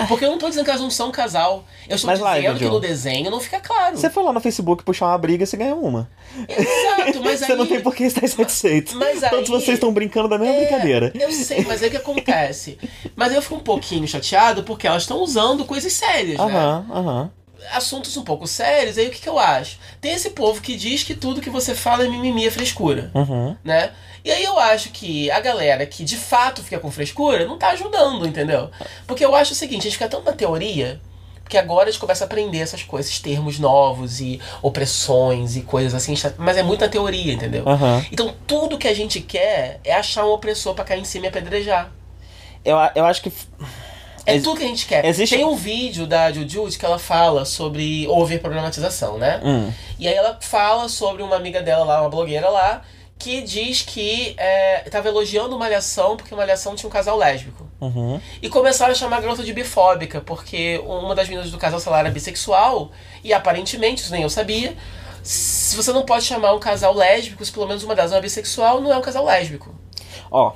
[0.09, 1.64] Porque eu não tô dizendo que elas não são um casal.
[1.88, 3.97] Eu estou Mas dizendo que Joe, no desenho não fica claro.
[3.97, 6.06] Você foi lá no Facebook puxar uma briga e você ganha uma.
[6.47, 7.59] Exato, mas Você aí.
[7.59, 8.94] não tem por que estar insatisfeito.
[8.97, 11.12] Mas aí- Todos vocês estão brincando da mesma É, brincadeira.
[11.14, 12.78] Eu sei, mas é o que acontece.
[13.14, 16.44] Mas eu fico um pouquinho chateado porque elas estão usando coisas sérias, né?
[16.44, 17.30] Aham, aham.
[17.72, 19.78] assuntos um pouco sérios, aí o que, que eu acho?
[20.01, 23.56] Tem esse povo que diz que tudo que você fala é mimimi, é frescura, Uhum.
[23.64, 23.90] né?
[24.27, 27.69] E aí eu acho que a galera que de fato fica com frescura não tá
[27.69, 28.69] ajudando, entendeu?
[29.07, 31.01] Porque eu acho o seguinte, a gente fica tanto na teoria,
[31.44, 35.61] porque agora a gente começa a aprender essas coisas, esses termos novos e opressões e
[35.62, 37.62] coisas assim, mas é muito na teoria, entendeu?
[37.69, 38.05] Aham.
[38.11, 41.28] Então tudo que a gente quer é achar um opressor pra cair em cima e
[41.28, 41.93] apedrejar.
[42.65, 43.32] Eu, eu acho que.
[44.27, 45.05] É Ex- tudo que a gente quer.
[45.05, 49.40] existe- Tem um vídeo da Jujutsu que ela fala sobre overproblematização, né?
[49.44, 49.70] Hum.
[50.01, 52.82] E aí ela fala sobre uma amiga dela lá, uma blogueira lá,
[53.18, 57.66] que diz que é, tava elogiando Malhação porque Malhação tinha um casal lésbico.
[57.80, 58.20] Uhum.
[58.40, 61.93] E começaram a chamar a garota de bifóbica, porque uma das meninas do casal, sei
[61.93, 62.90] lá, era bissexual,
[63.24, 64.76] e aparentemente, isso nem eu sabia,
[65.22, 68.20] se você não pode chamar um casal lésbico, se pelo menos uma delas não é
[68.20, 69.74] bissexual, não é um casal lésbico.
[70.30, 70.52] Ó,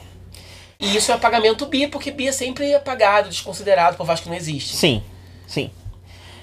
[0.79, 4.37] E isso é apagamento bi, porque bi é sempre apagado, desconsiderado, por acho que não
[4.37, 4.77] existe.
[4.77, 5.03] sim.
[5.47, 5.71] Sim.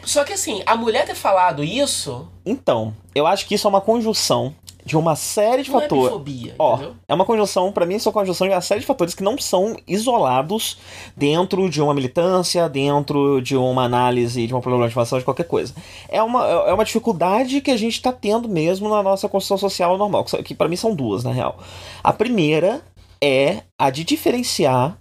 [0.04, 3.82] Só que assim, a mulher ter falado isso Então, eu acho que isso é uma
[3.82, 4.56] conjunção
[4.88, 6.06] de uma série de é fatores.
[6.06, 9.14] bifobia, Ó, é uma conjunção, pra mim, é uma conjunção de uma série de fatores
[9.14, 10.78] que não são isolados
[11.16, 15.76] dentro de uma militância, dentro de uma análise, de uma problematização de qualquer coisa.
[16.08, 19.98] É uma, é uma dificuldade que a gente tá tendo mesmo na nossa construção social
[19.98, 21.60] normal, que, que para mim são duas, na real.
[22.02, 22.82] A primeira
[23.22, 24.98] é a de diferenciar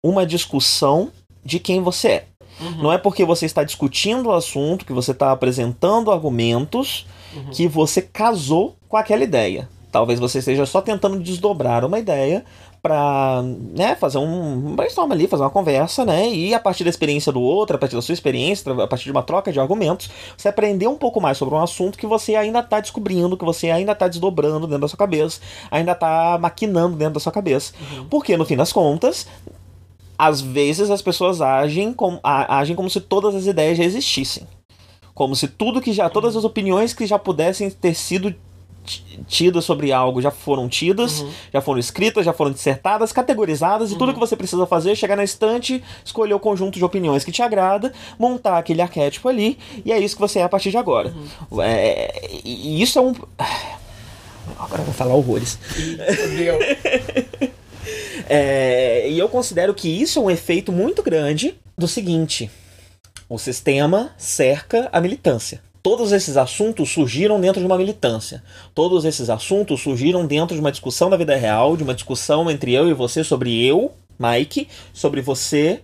[0.00, 1.10] uma discussão
[1.44, 2.24] de quem você é.
[2.60, 2.84] Uhum.
[2.84, 7.04] Não é porque você está discutindo o assunto, que você está apresentando argumentos,
[7.36, 7.50] Uhum.
[7.50, 9.68] que você casou com aquela ideia.
[9.90, 12.44] Talvez você esteja só tentando desdobrar uma ideia
[12.82, 16.28] pra né, fazer um brainstorm ali, fazer uma conversa, né?
[16.28, 19.10] E a partir da experiência do outro, a partir da sua experiência, a partir de
[19.12, 22.62] uma troca de argumentos, você aprender um pouco mais sobre um assunto que você ainda
[22.62, 25.40] tá descobrindo, que você ainda tá desdobrando dentro da sua cabeça,
[25.70, 27.72] ainda tá maquinando dentro da sua cabeça.
[28.10, 29.26] Porque, no fim das contas,
[30.18, 34.46] às vezes as pessoas agem como, a- agem como se todas as ideias já existissem.
[35.14, 36.08] Como se tudo que já.
[36.10, 38.34] Todas as opiniões que já pudessem ter sido
[38.84, 43.96] ti- tidas sobre algo já foram tidas, já foram escritas, já foram dissertadas, categorizadas, e
[43.96, 47.30] tudo que você precisa fazer é chegar na estante, escolher o conjunto de opiniões que
[47.32, 50.76] te agrada, montar aquele arquétipo ali, e é isso que você é a partir de
[50.76, 51.14] agora.
[51.62, 53.14] É, e isso é um.
[54.58, 55.58] Agora eu vou falar horrores.
[55.78, 56.58] Entendeu?
[58.28, 62.50] É, e eu considero que isso é um efeito muito grande do seguinte:
[63.34, 65.60] o sistema cerca a militância.
[65.82, 68.42] Todos esses assuntos surgiram dentro de uma militância.
[68.72, 72.72] Todos esses assuntos surgiram dentro de uma discussão da vida real, de uma discussão entre
[72.72, 75.82] eu e você sobre eu, Mike, sobre você,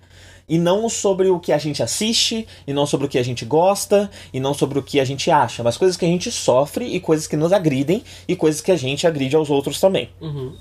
[0.48, 3.44] e não sobre o que a gente assiste, e não sobre o que a gente
[3.44, 6.86] gosta, e não sobre o que a gente acha, mas coisas que a gente sofre
[6.86, 10.08] e coisas que nos agridem e coisas que a gente agride aos outros também.
[10.20, 10.54] Uhum.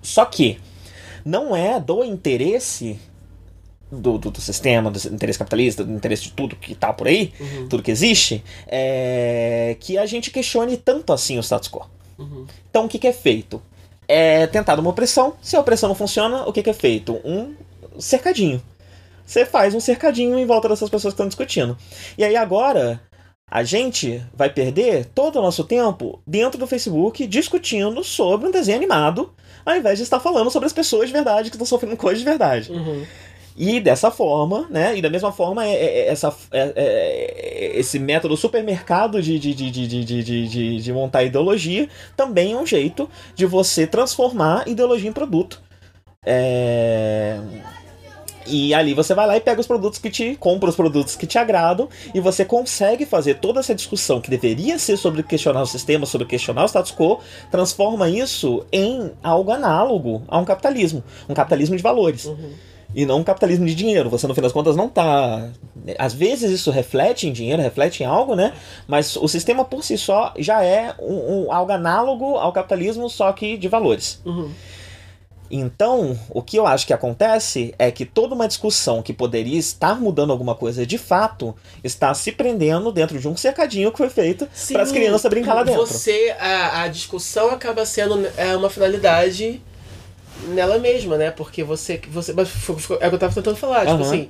[0.00, 0.58] Só que
[1.24, 2.98] não é do interesse
[3.92, 7.32] do, do, do sistema, do interesse capitalista, do interesse de tudo que tá por aí,
[7.68, 11.86] tudo que existe, é, que a gente questione tanto assim o status quo.
[12.70, 13.60] Então o que, que é feito?
[14.08, 15.34] É tentada uma opressão.
[15.42, 17.20] Se a opressão não funciona, o que, que é feito?
[17.24, 17.54] Um
[17.98, 18.62] cercadinho.
[19.26, 21.76] Você faz um cercadinho em volta dessas pessoas que estão discutindo.
[22.16, 23.00] E aí agora
[23.50, 28.78] a gente vai perder todo o nosso tempo dentro do Facebook discutindo sobre um desenho
[28.78, 29.32] animado,
[29.64, 32.24] ao invés de estar falando sobre as pessoas de verdade que estão sofrendo coisas de
[32.24, 32.72] verdade.
[32.72, 33.04] Uhum.
[33.56, 34.96] E dessa forma, né?
[34.96, 39.70] E da mesma forma, é, é- é essa, é- esse método supermercado de, de, de,
[39.70, 45.12] de, de, de, de- montar ideologia também é um jeito de você transformar ideologia em
[45.12, 45.60] produto.
[48.44, 50.34] E ali você vai lá e pega os produtos que te.
[50.34, 54.78] compra os produtos que te agradam e você consegue fazer toda essa discussão que deveria
[54.80, 57.20] ser sobre questionar o sistema, sobre questionar o status quo,
[57.52, 61.04] transforma isso em algo análogo a um capitalismo.
[61.28, 62.26] Um capitalismo de valores.
[62.94, 64.10] E não um capitalismo de dinheiro.
[64.10, 65.48] Você, no fim das contas, não tá.
[65.98, 68.52] Às vezes isso reflete em dinheiro, reflete em algo, né?
[68.86, 73.32] Mas o sistema por si só já é um, um- algo análogo ao capitalismo, só
[73.32, 74.20] que de valores.
[74.24, 74.50] Uhum.
[75.54, 80.00] Então, o que eu acho que acontece é que toda uma discussão que poderia estar
[80.00, 81.54] mudando alguma coisa de fato
[81.84, 85.62] está se prendendo dentro de um cercadinho que foi feito para as crianças brincar lá
[85.62, 85.84] dentro.
[85.86, 89.60] Você, a, a discussão acaba sendo é, uma finalidade
[90.48, 91.30] nela mesma, né?
[91.30, 92.00] Porque você.
[92.08, 93.80] você mas é o que eu tava tentando falar.
[93.80, 94.02] Tipo Aham.
[94.02, 94.28] assim,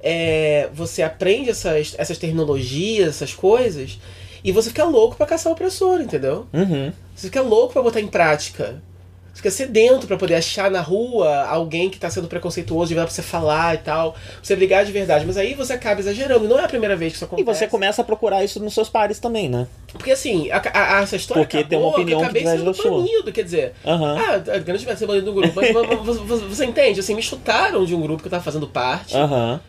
[0.00, 3.98] é, você aprende essas, essas terminologias, essas coisas,
[4.42, 6.46] e você fica louco pra caçar o opressor, entendeu?
[6.52, 6.92] Uhum.
[7.14, 8.82] Você fica louco pra botar em prática.
[9.34, 13.04] Você fica sedento pra poder achar na rua alguém que tá sendo preconceituoso de virar
[13.04, 14.12] pra você falar e tal.
[14.12, 15.26] pra Você brigar de verdade.
[15.26, 16.46] Mas aí você acaba exagerando.
[16.46, 17.58] Não é a primeira vez que isso E acontece.
[17.58, 19.66] você começa a procurar isso nos seus pares também, né?
[19.92, 22.48] Porque assim, a, a- a- essa história Porque acabou, tem uma opinião eu acabei que
[22.48, 23.72] sendo banido, quer dizer...
[23.84, 24.16] Aham.
[24.18, 25.52] Ah, grande vai ser banido do grupo.
[25.54, 27.00] Mas, mas- você entende?
[27.00, 29.16] Assim, me chutaram de um grupo que eu tava fazendo parte.
[29.16, 29.60] Aham.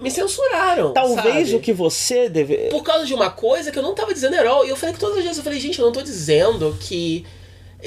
[0.00, 1.54] Me censuraram, Talvez sabe?
[1.54, 2.54] o que você deve.
[2.70, 4.66] Por causa de uma coisa que eu não tava dizendo all.
[4.66, 7.24] E eu falei que todas as vezes, eu falei, gente, eu não tô dizendo que...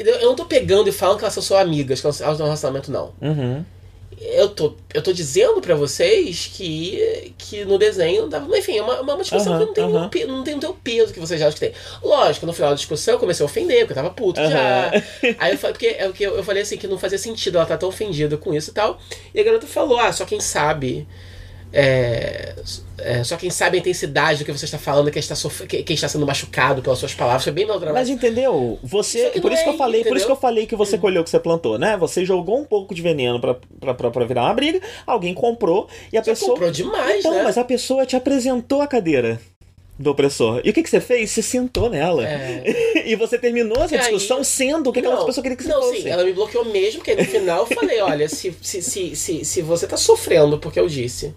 [0.06, 2.42] Eu não tô pegando e falando que elas são só amigas, que elas não têm
[2.42, 3.14] um relacionamento, não.
[3.22, 3.64] Uhum.
[4.22, 8.58] Eu tô, eu tô dizendo pra vocês que, que no desenho dava.
[8.58, 10.74] Enfim, é uma, uma discussão Aham, que não tem, o pe- não tem o teu
[10.74, 11.72] peso que vocês acham que tem.
[12.04, 14.92] Lógico, no final da discussão eu comecei a ofender, porque eu tava puto já.
[15.40, 17.58] Aí eu falei, porque é o que eu, eu falei assim, que não fazia sentido
[17.58, 19.00] ela tá tão ofendida com isso e tal.
[19.34, 21.08] E a garota falou, ah, só quem sabe.
[21.72, 22.56] É,
[22.98, 25.36] é, só quem sabe a intensidade do que você está falando, quem está,
[25.68, 27.44] quem está sendo machucado pelas suas palavras.
[27.44, 28.16] Foi bem Mas melodramático.
[28.18, 28.80] entendeu?
[28.84, 29.30] Você.
[29.30, 30.18] Que Por isso que é, eu falei, por entendeu?
[30.18, 31.96] isso que eu falei que você colheu o que você plantou, né?
[31.98, 33.58] Você jogou um pouco de veneno pra
[34.26, 36.52] virar uma briga, alguém comprou e a Você pessoa.
[36.52, 37.44] comprou demais, então, né?
[37.44, 39.40] mas a pessoa te apresentou a cadeira
[39.98, 40.62] do opressor.
[40.64, 41.30] E o que, que você fez?
[41.30, 42.26] Você sentou nela.
[42.28, 43.04] É.
[43.06, 45.70] e você terminou essa aí- discussão sendo o que aquela Não, pessoa queria que você
[45.70, 46.02] não, fosse.
[46.04, 49.46] sim, ela me bloqueou mesmo, porque no final eu falei, olha, se, se, se, se,
[49.46, 51.34] se você tá sofrendo porque eu disse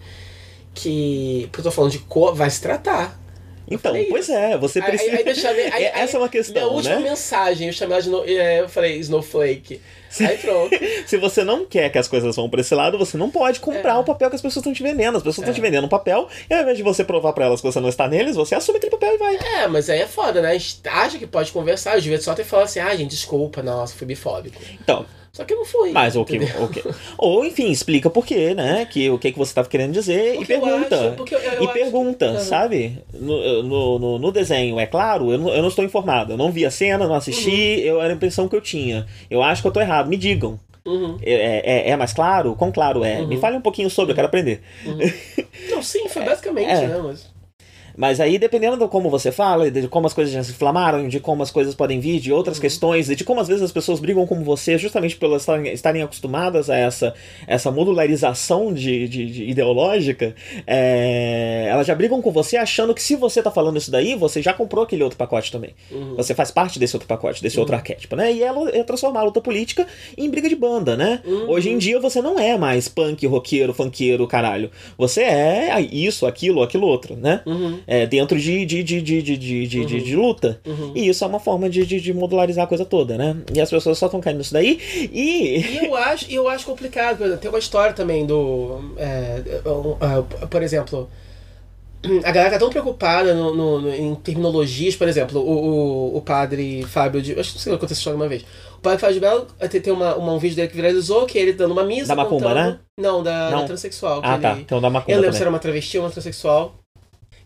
[0.74, 1.42] que.
[1.50, 3.20] Porque eu tô falando de cor, vai se tratar.
[3.68, 4.36] Então, falei pois isso.
[4.36, 5.10] é, você Aí- precisa.
[5.12, 7.02] Aí, aí, deixa ver, aí- Essa é uma aí, questão, Minha última né?
[7.10, 8.10] mensagem, eu chamei ela de.
[8.10, 9.80] No, é, eu falei Snowflake.
[10.20, 10.76] Aí pronto.
[11.06, 13.94] Se você não quer que as coisas vão pra esse lado, você não pode comprar
[13.94, 13.96] É.
[13.96, 15.16] o papel que as pessoas estão te vendendo.
[15.16, 17.60] As pessoas estão te vendendo um papel, e ao invés de você provar pra elas
[17.62, 19.36] que você não está neles, você assume aquele papel e vai.
[19.36, 20.50] É, mas aí é foda, né?
[20.50, 23.62] A gente acha que pode conversar, eu devia só ter falado assim, ah, gente, desculpa,
[23.62, 24.60] nossa, fui bifóbico.
[24.82, 25.92] Então, Só que eu não fui.
[25.92, 26.82] mas o que, o que.
[27.16, 28.84] Ou, enfim, explica por quê, né?
[28.84, 30.94] Que, o que, que você estava querendo dizer Porque e eu pergunta.
[31.00, 32.98] acho- porque eu- eu e acho pergunta, sabe?
[33.14, 36.34] No, no, no, no desenho, é claro, eu não, eu não estou informado.
[36.34, 37.82] Eu não vi a cena, não assisti, Uhum.
[37.86, 39.06] eu era a impressão que eu tinha.
[39.30, 40.60] Eu acho que eu tô errado, me digam.
[40.84, 41.16] Uhum.
[41.22, 42.54] É, é, é mais claro?
[42.54, 43.20] Quão claro é?
[43.20, 43.28] Uhum.
[43.28, 44.60] Me fale um pouquinho sobre, eu quero aprender.
[45.70, 46.88] Não, sim, foi basicamente, É.
[46.88, 47.00] né?
[47.02, 47.31] Mas...
[47.96, 51.20] Mas aí, dependendo de como você fala, de como as coisas já se inflamaram, de
[51.20, 54.00] como as coisas podem vir, de outras questões, e de como às vezes as pessoas
[54.00, 57.14] brigam com você justamente por elas estarem, estarem acostumadas a essa,
[57.46, 60.34] essa modularização de, de- de ideológica,
[60.66, 64.42] é, elas já brigam com você achando que se você tá falando isso daí, você
[64.42, 65.74] já comprou aquele outro pacote também.
[66.16, 68.32] Você faz parte desse outro pacote, desse outro arquétipo, né?
[68.32, 69.86] E ela é transformar a luta política
[70.16, 71.20] em briga de banda, né?
[71.48, 74.70] Hoje em dia você não é mais punk, roqueiro, funkeiro, caralho.
[74.98, 77.40] Você é isso, aquilo, aquilo outro, né?
[77.86, 80.60] É, dentro de, de, de, de, de, de, de, de- de luta.
[80.94, 83.36] E isso é uma forma de, de, de modularizar a coisa toda, né?
[83.54, 84.78] E as pessoas só estão caindo nisso daí.
[85.12, 85.58] E.
[85.60, 87.16] E eu acho, eu acho complicado.
[87.18, 88.94] por exemplo, Tem uma história também do.
[88.96, 91.08] é, um, ah, por exemplo.
[92.24, 95.52] A galera tá tão preocupada no, no- no- em terminologias, por exemplo, o,
[96.14, 97.38] o, o padre Fábio de.
[97.38, 98.42] Acho que não sei se eu contei essa história uma vez.
[98.76, 101.38] O padre Fábio de Belo eh, tem, uma, uma- um vídeo dele que viralizou, que
[101.38, 102.08] é ele dando uma misa.
[102.08, 102.78] Da macumba, contando- né?
[102.98, 103.66] Não, da, da Não.
[103.66, 104.20] transexual.
[104.20, 104.58] que Ah, tá.
[104.58, 105.40] Então dá uma eu lembro se também.
[105.42, 106.74] era uma travesti ou uma transexual.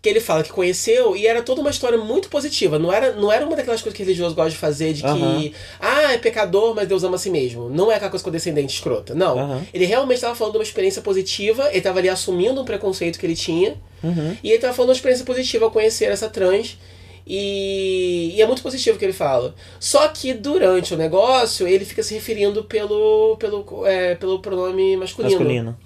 [0.07, 2.79] Que ele fala que conheceu e era toda uma história muito positiva.
[2.79, 5.51] Não era, não era uma daquelas coisas que religiosos gostam de fazer, de que, Aham.
[5.81, 7.69] ah, é pecador, mas Deus ama a si mesmo.
[7.69, 9.17] Não é aquela coisa condescendente escrota.
[9.17, 9.37] Não.
[9.37, 9.67] Aham.
[9.75, 13.27] Ele realmente estava falando de uma experiência positiva, ele estava ali assumindo um preconceito que
[13.27, 13.75] ele tinha.
[14.01, 14.37] Uhum.
[14.45, 16.79] E ele estava falando de uma experiência positiva ao conhecer essa trans.
[17.27, 19.57] E, e é muito positivo o que ele fala.
[19.81, 25.35] Só que durante o negócio, ele fica se referindo pelo, pelo, é, pelo pronome masculino.
[25.35, 25.77] Masculino.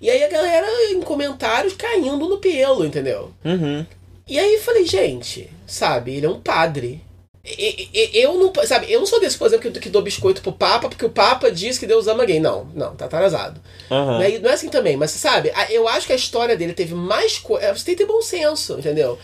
[0.00, 3.32] E aí a galera em comentários caindo no pelo, entendeu?
[3.44, 3.84] Uhum.
[4.26, 7.02] E aí eu falei, gente, sabe, ele é um padre.
[7.44, 10.42] E- e- Eu não, sabe, eu não sou desse, por exemplo, que, que dou biscoito
[10.42, 12.38] pro Papa porque o Papa diz que Deus ama gay.
[12.38, 13.60] Não, não, tá atrasado.
[13.90, 14.18] Aham.
[14.18, 16.94] Não, é, não é assim também, mas sabe, eu acho que a história dele teve
[16.94, 17.74] mais coisa.
[17.74, 19.18] Você tem que ter bom senso, entendeu?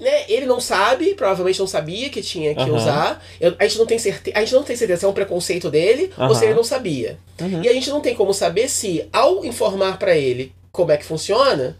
[0.00, 0.24] Né?
[0.28, 2.72] Ele não sabe, provavelmente não sabia que tinha que Aham.
[2.74, 3.24] usar.
[3.40, 5.70] Eu- a, gente não tem certeza, a gente não tem certeza se é um preconceito
[5.70, 6.34] dele ou Aham.
[6.34, 7.18] se ele não sabia.
[7.62, 11.04] E a gente não tem como saber se, ao informar pra ele como é que
[11.04, 11.76] funciona,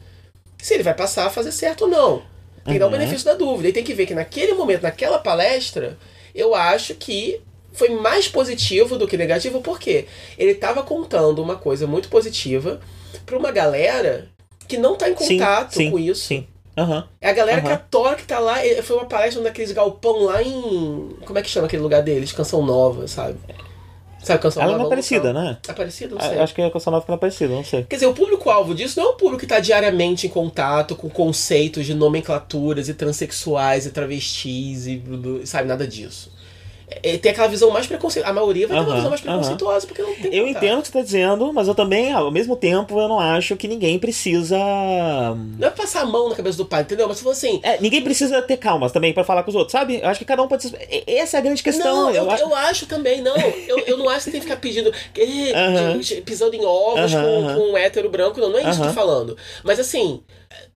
[0.60, 2.22] se ele vai passar a fazer certo ou não.
[2.64, 2.98] Tem que dar o Uhum.
[2.98, 3.68] benefício da dúvida.
[3.68, 5.98] E tem que ver que naquele momento, naquela palestra,
[6.34, 7.40] eu acho que
[7.72, 10.06] foi mais positivo do que negativo, porque
[10.38, 12.80] ele estava contando uma coisa muito positiva
[13.26, 14.28] pra uma galera
[14.68, 16.26] que não tá em Sim, contato sim, com isso.
[16.26, 16.46] Sim.
[16.76, 17.06] Aham.
[17.20, 17.68] É a galera Aham.
[17.68, 18.56] católica que tá lá.
[18.82, 21.16] Foi uma palestra daqueles galpão lá em.
[21.24, 22.32] Como é que chama aquele lugar deles?
[22.32, 23.36] Canção Nova, sabe?
[24.22, 24.84] Sabe Canção Ela Nova?
[24.84, 25.42] não é parecida, local?
[25.42, 25.58] né?
[25.68, 26.38] É parecida, não sei.
[26.38, 27.82] A- Acho que a Canção Nova é parecida, não sei.
[27.84, 31.10] Quer dizer, o público-alvo disso não é um público que está diariamente em contato com
[31.10, 35.02] conceitos de nomenclaturas e transexuais e travestis e
[35.44, 36.32] sabe, nada disso.
[37.02, 38.30] É, tem aquela visão mais preconceituosa.
[38.30, 40.88] A maioria vai ter uma visão mais preconceituosa porque não tem Eu entendo o que
[40.88, 44.56] você tá dizendo, mas eu também, ao mesmo tempo, eu não acho que ninguém precisa.
[45.58, 47.06] Não é passar a mão na cabeça do pai, entendeu?
[47.08, 47.60] Mas você falou assim.
[47.62, 50.00] É, ninguém precisa ter calma também pra falar com os outros, sabe?
[50.00, 50.64] Eu acho que cada um pode.
[50.64, 51.84] se- Essa é a grande questão.
[52.06, 53.36] não, eu, acho- eu acho também, não.
[53.36, 54.92] Eu, eu não acho que tem que ficar pedindo.
[55.98, 58.50] de- pisando em ovos com, com um hétero branco, não.
[58.50, 59.36] Não é isso que eu tô falando.
[59.64, 60.22] Mas assim.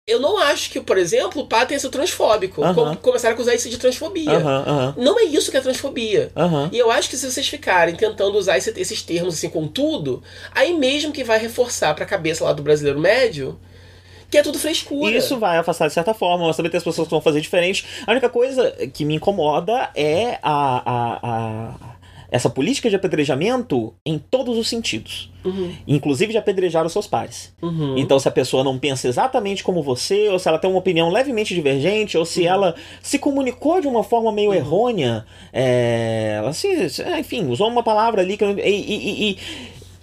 [0.08, 2.62] Eu não acho que, por exemplo, o pai tenha sido transfóbico.
[2.62, 2.94] Aham.
[2.94, 4.30] Com- Começaram a acusar isso de transfobia.
[4.30, 4.94] Aham, aham.
[4.96, 6.30] Não é isso que é transfobia.
[6.70, 10.22] E eu acho que se vocês ficarem tentando usar esse- esses termos assim com tudo,
[10.54, 13.58] aí mesmo que vai reforçar pra cabeça lá do brasileiro médio
[14.30, 15.10] que é tudo frescura.
[15.16, 17.84] Isso vai afastar de certa forma, mas também tem as pessoas que vão fazer diferente.
[18.06, 21.95] A única coisa que me incomoda é a, a, a-
[22.36, 25.30] essa política de apedrejamento em todos os sentidos.
[25.44, 25.72] Uhum.
[25.86, 27.52] Inclusive de apedrejar os seus pares.
[27.62, 27.96] Uhum.
[27.98, 31.08] Então, se a pessoa não pensa exatamente como você, ou se ela tem uma opinião
[31.10, 32.46] levemente divergente, ou se Uhum.
[32.48, 37.68] ela se comunicou de uma forma meio errônea, é, ela se, se- é, enfim, usou
[37.68, 39.38] uma palavra ali que e, e- e- e-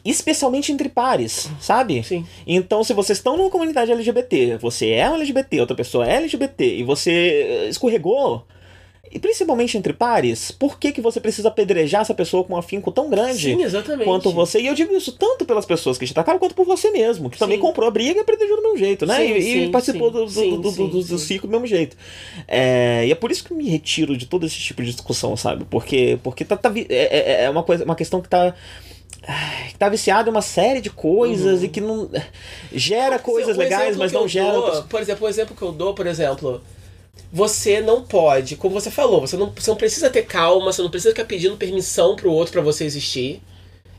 [0.06, 2.04] especialmente entre pares, sabe?
[2.04, 2.26] Sim.
[2.46, 6.78] Então, se vocês estão numa comunidade LGBT, você é um LGBT, outra pessoa é LGBT,
[6.78, 8.46] e você eh, escorregou,
[9.14, 12.92] e principalmente entre pares, por que, que você precisa apedrejar essa pessoa com um afinco
[12.92, 13.56] tão grande?
[13.56, 14.60] Sim, quanto você.
[14.60, 17.38] E eu digo isso tanto pelas pessoas que te atacaram, quanto por você mesmo, que
[17.38, 17.62] também Sim.
[17.62, 19.18] comprou a briga e apedrejou do mesmo jeito, né?
[19.18, 21.96] Sim, e, e participou do, do, do, do, do ciclo do mesmo jeito.
[22.48, 25.38] É, e é por isso que eu me retiro de todo esse tipo de discussão,
[25.38, 25.64] sabe?
[25.70, 28.54] Porque, porque tá, tá é, é- é uma, coisa, uma questão que tá.
[29.70, 32.10] que Tá viciado em uma série de coisas e que não.
[32.72, 34.52] gera coisas O legais, mas não gera.
[34.54, 36.62] dou, outras- Por exemplo, o exemplo que eu dou, por exemplo,
[37.32, 40.90] você não pode, como você falou, você não, você não precisa ter calma, você não
[40.90, 43.42] precisa ficar pedindo permissão pro outro pra você existir.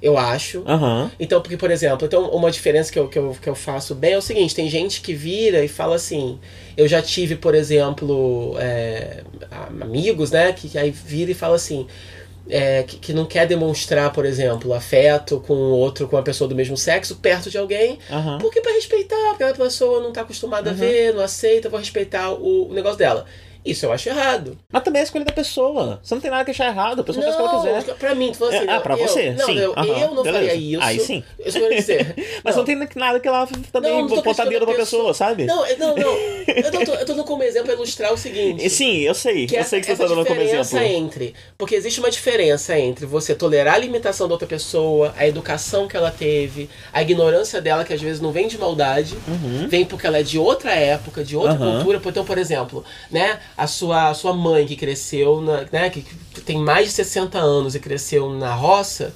[0.00, 0.62] Eu acho.
[0.66, 1.10] Aham.
[1.18, 4.12] Então, porque, por exemplo, então uma diferença que eu, que, eu, que eu faço bem
[4.12, 6.38] é o seguinte: tem gente que vira e fala assim.
[6.76, 9.22] Eu já tive, por exemplo, é,
[9.80, 11.86] amigos, né, que, que aí vira e fala assim.
[12.48, 16.54] É, que, que não quer demonstrar, por exemplo, afeto com outro, com uma pessoa do
[16.54, 18.38] mesmo sexo, perto de alguém, Aham.
[18.38, 22.30] porque pra respeitar, porque a pessoa não tá acostumada a ver, não aceita, vou respeitar
[22.30, 23.26] o, o negócio dela.
[23.64, 24.58] Isso eu acho errado.
[24.70, 25.98] Mas também é a escolha da pessoa.
[26.02, 27.94] Você não tem nada que achar errado, a pessoa faz o que ela quiser.
[27.96, 29.58] pra mim, tu falou assim, É, ah, não, pra eu, você, Não, sim.
[29.58, 30.46] eu, Aham, eu não beleza.
[30.48, 30.82] faria isso.
[30.82, 31.24] Aí sim.
[31.38, 32.14] Eu dizer.
[32.44, 32.64] Mas não.
[32.64, 35.44] tem nada que ela também Não, não ponta dedo pra pessoa, sabe?
[35.44, 36.14] Não, eu- não, não.
[36.46, 38.64] Eu tô, eu tô dando como exemplo pra ilustrar o seguinte.
[38.64, 39.46] E Sim, eu sei.
[39.46, 40.78] Que eu essa, sei que você tá dando como exemplo.
[40.78, 41.34] entre.
[41.56, 45.96] Porque existe uma diferença entre você tolerar a limitação da outra pessoa, a educação que
[45.96, 49.16] ela teve, a ignorância dela, que às vezes não vem de maldade,
[49.68, 51.76] vem porque ela é de outra época, de outra Uhum.
[51.76, 52.00] cultura.
[52.04, 56.02] Então, por exemplo, né, a sua, a sua mãe que cresceu, na, né, que
[56.42, 59.14] tem mais de 60 anos e cresceu na roça,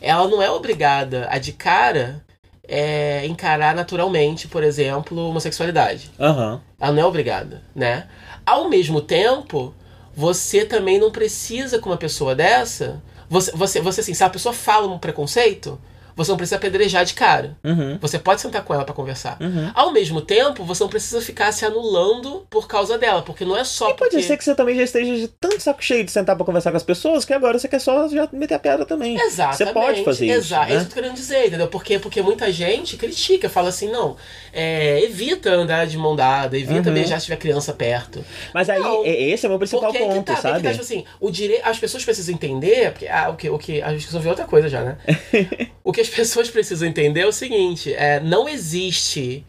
[0.00, 2.24] ela não é obrigada a de cara
[2.66, 6.10] é, encarar naturalmente, por exemplo, homossexualidade.
[6.18, 6.60] Aham.
[6.80, 8.08] Ela não é obrigada, né?
[8.44, 9.74] Ao mesmo tempo,
[10.14, 13.02] você também não precisa com uma pessoa dessa.
[13.28, 15.80] Você, você, você assim, se a pessoa fala um preconceito,
[16.16, 17.56] você não precisa apedrejar de cara.
[17.64, 17.98] Uhum.
[18.00, 19.36] Você pode sentar com ela pra conversar.
[19.40, 19.70] Uhum.
[19.74, 23.64] Ao mesmo tempo, você não precisa ficar se anulando por causa dela, porque não é
[23.64, 24.22] só E pode porque...
[24.26, 26.76] ser que você também já esteja de tanto saco cheio de sentar pra conversar com
[26.76, 29.16] as pessoas que agora você quer só já meter a pedra também.
[29.18, 29.56] Exatamente.
[29.58, 30.38] Você pode fazer isso.
[30.38, 30.70] Exato.
[30.70, 30.76] É né?
[30.76, 31.68] isso que eu tô querendo dizer, entendeu?
[31.68, 34.16] Porque, porque muita gente critica, fala assim, não,
[34.52, 36.94] é, evita andar de mão dada, evita Uhum.
[36.94, 38.24] beijar se tiver criança perto.
[38.52, 39.04] Mas aí, Não.
[39.04, 40.62] é- esse é o meu principal Porque aí que ponto, tá, aí que sabe?
[40.62, 43.80] tá, tipo assim, o direito, as pessoas precisam entender, porque ah, o que, o que,
[43.82, 44.96] a gente resolveu outra coisa já, né?
[45.84, 49.44] o que as pessoas precisam entender é o seguinte, é, não existe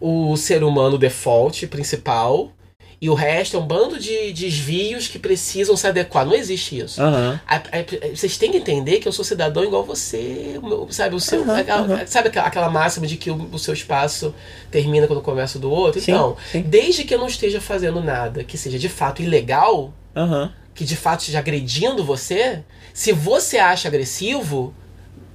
[0.00, 2.52] o ser humano default principal
[3.00, 6.26] e o resto é um bando de desvios que precisam se adequar.
[6.26, 7.00] Não existe isso.
[7.46, 11.14] A- a- Vocês têm que entender que eu sou cidadão igual você, meu- sabe?
[11.14, 12.06] O seu, Aham, aquela- aham.
[12.06, 14.34] Sabe aquela, aquela máxima de que o, o seu espaço
[14.70, 16.00] termina quando começa do outro?
[16.00, 16.62] Sim, então, sim.
[16.62, 19.92] desde que eu não esteja fazendo nada que seja de fato ilegal,
[20.74, 24.74] que de fato esteja agredindo você, se você acha agressivo,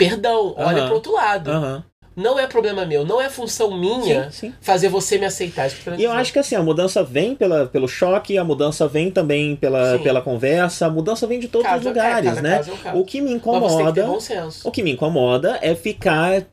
[0.09, 1.83] perdão, olha pro outro lado.
[2.15, 4.53] Não é problema meu, não é função minha Sim, sim.
[4.61, 5.67] fazer você me aceitar.
[5.67, 9.09] Que E eu acho que assim, a mudança vem pela, pelo choque, a mudança vem
[9.09, 10.03] também pela, Sim.
[10.03, 12.57] pela conversa, a mudança vem de todos Cada- os lugares, é, cada né?
[12.57, 12.99] caso é caso.
[12.99, 14.19] O que me que incomoda.
[14.19, 14.67] senso.
[14.67, 16.43] O que me incomoda é ficar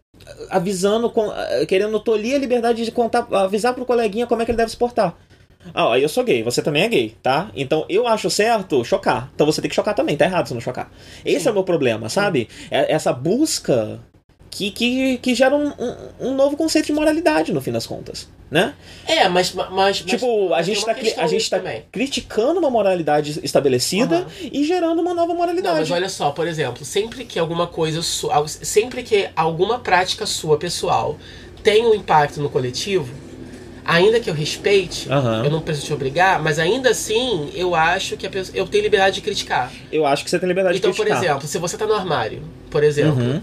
[0.49, 1.31] avisando, com-
[1.69, 4.77] querendo tolir a liberdade de contar, avisar pro coleguinha como é que ele deve se
[4.79, 5.15] portar.
[5.75, 7.51] Ah, ó, eu sou gay, você também é gay, tá?
[7.55, 9.31] Então eu acho certo chocar.
[9.35, 10.91] Então você tem que chocar também, tá errado se não chocar.
[11.25, 11.49] Esse Sim.
[11.49, 12.49] é o meu problema, sabe?
[12.71, 14.01] É essa busca
[14.51, 15.97] que, que, que gera um, um,
[16.31, 18.75] um novo conceito de moralidade, no fim das contas, né?
[19.07, 19.53] É, mas.
[19.55, 21.85] mas mas- Tipo, a mas gente, tá, uma cri- questão a gente tá também.
[21.93, 24.27] criticando uma moralidade estabelecida Aham.
[24.51, 25.79] e gerando uma nova Não, moralidade.
[25.79, 30.57] mas olha só, por exemplo, sempre que alguma coisa sua, sempre que alguma prática sua
[30.59, 31.17] pessoal
[31.63, 33.09] tem um impacto no coletivo,
[33.91, 35.45] ainda que eu respeite, Aham.
[35.45, 38.83] eu não preciso te obrigar, mas ainda assim eu acho que a pessoa, eu tenho
[38.85, 39.71] liberdade de criticar.
[39.93, 41.25] Eu acho que você tem liberdade Então, de por criticar.
[41.31, 43.41] exemplo, se você tá no armário, por exemplo, Uhum.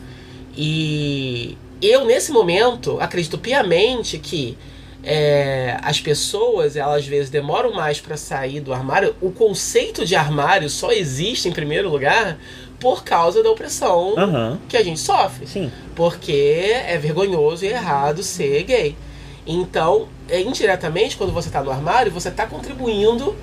[0.56, 4.58] e eu nesse momento acredito piamente que
[5.04, 9.16] é, as pessoas, elas às vezes demoram mais pra sair do armário.
[9.22, 12.38] O conceito de armário só existe em primeiro lugar
[12.80, 14.60] por causa da opressão Aham.
[14.68, 15.48] que a gente sofre.
[15.48, 15.72] Sim.
[15.96, 16.34] Porque
[16.86, 18.96] é vergonhoso e errado ser gay.
[19.46, 23.36] Então, é, indiretamente, quando você tá no armário, você tá contribuindo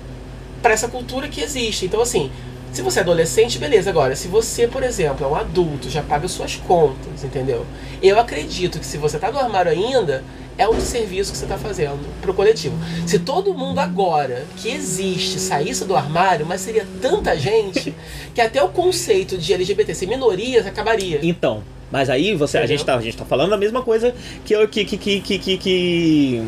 [0.61, 1.85] para essa cultura que existe.
[1.85, 2.31] Então, assim,
[2.71, 3.89] se você é adolescente, beleza.
[3.89, 7.65] Agora, se você, por exemplo, é um adulto, já paga suas contas, entendeu?
[8.01, 10.23] Eu acredito que se você tá no armário ainda,
[10.57, 12.77] é um serviço que você tá fazendo pro coletivo.
[13.05, 17.95] Se todo mundo agora que existe saísse do armário, mas seria tanta gente
[18.33, 21.19] que até o conceito de LGBT ser minorias acabaria.
[21.23, 24.53] Então, mas aí você, a gente, tá, a gente tá falando a mesma coisa que
[24.53, 26.43] eu que, que, que, que, que,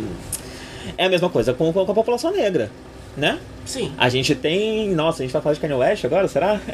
[0.97, 2.71] é a mesma coisa com, com a população negra,
[3.15, 3.39] né?
[3.65, 3.91] Sim.
[3.97, 6.59] A gente tem, nossa, a gente vai falar de Kanye West agora, será?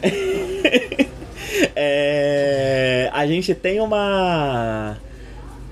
[1.76, 4.98] É, a gente tem uma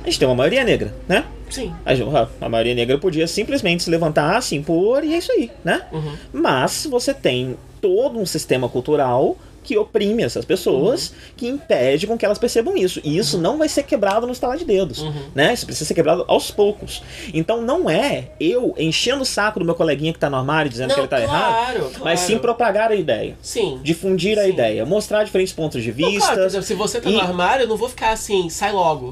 [0.02, 1.26] a gente tem uma maioria negra, né?
[1.50, 1.74] Sim.
[1.86, 5.82] A, a maioria negra podia simplesmente se levantar, se impor e é isso aí, né?
[5.92, 6.14] Uhum.
[6.34, 11.16] Mas você tem todo um sistema cultural que oprime essas pessoas, Uhum.
[11.38, 13.00] que impede com que elas percebam isso.
[13.04, 15.14] E isso não vai ser quebrado no estalar de dedos, Uhum.
[15.36, 15.54] né?
[15.54, 17.04] Isso precisa ser quebrado aos poucos.
[17.34, 20.90] Então não é eu enchendo o saco do meu coleguinha que tá no armário dizendo
[20.90, 22.04] Não, que ele tá claro, errado, claro.
[22.04, 23.36] mas sim propagar a ideia.
[23.42, 23.80] Sim.
[23.84, 24.50] Difundir a Sim.
[24.50, 26.46] ideia, mostrar diferentes pontos de Não, claro, por vista.
[26.46, 29.10] exemplo, se você tá e- no armário, eu não vou ficar assim, sai logo.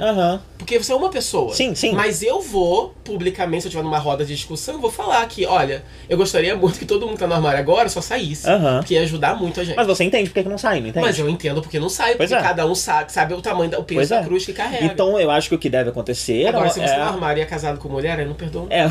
[0.58, 1.54] Porque você é uma pessoa.
[1.54, 1.94] Sim, sim.
[1.94, 5.46] Mas eu vou, publicamente, se eu estiver numa roda de discussão, eu vou falar que,
[5.46, 8.48] olha, eu gostaria muito que todo mundo que tá no armário agora só saísse.
[8.48, 8.80] Aham.
[8.80, 9.76] Porque ia ajudar muito a gente.
[9.76, 11.06] Mas você entende por que que não sai, não entende?
[11.06, 12.48] Mas eu entendo porque não sai, Pois porque é.
[12.48, 14.24] cada um sabe, sabe o tamanho, o peso Pois da é.
[14.24, 14.86] cruz que carrega.
[14.86, 17.44] Então eu acho que o que deve acontecer Agora, se você é, no armário e
[17.44, 18.68] é casado com mulher, aí não perdoa.
[18.70, 18.88] é,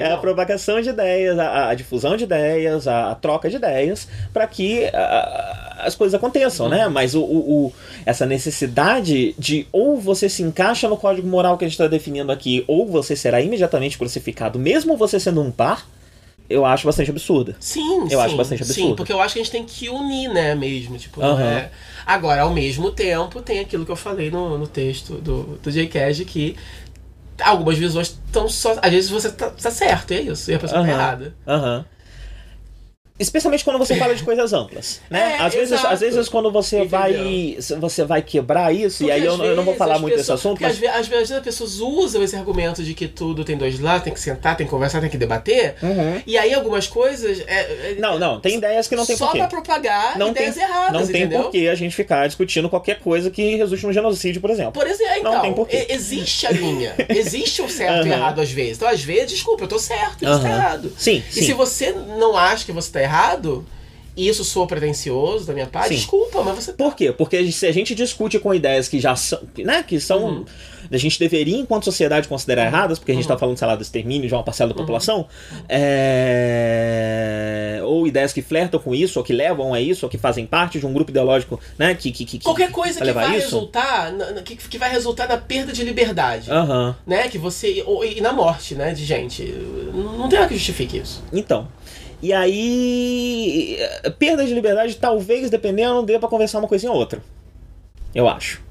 [0.00, 4.08] é a propagação de ideias, a, a difusão de ideias, a, a troca de ideias,
[4.32, 6.86] para que a- as coisas aconteçam, né?
[6.88, 7.72] Mas o, o- o-
[8.06, 12.30] essa necessidade de ou você se encaixa no código moral que a gente está definindo
[12.30, 15.86] aqui, ou você será imediatamente crucificado, mesmo você sendo um par.
[16.52, 17.56] Eu acho bastante absurda.
[17.58, 18.88] Sim, Eu sim, acho bastante absurdo.
[18.88, 20.98] Sim, porque eu acho que a gente tem que unir, né, mesmo.
[20.98, 21.70] Tipo, é...
[22.04, 26.24] Agora, ao mesmo tempo, tem aquilo que eu falei no, no texto do, do J.K.
[26.24, 26.56] que
[27.42, 28.76] algumas visões estão só.
[28.82, 30.98] Às vezes você tá, tá certo, é isso, e a pessoa tá Aham.
[30.98, 31.36] errada.
[31.46, 31.84] Aham.
[33.22, 35.36] Especialmente quando você fala de coisas amplas, né?
[35.38, 35.94] É, às, vezes, exato.
[35.94, 36.90] às vezes quando você Entendeu?
[36.98, 39.98] vai você vai quebrar isso, e Porque aí eu, não- eu não vou vezes falar
[39.98, 42.82] muito desse pessoas- assunto, porque mas às, ve- às vezes as pessoas usam esse argumento
[42.82, 45.74] de que tudo tem dois lados, tem que sentar, tem que conversar, tem que debater.
[45.82, 46.20] Uhum.
[46.26, 47.40] E aí algumas coisas.
[47.46, 49.38] É, é- Não, não, tem ideias que não tem Só porquê.
[49.38, 51.42] pra propagar Não tem, ideias erradas, não tem entendeu?
[51.42, 54.72] porquê a gente ficar discutindo qualquer coisa que resulte no genocídio, por exemplo.
[54.72, 55.86] Por exemplo, Não então, tem porquê.
[55.88, 56.94] e- existe a linha.
[57.08, 58.18] Existe o certo e Aham.
[58.18, 58.76] errado às vezes.
[58.76, 60.92] Então, às vezes, desculpa, eu tô certo e você tá errado.
[60.96, 61.42] Sim, E sim.
[61.46, 63.11] se você não acha que você tá errado,
[64.16, 65.94] e isso soa pretencioso da minha parte, Sim.
[65.96, 66.84] desculpa, mas você tá.
[66.84, 67.10] Por quê?
[67.12, 70.44] Porque se a gente discute com ideias que já são, né, que são, Uhum.
[70.90, 73.28] a gente deveria, enquanto sociedade, considerar erradas, porque a gente Uhum.
[73.28, 75.26] tá falando, sei lá, do extermínio de uma parcela da população,
[76.62, 80.46] é, ou ideias que flertam com isso, ou que levam a isso, ou que fazem
[80.46, 82.10] parte de um grupo ideológico, né, que...
[82.12, 83.44] que, que que- Qualquer coisa vai que vai isso?
[83.46, 86.50] resultar, na- que, que vai resultar na perda de liberdade.
[86.50, 86.94] Aham.
[87.06, 87.28] Né?
[87.28, 87.82] Que você.
[87.86, 89.42] ou- e na morte, né, de gente.
[89.94, 91.22] Não não tem nada que justifique isso.
[91.32, 91.66] Então.
[92.22, 93.76] E aí,
[94.18, 97.20] perda de liberdade, talvez, dependendo, dê pra conversar uma coisinha ou outra.
[98.14, 98.62] Eu acho.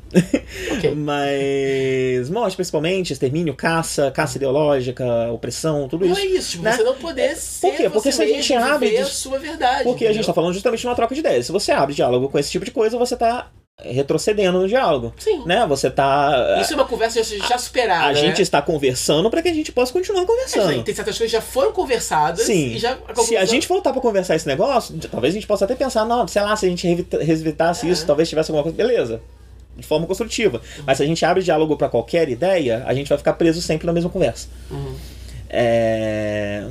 [0.71, 0.91] Ok.
[0.95, 6.21] Mas morte, principalmente, extermínio, caça, caça ideológica, opressão, tudo Não isso.
[6.21, 6.73] é isso, tipo, né?
[6.73, 7.89] você não poder ser Por quê?
[7.89, 9.83] Porque se a gente abre a sua verdade.
[9.83, 10.27] Porque a gente entendeu?
[10.27, 11.45] tá falando justamente de uma troca de ideias.
[11.45, 13.49] Se você abre diálogo com esse tipo de coisa, você tá
[13.83, 15.13] retrocedendo no diálogo.
[15.17, 15.43] Sim.
[15.45, 15.65] Né?
[15.67, 16.57] Você tá.
[16.61, 18.05] Isso é uma conversa já, já superada.
[18.05, 18.15] a né?
[18.15, 20.83] gente está conversando para que a gente possa continuar É, conversando.
[20.83, 22.73] Tem certas coisas que já foram conversadas Sim.
[22.73, 22.97] e já.
[23.23, 26.27] Se a gente voltar pra conversar esse negócio, talvez a gente possa até pensar, não,
[26.27, 26.87] sei lá, se a gente
[27.21, 27.89] revisitasse É.
[27.91, 28.77] isso, talvez tivesse alguma coisa.
[28.77, 29.21] Beleza.
[29.77, 30.61] De forma construtiva.
[30.85, 33.87] Mas se a gente abre diálogo pra qualquer ideia, a gente vai ficar preso sempre
[33.87, 34.47] na mesma conversa.
[34.69, 34.95] Uhum.
[35.49, 36.63] É.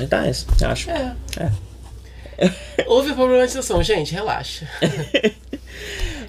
[0.00, 0.90] Então é isso, eu acho.
[0.90, 1.14] É.
[1.38, 2.82] É.
[2.86, 4.66] Houve a problematização, gente, relaxa.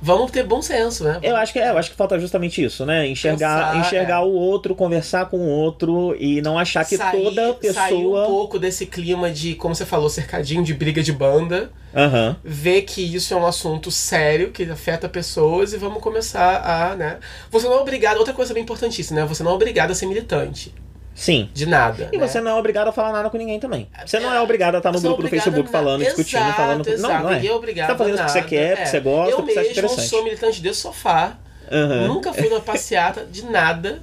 [0.06, 1.18] Vamos ter bom senso, né?
[1.24, 3.08] Eu acho que é, eu acho que falta justamente isso, né?
[3.08, 4.26] Enxergar, Pensar, enxergar é.
[4.26, 7.42] o outro, conversar com o outro e não achar que Sair- toda
[7.72, 8.26] Sair um pessoa.
[8.26, 11.72] pouco desse clima de, como você falou, cercadinho de briga de banda.
[11.96, 12.36] Aham.
[12.44, 17.20] Ver que isso é um assunto sério, que afeta pessoas e vamos começar a, né?
[17.50, 19.26] Você não é obrigado, outra coisa bem importantíssima, né?
[19.26, 20.74] Você não é obrigado a ser militante.
[21.16, 21.50] Sim.
[21.54, 22.10] De nada.
[22.12, 22.28] E né?
[22.28, 23.88] você não é obrigado a falar nada com ninguém também.
[24.06, 26.06] Você não é obrigado a estar no Você é grupo do Facebook falando, nada.
[26.06, 26.88] discutindo, Exato, falando.
[26.88, 27.36] Exato, Não, não é.
[27.36, 28.86] ninguém é obrigado Você tá fazendo o que você quer, porque É.
[28.86, 30.08] você gosta, Eu porque você acha mesmo interessante.
[30.10, 31.38] sou militante de sofá.
[31.72, 32.08] Aham.
[32.08, 34.02] Nunca fui numa passeata de nada.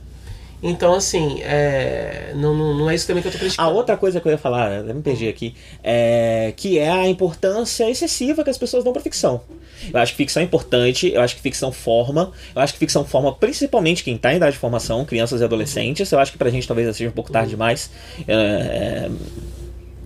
[0.62, 2.32] Então, assim, é...
[2.34, 3.70] Não, não, não é isso também que eu tô A criticando.
[3.72, 7.88] outra coisa que eu ia falar, eu me perdi aqui, é que é a importância
[7.88, 9.40] excessiva que as pessoas dão pra ficção.
[9.92, 13.04] Eu acho que ficção é importante, eu acho que ficção forma, eu acho que ficção
[13.04, 16.10] forma principalmente quem tá em idade de formação, crianças e adolescentes.
[16.12, 17.90] Eu acho que pra gente talvez seja um pouco tarde demais.
[18.28, 19.10] É, é,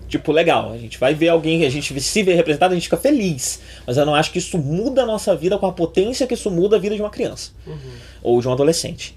[0.07, 2.97] Tipo, legal, a gente vai ver alguém, a gente se vê representado, a gente fica
[2.97, 3.60] feliz.
[3.84, 6.52] Mas eu não acho que isso muda a nossa vida com a potência que isso
[6.52, 7.50] muda a vida de uma criança.
[8.23, 9.16] Ou de um adolescente.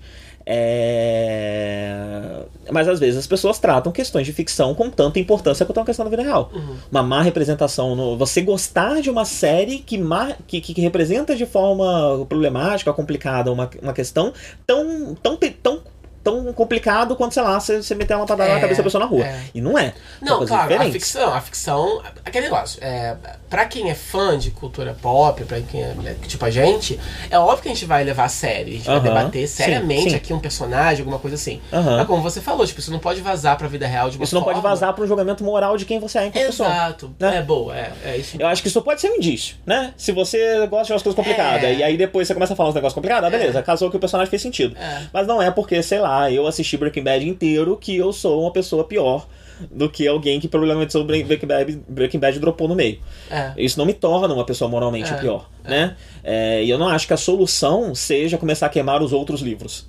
[0.49, 2.45] É...
[2.71, 6.05] Mas às vezes as pessoas tratam questões de ficção com tanta importância quanto uma questão
[6.05, 6.49] da vida real.
[6.89, 7.95] Uma má representação.
[7.95, 8.17] No...
[8.17, 9.99] Você gostar de uma série que,
[10.47, 14.31] que, que representa de forma problemática, complicada, uma, uma questão
[14.65, 15.81] tão, tão, tão,
[16.27, 19.03] tão complicado quanto, sei lá, você, você meter uma patada na É, cabeça da pessoa
[19.03, 19.25] na rua.
[19.25, 19.39] é.
[19.53, 19.93] E não é.
[20.21, 20.93] Não, claro, a diferentes.
[20.93, 23.15] ficção, a ficção, aquele negócio, é,
[23.49, 26.99] pra quem é fã de cultura pop, pra quem é, é, tipo a gente,
[27.29, 29.55] é óbvio que a gente vai levar a sério, a gente vai Aham, debater sim,
[29.63, 30.15] seriamente sim.
[30.15, 31.61] aqui um personagem, alguma coisa assim.
[31.71, 31.97] Aham.
[31.97, 34.35] Mas como você falou, tipo, isso não pode vazar pra vida real de uma Isso
[34.35, 36.67] não pode vazar um julgamento moral de quem você é enquanto pessoa.
[36.69, 37.37] Exato, né?
[37.37, 38.35] é boa, é, é isso.
[38.39, 39.93] Eu acho que isso pode ser um indício, né?
[39.95, 41.73] Se você gosta de umas coisas complicadas É.
[41.75, 43.99] e aí depois você começa a falar uns negócios complicados, ah, beleza, casou que o
[43.99, 44.75] personagem fez sentido.
[44.77, 45.03] É.
[45.13, 48.51] Mas não é porque, sei lá, eu assisti Breaking Bad inteiro que eu sou uma
[48.51, 49.27] pessoa pior
[49.71, 52.99] do que alguém que provavelmente sobre Breaking Bad, Breaking Bad dropou no meio.
[53.29, 53.53] É.
[53.57, 55.95] Isso não me torna uma pessoa moralmente É, pior, né?
[56.23, 59.87] É, e eu não acho que a solução seja começar a queimar os outros livros.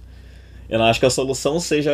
[0.69, 1.91] Eu não acho que a solução seja,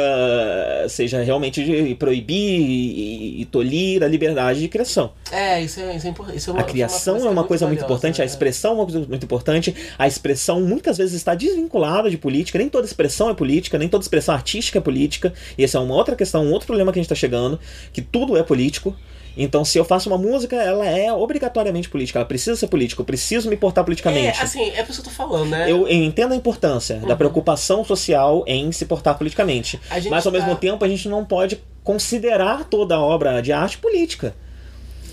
[0.88, 5.12] seja realmente de proibir e, e tolir a liberdade de criação.
[5.30, 6.38] É, isso é, isso é importante.
[6.38, 8.26] Isso é uma, A criação é uma coisa muito valiosa, importante, a né?
[8.26, 9.74] expressão é uma coisa muito importante.
[9.96, 14.02] A expressão muitas vezes está desvinculada de política, nem toda expressão é política, nem toda
[14.02, 15.32] expressão artística é política.
[15.56, 17.60] E essa é uma outra questão, um outro problema que a gente está chegando,
[17.92, 18.94] que tudo é político.
[19.36, 23.04] Então, se eu faço uma música, ela é obrigatoriamente política, ela precisa ser política, eu
[23.04, 24.40] preciso me portar É, politicamente.
[24.40, 25.64] assim, é por isso que eu tô falando, né?
[25.70, 27.16] Eu, eu entendo a importância da Uhum.
[27.16, 29.80] preocupação social em se portar politicamente.
[30.08, 33.78] Mas ao tá- mesmo tempo a gente não pode considerar toda a obra de arte
[33.78, 34.34] política.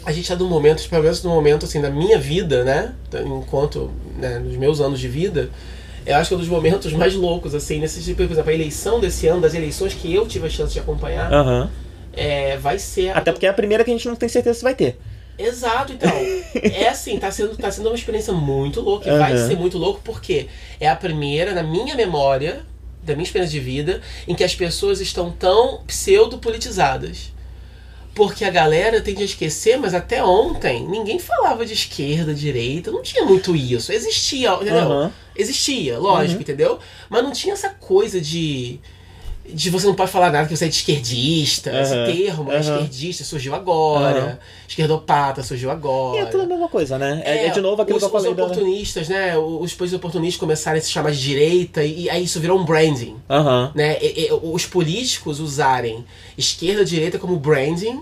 [0.06, 2.94] a gente tá num momento, pelo menos no momento assim da minha vida, né?
[3.26, 5.50] Enquanto, né, nos meus anos de vida,
[6.06, 8.54] eu acho que é um dos momentos mais loucos, assim, nesse tipo, por exemplo, a
[8.54, 11.70] eleição desse ano, das eleições que eu tive a chance de acompanhar, Aham.
[12.14, 13.16] É, vai ser.
[13.16, 14.98] Até porque é a primeira que a gente não tem certeza se vai ter.
[15.38, 16.12] Exato, então.
[16.54, 19.10] é assim, tá sendo, tá sendo uma experiência muito louca.
[19.10, 20.48] E vai ser muito louco porque
[20.80, 22.64] é a primeira, na minha memória,
[23.04, 27.32] da minha experiência de vida, em que as pessoas estão tão pseudo-politizadas.
[28.14, 33.02] Porque a galera tende a esquecer, mas até ontem ninguém falava de esquerda, direita, não
[33.02, 33.92] tinha muito isso.
[33.92, 34.80] Existia, entendeu?
[34.80, 35.14] Aham.
[35.34, 36.78] Existia, lógico, entendeu?
[37.10, 38.80] Mas não tinha essa coisa de.
[39.54, 41.70] De você não pode falar nada que você é de esquerdista.
[41.82, 42.62] Esse Aham, termo, né, aham.
[42.76, 44.20] esquerdista, surgiu agora.
[44.20, 44.40] Aham.
[44.68, 46.20] Esquerdopata surgiu agora.
[46.20, 47.22] E é tudo a mesma coisa, né?
[47.26, 48.44] É, é de novo aquilo os, que eu falei Os da...
[48.44, 49.38] oportunistas, né?
[49.38, 53.16] Os países oportunistas começaram a se chamar de direita e aí isso virou um branding.
[53.76, 53.98] Né?
[54.02, 56.06] E- e- os políticos usarem
[56.38, 58.02] esquerda e direita como branding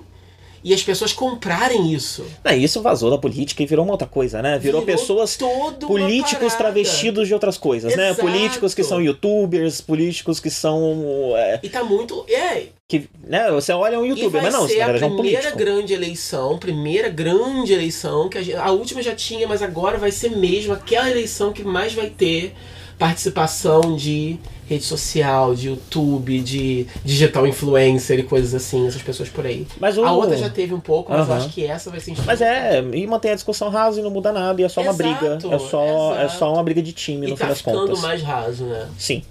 [0.63, 2.25] e as pessoas comprarem isso.
[2.43, 4.57] Não, isso vazou da política e virou uma outra coisa, né?
[4.59, 8.09] Virou, pessoas toda uma políticos travestidos de outras coisas, né?
[8.09, 8.21] Exato.
[8.21, 11.33] Políticos que são youtubers, políticos que são.
[11.35, 12.25] é, E tá muito.
[12.27, 13.51] É, que, né?
[13.51, 16.57] Você olha um youtuber, mas não, ser na a verdade é um primeira grande eleição,
[16.57, 20.73] primeira grande eleição, que a, gente- a última já tinha, mas agora vai ser mesmo
[20.73, 22.53] aquela eleição que mais vai ter
[22.97, 24.37] participação de
[24.69, 29.65] rede social, de YouTube, de digital influencer e coisas assim, essas pessoas por aí.
[29.79, 31.43] Mas o- A outra já teve um pouco, mas eu Aham.
[31.43, 34.31] acho que essa vai ser Mas é, e mantém a discussão rasa e não muda
[34.31, 35.55] nada, e é só uma Exato, briga.
[35.55, 38.01] É só, é só uma briga de time, E no tá fim das ficando contas.
[38.01, 38.87] mais raso, né?
[38.97, 39.23] Sim.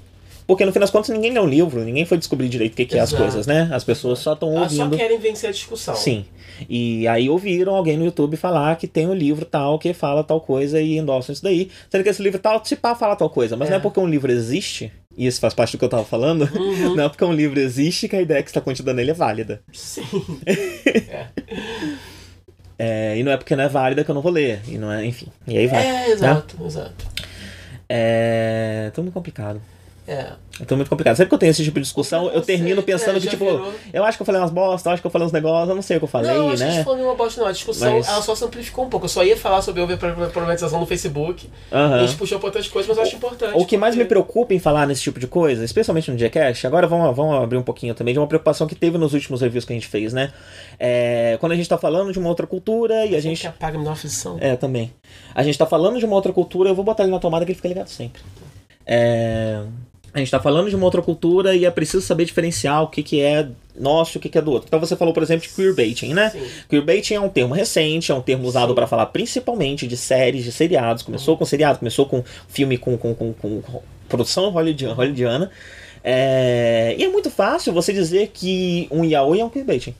[0.46, 2.86] Porque no fim das contas ninguém lê um livro, ninguém foi descobrir direito o que,
[2.86, 3.68] que é as coisas, né?
[3.70, 4.96] As pessoas só estão Elas só ouvindo.
[4.98, 5.94] querem vencer a discussão.
[5.94, 6.24] Sim.
[6.68, 10.40] E aí ouviram alguém no YouTube falar que tem um livro tal que fala tal
[10.40, 11.70] coisa e endossam isso daí.
[11.90, 13.58] Sendo que esse livro tal, se pá, fala tal coisa.
[13.58, 13.72] Mas É.
[13.72, 16.48] não é porque um livro existe, e isso faz parte do que eu tava falando,
[16.54, 16.94] Uhum.
[16.96, 19.60] não é porque um livro existe que a ideia que está contida nele é válida.
[19.72, 20.02] Sim.
[22.80, 24.60] É, e não é porque não é válida que eu não vou ler.
[24.68, 25.26] E não é, enfim.
[25.48, 25.84] E aí vai.
[25.84, 27.04] É, exato, exato.
[27.88, 28.92] É.
[28.94, 29.60] Tudo muito complicado.
[30.08, 30.32] É.
[30.60, 31.14] É tudo muito complicado.
[31.14, 33.44] Sempre que eu tenho esse tipo de discussão, eu Preconceito, termino pensando é, que, tipo,
[33.44, 33.72] virou.
[33.92, 35.74] eu acho que eu falei umas bosta, eu acho que eu falei uns negócios, eu
[35.76, 36.72] não sei o que eu falei, não, acho que a né?
[36.72, 37.46] gente falou nenhuma bosta, não.
[37.48, 39.04] A discussão Mas- ela só simplificou um pouco.
[39.04, 41.48] Eu só ia falar sobre overproblematização no Facebook.
[41.70, 41.94] Aham.
[41.96, 43.52] A gente puxou pra outras coisas, mas eu acho importante.
[43.54, 46.64] O que mais me porque- preocupa em falar nesse tipo de coisa, especialmente no Jackass,
[46.64, 49.64] agora vamos, vamos abrir um pouquinho também de uma preocupação que teve nos últimos reviews
[49.64, 50.32] que a gente fez, né?
[50.80, 53.40] É, quando a gente tá falando de uma outra cultura e a Gente gente.
[53.42, 54.38] que apaga a menor aflição.
[54.40, 54.92] É, também.
[55.34, 57.52] A gente tá falando de uma outra cultura, eu vou botar ele na tomada que
[57.52, 58.22] ele fica ligado sempre.
[58.90, 59.60] É,
[60.12, 63.02] A gente tá falando de uma outra cultura e é preciso saber diferenciar o que,
[63.02, 64.66] que é nosso e o que, que é do outro.
[64.66, 66.30] Então você falou, por exemplo, de queerbaiting, né?
[66.30, 66.42] Sim.
[66.68, 70.52] Queerbaiting é um termo recente, é um termo usado para falar principalmente de séries, de
[70.52, 71.02] seriados.
[71.02, 73.62] Começou com seriado, começou com filme com, com, com, com
[74.08, 74.94] produção hollywoodiana.
[74.94, 75.50] hollywoodiana.
[76.02, 79.94] É, E é muito fácil você dizer que um yaoi é um queerbaiting.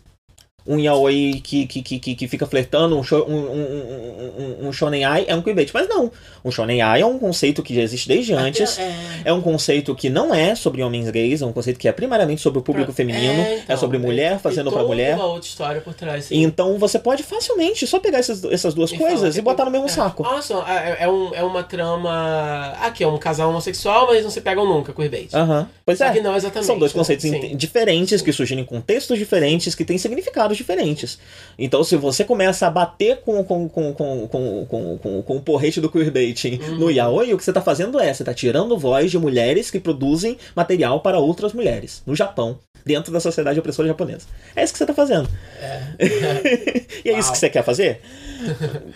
[0.66, 5.24] Um yaoi que, que, que, que, fica flertando, um, um, um, um, um shonen ai
[5.26, 5.70] é um queerbait.
[5.72, 6.10] Mas não,
[6.44, 8.78] um shonen ai é um conceito que já existe desde antes.
[8.78, 8.92] É,
[9.24, 12.42] É um conceito que não é sobre homens gays, é um conceito que é primariamente
[12.42, 15.14] sobre o público feminino, é, então, sobre mulher fazendo pra toda mulher.
[15.14, 16.26] uma outra história por trás.
[16.26, 16.42] sim.
[16.42, 19.86] Então você pode facilmente só pegar essas, essas duas E coisas e botar no mesmo
[19.86, 19.88] é.
[19.90, 20.22] saco.
[20.26, 22.74] Olha só, é, é um, é uma trama.
[22.82, 25.34] Aqui é um casal homossexual, mas não se pegam nunca, queerbait.
[25.34, 25.66] Aham.
[25.86, 26.20] Pois Só é.
[26.20, 26.66] não exatamente.
[26.66, 26.98] São dois né?
[26.98, 27.52] conceitos Sim.
[27.52, 31.18] in- diferentes, que surgem em contextos diferentes, que têm significados diferentes.
[31.58, 35.40] Então, se você começa a bater com, com, com, com, com, com, com, com o
[35.40, 36.78] porrete do queerbaiting Uhum.
[36.78, 39.80] no yaoi, o que você tá fazendo é, você tá tirando voz de mulheres que
[39.80, 44.26] produzem material para outras mulheres, no Japão, dentro da sociedade opressora japonesa.
[44.54, 45.28] É isso que você tá fazendo.
[47.04, 47.32] e é isso Uau.
[47.32, 48.00] que você quer fazer?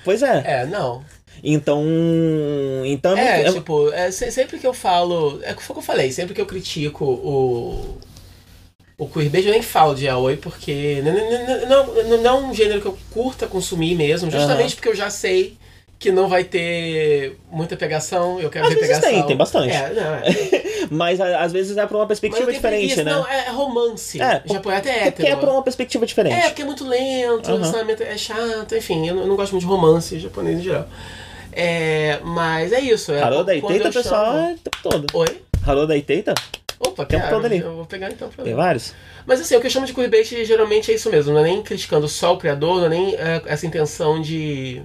[0.04, 0.42] pois é.
[0.62, 1.02] É, não.
[1.44, 1.84] Então.
[2.84, 5.40] Então É, muito- tipo, é, se- sempre que eu falo.
[5.42, 7.98] É o que foi o que eu falei, sempre que eu critico o.
[9.02, 11.02] O queerbait, eu nem falo de yaoi, porque.
[11.04, 14.74] Não, não, não, não, não é um gênero que eu curta consumir mesmo, justamente Aham.
[14.76, 15.56] porque eu já sei
[15.98, 18.38] que não vai ter muita pegação.
[18.40, 19.10] Eu quero Às ver vezes pegação.
[19.18, 19.74] tem, tem bastante.
[19.74, 20.22] É, não, é.
[20.90, 23.04] Mas às vezes é pra uma perspectiva diferente, preguiça.
[23.04, 23.10] né?
[23.12, 24.20] Não, é, é romance.
[24.20, 25.40] É, Japonês até é Porque é hétero.
[25.40, 26.34] pra uma perspectiva diferente.
[26.36, 27.58] É, porque é muito lento, o Aham.
[27.58, 30.86] relacionamento é chato, enfim, eu não, eu não gosto muito de romance japonês em geral.
[31.52, 33.12] É, mas é isso.
[33.12, 35.06] É, Haroda e quando Teita, eu pessoal, é o tempo todo.
[35.14, 35.42] Oi?
[35.66, 36.34] Haroda e Teita,
[36.84, 37.36] Opa, Tempo quero.
[37.36, 37.58] todo ali.
[37.60, 38.56] Eu vou pegar então pra tem ver.
[38.56, 38.94] vários.
[39.26, 41.32] Mas assim, o que eu chamo de queerbait geralmente é isso mesmo.
[41.32, 44.82] Não é nem criticando só o criador, não é nem é, essa intenção de,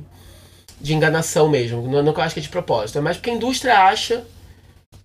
[0.79, 1.81] de enganação mesmo.
[1.89, 2.99] Não, não que eu acho que é de propósito.
[2.99, 4.23] É mais porque a indústria acha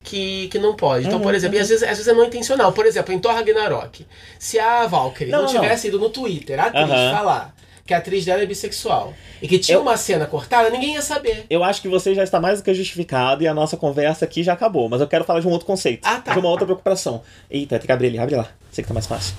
[0.03, 1.07] que, que não pode.
[1.07, 2.73] Então, Uhum, por exemplo, e às vezes, às vezes é não intencional.
[2.73, 4.07] Por exemplo, em Thor Ragnarok,
[4.39, 5.63] se a Valkyrie Não, não, não, não.
[5.63, 7.11] tivesse ido no Twitter, a atriz, Aham.
[7.11, 7.55] falar
[7.85, 11.03] que a atriz dela é bissexual e que tinha Eu- uma cena cortada, ninguém ia
[11.03, 11.47] saber.
[11.51, 14.43] Eu acho que você já está mais do que justificado e a nossa conversa aqui
[14.43, 14.89] já acabou.
[14.89, 16.01] Mas eu quero falar de um outro conceito.
[16.07, 16.33] Ah, tá.
[16.33, 17.23] De uma outra preocupação.
[17.51, 18.19] Eita, tem que abrir ali.
[18.19, 18.49] Abre lá.
[18.71, 19.35] Sei que tá mais fácil.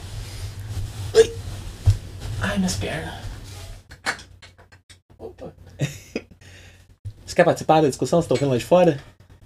[2.42, 3.14] Ai, minhas pernas.
[5.18, 5.54] Opa.
[7.26, 8.22] Você quer participar da discussão?
[8.22, 9.00] Você tá ouvindo lá de fora?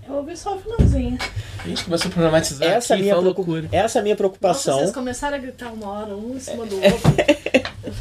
[0.07, 1.17] Eu ouvi só o finalzinho.
[1.63, 3.77] A gente começou a problematizar Essa é a aqui, minha, foi uma preocup- loucura.
[3.77, 4.79] essa é a minha Nossa, preocupação.
[4.79, 6.99] vocês começaram a gritar uma hora, um em cima do outro.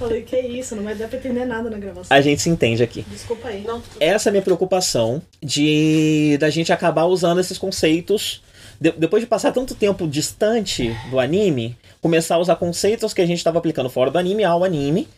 [0.00, 2.14] Eu falei, que isso, não vai dar pra entender nada na gravação.
[2.16, 3.02] A gente se entende aqui.
[3.10, 3.62] Desculpa aí.
[3.66, 8.42] Não, Essa é a minha preocupação de da gente acabar usando esses conceitos.
[8.78, 13.26] de- depois de passar tanto tempo distante do anime, começar a usar conceitos que a
[13.26, 15.08] gente estava aplicando fora do anime ao anime.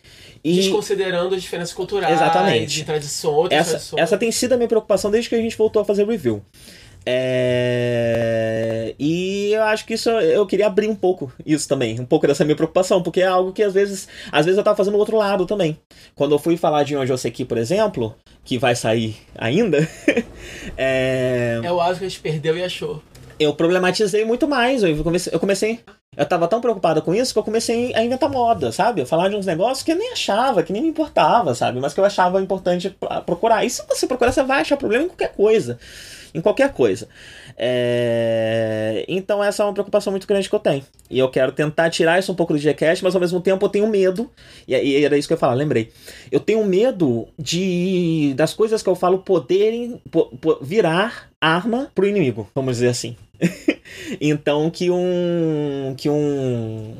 [0.41, 2.73] E desconsiderando as diferenças culturais, Exatamente.
[2.73, 4.01] de tradição, outras essa, tradições.
[4.01, 6.41] essa tem sido a minha preocupação desde que a gente voltou a fazer review.
[7.11, 12.27] É, E eu acho que isso eu queria abrir um pouco isso também, um pouco
[12.27, 14.99] dessa minha preocupação, porque é algo que às vezes, às vezes eu tava fazendo o
[14.99, 15.77] outro lado também.
[16.15, 19.87] Quando eu fui falar de Onde Oseki, por exemplo, que vai sair ainda,
[20.77, 23.01] é, É o algo que a gente perdeu e achou.
[23.39, 24.83] eu problematizei muito mais.
[24.83, 25.79] Eu comecei, eu comecei.
[26.17, 28.99] Eu tava tão preocupado com isso que eu comecei a inventar moda, sabe?
[28.99, 31.79] Eu falar de uns negócios que eu nem achava, que nem me importava, sabe?
[31.79, 33.63] Mas que eu achava importante procurar.
[33.63, 35.77] E se você procurar, você vai achar problema em qualquer coisa.
[36.33, 37.07] Em qualquer coisa.
[37.57, 40.83] É, Então essa é uma preocupação muito grande que eu tenho.
[41.09, 43.69] E eu quero tentar tirar isso um pouco do Gcast, mas ao mesmo tempo eu
[43.69, 44.29] tenho medo.
[44.67, 45.91] E e era isso que eu ia falar, lembrei.
[46.31, 52.07] Eu tenho medo de das coisas que eu falo poderem po- po- virar arma pro
[52.07, 53.15] inimigo, vamos dizer assim.
[54.19, 56.93] Então que um que um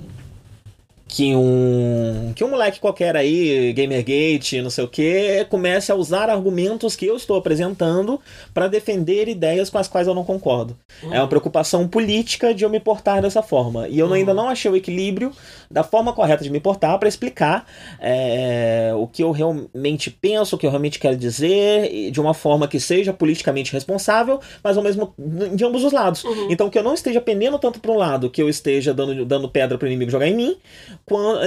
[1.09, 6.29] que um que um moleque qualquer aí, Gamergate, não sei o que, comece a usar
[6.29, 8.21] argumentos que eu estou apresentando
[8.53, 10.77] para defender ideias com as quais eu não concordo.
[11.11, 13.87] É uma preocupação política de eu me portar dessa forma.
[13.87, 15.31] E eu ainda não achei o equilíbrio
[15.69, 17.65] da forma correta de me portar para explicar
[17.99, 22.67] é, o que eu realmente penso, o que eu realmente quero dizer, de uma forma
[22.67, 25.13] que seja politicamente responsável, mas ao mesmo
[25.55, 26.23] de ambos os lados.
[26.49, 29.49] Então que eu não esteja pendendo tanto para um lado que eu esteja dando, dando
[29.49, 30.57] pedra para o inimigo jogar em mim,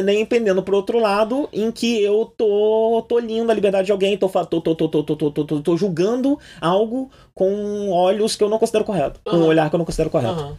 [0.04, 4.28] nem pendendo pro outro lado em que eu tô tolhindo a liberdade de alguém, tô,
[4.28, 8.48] tô, tô, tô, tô, tô, tô, tô, tô- tô julgando algo com olhos que eu
[8.48, 10.32] não considero correto, com um olhar que eu não considero correto.
[10.40, 10.56] Aham.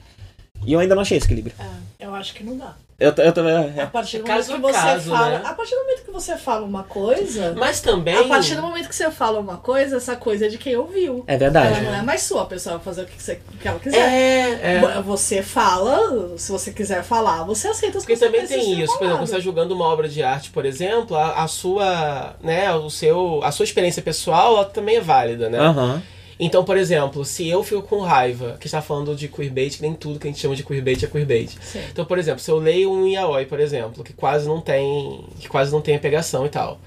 [0.66, 1.54] E eu ainda não achei esse equilíbrio.
[2.00, 2.76] É, eu acho que não dá.
[3.00, 5.30] Eu, eu, tô- é, A partir do Caso momento que você caso, fala.
[5.30, 5.42] né?
[5.44, 7.54] A partir do momento que você fala uma coisa.
[7.58, 8.16] Mas também.
[8.16, 11.24] A partir do momento que você fala uma coisa, essa coisa é de quem ouviu.
[11.28, 11.80] é verdade.
[11.80, 13.80] Ela não é mais sua, a pessoa vai fazer o que, você, o que ela
[13.80, 13.98] quiser.
[13.98, 15.02] É, é.
[15.02, 19.26] Você fala, se você quiser falar, você aceita as Porque também tem isso, por exemplo,
[19.26, 23.42] você está julgando uma obra de arte, por exemplo, a, a sua, né, o seu,
[23.44, 25.60] a sua experiência pessoal, ela também é válida, né?
[25.60, 26.02] Aham.
[26.46, 29.94] Então, por exemplo, se eu fico com raiva, que está falando de queerbait, que nem
[29.94, 31.58] tudo que a gente chama de queerbait é queerbait.
[31.62, 31.80] Sim.
[31.90, 35.48] Então, por exemplo, se eu leio um yaoi, por exemplo, que quase não tem, que
[35.48, 36.82] quase não tem a pegação e tal,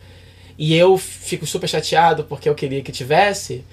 [0.58, 3.64] e eu fico super chateado porque eu queria que tivesse,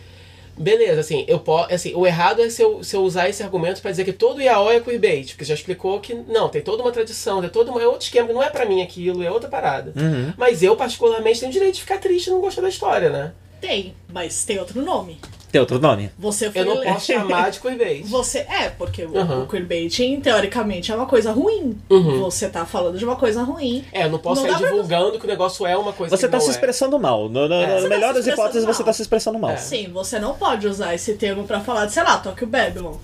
[0.58, 3.82] beleza, assim, eu posso, assim, o errado é se eu, se eu usar esse argumento
[3.82, 6.94] para dizer que todo yaoi é queerbait, porque já explicou que não, tem toda uma
[6.94, 9.50] tradição, tem todo uma, é outro esquema, que não é pra mim aquilo, é outra
[9.50, 9.92] parada.
[10.02, 10.34] Uhum.
[10.38, 13.34] Mas eu particularmente tenho o direito de ficar triste e não gostar da história, né?
[13.60, 15.20] Tem, mas tem outro nome.
[15.54, 16.10] Tem outro nome?
[16.18, 18.04] Você foi Eu não posso chamar de queerbait.
[18.08, 19.44] Você é, porque o- Uhum.
[19.44, 21.78] o queerbaiting, teoricamente, é uma coisa ruim.
[21.92, 22.22] Uhum.
[22.22, 23.86] Você tá falando de uma coisa ruim.
[23.94, 26.18] É, eu não posso Não sair dá pra divulgando que o negócio é uma coisa
[26.18, 26.54] Você que tá não se é.
[26.54, 27.30] expressando mal.
[27.30, 27.68] No, no- É.
[27.68, 28.86] na Você tá melhor das hipóteses, você mal.
[28.88, 29.52] tá se expressando mal.
[29.52, 29.58] É.
[29.58, 32.96] Sim, você não pode usar esse termo pra falar de, sei lá, Tokyo Babylon.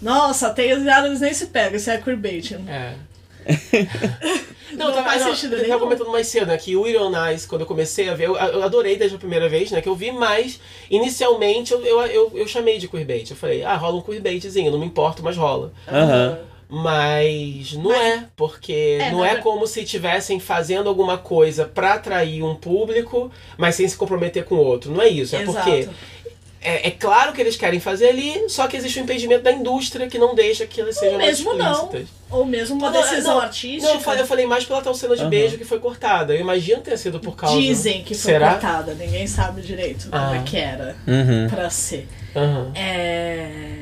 [0.00, 2.64] Nossa, tem as viadas nem se pega, isso é queerbaiting.
[2.66, 2.94] É.
[4.72, 6.56] Não eu tava, faz não, sentido eu tava comentando mais cedo, né?
[6.56, 9.48] Que o Iron Eyes, quando eu comecei a ver, eu, eu adorei desde a primeira
[9.48, 9.80] vez, né?
[9.80, 13.30] Que eu vi, mas inicialmente eu, eu, eu, eu chamei de queerbait.
[13.30, 15.72] Eu falei, ah, rola um queerbaitzinho, não me importo, mas rola.
[15.88, 16.38] Aham.
[16.72, 22.44] Mas não é, porque É, não é como se estivessem fazendo alguma coisa pra atrair
[22.44, 24.92] um público, mas sem se comprometer com o outro.
[24.92, 25.68] Não é isso, é Exato.
[25.68, 25.88] porque
[26.62, 30.06] é, é claro que eles querem fazer ali, só que existe um impedimento da indústria
[30.08, 31.72] que não deixa que elas sejam mais mesmo não.
[31.84, 32.08] explícitas.
[32.30, 33.86] Ou mesmo uma Não, decisão não, artística.
[33.88, 35.30] Não, eu falei, eu falei mais pela tal cena de Aham.
[35.30, 36.32] beijo que foi cortada.
[36.32, 37.56] Eu imagino tenha sido por causa.
[37.60, 38.52] Dizem que foi Será?
[38.52, 40.36] cortada, ninguém sabe direito como Ah.
[40.36, 41.48] é que era Uhum.
[41.50, 42.06] pra ser.
[42.36, 42.70] Aham.
[42.74, 43.80] É...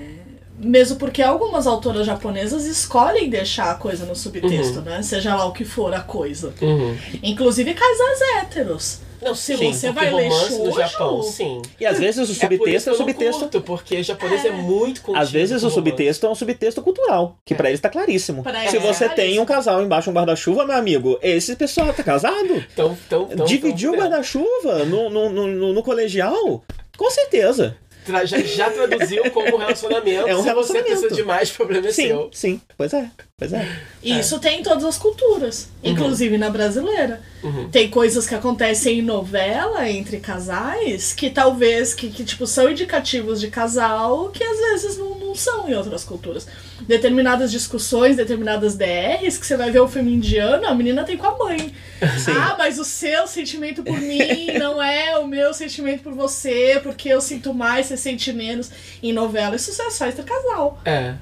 [0.60, 4.84] Mesmo porque algumas autoras japonesas escolhem deixar a coisa no subtexto, Uhum.
[4.84, 5.02] né?
[5.02, 6.52] Seja lá o que for a coisa.
[6.60, 6.96] Uhum.
[7.22, 9.00] Inclusive casais héteros.
[9.20, 11.62] Não, Se sim, você vai ler romance do Japão, sim.
[11.80, 13.40] E às vezes o É subtexto é eu o subtexto.
[13.40, 15.74] curto, porque japonês é, muito contido Às vezes o romance.
[15.74, 18.42] subtexto é um subtexto cultural, que pra eles tá claríssimo.
[18.42, 21.56] Pra Se eles você é tem um casal embaixo de um guarda-chuva, meu amigo, esse
[21.56, 22.64] pessoal tá casado?
[22.72, 26.62] Então, então, então, Dividiu o então, guarda-chuva no, no, no, no- no colegial?
[26.96, 27.76] Com certeza.
[28.08, 30.26] Tra- Já, já traduziu como relacionamento.
[30.28, 30.90] É um Se você relacionamento.
[31.00, 32.30] precisa de mais, problema é Sim, seu.
[32.32, 32.60] sim.
[32.76, 33.68] Pois é, pois é.
[34.02, 37.20] E isso tem em todas as culturas, inclusive na brasileira.
[37.42, 37.68] Uhum.
[37.68, 43.40] Tem coisas que acontecem em novela entre casais que talvez que, que tipo são indicativos
[43.40, 46.46] de casal que às vezes não, não são em outras culturas.
[46.80, 51.26] Determinadas discussões, determinadas DRs que você vai ver o filme indiano, a menina tem com
[51.26, 51.72] a mãe.
[52.40, 57.08] Ah, mas o seu sentimento por mim não é o meu sentimento por você, porque
[57.08, 58.70] eu sinto mais, você sente menos.
[59.02, 60.80] Em novela isso só entre casal.
[60.84, 61.14] É.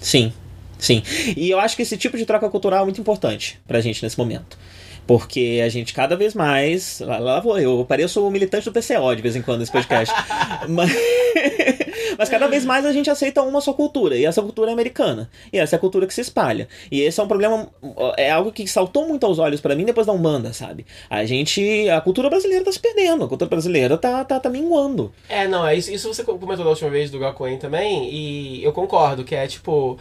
[0.00, 0.32] Sim,
[0.78, 1.02] sim.
[1.36, 4.18] E eu acho que esse tipo de troca cultural é muito importante pra gente nesse
[4.18, 4.58] momento.
[5.08, 7.00] Porque a gente cada vez mais.
[7.00, 10.14] Lá, lá vou eu, eu pareço militante do PCO de vez em quando nesse podcast.
[10.68, 10.92] mas,
[12.18, 14.14] mas cada vez mais a gente aceita uma só cultura.
[14.18, 15.30] E essa cultura é americana.
[15.50, 16.68] E essa é a cultura que se espalha.
[16.92, 17.70] E esse é um problema.
[18.18, 20.84] É algo que saltou muito aos olhos para mim depois da Umbanda, sabe?
[21.08, 21.88] A gente.
[21.88, 23.24] A cultura brasileira tá se perdendo.
[23.24, 25.10] A cultura brasileira tá, tá, tá minguando.
[25.26, 28.72] É, não, é isso, isso você comentou da última vez do Gakuen também, e eu
[28.72, 29.98] concordo, que é tipo.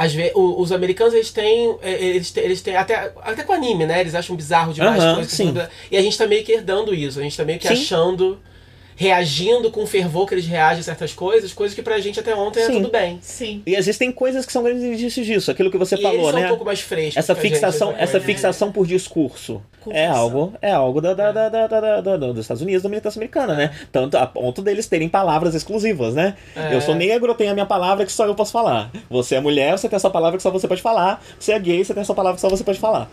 [0.00, 3.84] Às vezes, os americanos, eles têm, é, eles têm, eles têm até, até com anime,
[3.84, 4.00] né?
[4.00, 5.52] Eles acham bizarro demais Aham, coisas sim.
[5.90, 7.20] E a gente tá meio que herdando isso.
[7.20, 7.74] A gente tá meio que Sim.
[7.74, 8.40] achando,
[9.00, 12.60] reagindo com fervor que eles reagem a certas coisas, coisas que pra gente até ontem
[12.60, 12.82] era Sim.
[12.82, 13.18] tudo bem.
[13.22, 13.62] Sim.
[13.64, 15.50] E existem coisas que são grandes indícios disso.
[15.50, 16.44] Aquilo que você e falou, eles são né?
[16.44, 17.16] um pouco mais frescos.
[17.16, 21.48] essa a gente, fixação, essa fixação por discurso é algo, é algo da, da, da,
[21.48, 23.70] da, da- da- da- dos Estados Unidos, da militância americana, né?
[23.90, 26.36] Tanto a ponto deles terem palavras exclusivas, né?
[26.54, 26.74] É.
[26.74, 28.90] Eu sou negro, eu tenho a minha palavra que só eu posso falar.
[29.08, 31.24] Você é mulher, você tem essa palavra que só você pode falar.
[31.38, 33.10] Você é gay, você tem essa palavra que só você pode falar.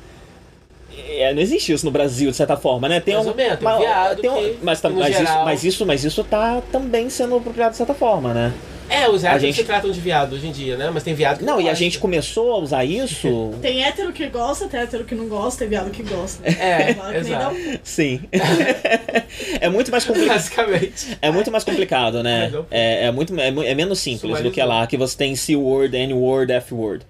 [1.10, 3.00] É, não existe isso no Brasil, de certa forma, né?
[3.00, 5.64] Tem Mais um, ou menos, tem mas- viado tem um- que, mas, tá- isso, mas
[5.64, 8.53] isso, mas isso tá também sendo apropriado de certa forma, né?
[8.90, 10.90] É, os A héteros gente- se tratam de viado hoje em dia, né?
[10.94, 11.76] Mas tem viado que Não, e a gosta.
[11.76, 15.68] gente começou a usar isso Tem hétero que gosta, tem hétero que não gosta, tem
[15.68, 16.42] viado que gosta.
[16.48, 17.56] É, Claro exato.
[17.84, 18.22] Sim.
[19.60, 20.36] é muito mais complicado.
[20.36, 21.18] Basicamente.
[21.22, 22.50] É muito mais complicado, né?
[22.53, 24.68] Eu- É, é muito é, é menos simples do que Sumarizou.
[24.68, 27.06] lá, que você tem C-word, N-word, F-word.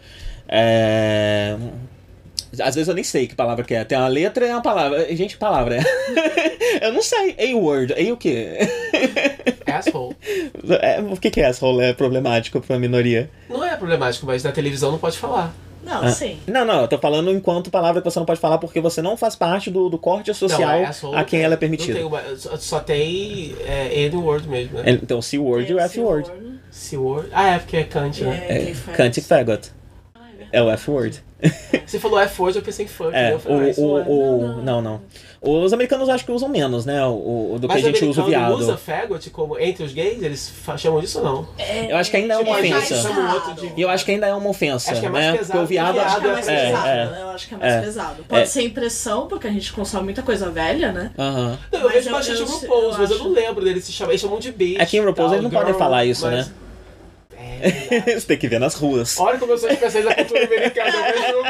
[0.48, 1.56] É...
[2.61, 3.84] Às vezes eu nem sei que palavra que é.
[3.84, 5.14] Tem uma letra e uma palavra.
[5.16, 5.82] Gente, que palavra é?
[6.85, 7.35] eu não sei.
[7.53, 7.93] A-word.
[7.93, 8.58] A o quê?
[9.66, 10.16] Asshole.
[10.82, 11.84] É, o que que é asshole?
[11.84, 13.30] É problemático pra minoria?
[13.50, 15.53] Não é problemático, mas na televisão não pode falar.
[15.84, 16.11] Não, Ah.
[16.11, 16.38] sim.
[16.48, 19.16] Não, não, eu tô falando enquanto palavra que você não pode falar porque você não
[19.16, 22.06] faz parte do, do corte social não, é a quem ela é tem permitida.
[22.06, 24.84] uma- só, só tem é, N-word mesmo, né?
[25.01, 26.30] Então, C-word e o F-word.
[26.72, 27.30] C-word.
[27.32, 28.45] Ah, é porque é Kant, né?
[28.50, 28.95] É, É.
[28.98, 29.72] Cunt e faggot.
[30.51, 31.24] É o F-word.
[31.85, 33.09] Você falou F-word, eu pensei em fuck.
[33.09, 33.32] É, né?
[33.45, 34.01] Eu o, ah, isso não é.
[34.03, 34.11] o,
[34.59, 35.01] o, não, não.
[35.40, 37.06] Os americanos acho que usam menos, né?
[37.06, 38.56] O, o- do que Mas a gente o usa o viado.
[38.56, 40.24] usa faggot como entre os gays?
[40.24, 41.48] Eles chamam disso ou não?
[41.88, 43.09] Eu acho que ainda é uma Tipo, ofensa.
[43.11, 45.38] o E eu acho que ainda é uma ofensa, Acho que é mais né?
[45.38, 45.95] pesado Porque o que viado.
[45.95, 47.06] Eu acho que é Viado mais é, pesado, é.
[47.06, 47.17] né?
[47.22, 47.82] Eu acho que é mais É.
[47.82, 48.24] pesado.
[48.27, 48.45] Pode É.
[48.45, 51.11] ser impressão, porque a gente consome muita coisa velha, né?
[51.19, 51.58] Aham.
[51.72, 53.84] Não, eu Mas vejo eu- bastante eu RuPaul's, eu mas eu acho- não lembro deles
[53.84, 54.11] se chamam.
[54.11, 54.82] Eles chamam de bitch.
[54.82, 56.53] Aqui em RuPaul's eles não podem falar isso, mas- né?
[57.38, 59.19] É, Você tem que ver nas ruas.
[59.19, 61.48] Olha como eu sou especialista da cultura americana, eu vejo.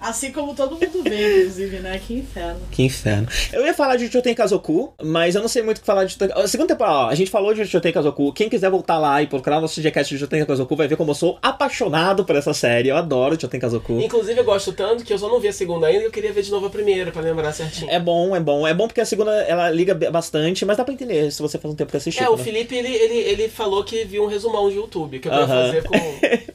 [0.00, 2.00] Assim como todo mundo vê, inclusive, né?
[2.04, 2.60] Que inferno.
[2.70, 3.28] Que inferno.
[3.52, 6.12] Eu ia falar de Choten Kazoku, mas eu não sei muito o que falar de
[6.14, 8.32] Choten A Segunda temporada, ó, a gente falou de Choten Kazoku.
[8.32, 11.10] Quem quiser voltar lá e procurar o nosso Gcast de Choten Kazoku vai ver como
[11.10, 12.88] eu sou apaixonado por essa série.
[12.88, 14.00] Eu adoro Choten Kazoku.
[14.00, 16.32] Inclusive, eu gosto tanto que eu só não vi a segunda ainda e eu queria
[16.32, 17.90] ver de novo a primeira pra lembrar certinho.
[17.90, 18.66] É bom, é bom.
[18.66, 21.72] É bom porque a segunda ela liga bastante, mas dá pra entender se você faz
[21.72, 22.24] um tempo que assistiu.
[22.24, 22.42] É, o né?
[22.42, 25.64] Felipe, ele, ele, ele falou que viu um resumão de YouTube, que eu quero Aham.
[25.64, 25.96] fazer com...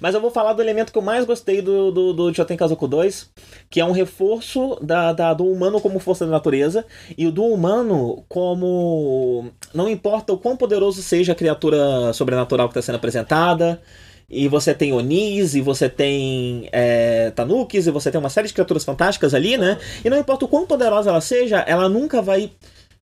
[0.00, 2.86] Mas eu vou falar do elemento que eu mais gostei do, do, do Choten Kazoku
[2.86, 3.30] 2,
[3.70, 6.84] que é um reforço da, da- do humano como força da natureza,
[7.16, 9.50] e o do humano como.
[9.74, 13.80] Não importa o quão poderoso seja a criatura sobrenatural que está sendo apresentada.
[14.28, 18.54] E você tem Onis, e você tem é, Tanukis, e você tem uma série de
[18.54, 19.78] criaturas fantásticas ali, né?
[20.04, 22.50] E não importa o quão poderosa ela seja, ela nunca vai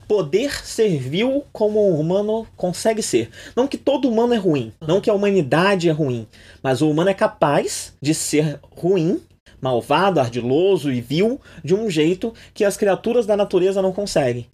[0.10, 3.30] poder ser vil como o humano consegue ser.
[3.56, 6.28] Não que todo humano é ruim, não que a humanidade é ruim,
[6.64, 9.22] mas o humano é capaz de ser ruim,
[9.62, 14.48] malvado, ardiloso e vil de um jeito que as criaturas da natureza não conseguem.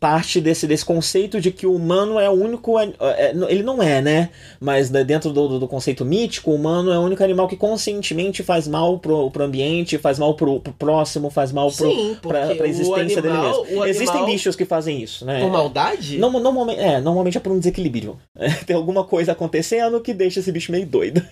[0.00, 2.78] Parte desse, desse conceito de que o humano é o único.
[2.78, 4.30] é, é, ele não é, né?
[4.58, 8.66] Mas dentro do, do- conceito mítico, o humano é o único animal que conscientemente faz
[8.66, 12.66] mal pro, pro ambiente, faz mal pro, pro próximo, faz mal pro, Sim, pra, pra
[12.66, 13.84] existência o dele animal- mesmo.
[13.84, 15.40] Existem animal- bichos que fazem isso, né?
[15.42, 16.16] Por maldade?
[16.16, 18.16] Não, normalmente, é, normalmente é por um desequilíbrio.
[18.66, 21.22] Tem alguma coisa acontecendo que deixa esse bicho meio doido.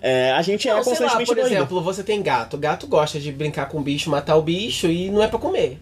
[0.00, 1.46] É, a gente é Não, lá, constantemente por doido.
[1.52, 2.56] exemplo, você tem gato.
[2.56, 5.78] Gato gosta de brincar com o bicho, matar o bicho e não é pra comer.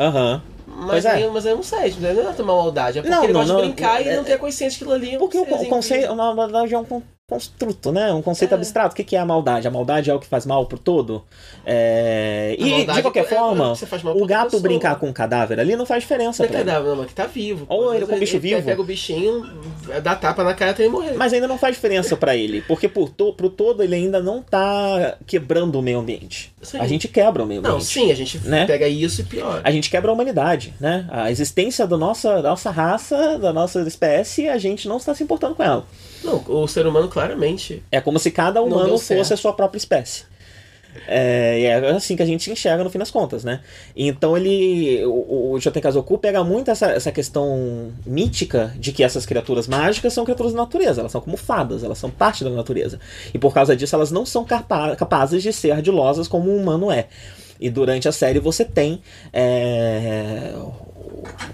[0.00, 0.42] Aham.
[0.66, 1.28] Mas, é.
[1.28, 2.98] mas eu não sei, tipo, não é tomar maldade.
[2.98, 4.84] É porque Não, ele não, gosta não, de brincar é- e não ter consciência que
[4.84, 6.84] aquilo ali é Porque o, o conceito, na verdade, é um
[7.34, 8.12] construto, né?
[8.12, 8.54] Um conceito É.
[8.54, 8.92] abstrato.
[8.92, 9.66] O que é a maldade?
[9.66, 11.24] A maldade é o que faz mal pro todo?
[11.64, 12.54] É...
[12.58, 13.72] E, de qualquer é- forma,
[14.14, 14.62] o gato pessoa.
[14.62, 16.68] brincar com um cadáver ali não faz diferença Não é pra ele.
[16.68, 17.64] cadáver, não, mas que tá vivo.
[17.68, 18.62] Ou ele com vezes bicho vivo.
[18.62, 19.42] Pega o bichinho,
[20.02, 21.14] dá tapa na cara até ele morrer.
[21.14, 24.42] Mas ainda não faz diferença pra ele, porque por to, pro todo ele ainda não
[24.42, 26.52] tá quebrando o meio ambiente.
[26.60, 26.78] Sim.
[26.78, 27.86] A gente quebra o meio Não, ambiente.
[27.90, 28.66] sim, a gente Né?
[28.66, 29.62] pega isso e piora.
[29.64, 31.06] A gente quebra a humanidade, né?
[31.10, 35.22] A existência da nossa, da nossa raça, da nossa espécie, a gente não está se
[35.22, 35.86] importando com ela.
[36.24, 37.82] Não, o ser humano claramente.
[37.90, 40.24] É como se cada humano fosse a sua própria espécie.
[41.06, 43.60] É, e é assim que a gente enxerga no fim das contas, né?
[43.96, 45.04] Então ele.
[45.04, 50.12] O, o Shoten Kazoku pega muito essa, essa questão mítica de que essas criaturas mágicas
[50.12, 53.00] são criaturas da natureza, elas são como fadas, elas são parte da natureza.
[53.32, 56.90] E por causa disso elas não são capa capazes de ser ardilosas como um humano
[56.90, 57.08] é.
[57.60, 59.00] E durante a série você tem
[59.32, 60.52] é,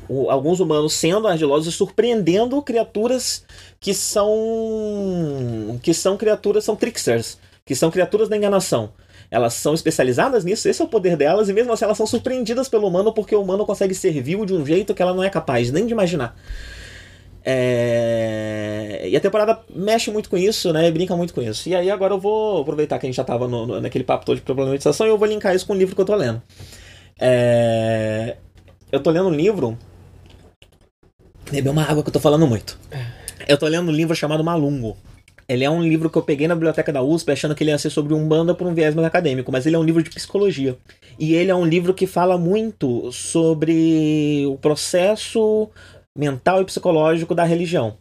[0.09, 3.45] o, alguns humanos sendo ardilosos e surpreendendo criaturas
[3.79, 5.79] que são.
[5.83, 8.93] que são criaturas, são tricksters, que são criaturas da enganação.
[9.31, 12.69] Elas são especializadas nisso, esse é o poder delas, e mesmo assim elas são surpreendidas
[12.69, 15.71] pelo humano porque o humano consegue servir de um jeito que ela não é capaz
[15.71, 16.37] nem de imaginar.
[17.45, 19.09] É...
[19.09, 20.91] E a temporada mexe muito com isso, né?
[20.91, 21.69] Brinca muito com isso.
[21.69, 24.27] E aí agora eu vou aproveitar que a gente já tava no, no, naquele papo
[24.27, 26.43] todo de problematização e eu vou linkar isso com o livro que eu tô lendo.
[27.19, 28.37] É...
[28.93, 29.79] Eu tô lendo um livro.
[31.51, 32.77] Beber uma água que eu tô falando muito.
[33.47, 34.97] Eu tô lendo um livro chamado Malungo.
[35.49, 37.79] Ele é um livro que eu peguei na biblioteca da USP achando que ele ia
[37.79, 40.77] ser sobre Umbanda por um viés mais acadêmico, mas ele é um livro de psicologia.
[41.19, 45.69] E ele é um livro que fala muito sobre o processo
[46.17, 47.97] mental e psicológico da religião.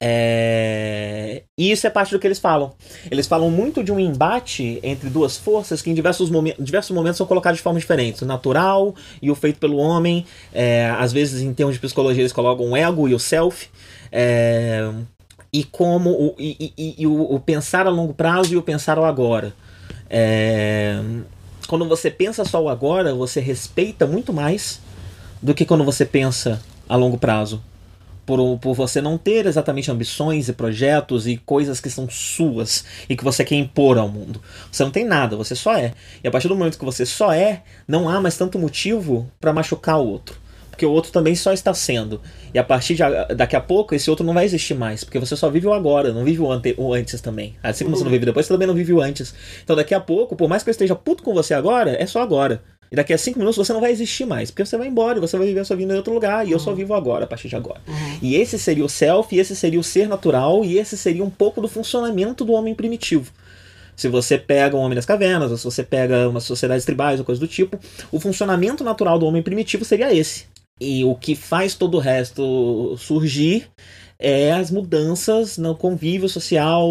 [0.00, 1.42] É...
[1.58, 2.72] E isso é parte do que eles falam.
[3.10, 7.18] Eles falam muito de um embate entre duas forças que em diversos, momen diversos momentos
[7.18, 8.22] são colocados de forma diferente.
[8.22, 10.26] O natural e o feito pelo homem.
[10.52, 10.94] É...
[10.98, 13.68] Às vezes, em termos de psicologia, eles colocam o ego e o self.
[14.10, 14.90] É
[15.54, 18.98] e como o, e, e, e o, o, pensar a longo prazo e o pensar
[18.98, 19.54] ao agora.
[20.10, 21.00] É,
[21.68, 24.80] quando você pensa só o agora, você respeita muito mais
[25.40, 27.62] do que quando você pensa a longo prazo.
[28.26, 33.16] Por, por você não ter exatamente ambições e projetos e coisas que são suas e
[33.16, 34.40] que você quer impor ao mundo.
[34.70, 35.92] Você não tem nada, você só é.
[36.22, 39.52] E a partir do momento que você só é, não há mais tanto motivo para
[39.52, 40.44] machucar o outro
[40.74, 42.20] porque o outro também só está sendo.
[42.52, 43.02] E a partir de
[43.34, 46.12] daqui a pouco, esse outro não vai existir mais, porque você só vive o agora,
[46.12, 47.54] não vive o, ante, o antes também.
[47.62, 49.34] Assim como você não vive depois, você também não vive o antes.
[49.62, 52.20] Então daqui a pouco, por mais que eu esteja puto com você agora, é só
[52.20, 52.60] agora.
[52.94, 55.36] E daqui a cinco minutos você não vai existir mais, porque você vai embora, você
[55.36, 56.76] vai viver a sua vida em outro lugar, e eu só uhum.
[56.76, 57.80] vivo agora, a partir de agora.
[57.88, 58.18] Uhum.
[58.22, 61.28] E esse seria o self, e esse seria o ser natural, e esse seria um
[61.28, 63.32] pouco do funcionamento do homem primitivo.
[63.96, 67.26] Se você pega um homem das cavernas, ou se você pega umas sociedades tribais ou
[67.26, 67.80] coisa do tipo,
[68.12, 70.44] o funcionamento natural do homem primitivo seria esse.
[70.80, 73.66] E o que faz todo o resto surgir
[74.24, 76.88] é as mudanças no convívio social,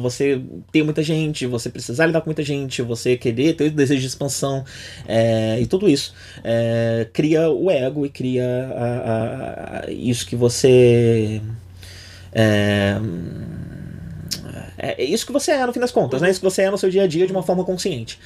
[0.00, 0.40] você
[0.72, 4.64] ter muita gente, você precisar lidar com muita gente, você querer ter desejo de expansão
[5.06, 10.34] é, e tudo isso é, cria o ego e cria a, a, a, isso que
[10.34, 11.42] você
[12.32, 12.98] é,
[14.82, 16.30] é, é isso que você é, no fim das contas, né?
[16.30, 18.18] Isso que você é no seu dia a dia de uma forma consciente.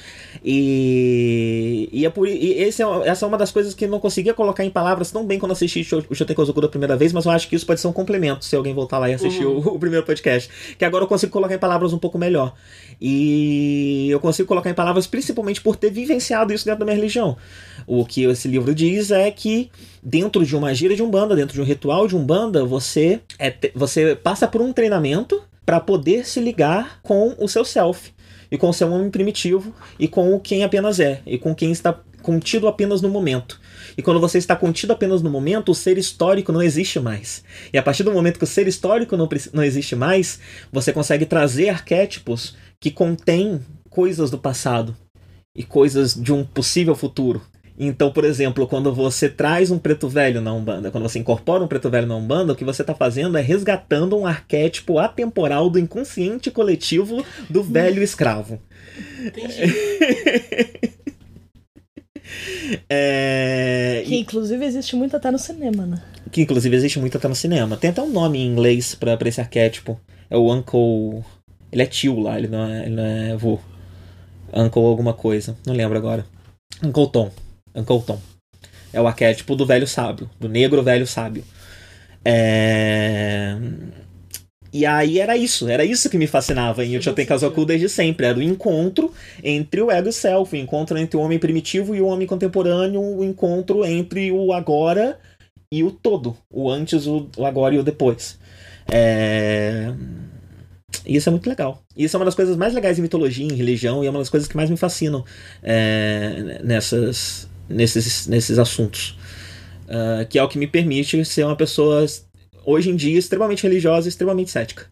[0.43, 3.99] E, e, é por, e esse é, essa é uma das coisas que eu não
[3.99, 7.25] conseguia colocar em palavras tão bem quando assisti o Shoten Kozoku da primeira vez, mas
[7.25, 9.57] eu acho que isso pode ser um complemento se alguém voltar lá e assistir uhum.
[9.57, 10.49] o, o, primeiro podcast.
[10.77, 12.53] Que agora eu consigo colocar em palavras um pouco melhor.
[13.01, 17.35] E eu consigo colocar em palavras principalmente por ter vivenciado isso dentro da minha religião.
[17.85, 19.69] O que esse livro diz é que
[20.01, 24.15] dentro de uma gira de umbanda, dentro de um ritual de umbanda, você, é, você
[24.15, 28.13] passa por um treinamento para poder se ligar com o seu self
[28.51, 31.99] e com o seu homem primitivo e com quem apenas é e com quem está
[32.21, 33.59] contido apenas no momento.
[33.95, 37.43] E quando você está contido apenas no momento, o ser histórico não existe mais.
[37.71, 40.39] E a partir do momento que o ser histórico não, não existe mais,
[40.71, 44.95] você consegue trazer arquétipos que contêm coisas do passado
[45.55, 47.41] e coisas de um possível futuro.
[47.77, 51.67] Então, por exemplo, quando você traz um preto velho na Umbanda, quando você incorpora um
[51.67, 55.77] preto velho na Umbanda, o que você está fazendo é resgatando um arquétipo atemporal do
[55.77, 58.61] inconsciente coletivo do velho escravo.
[59.25, 59.53] Entendi.
[62.89, 64.03] é...
[64.05, 66.01] Que inclusive existe muito até no cinema, né?
[66.31, 67.75] Que inclusive existe muito até no cinema.
[67.75, 69.99] Tem até um nome em inglês para esse arquétipo.
[70.29, 71.23] É o Uncle.
[71.71, 73.59] Ele é tio lá, ele não é, ele não é avô.
[74.53, 75.57] Uncle alguma coisa.
[75.65, 76.25] Não lembro agora.
[76.81, 77.31] Uncle Tom.
[77.75, 78.19] Uncle Tom.
[78.93, 81.43] É o arquétipo do velho sábio, do negro velho sábio.
[82.23, 83.57] É...
[84.73, 88.25] E aí era isso, era isso que me fascinava em Uchoten Kazoku desde sempre.
[88.25, 91.95] Era o encontro entre o ego e o self, o encontro entre o homem primitivo
[91.95, 95.17] e o homem contemporâneo, o encontro entre o agora
[95.71, 96.35] e o todo.
[96.51, 98.37] O antes, o agora e o depois.
[98.91, 99.93] É...
[101.05, 101.81] E isso é muito legal.
[101.95, 104.19] E isso é uma das coisas mais legais em mitologia, em religião, e é uma
[104.19, 105.23] das coisas que mais me fascinam
[105.63, 106.59] é...
[106.63, 109.17] nessas, nesses, nesses assuntos.
[109.85, 112.05] Uh, que é o que me permite ser uma pessoa,
[112.65, 114.87] hoje em dia, extremamente religiosa e extremamente cética.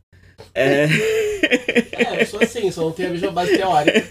[0.53, 0.85] É...
[1.93, 4.03] é, eu sou assim, só não tenho a mesma base teórica.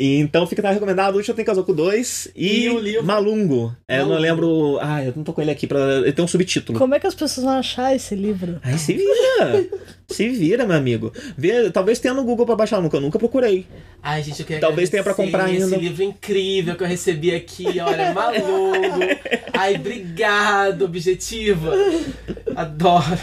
[0.00, 3.04] E, então fica tá recomendado Último Tem Kazoku 2 e, E o livro?
[3.04, 3.76] Malungo.
[3.86, 4.22] É, eu não Malungo.
[4.22, 4.78] lembro.
[4.80, 5.66] Ah, eu não tô com ele aqui.
[5.66, 5.78] Pra...
[5.98, 6.78] Ele tem um subtítulo.
[6.78, 8.58] Como é que as pessoas vão achar esse livro?
[8.62, 9.66] Ai, se vira!
[10.08, 11.12] se vira, meu amigo.
[11.36, 13.66] Vê, talvez tenha no Google pra baixar, nunca, eu nunca procurei.
[14.02, 15.66] Ai, gente, eu queria Talvez tenha pra agradecer comprar ainda.
[15.66, 19.00] Esse livro incrível que eu recebi aqui, olha, maluco.
[19.52, 21.72] Ai, obrigado, objetiva.
[22.56, 23.18] Adoro.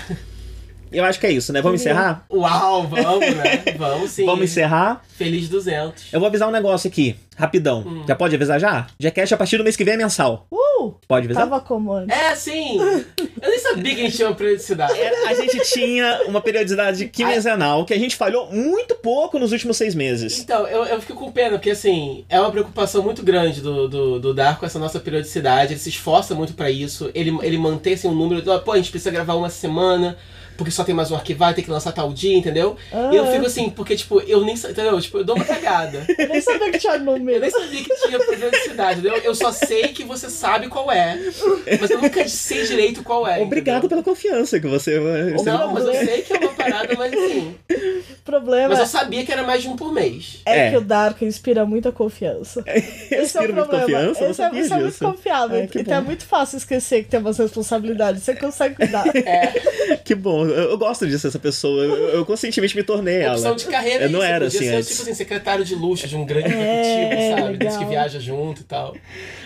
[0.92, 1.62] Eu acho que é isso, né?
[1.62, 2.26] Vamos encerrar?
[2.32, 3.64] Uau, vamos, né?
[3.78, 4.26] Vamos sim.
[4.26, 5.04] Vamos encerrar.
[5.16, 6.14] Feliz 200.
[6.14, 7.84] Eu vou avisar um negócio aqui, rapidão.
[7.86, 8.04] Hum.
[8.08, 8.88] Já pode avisar já?
[9.00, 10.48] Jackass a partir do mês que vem é mensal.
[10.52, 10.94] Uh!
[11.08, 11.44] Pode avisar?
[11.44, 12.16] Tava como antes.
[12.16, 12.80] É, sim.
[12.80, 15.00] Eu nem sabia que a gente tinha uma periodicidade.
[15.00, 19.78] É, a gente tinha uma periodicidade quinzenal que a gente falhou muito pouco nos últimos
[19.78, 20.40] seis meses.
[20.40, 24.20] Então, eu, eu fico com pena, porque assim, é uma preocupação muito grande do, do,
[24.20, 25.74] do Dark com essa nossa periodicidade.
[25.74, 27.10] Ele se esforça muito pra isso.
[27.14, 28.42] Ele, ele mantém assim, um número.
[28.62, 30.18] Pô, a gente precisa gravar uma semana.
[30.58, 32.76] Porque só tem mais um arquivar, tem que lançar tal dia, entendeu?
[32.92, 33.10] Ah.
[33.14, 35.00] E eu fico assim, porque, tipo, eu nem entendeu?
[35.00, 36.06] Tipo, eu dou uma cagada.
[36.18, 37.40] Eu nem sabia que tinha Eu número.
[37.40, 39.18] nem sabia que tinha periodicidade, entendeu?
[39.24, 41.18] Eu só sei que você sabe qual é.
[41.80, 43.40] Mas eu nunca sei direito qual é.
[43.40, 43.90] Obrigado entendeu?
[43.90, 45.00] pela confiança que você.
[45.00, 47.56] você- Não, mas eu sei que é uma parada, mas assim.
[48.26, 50.42] Problema Mas eu sabia que era mais de um por mês.
[50.46, 50.72] é, É.
[50.72, 52.62] que o Dark inspira muita confiança.
[53.10, 53.66] Eu Esse é o problema.
[53.68, 55.68] confiança, eu não Esse é, você é muito confiável.
[55.68, 56.08] Que então é bom.
[56.08, 58.24] muito fácil esquecer que tem umas responsabilidades.
[58.24, 59.06] Você consegue cuidar.
[59.28, 59.98] É.
[60.04, 61.84] Que bom, eu, eu gosto disso, essa pessoa.
[61.84, 63.34] Eu, eu conscientemente me tornei ela.
[63.36, 64.90] Opção de carreira Eu não isso, era podia assim ser, antes.
[64.90, 67.58] tipo assim, secretário de luxo de um grande É, executivo, sabe?
[67.58, 68.96] Desde que viaja junto e tal.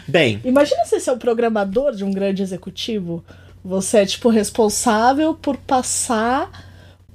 [0.07, 3.23] Bem, Imagina se você é o programador de um grande executivo.
[3.63, 6.49] Você é, tipo, responsável por passar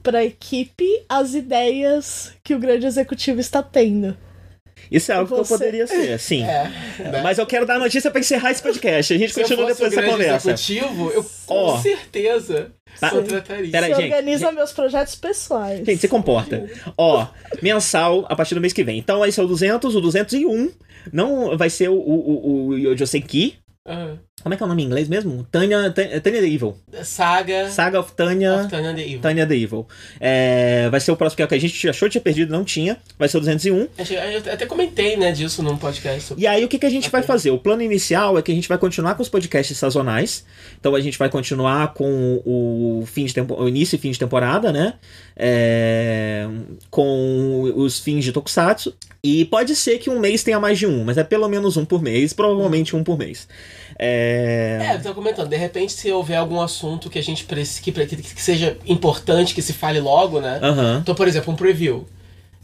[0.03, 4.17] pra equipe as ideias que o grande executivo está tendo.
[4.89, 6.45] isso é algo que Você- eu poderia ser, sim.
[6.45, 6.71] É.
[7.01, 7.21] né?
[7.23, 9.13] Mas eu quero dar a notícia pra encerrar esse podcast.
[9.13, 10.51] A gente Se eu continua fosse depois dessa conversa.
[10.53, 11.79] executivo, eu com Ó.
[11.79, 13.11] certeza Tá.
[13.11, 13.71] contrataria.
[13.71, 14.13] Pera Você gente.
[14.13, 15.85] organiza meus projetos pessoais.
[15.85, 16.69] Gente, se comporta.
[16.97, 17.27] Ó,
[17.63, 18.99] mensal a partir do mês que vem.
[18.99, 20.71] Então vai ser o 200, o 201.
[21.13, 23.57] Não vai ser o, o, o, o Yojosenki.
[23.85, 24.15] Ah.
[24.43, 25.45] Como é que é o nome em inglês mesmo?
[25.51, 26.77] Tanya, Tanya, Tanya the Evil.
[27.03, 28.61] Saga Saga of Tanya.
[28.61, 29.21] of Tanya the Evil.
[29.21, 29.87] Tanya the Evil.
[30.21, 32.53] É, vai ser o próximo que é o que a gente achou que tinha perdido,
[32.53, 32.99] não tinha.
[33.19, 33.89] Vai ser o 201.
[33.99, 36.35] Achei- Eu até comentei, né, disso num podcast.
[36.37, 37.51] E aí, o que, que a gente vai fazer?
[37.51, 40.45] O plano inicial é que a gente vai continuar com os podcasts sazonais.
[40.79, 44.19] Então, a gente vai continuar com o, fim de tempo, o início e fim de
[44.19, 44.95] temporada, né?
[45.35, 46.47] É,
[46.91, 48.95] com os fins de Tokusatsu.
[49.25, 51.85] E pode ser que um mês tenha mais de um, mas é pelo menos um
[51.85, 53.49] por mês, provavelmente um por mês.
[53.99, 57.93] É, É, eu tava comentando, de repente se houver algum assunto que a gente que,
[57.93, 60.59] que, que seja importante que se fale logo, né?
[60.63, 60.99] Aham.
[61.03, 62.07] Então, por exemplo, um preview.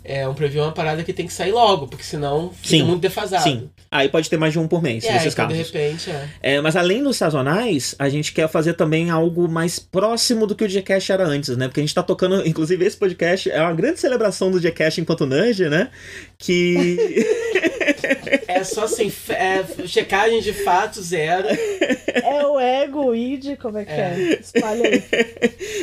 [0.05, 2.83] É, um preview é uma parada que tem que sair logo, porque senão fica Sim,
[2.83, 3.45] muito defasado.
[3.45, 3.71] Sim.
[3.89, 5.71] Aí pode ter mais de um por mês, É, nesses então, de casos.
[5.73, 6.29] repente, é.
[6.43, 10.65] É, mas além dos sazonais, a gente quer fazer também algo mais próximo do que
[10.65, 11.69] o Gcast era antes, né?
[11.69, 15.25] Porque a gente tá tocando, inclusive esse podcast é uma grande celebração do Gcast enquanto
[15.25, 15.89] nerd, né?
[16.37, 17.25] Que
[18.49, 21.49] É só assim, é, checagem de fato zero.
[21.49, 24.39] É o ego, o id, como é que é?
[24.41, 25.03] Espalha aí.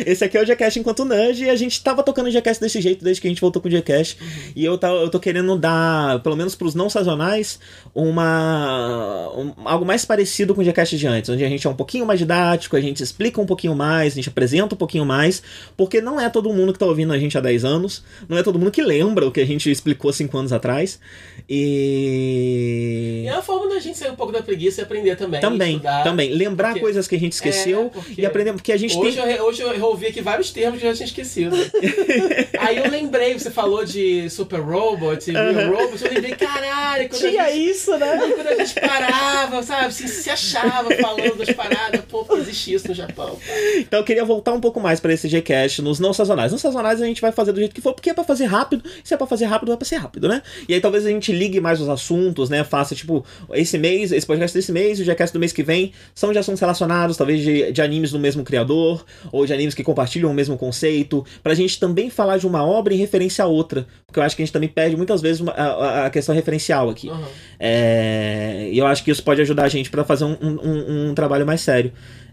[0.05, 2.79] esse aqui é o Gcast enquanto nerd e a gente tava tocando o Gcast desse
[2.81, 4.17] jeito desde que a gente voltou com o Gcast.
[4.55, 7.59] E eu, tá, eu tô querendo dar, pelo menos pros não sazonais,
[7.93, 11.75] uma um- algo mais parecido com o Gcast de antes, onde a gente é um
[11.75, 15.41] pouquinho mais didático, a gente explica um pouquinho mais, a gente apresenta um pouquinho mais,
[15.77, 18.43] porque não é todo mundo que tá ouvindo a gente há 10 anos, não é
[18.43, 20.99] todo mundo que lembra o que a gente explicou 5 anos atrás.
[21.47, 25.39] E E é uma forma da gente sair um pouco da preguiça e aprender também.
[25.41, 26.03] também, estudar.
[26.03, 28.97] também lembrar Porque- coisas que a gente esqueceu É, porque e aprender, porque a gente
[28.97, 31.55] Hoje, tem eu, hoje eu ouvi aqui vários termos que eu já tinha esquecido.
[32.59, 37.29] Aí eu lembrei, você falou de Super Robot, Real Robot, eu lembrei, caralho, quando a
[37.29, 38.17] Tinha gente, isso, né?
[38.35, 42.93] quando a gente parava, sabe, assim, se achava falando das paradas, pô, existe isso no
[42.93, 43.37] Japão.
[43.45, 43.77] cara.
[43.77, 46.51] Então eu queria voltar um pouco mais pra esse Gcast nos não sazonais.
[46.51, 48.83] Nos sazonais a gente vai fazer do jeito que for, porque é pra fazer rápido.
[49.03, 50.41] Se é pra fazer rápido, é pra ser rápido, né?
[50.67, 52.63] E aí talvez a gente ligue mais os assuntos, né?
[52.63, 55.91] Faça tipo, esse mês, esse podcast desse mês e o Gcast do mês que vem
[56.13, 59.83] são de assuntos relacionados, talvez de, de animes do mesmo criador, ou de animes que
[59.83, 63.87] compartilham o mesmo conceito, pra gente também falar de uma obra em referência a outra.
[64.05, 66.89] Porque eu acho que a gente também perde muitas vezes uma- a, a questão referencial
[66.89, 67.09] aqui.
[67.09, 67.23] Uhum.
[67.59, 71.13] É, E eu acho que isso pode ajudar a gente pra fazer um, um- um
[71.15, 71.91] trabalho mais sério.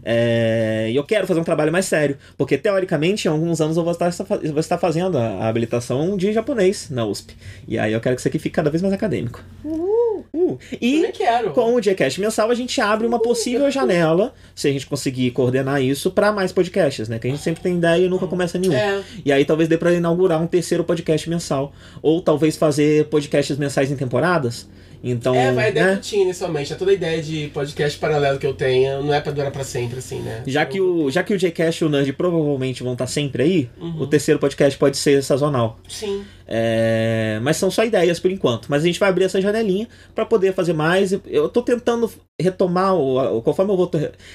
[0.09, 3.83] É, E eu quero fazer um trabalho mais sério, porque teoricamente em alguns anos eu
[3.83, 7.35] vou estar, vou estar fazendo a habilitação de japonês na USP.
[7.67, 9.43] E aí eu quero que isso aqui fique cada vez mais acadêmico.
[9.65, 10.57] Uh.
[10.81, 11.51] E Também quero.
[11.51, 15.81] com o Gcast mensal a gente abre uma possível janela, se a gente conseguir coordenar
[15.81, 17.19] isso, pra mais podcasts, né?
[17.19, 18.73] Que a gente sempre tem ideia e nunca começa nenhum.
[18.73, 19.01] É.
[19.25, 21.73] E aí talvez dê pra inaugurar um terceiro podcast mensal.
[22.01, 24.67] Ou talvez fazer podcasts mensais em temporadas.
[25.03, 25.97] Então, É, vai né?
[26.01, 26.73] tinha inicialmente.
[26.73, 29.63] É toda a ideia de podcast paralelo que eu tenho não é pra durar pra
[29.63, 30.43] sempre, assim, né?
[30.47, 33.69] Já que o, já que o Jcast e o Nerd provavelmente vão estar sempre aí,
[33.79, 34.01] Uhum.
[34.01, 35.77] o terceiro podcast pode ser sazonal.
[35.87, 36.23] Sim.
[36.47, 38.67] É, mas são só ideias por enquanto.
[38.69, 41.11] Mas a gente vai abrir essa janelinha pra poder fazer mais.
[41.27, 42.09] Eu tô tentando
[42.39, 43.91] retomar o, o- conforme eu vou.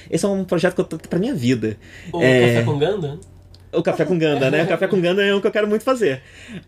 [0.09, 1.75] Esse é um projeto que eu tô pra minha vida.
[2.11, 2.47] O É.
[2.53, 3.19] Café com Ganda?
[3.75, 4.63] O Café com Ganda, né?
[4.63, 6.21] O Café com Ganda é um que eu quero muito fazer.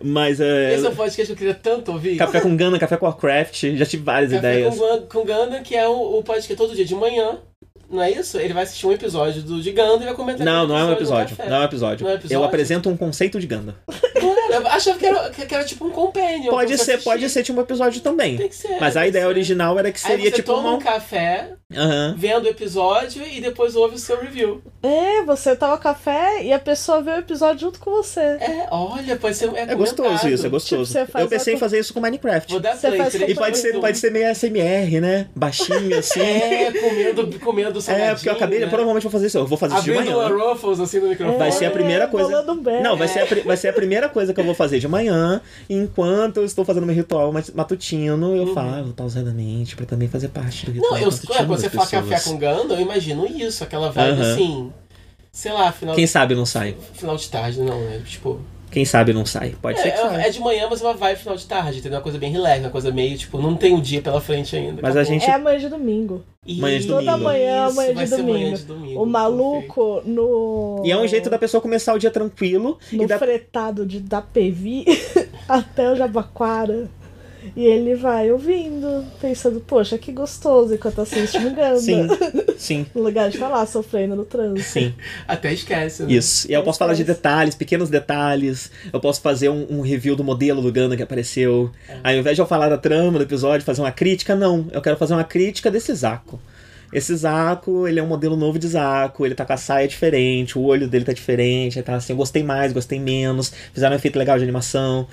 [0.04, 0.74] Mas é.
[0.76, 2.18] Esse é um podcast que eu queria tanto ouvir.
[2.18, 4.76] Café com Ganda, Café com Warcraft, já tive várias Café ideias.
[4.78, 7.40] com, Gan- com Ganda, que é o, o podcast todo dia de manhã.
[7.90, 8.38] Não é isso?
[8.38, 10.92] Ele vai assistir um episódio do de Ganda e vai comentar Não, não é um
[10.94, 11.38] episódio.
[11.48, 12.04] Não é um episódio.
[12.06, 12.36] Não é episódio?
[12.36, 13.76] Eu apresento um conceito de Ganda.
[14.50, 16.50] Eu achava que era, que era tipo um companion.
[16.50, 17.04] Pode ser, assistir.
[17.04, 18.38] pode ser tipo um episódio também.
[18.38, 18.78] Tem que ser.
[18.80, 19.30] Mas a ideia ser.
[19.30, 22.16] original era que Aí seria você tipo toma um café, Aham.
[22.18, 24.62] vendo o episódio e depois ouve o seu review.
[24.82, 28.20] É, você toma café e a pessoa vê o episódio junto com você.
[28.22, 29.54] É, olha, pode ser.
[29.56, 30.94] É, É gostoso isso, é gostoso.
[31.06, 32.52] Tipo, eu pensei a- em fazer isso com Minecraft.
[32.52, 33.32] Vou dar Você play.
[33.32, 35.28] E pode ser, pode ser meio SMR, né?
[35.36, 36.22] Baixinho, assim.
[36.22, 38.68] É, comendo, comendo É, porque eu acabei, né?
[38.68, 39.38] provavelmente vou fazer isso.
[39.38, 40.16] Eu vou fazer isso de manhã.
[40.22, 41.38] a Ruffles assim no microfone.
[41.38, 42.30] Vai ser a primeira É, coisa.
[42.42, 42.82] rolando bem.
[42.84, 45.42] Não, vai ser, a, vai ser a primeira coisa que eu vou fazer de manhã,
[45.70, 50.66] enquanto eu estou fazendo meu ritual mat- matutino, eu falo pausadamente pra também fazer parte
[50.66, 50.98] do ritual Uhum.
[51.00, 54.22] Não, eu, matutino é, quando você fala café com Ganda, eu imagino isso, aquela vibe
[54.22, 54.34] Aham.
[54.34, 54.74] assim.
[55.32, 56.76] Sei lá, final, Quem sabe não sai.
[56.94, 58.40] final de tarde, não, é tipo.
[58.76, 59.56] Quem sabe não sai.
[59.62, 60.22] Pode ser É, que saia.
[60.22, 61.98] é, é de manhã, mas é uma vibe final de tarde, entendeu?
[61.98, 64.82] Uma coisa bem relax, uma coisa meio, tipo, não tem o dia pela frente ainda.
[64.82, 66.24] Mas a gente- É amanhã de domingo.
[66.46, 67.06] Manhã de domingo.
[67.06, 68.58] Toda manhã, isso, manhã vai de ser manhã domingo.
[68.58, 69.02] de domingo.
[69.02, 70.82] O maluco no.
[70.86, 73.18] E é um jeito da pessoa começar o dia tranquilo No e da...
[73.18, 74.84] fretado de, da PV
[75.48, 76.90] até o Jabaquara.
[77.56, 81.80] E ele vai ouvindo, pensando, poxa, que gostoso, enquanto assiste um Ganda.
[81.80, 82.08] Sim,
[82.58, 84.70] sim, No lugar de estar lá sofrendo no trânsito.
[84.70, 84.94] sim.
[85.28, 86.14] Até esquece, né?
[86.14, 86.48] Isso.
[86.48, 88.72] E aí eu posso falar de detalhes, pequenos detalhes.
[88.92, 91.72] Eu posso fazer um, um review do modelo do Ganda que apareceu.
[92.04, 94.68] Aí, ao invés de eu falar da trama do episódio, fazer uma crítica, não.
[94.72, 96.40] Eu quero fazer uma crítica desse Zaco.
[96.94, 100.58] Esse Zaco, ele é um modelo novo de Zaco, ele tá com a saia diferente,
[100.58, 103.98] o olho dele tá diferente, ele tá assim, eu gostei mais, gostei menos, fizeram um
[103.98, 105.08] efeito legal de animação.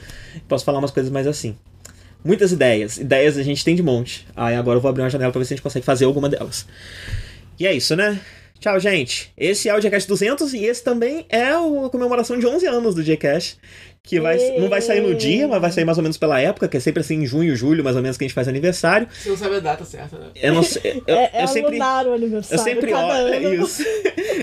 [0.46, 1.56] Posso falar umas coisas mais assim.
[2.24, 2.98] Muitas ideias.
[2.98, 4.26] Ideias a gente tem de monte.
[4.36, 6.28] Aí agora eu vou abrir uma janela pra ver se a gente consegue fazer alguma
[6.28, 6.66] delas.
[7.58, 8.20] E é isso, né?
[8.60, 9.32] Tchau, gente.
[9.36, 13.02] Esse é o Gcast 200 e esse também é a comemoração de 11 anos do
[13.02, 13.58] Gcast.
[14.04, 16.66] Que vai, não vai sair no dia, mas vai sair mais ou menos pela época,
[16.66, 19.06] que é sempre assim em junho, julho, mais ou menos, que a gente faz aniversário.
[19.12, 20.26] Você não sabe a data certa, né?
[20.34, 21.00] Eu não sei.
[21.06, 21.72] Eu, É, é eu sempre.
[21.74, 22.64] lunar o Eu aniversário.
[22.64, 23.36] sempre cada olho.
[23.36, 23.64] ano.
[23.64, 23.82] Isso.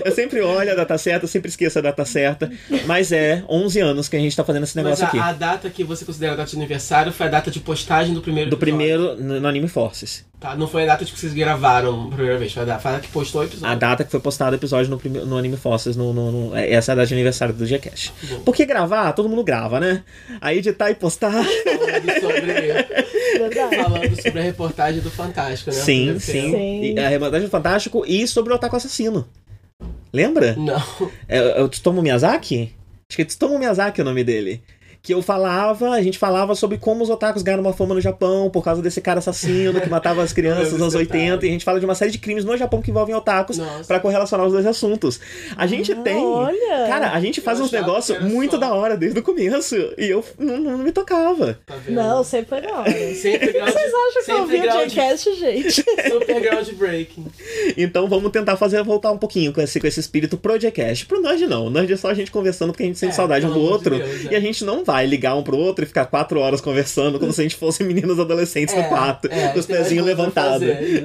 [0.02, 2.50] Eu sempre olho a data certa, eu sempre esqueço a data certa.
[2.86, 5.18] Mas é 11 anos que a gente tá fazendo esse Mas negócio a, aqui.
[5.18, 8.22] a data que você considera a data de aniversário foi a data de postagem do
[8.22, 8.76] primeiro Do episódio.
[8.78, 10.24] primeiro no no Anime Forces.
[10.38, 10.56] Tá?
[10.56, 13.08] Não foi a data de que vocês gravaram a primeira vez, foi a data, que
[13.08, 13.70] postou o episódio.
[13.70, 16.72] A data que foi postado o episódio no, no Anime Forces, no, no- no- é-
[16.72, 18.10] essa é a data de aniversário do Gcast.
[18.22, 18.40] Bom.
[18.40, 20.04] Porque gravar, todo mundo grava, né?
[20.40, 21.32] Aí editar e postar.
[21.32, 25.76] Falando sobre, falando sobre a reportagem do Fantástico, né?
[25.76, 26.52] sim, sim.
[26.52, 26.94] Sim.
[26.94, 29.26] E a reportagem do Fantástico e sobre o Otaku Assassino.
[30.12, 30.54] Lembra?
[30.56, 31.10] Não.
[31.28, 32.72] É, é o Tsutomu Miyazaki?
[33.08, 34.62] Acho que é Tsutomu Miyazaki o nome dele.
[35.02, 38.50] Que eu falava, a gente falava sobre como os otakus ganharam uma fama no Japão
[38.50, 41.22] por causa desse cara assassino que matava as crianças nos anos Esse detalhe.
[41.32, 41.46] 80.
[41.46, 43.98] E a gente fala de uma série de crimes no Japão que envolvem otakus pra
[43.98, 45.18] correlacionar os dois assuntos.
[45.56, 46.16] A gente Ah, tem.
[46.22, 46.86] olha.
[46.86, 48.58] Cara, a gente faz uns negócios muito só.
[48.58, 49.74] da hora desde o começo.
[49.96, 51.58] E eu não, não me tocava.
[51.64, 51.74] Tá?
[51.88, 52.90] Não, sempre foi da hora.
[53.14, 55.82] Sempre grau de, Vocês acham que eu ouvi o Jcast, gente?
[56.10, 57.26] super groundbreaking.
[57.76, 61.06] Então vamos tentar fazer voltar um pouquinho com esse, com esse espírito pro Jcast.
[61.06, 61.66] Pro Nerd não.
[61.66, 63.60] O Nerd é só a gente conversando porque a gente sente É, saudade um do
[63.60, 63.96] outro.
[63.96, 64.32] Deus, é.
[64.32, 67.32] e a gente não vai ligar um pro outro e ficar quatro horas conversando como
[67.32, 70.66] se a gente fosse meninos adolescentes no quarto, é, com os pezinhos levantados.
[70.66, 71.04] fazer.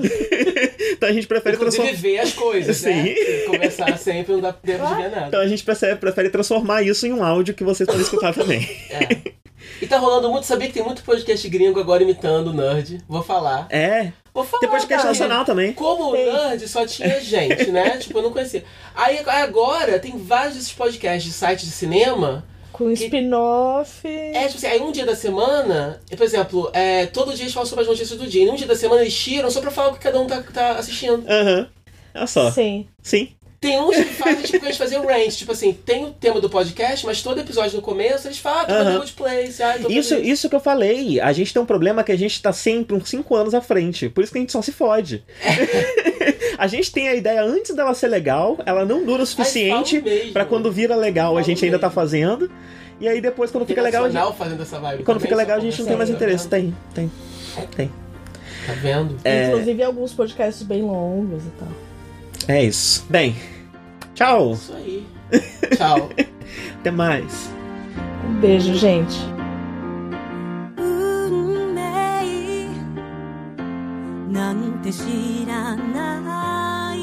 [0.97, 1.93] então a gente prefere transformar.
[1.93, 3.05] ver as coisas, né?
[3.13, 3.45] Sim.
[3.45, 5.37] Conversar sempre não dá tempo de ver Então nada.
[5.39, 8.67] a gente prefere, prefere transformar isso em um áudio que vocês podem escutar também.
[8.89, 9.35] É.
[9.79, 13.03] E tá rolando muito, sabia que tem muito podcast gringo agora imitando o Nerd.
[13.07, 13.67] Vou falar.
[13.69, 14.13] É.
[14.33, 14.61] Vou falar.
[14.61, 15.09] Tem podcast cara.
[15.09, 15.73] nacional também.
[15.73, 16.13] Como o.
[16.13, 17.97] Nerd só tinha gente, né?
[17.97, 18.63] tipo, eu não conhecia.
[18.95, 22.43] Aí agora tem vários desses podcasts de sites de cinema.
[22.75, 24.05] Com spin-off.
[24.05, 27.67] É, tipo assim, aí um dia da semana, por exemplo, é, todo dia eles falam
[27.67, 28.43] sobre as notícias do dia.
[28.43, 30.43] E num dia da semana eles tiram só pra falar o que cada um tá,
[30.53, 31.23] tá assistindo.
[31.27, 31.69] Aham.
[32.13, 32.51] Olha só.
[32.51, 32.87] Sim.
[33.01, 33.29] Sim.
[33.61, 35.37] Tem uns que fazem, tipo, que a gente fazia o range.
[35.37, 38.65] Tipo assim, tem o tema do podcast, mas todo episódio no começo eles falam, ah,
[38.65, 38.99] tô Aham.
[38.99, 41.19] fazendo place, ah, tô Isso, fazendo isso que eu falei.
[41.19, 44.09] A gente tem um problema que a gente tá sempre uns 5 anos à frente.
[44.09, 45.23] Por isso que a gente só se fode.
[46.57, 50.45] a gente tem a ideia antes dela ser legal, ela não dura o suficiente pra
[50.45, 52.49] quando vira legal a gente ainda tá fazendo.
[52.99, 55.35] E aí depois, quando Tem fica legal, a gente, fazendo essa vibe quando também, fica
[55.35, 56.47] legal, a gente não tem mais conversando, interesse.
[56.47, 57.11] tá Tem, tem,
[57.75, 57.91] tem.
[58.65, 59.17] Tá vendo?
[59.23, 59.47] É.
[59.49, 61.67] Inclusive alguns podcasts bem longos e tal.
[62.47, 63.05] É isso.
[63.09, 63.35] Bem,
[64.13, 64.53] tchau.
[64.53, 65.05] Isso aí.
[65.75, 66.09] Tchau.
[66.79, 67.49] Até mais.
[68.27, 69.17] Um beijo, gente.
[74.35, 76.99] なんて知らない。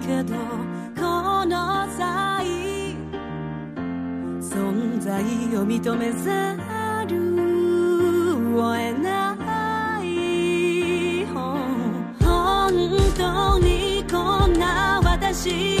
[0.00, 0.34] けど
[0.96, 2.46] この際
[4.40, 5.22] 存在
[5.58, 6.56] を認めざ
[7.06, 9.36] るを得な
[10.02, 10.06] い。
[11.26, 15.78] 本当にこんな私。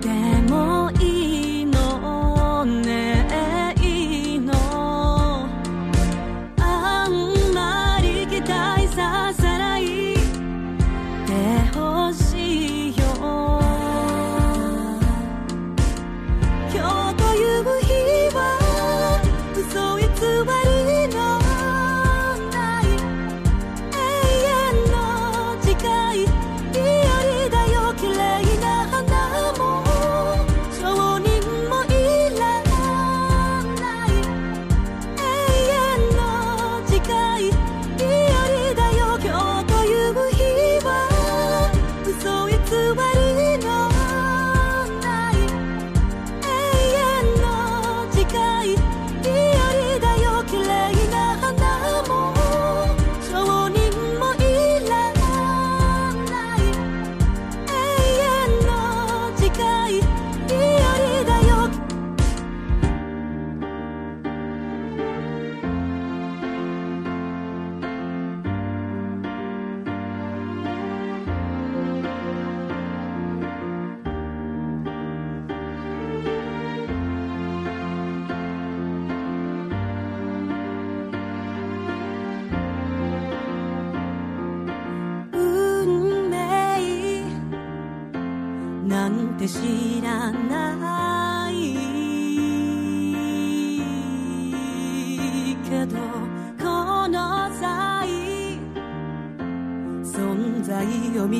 [0.00, 0.08] で
[0.48, 2.89] もいいのね。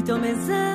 [0.01, 0.70] infinito mensaje.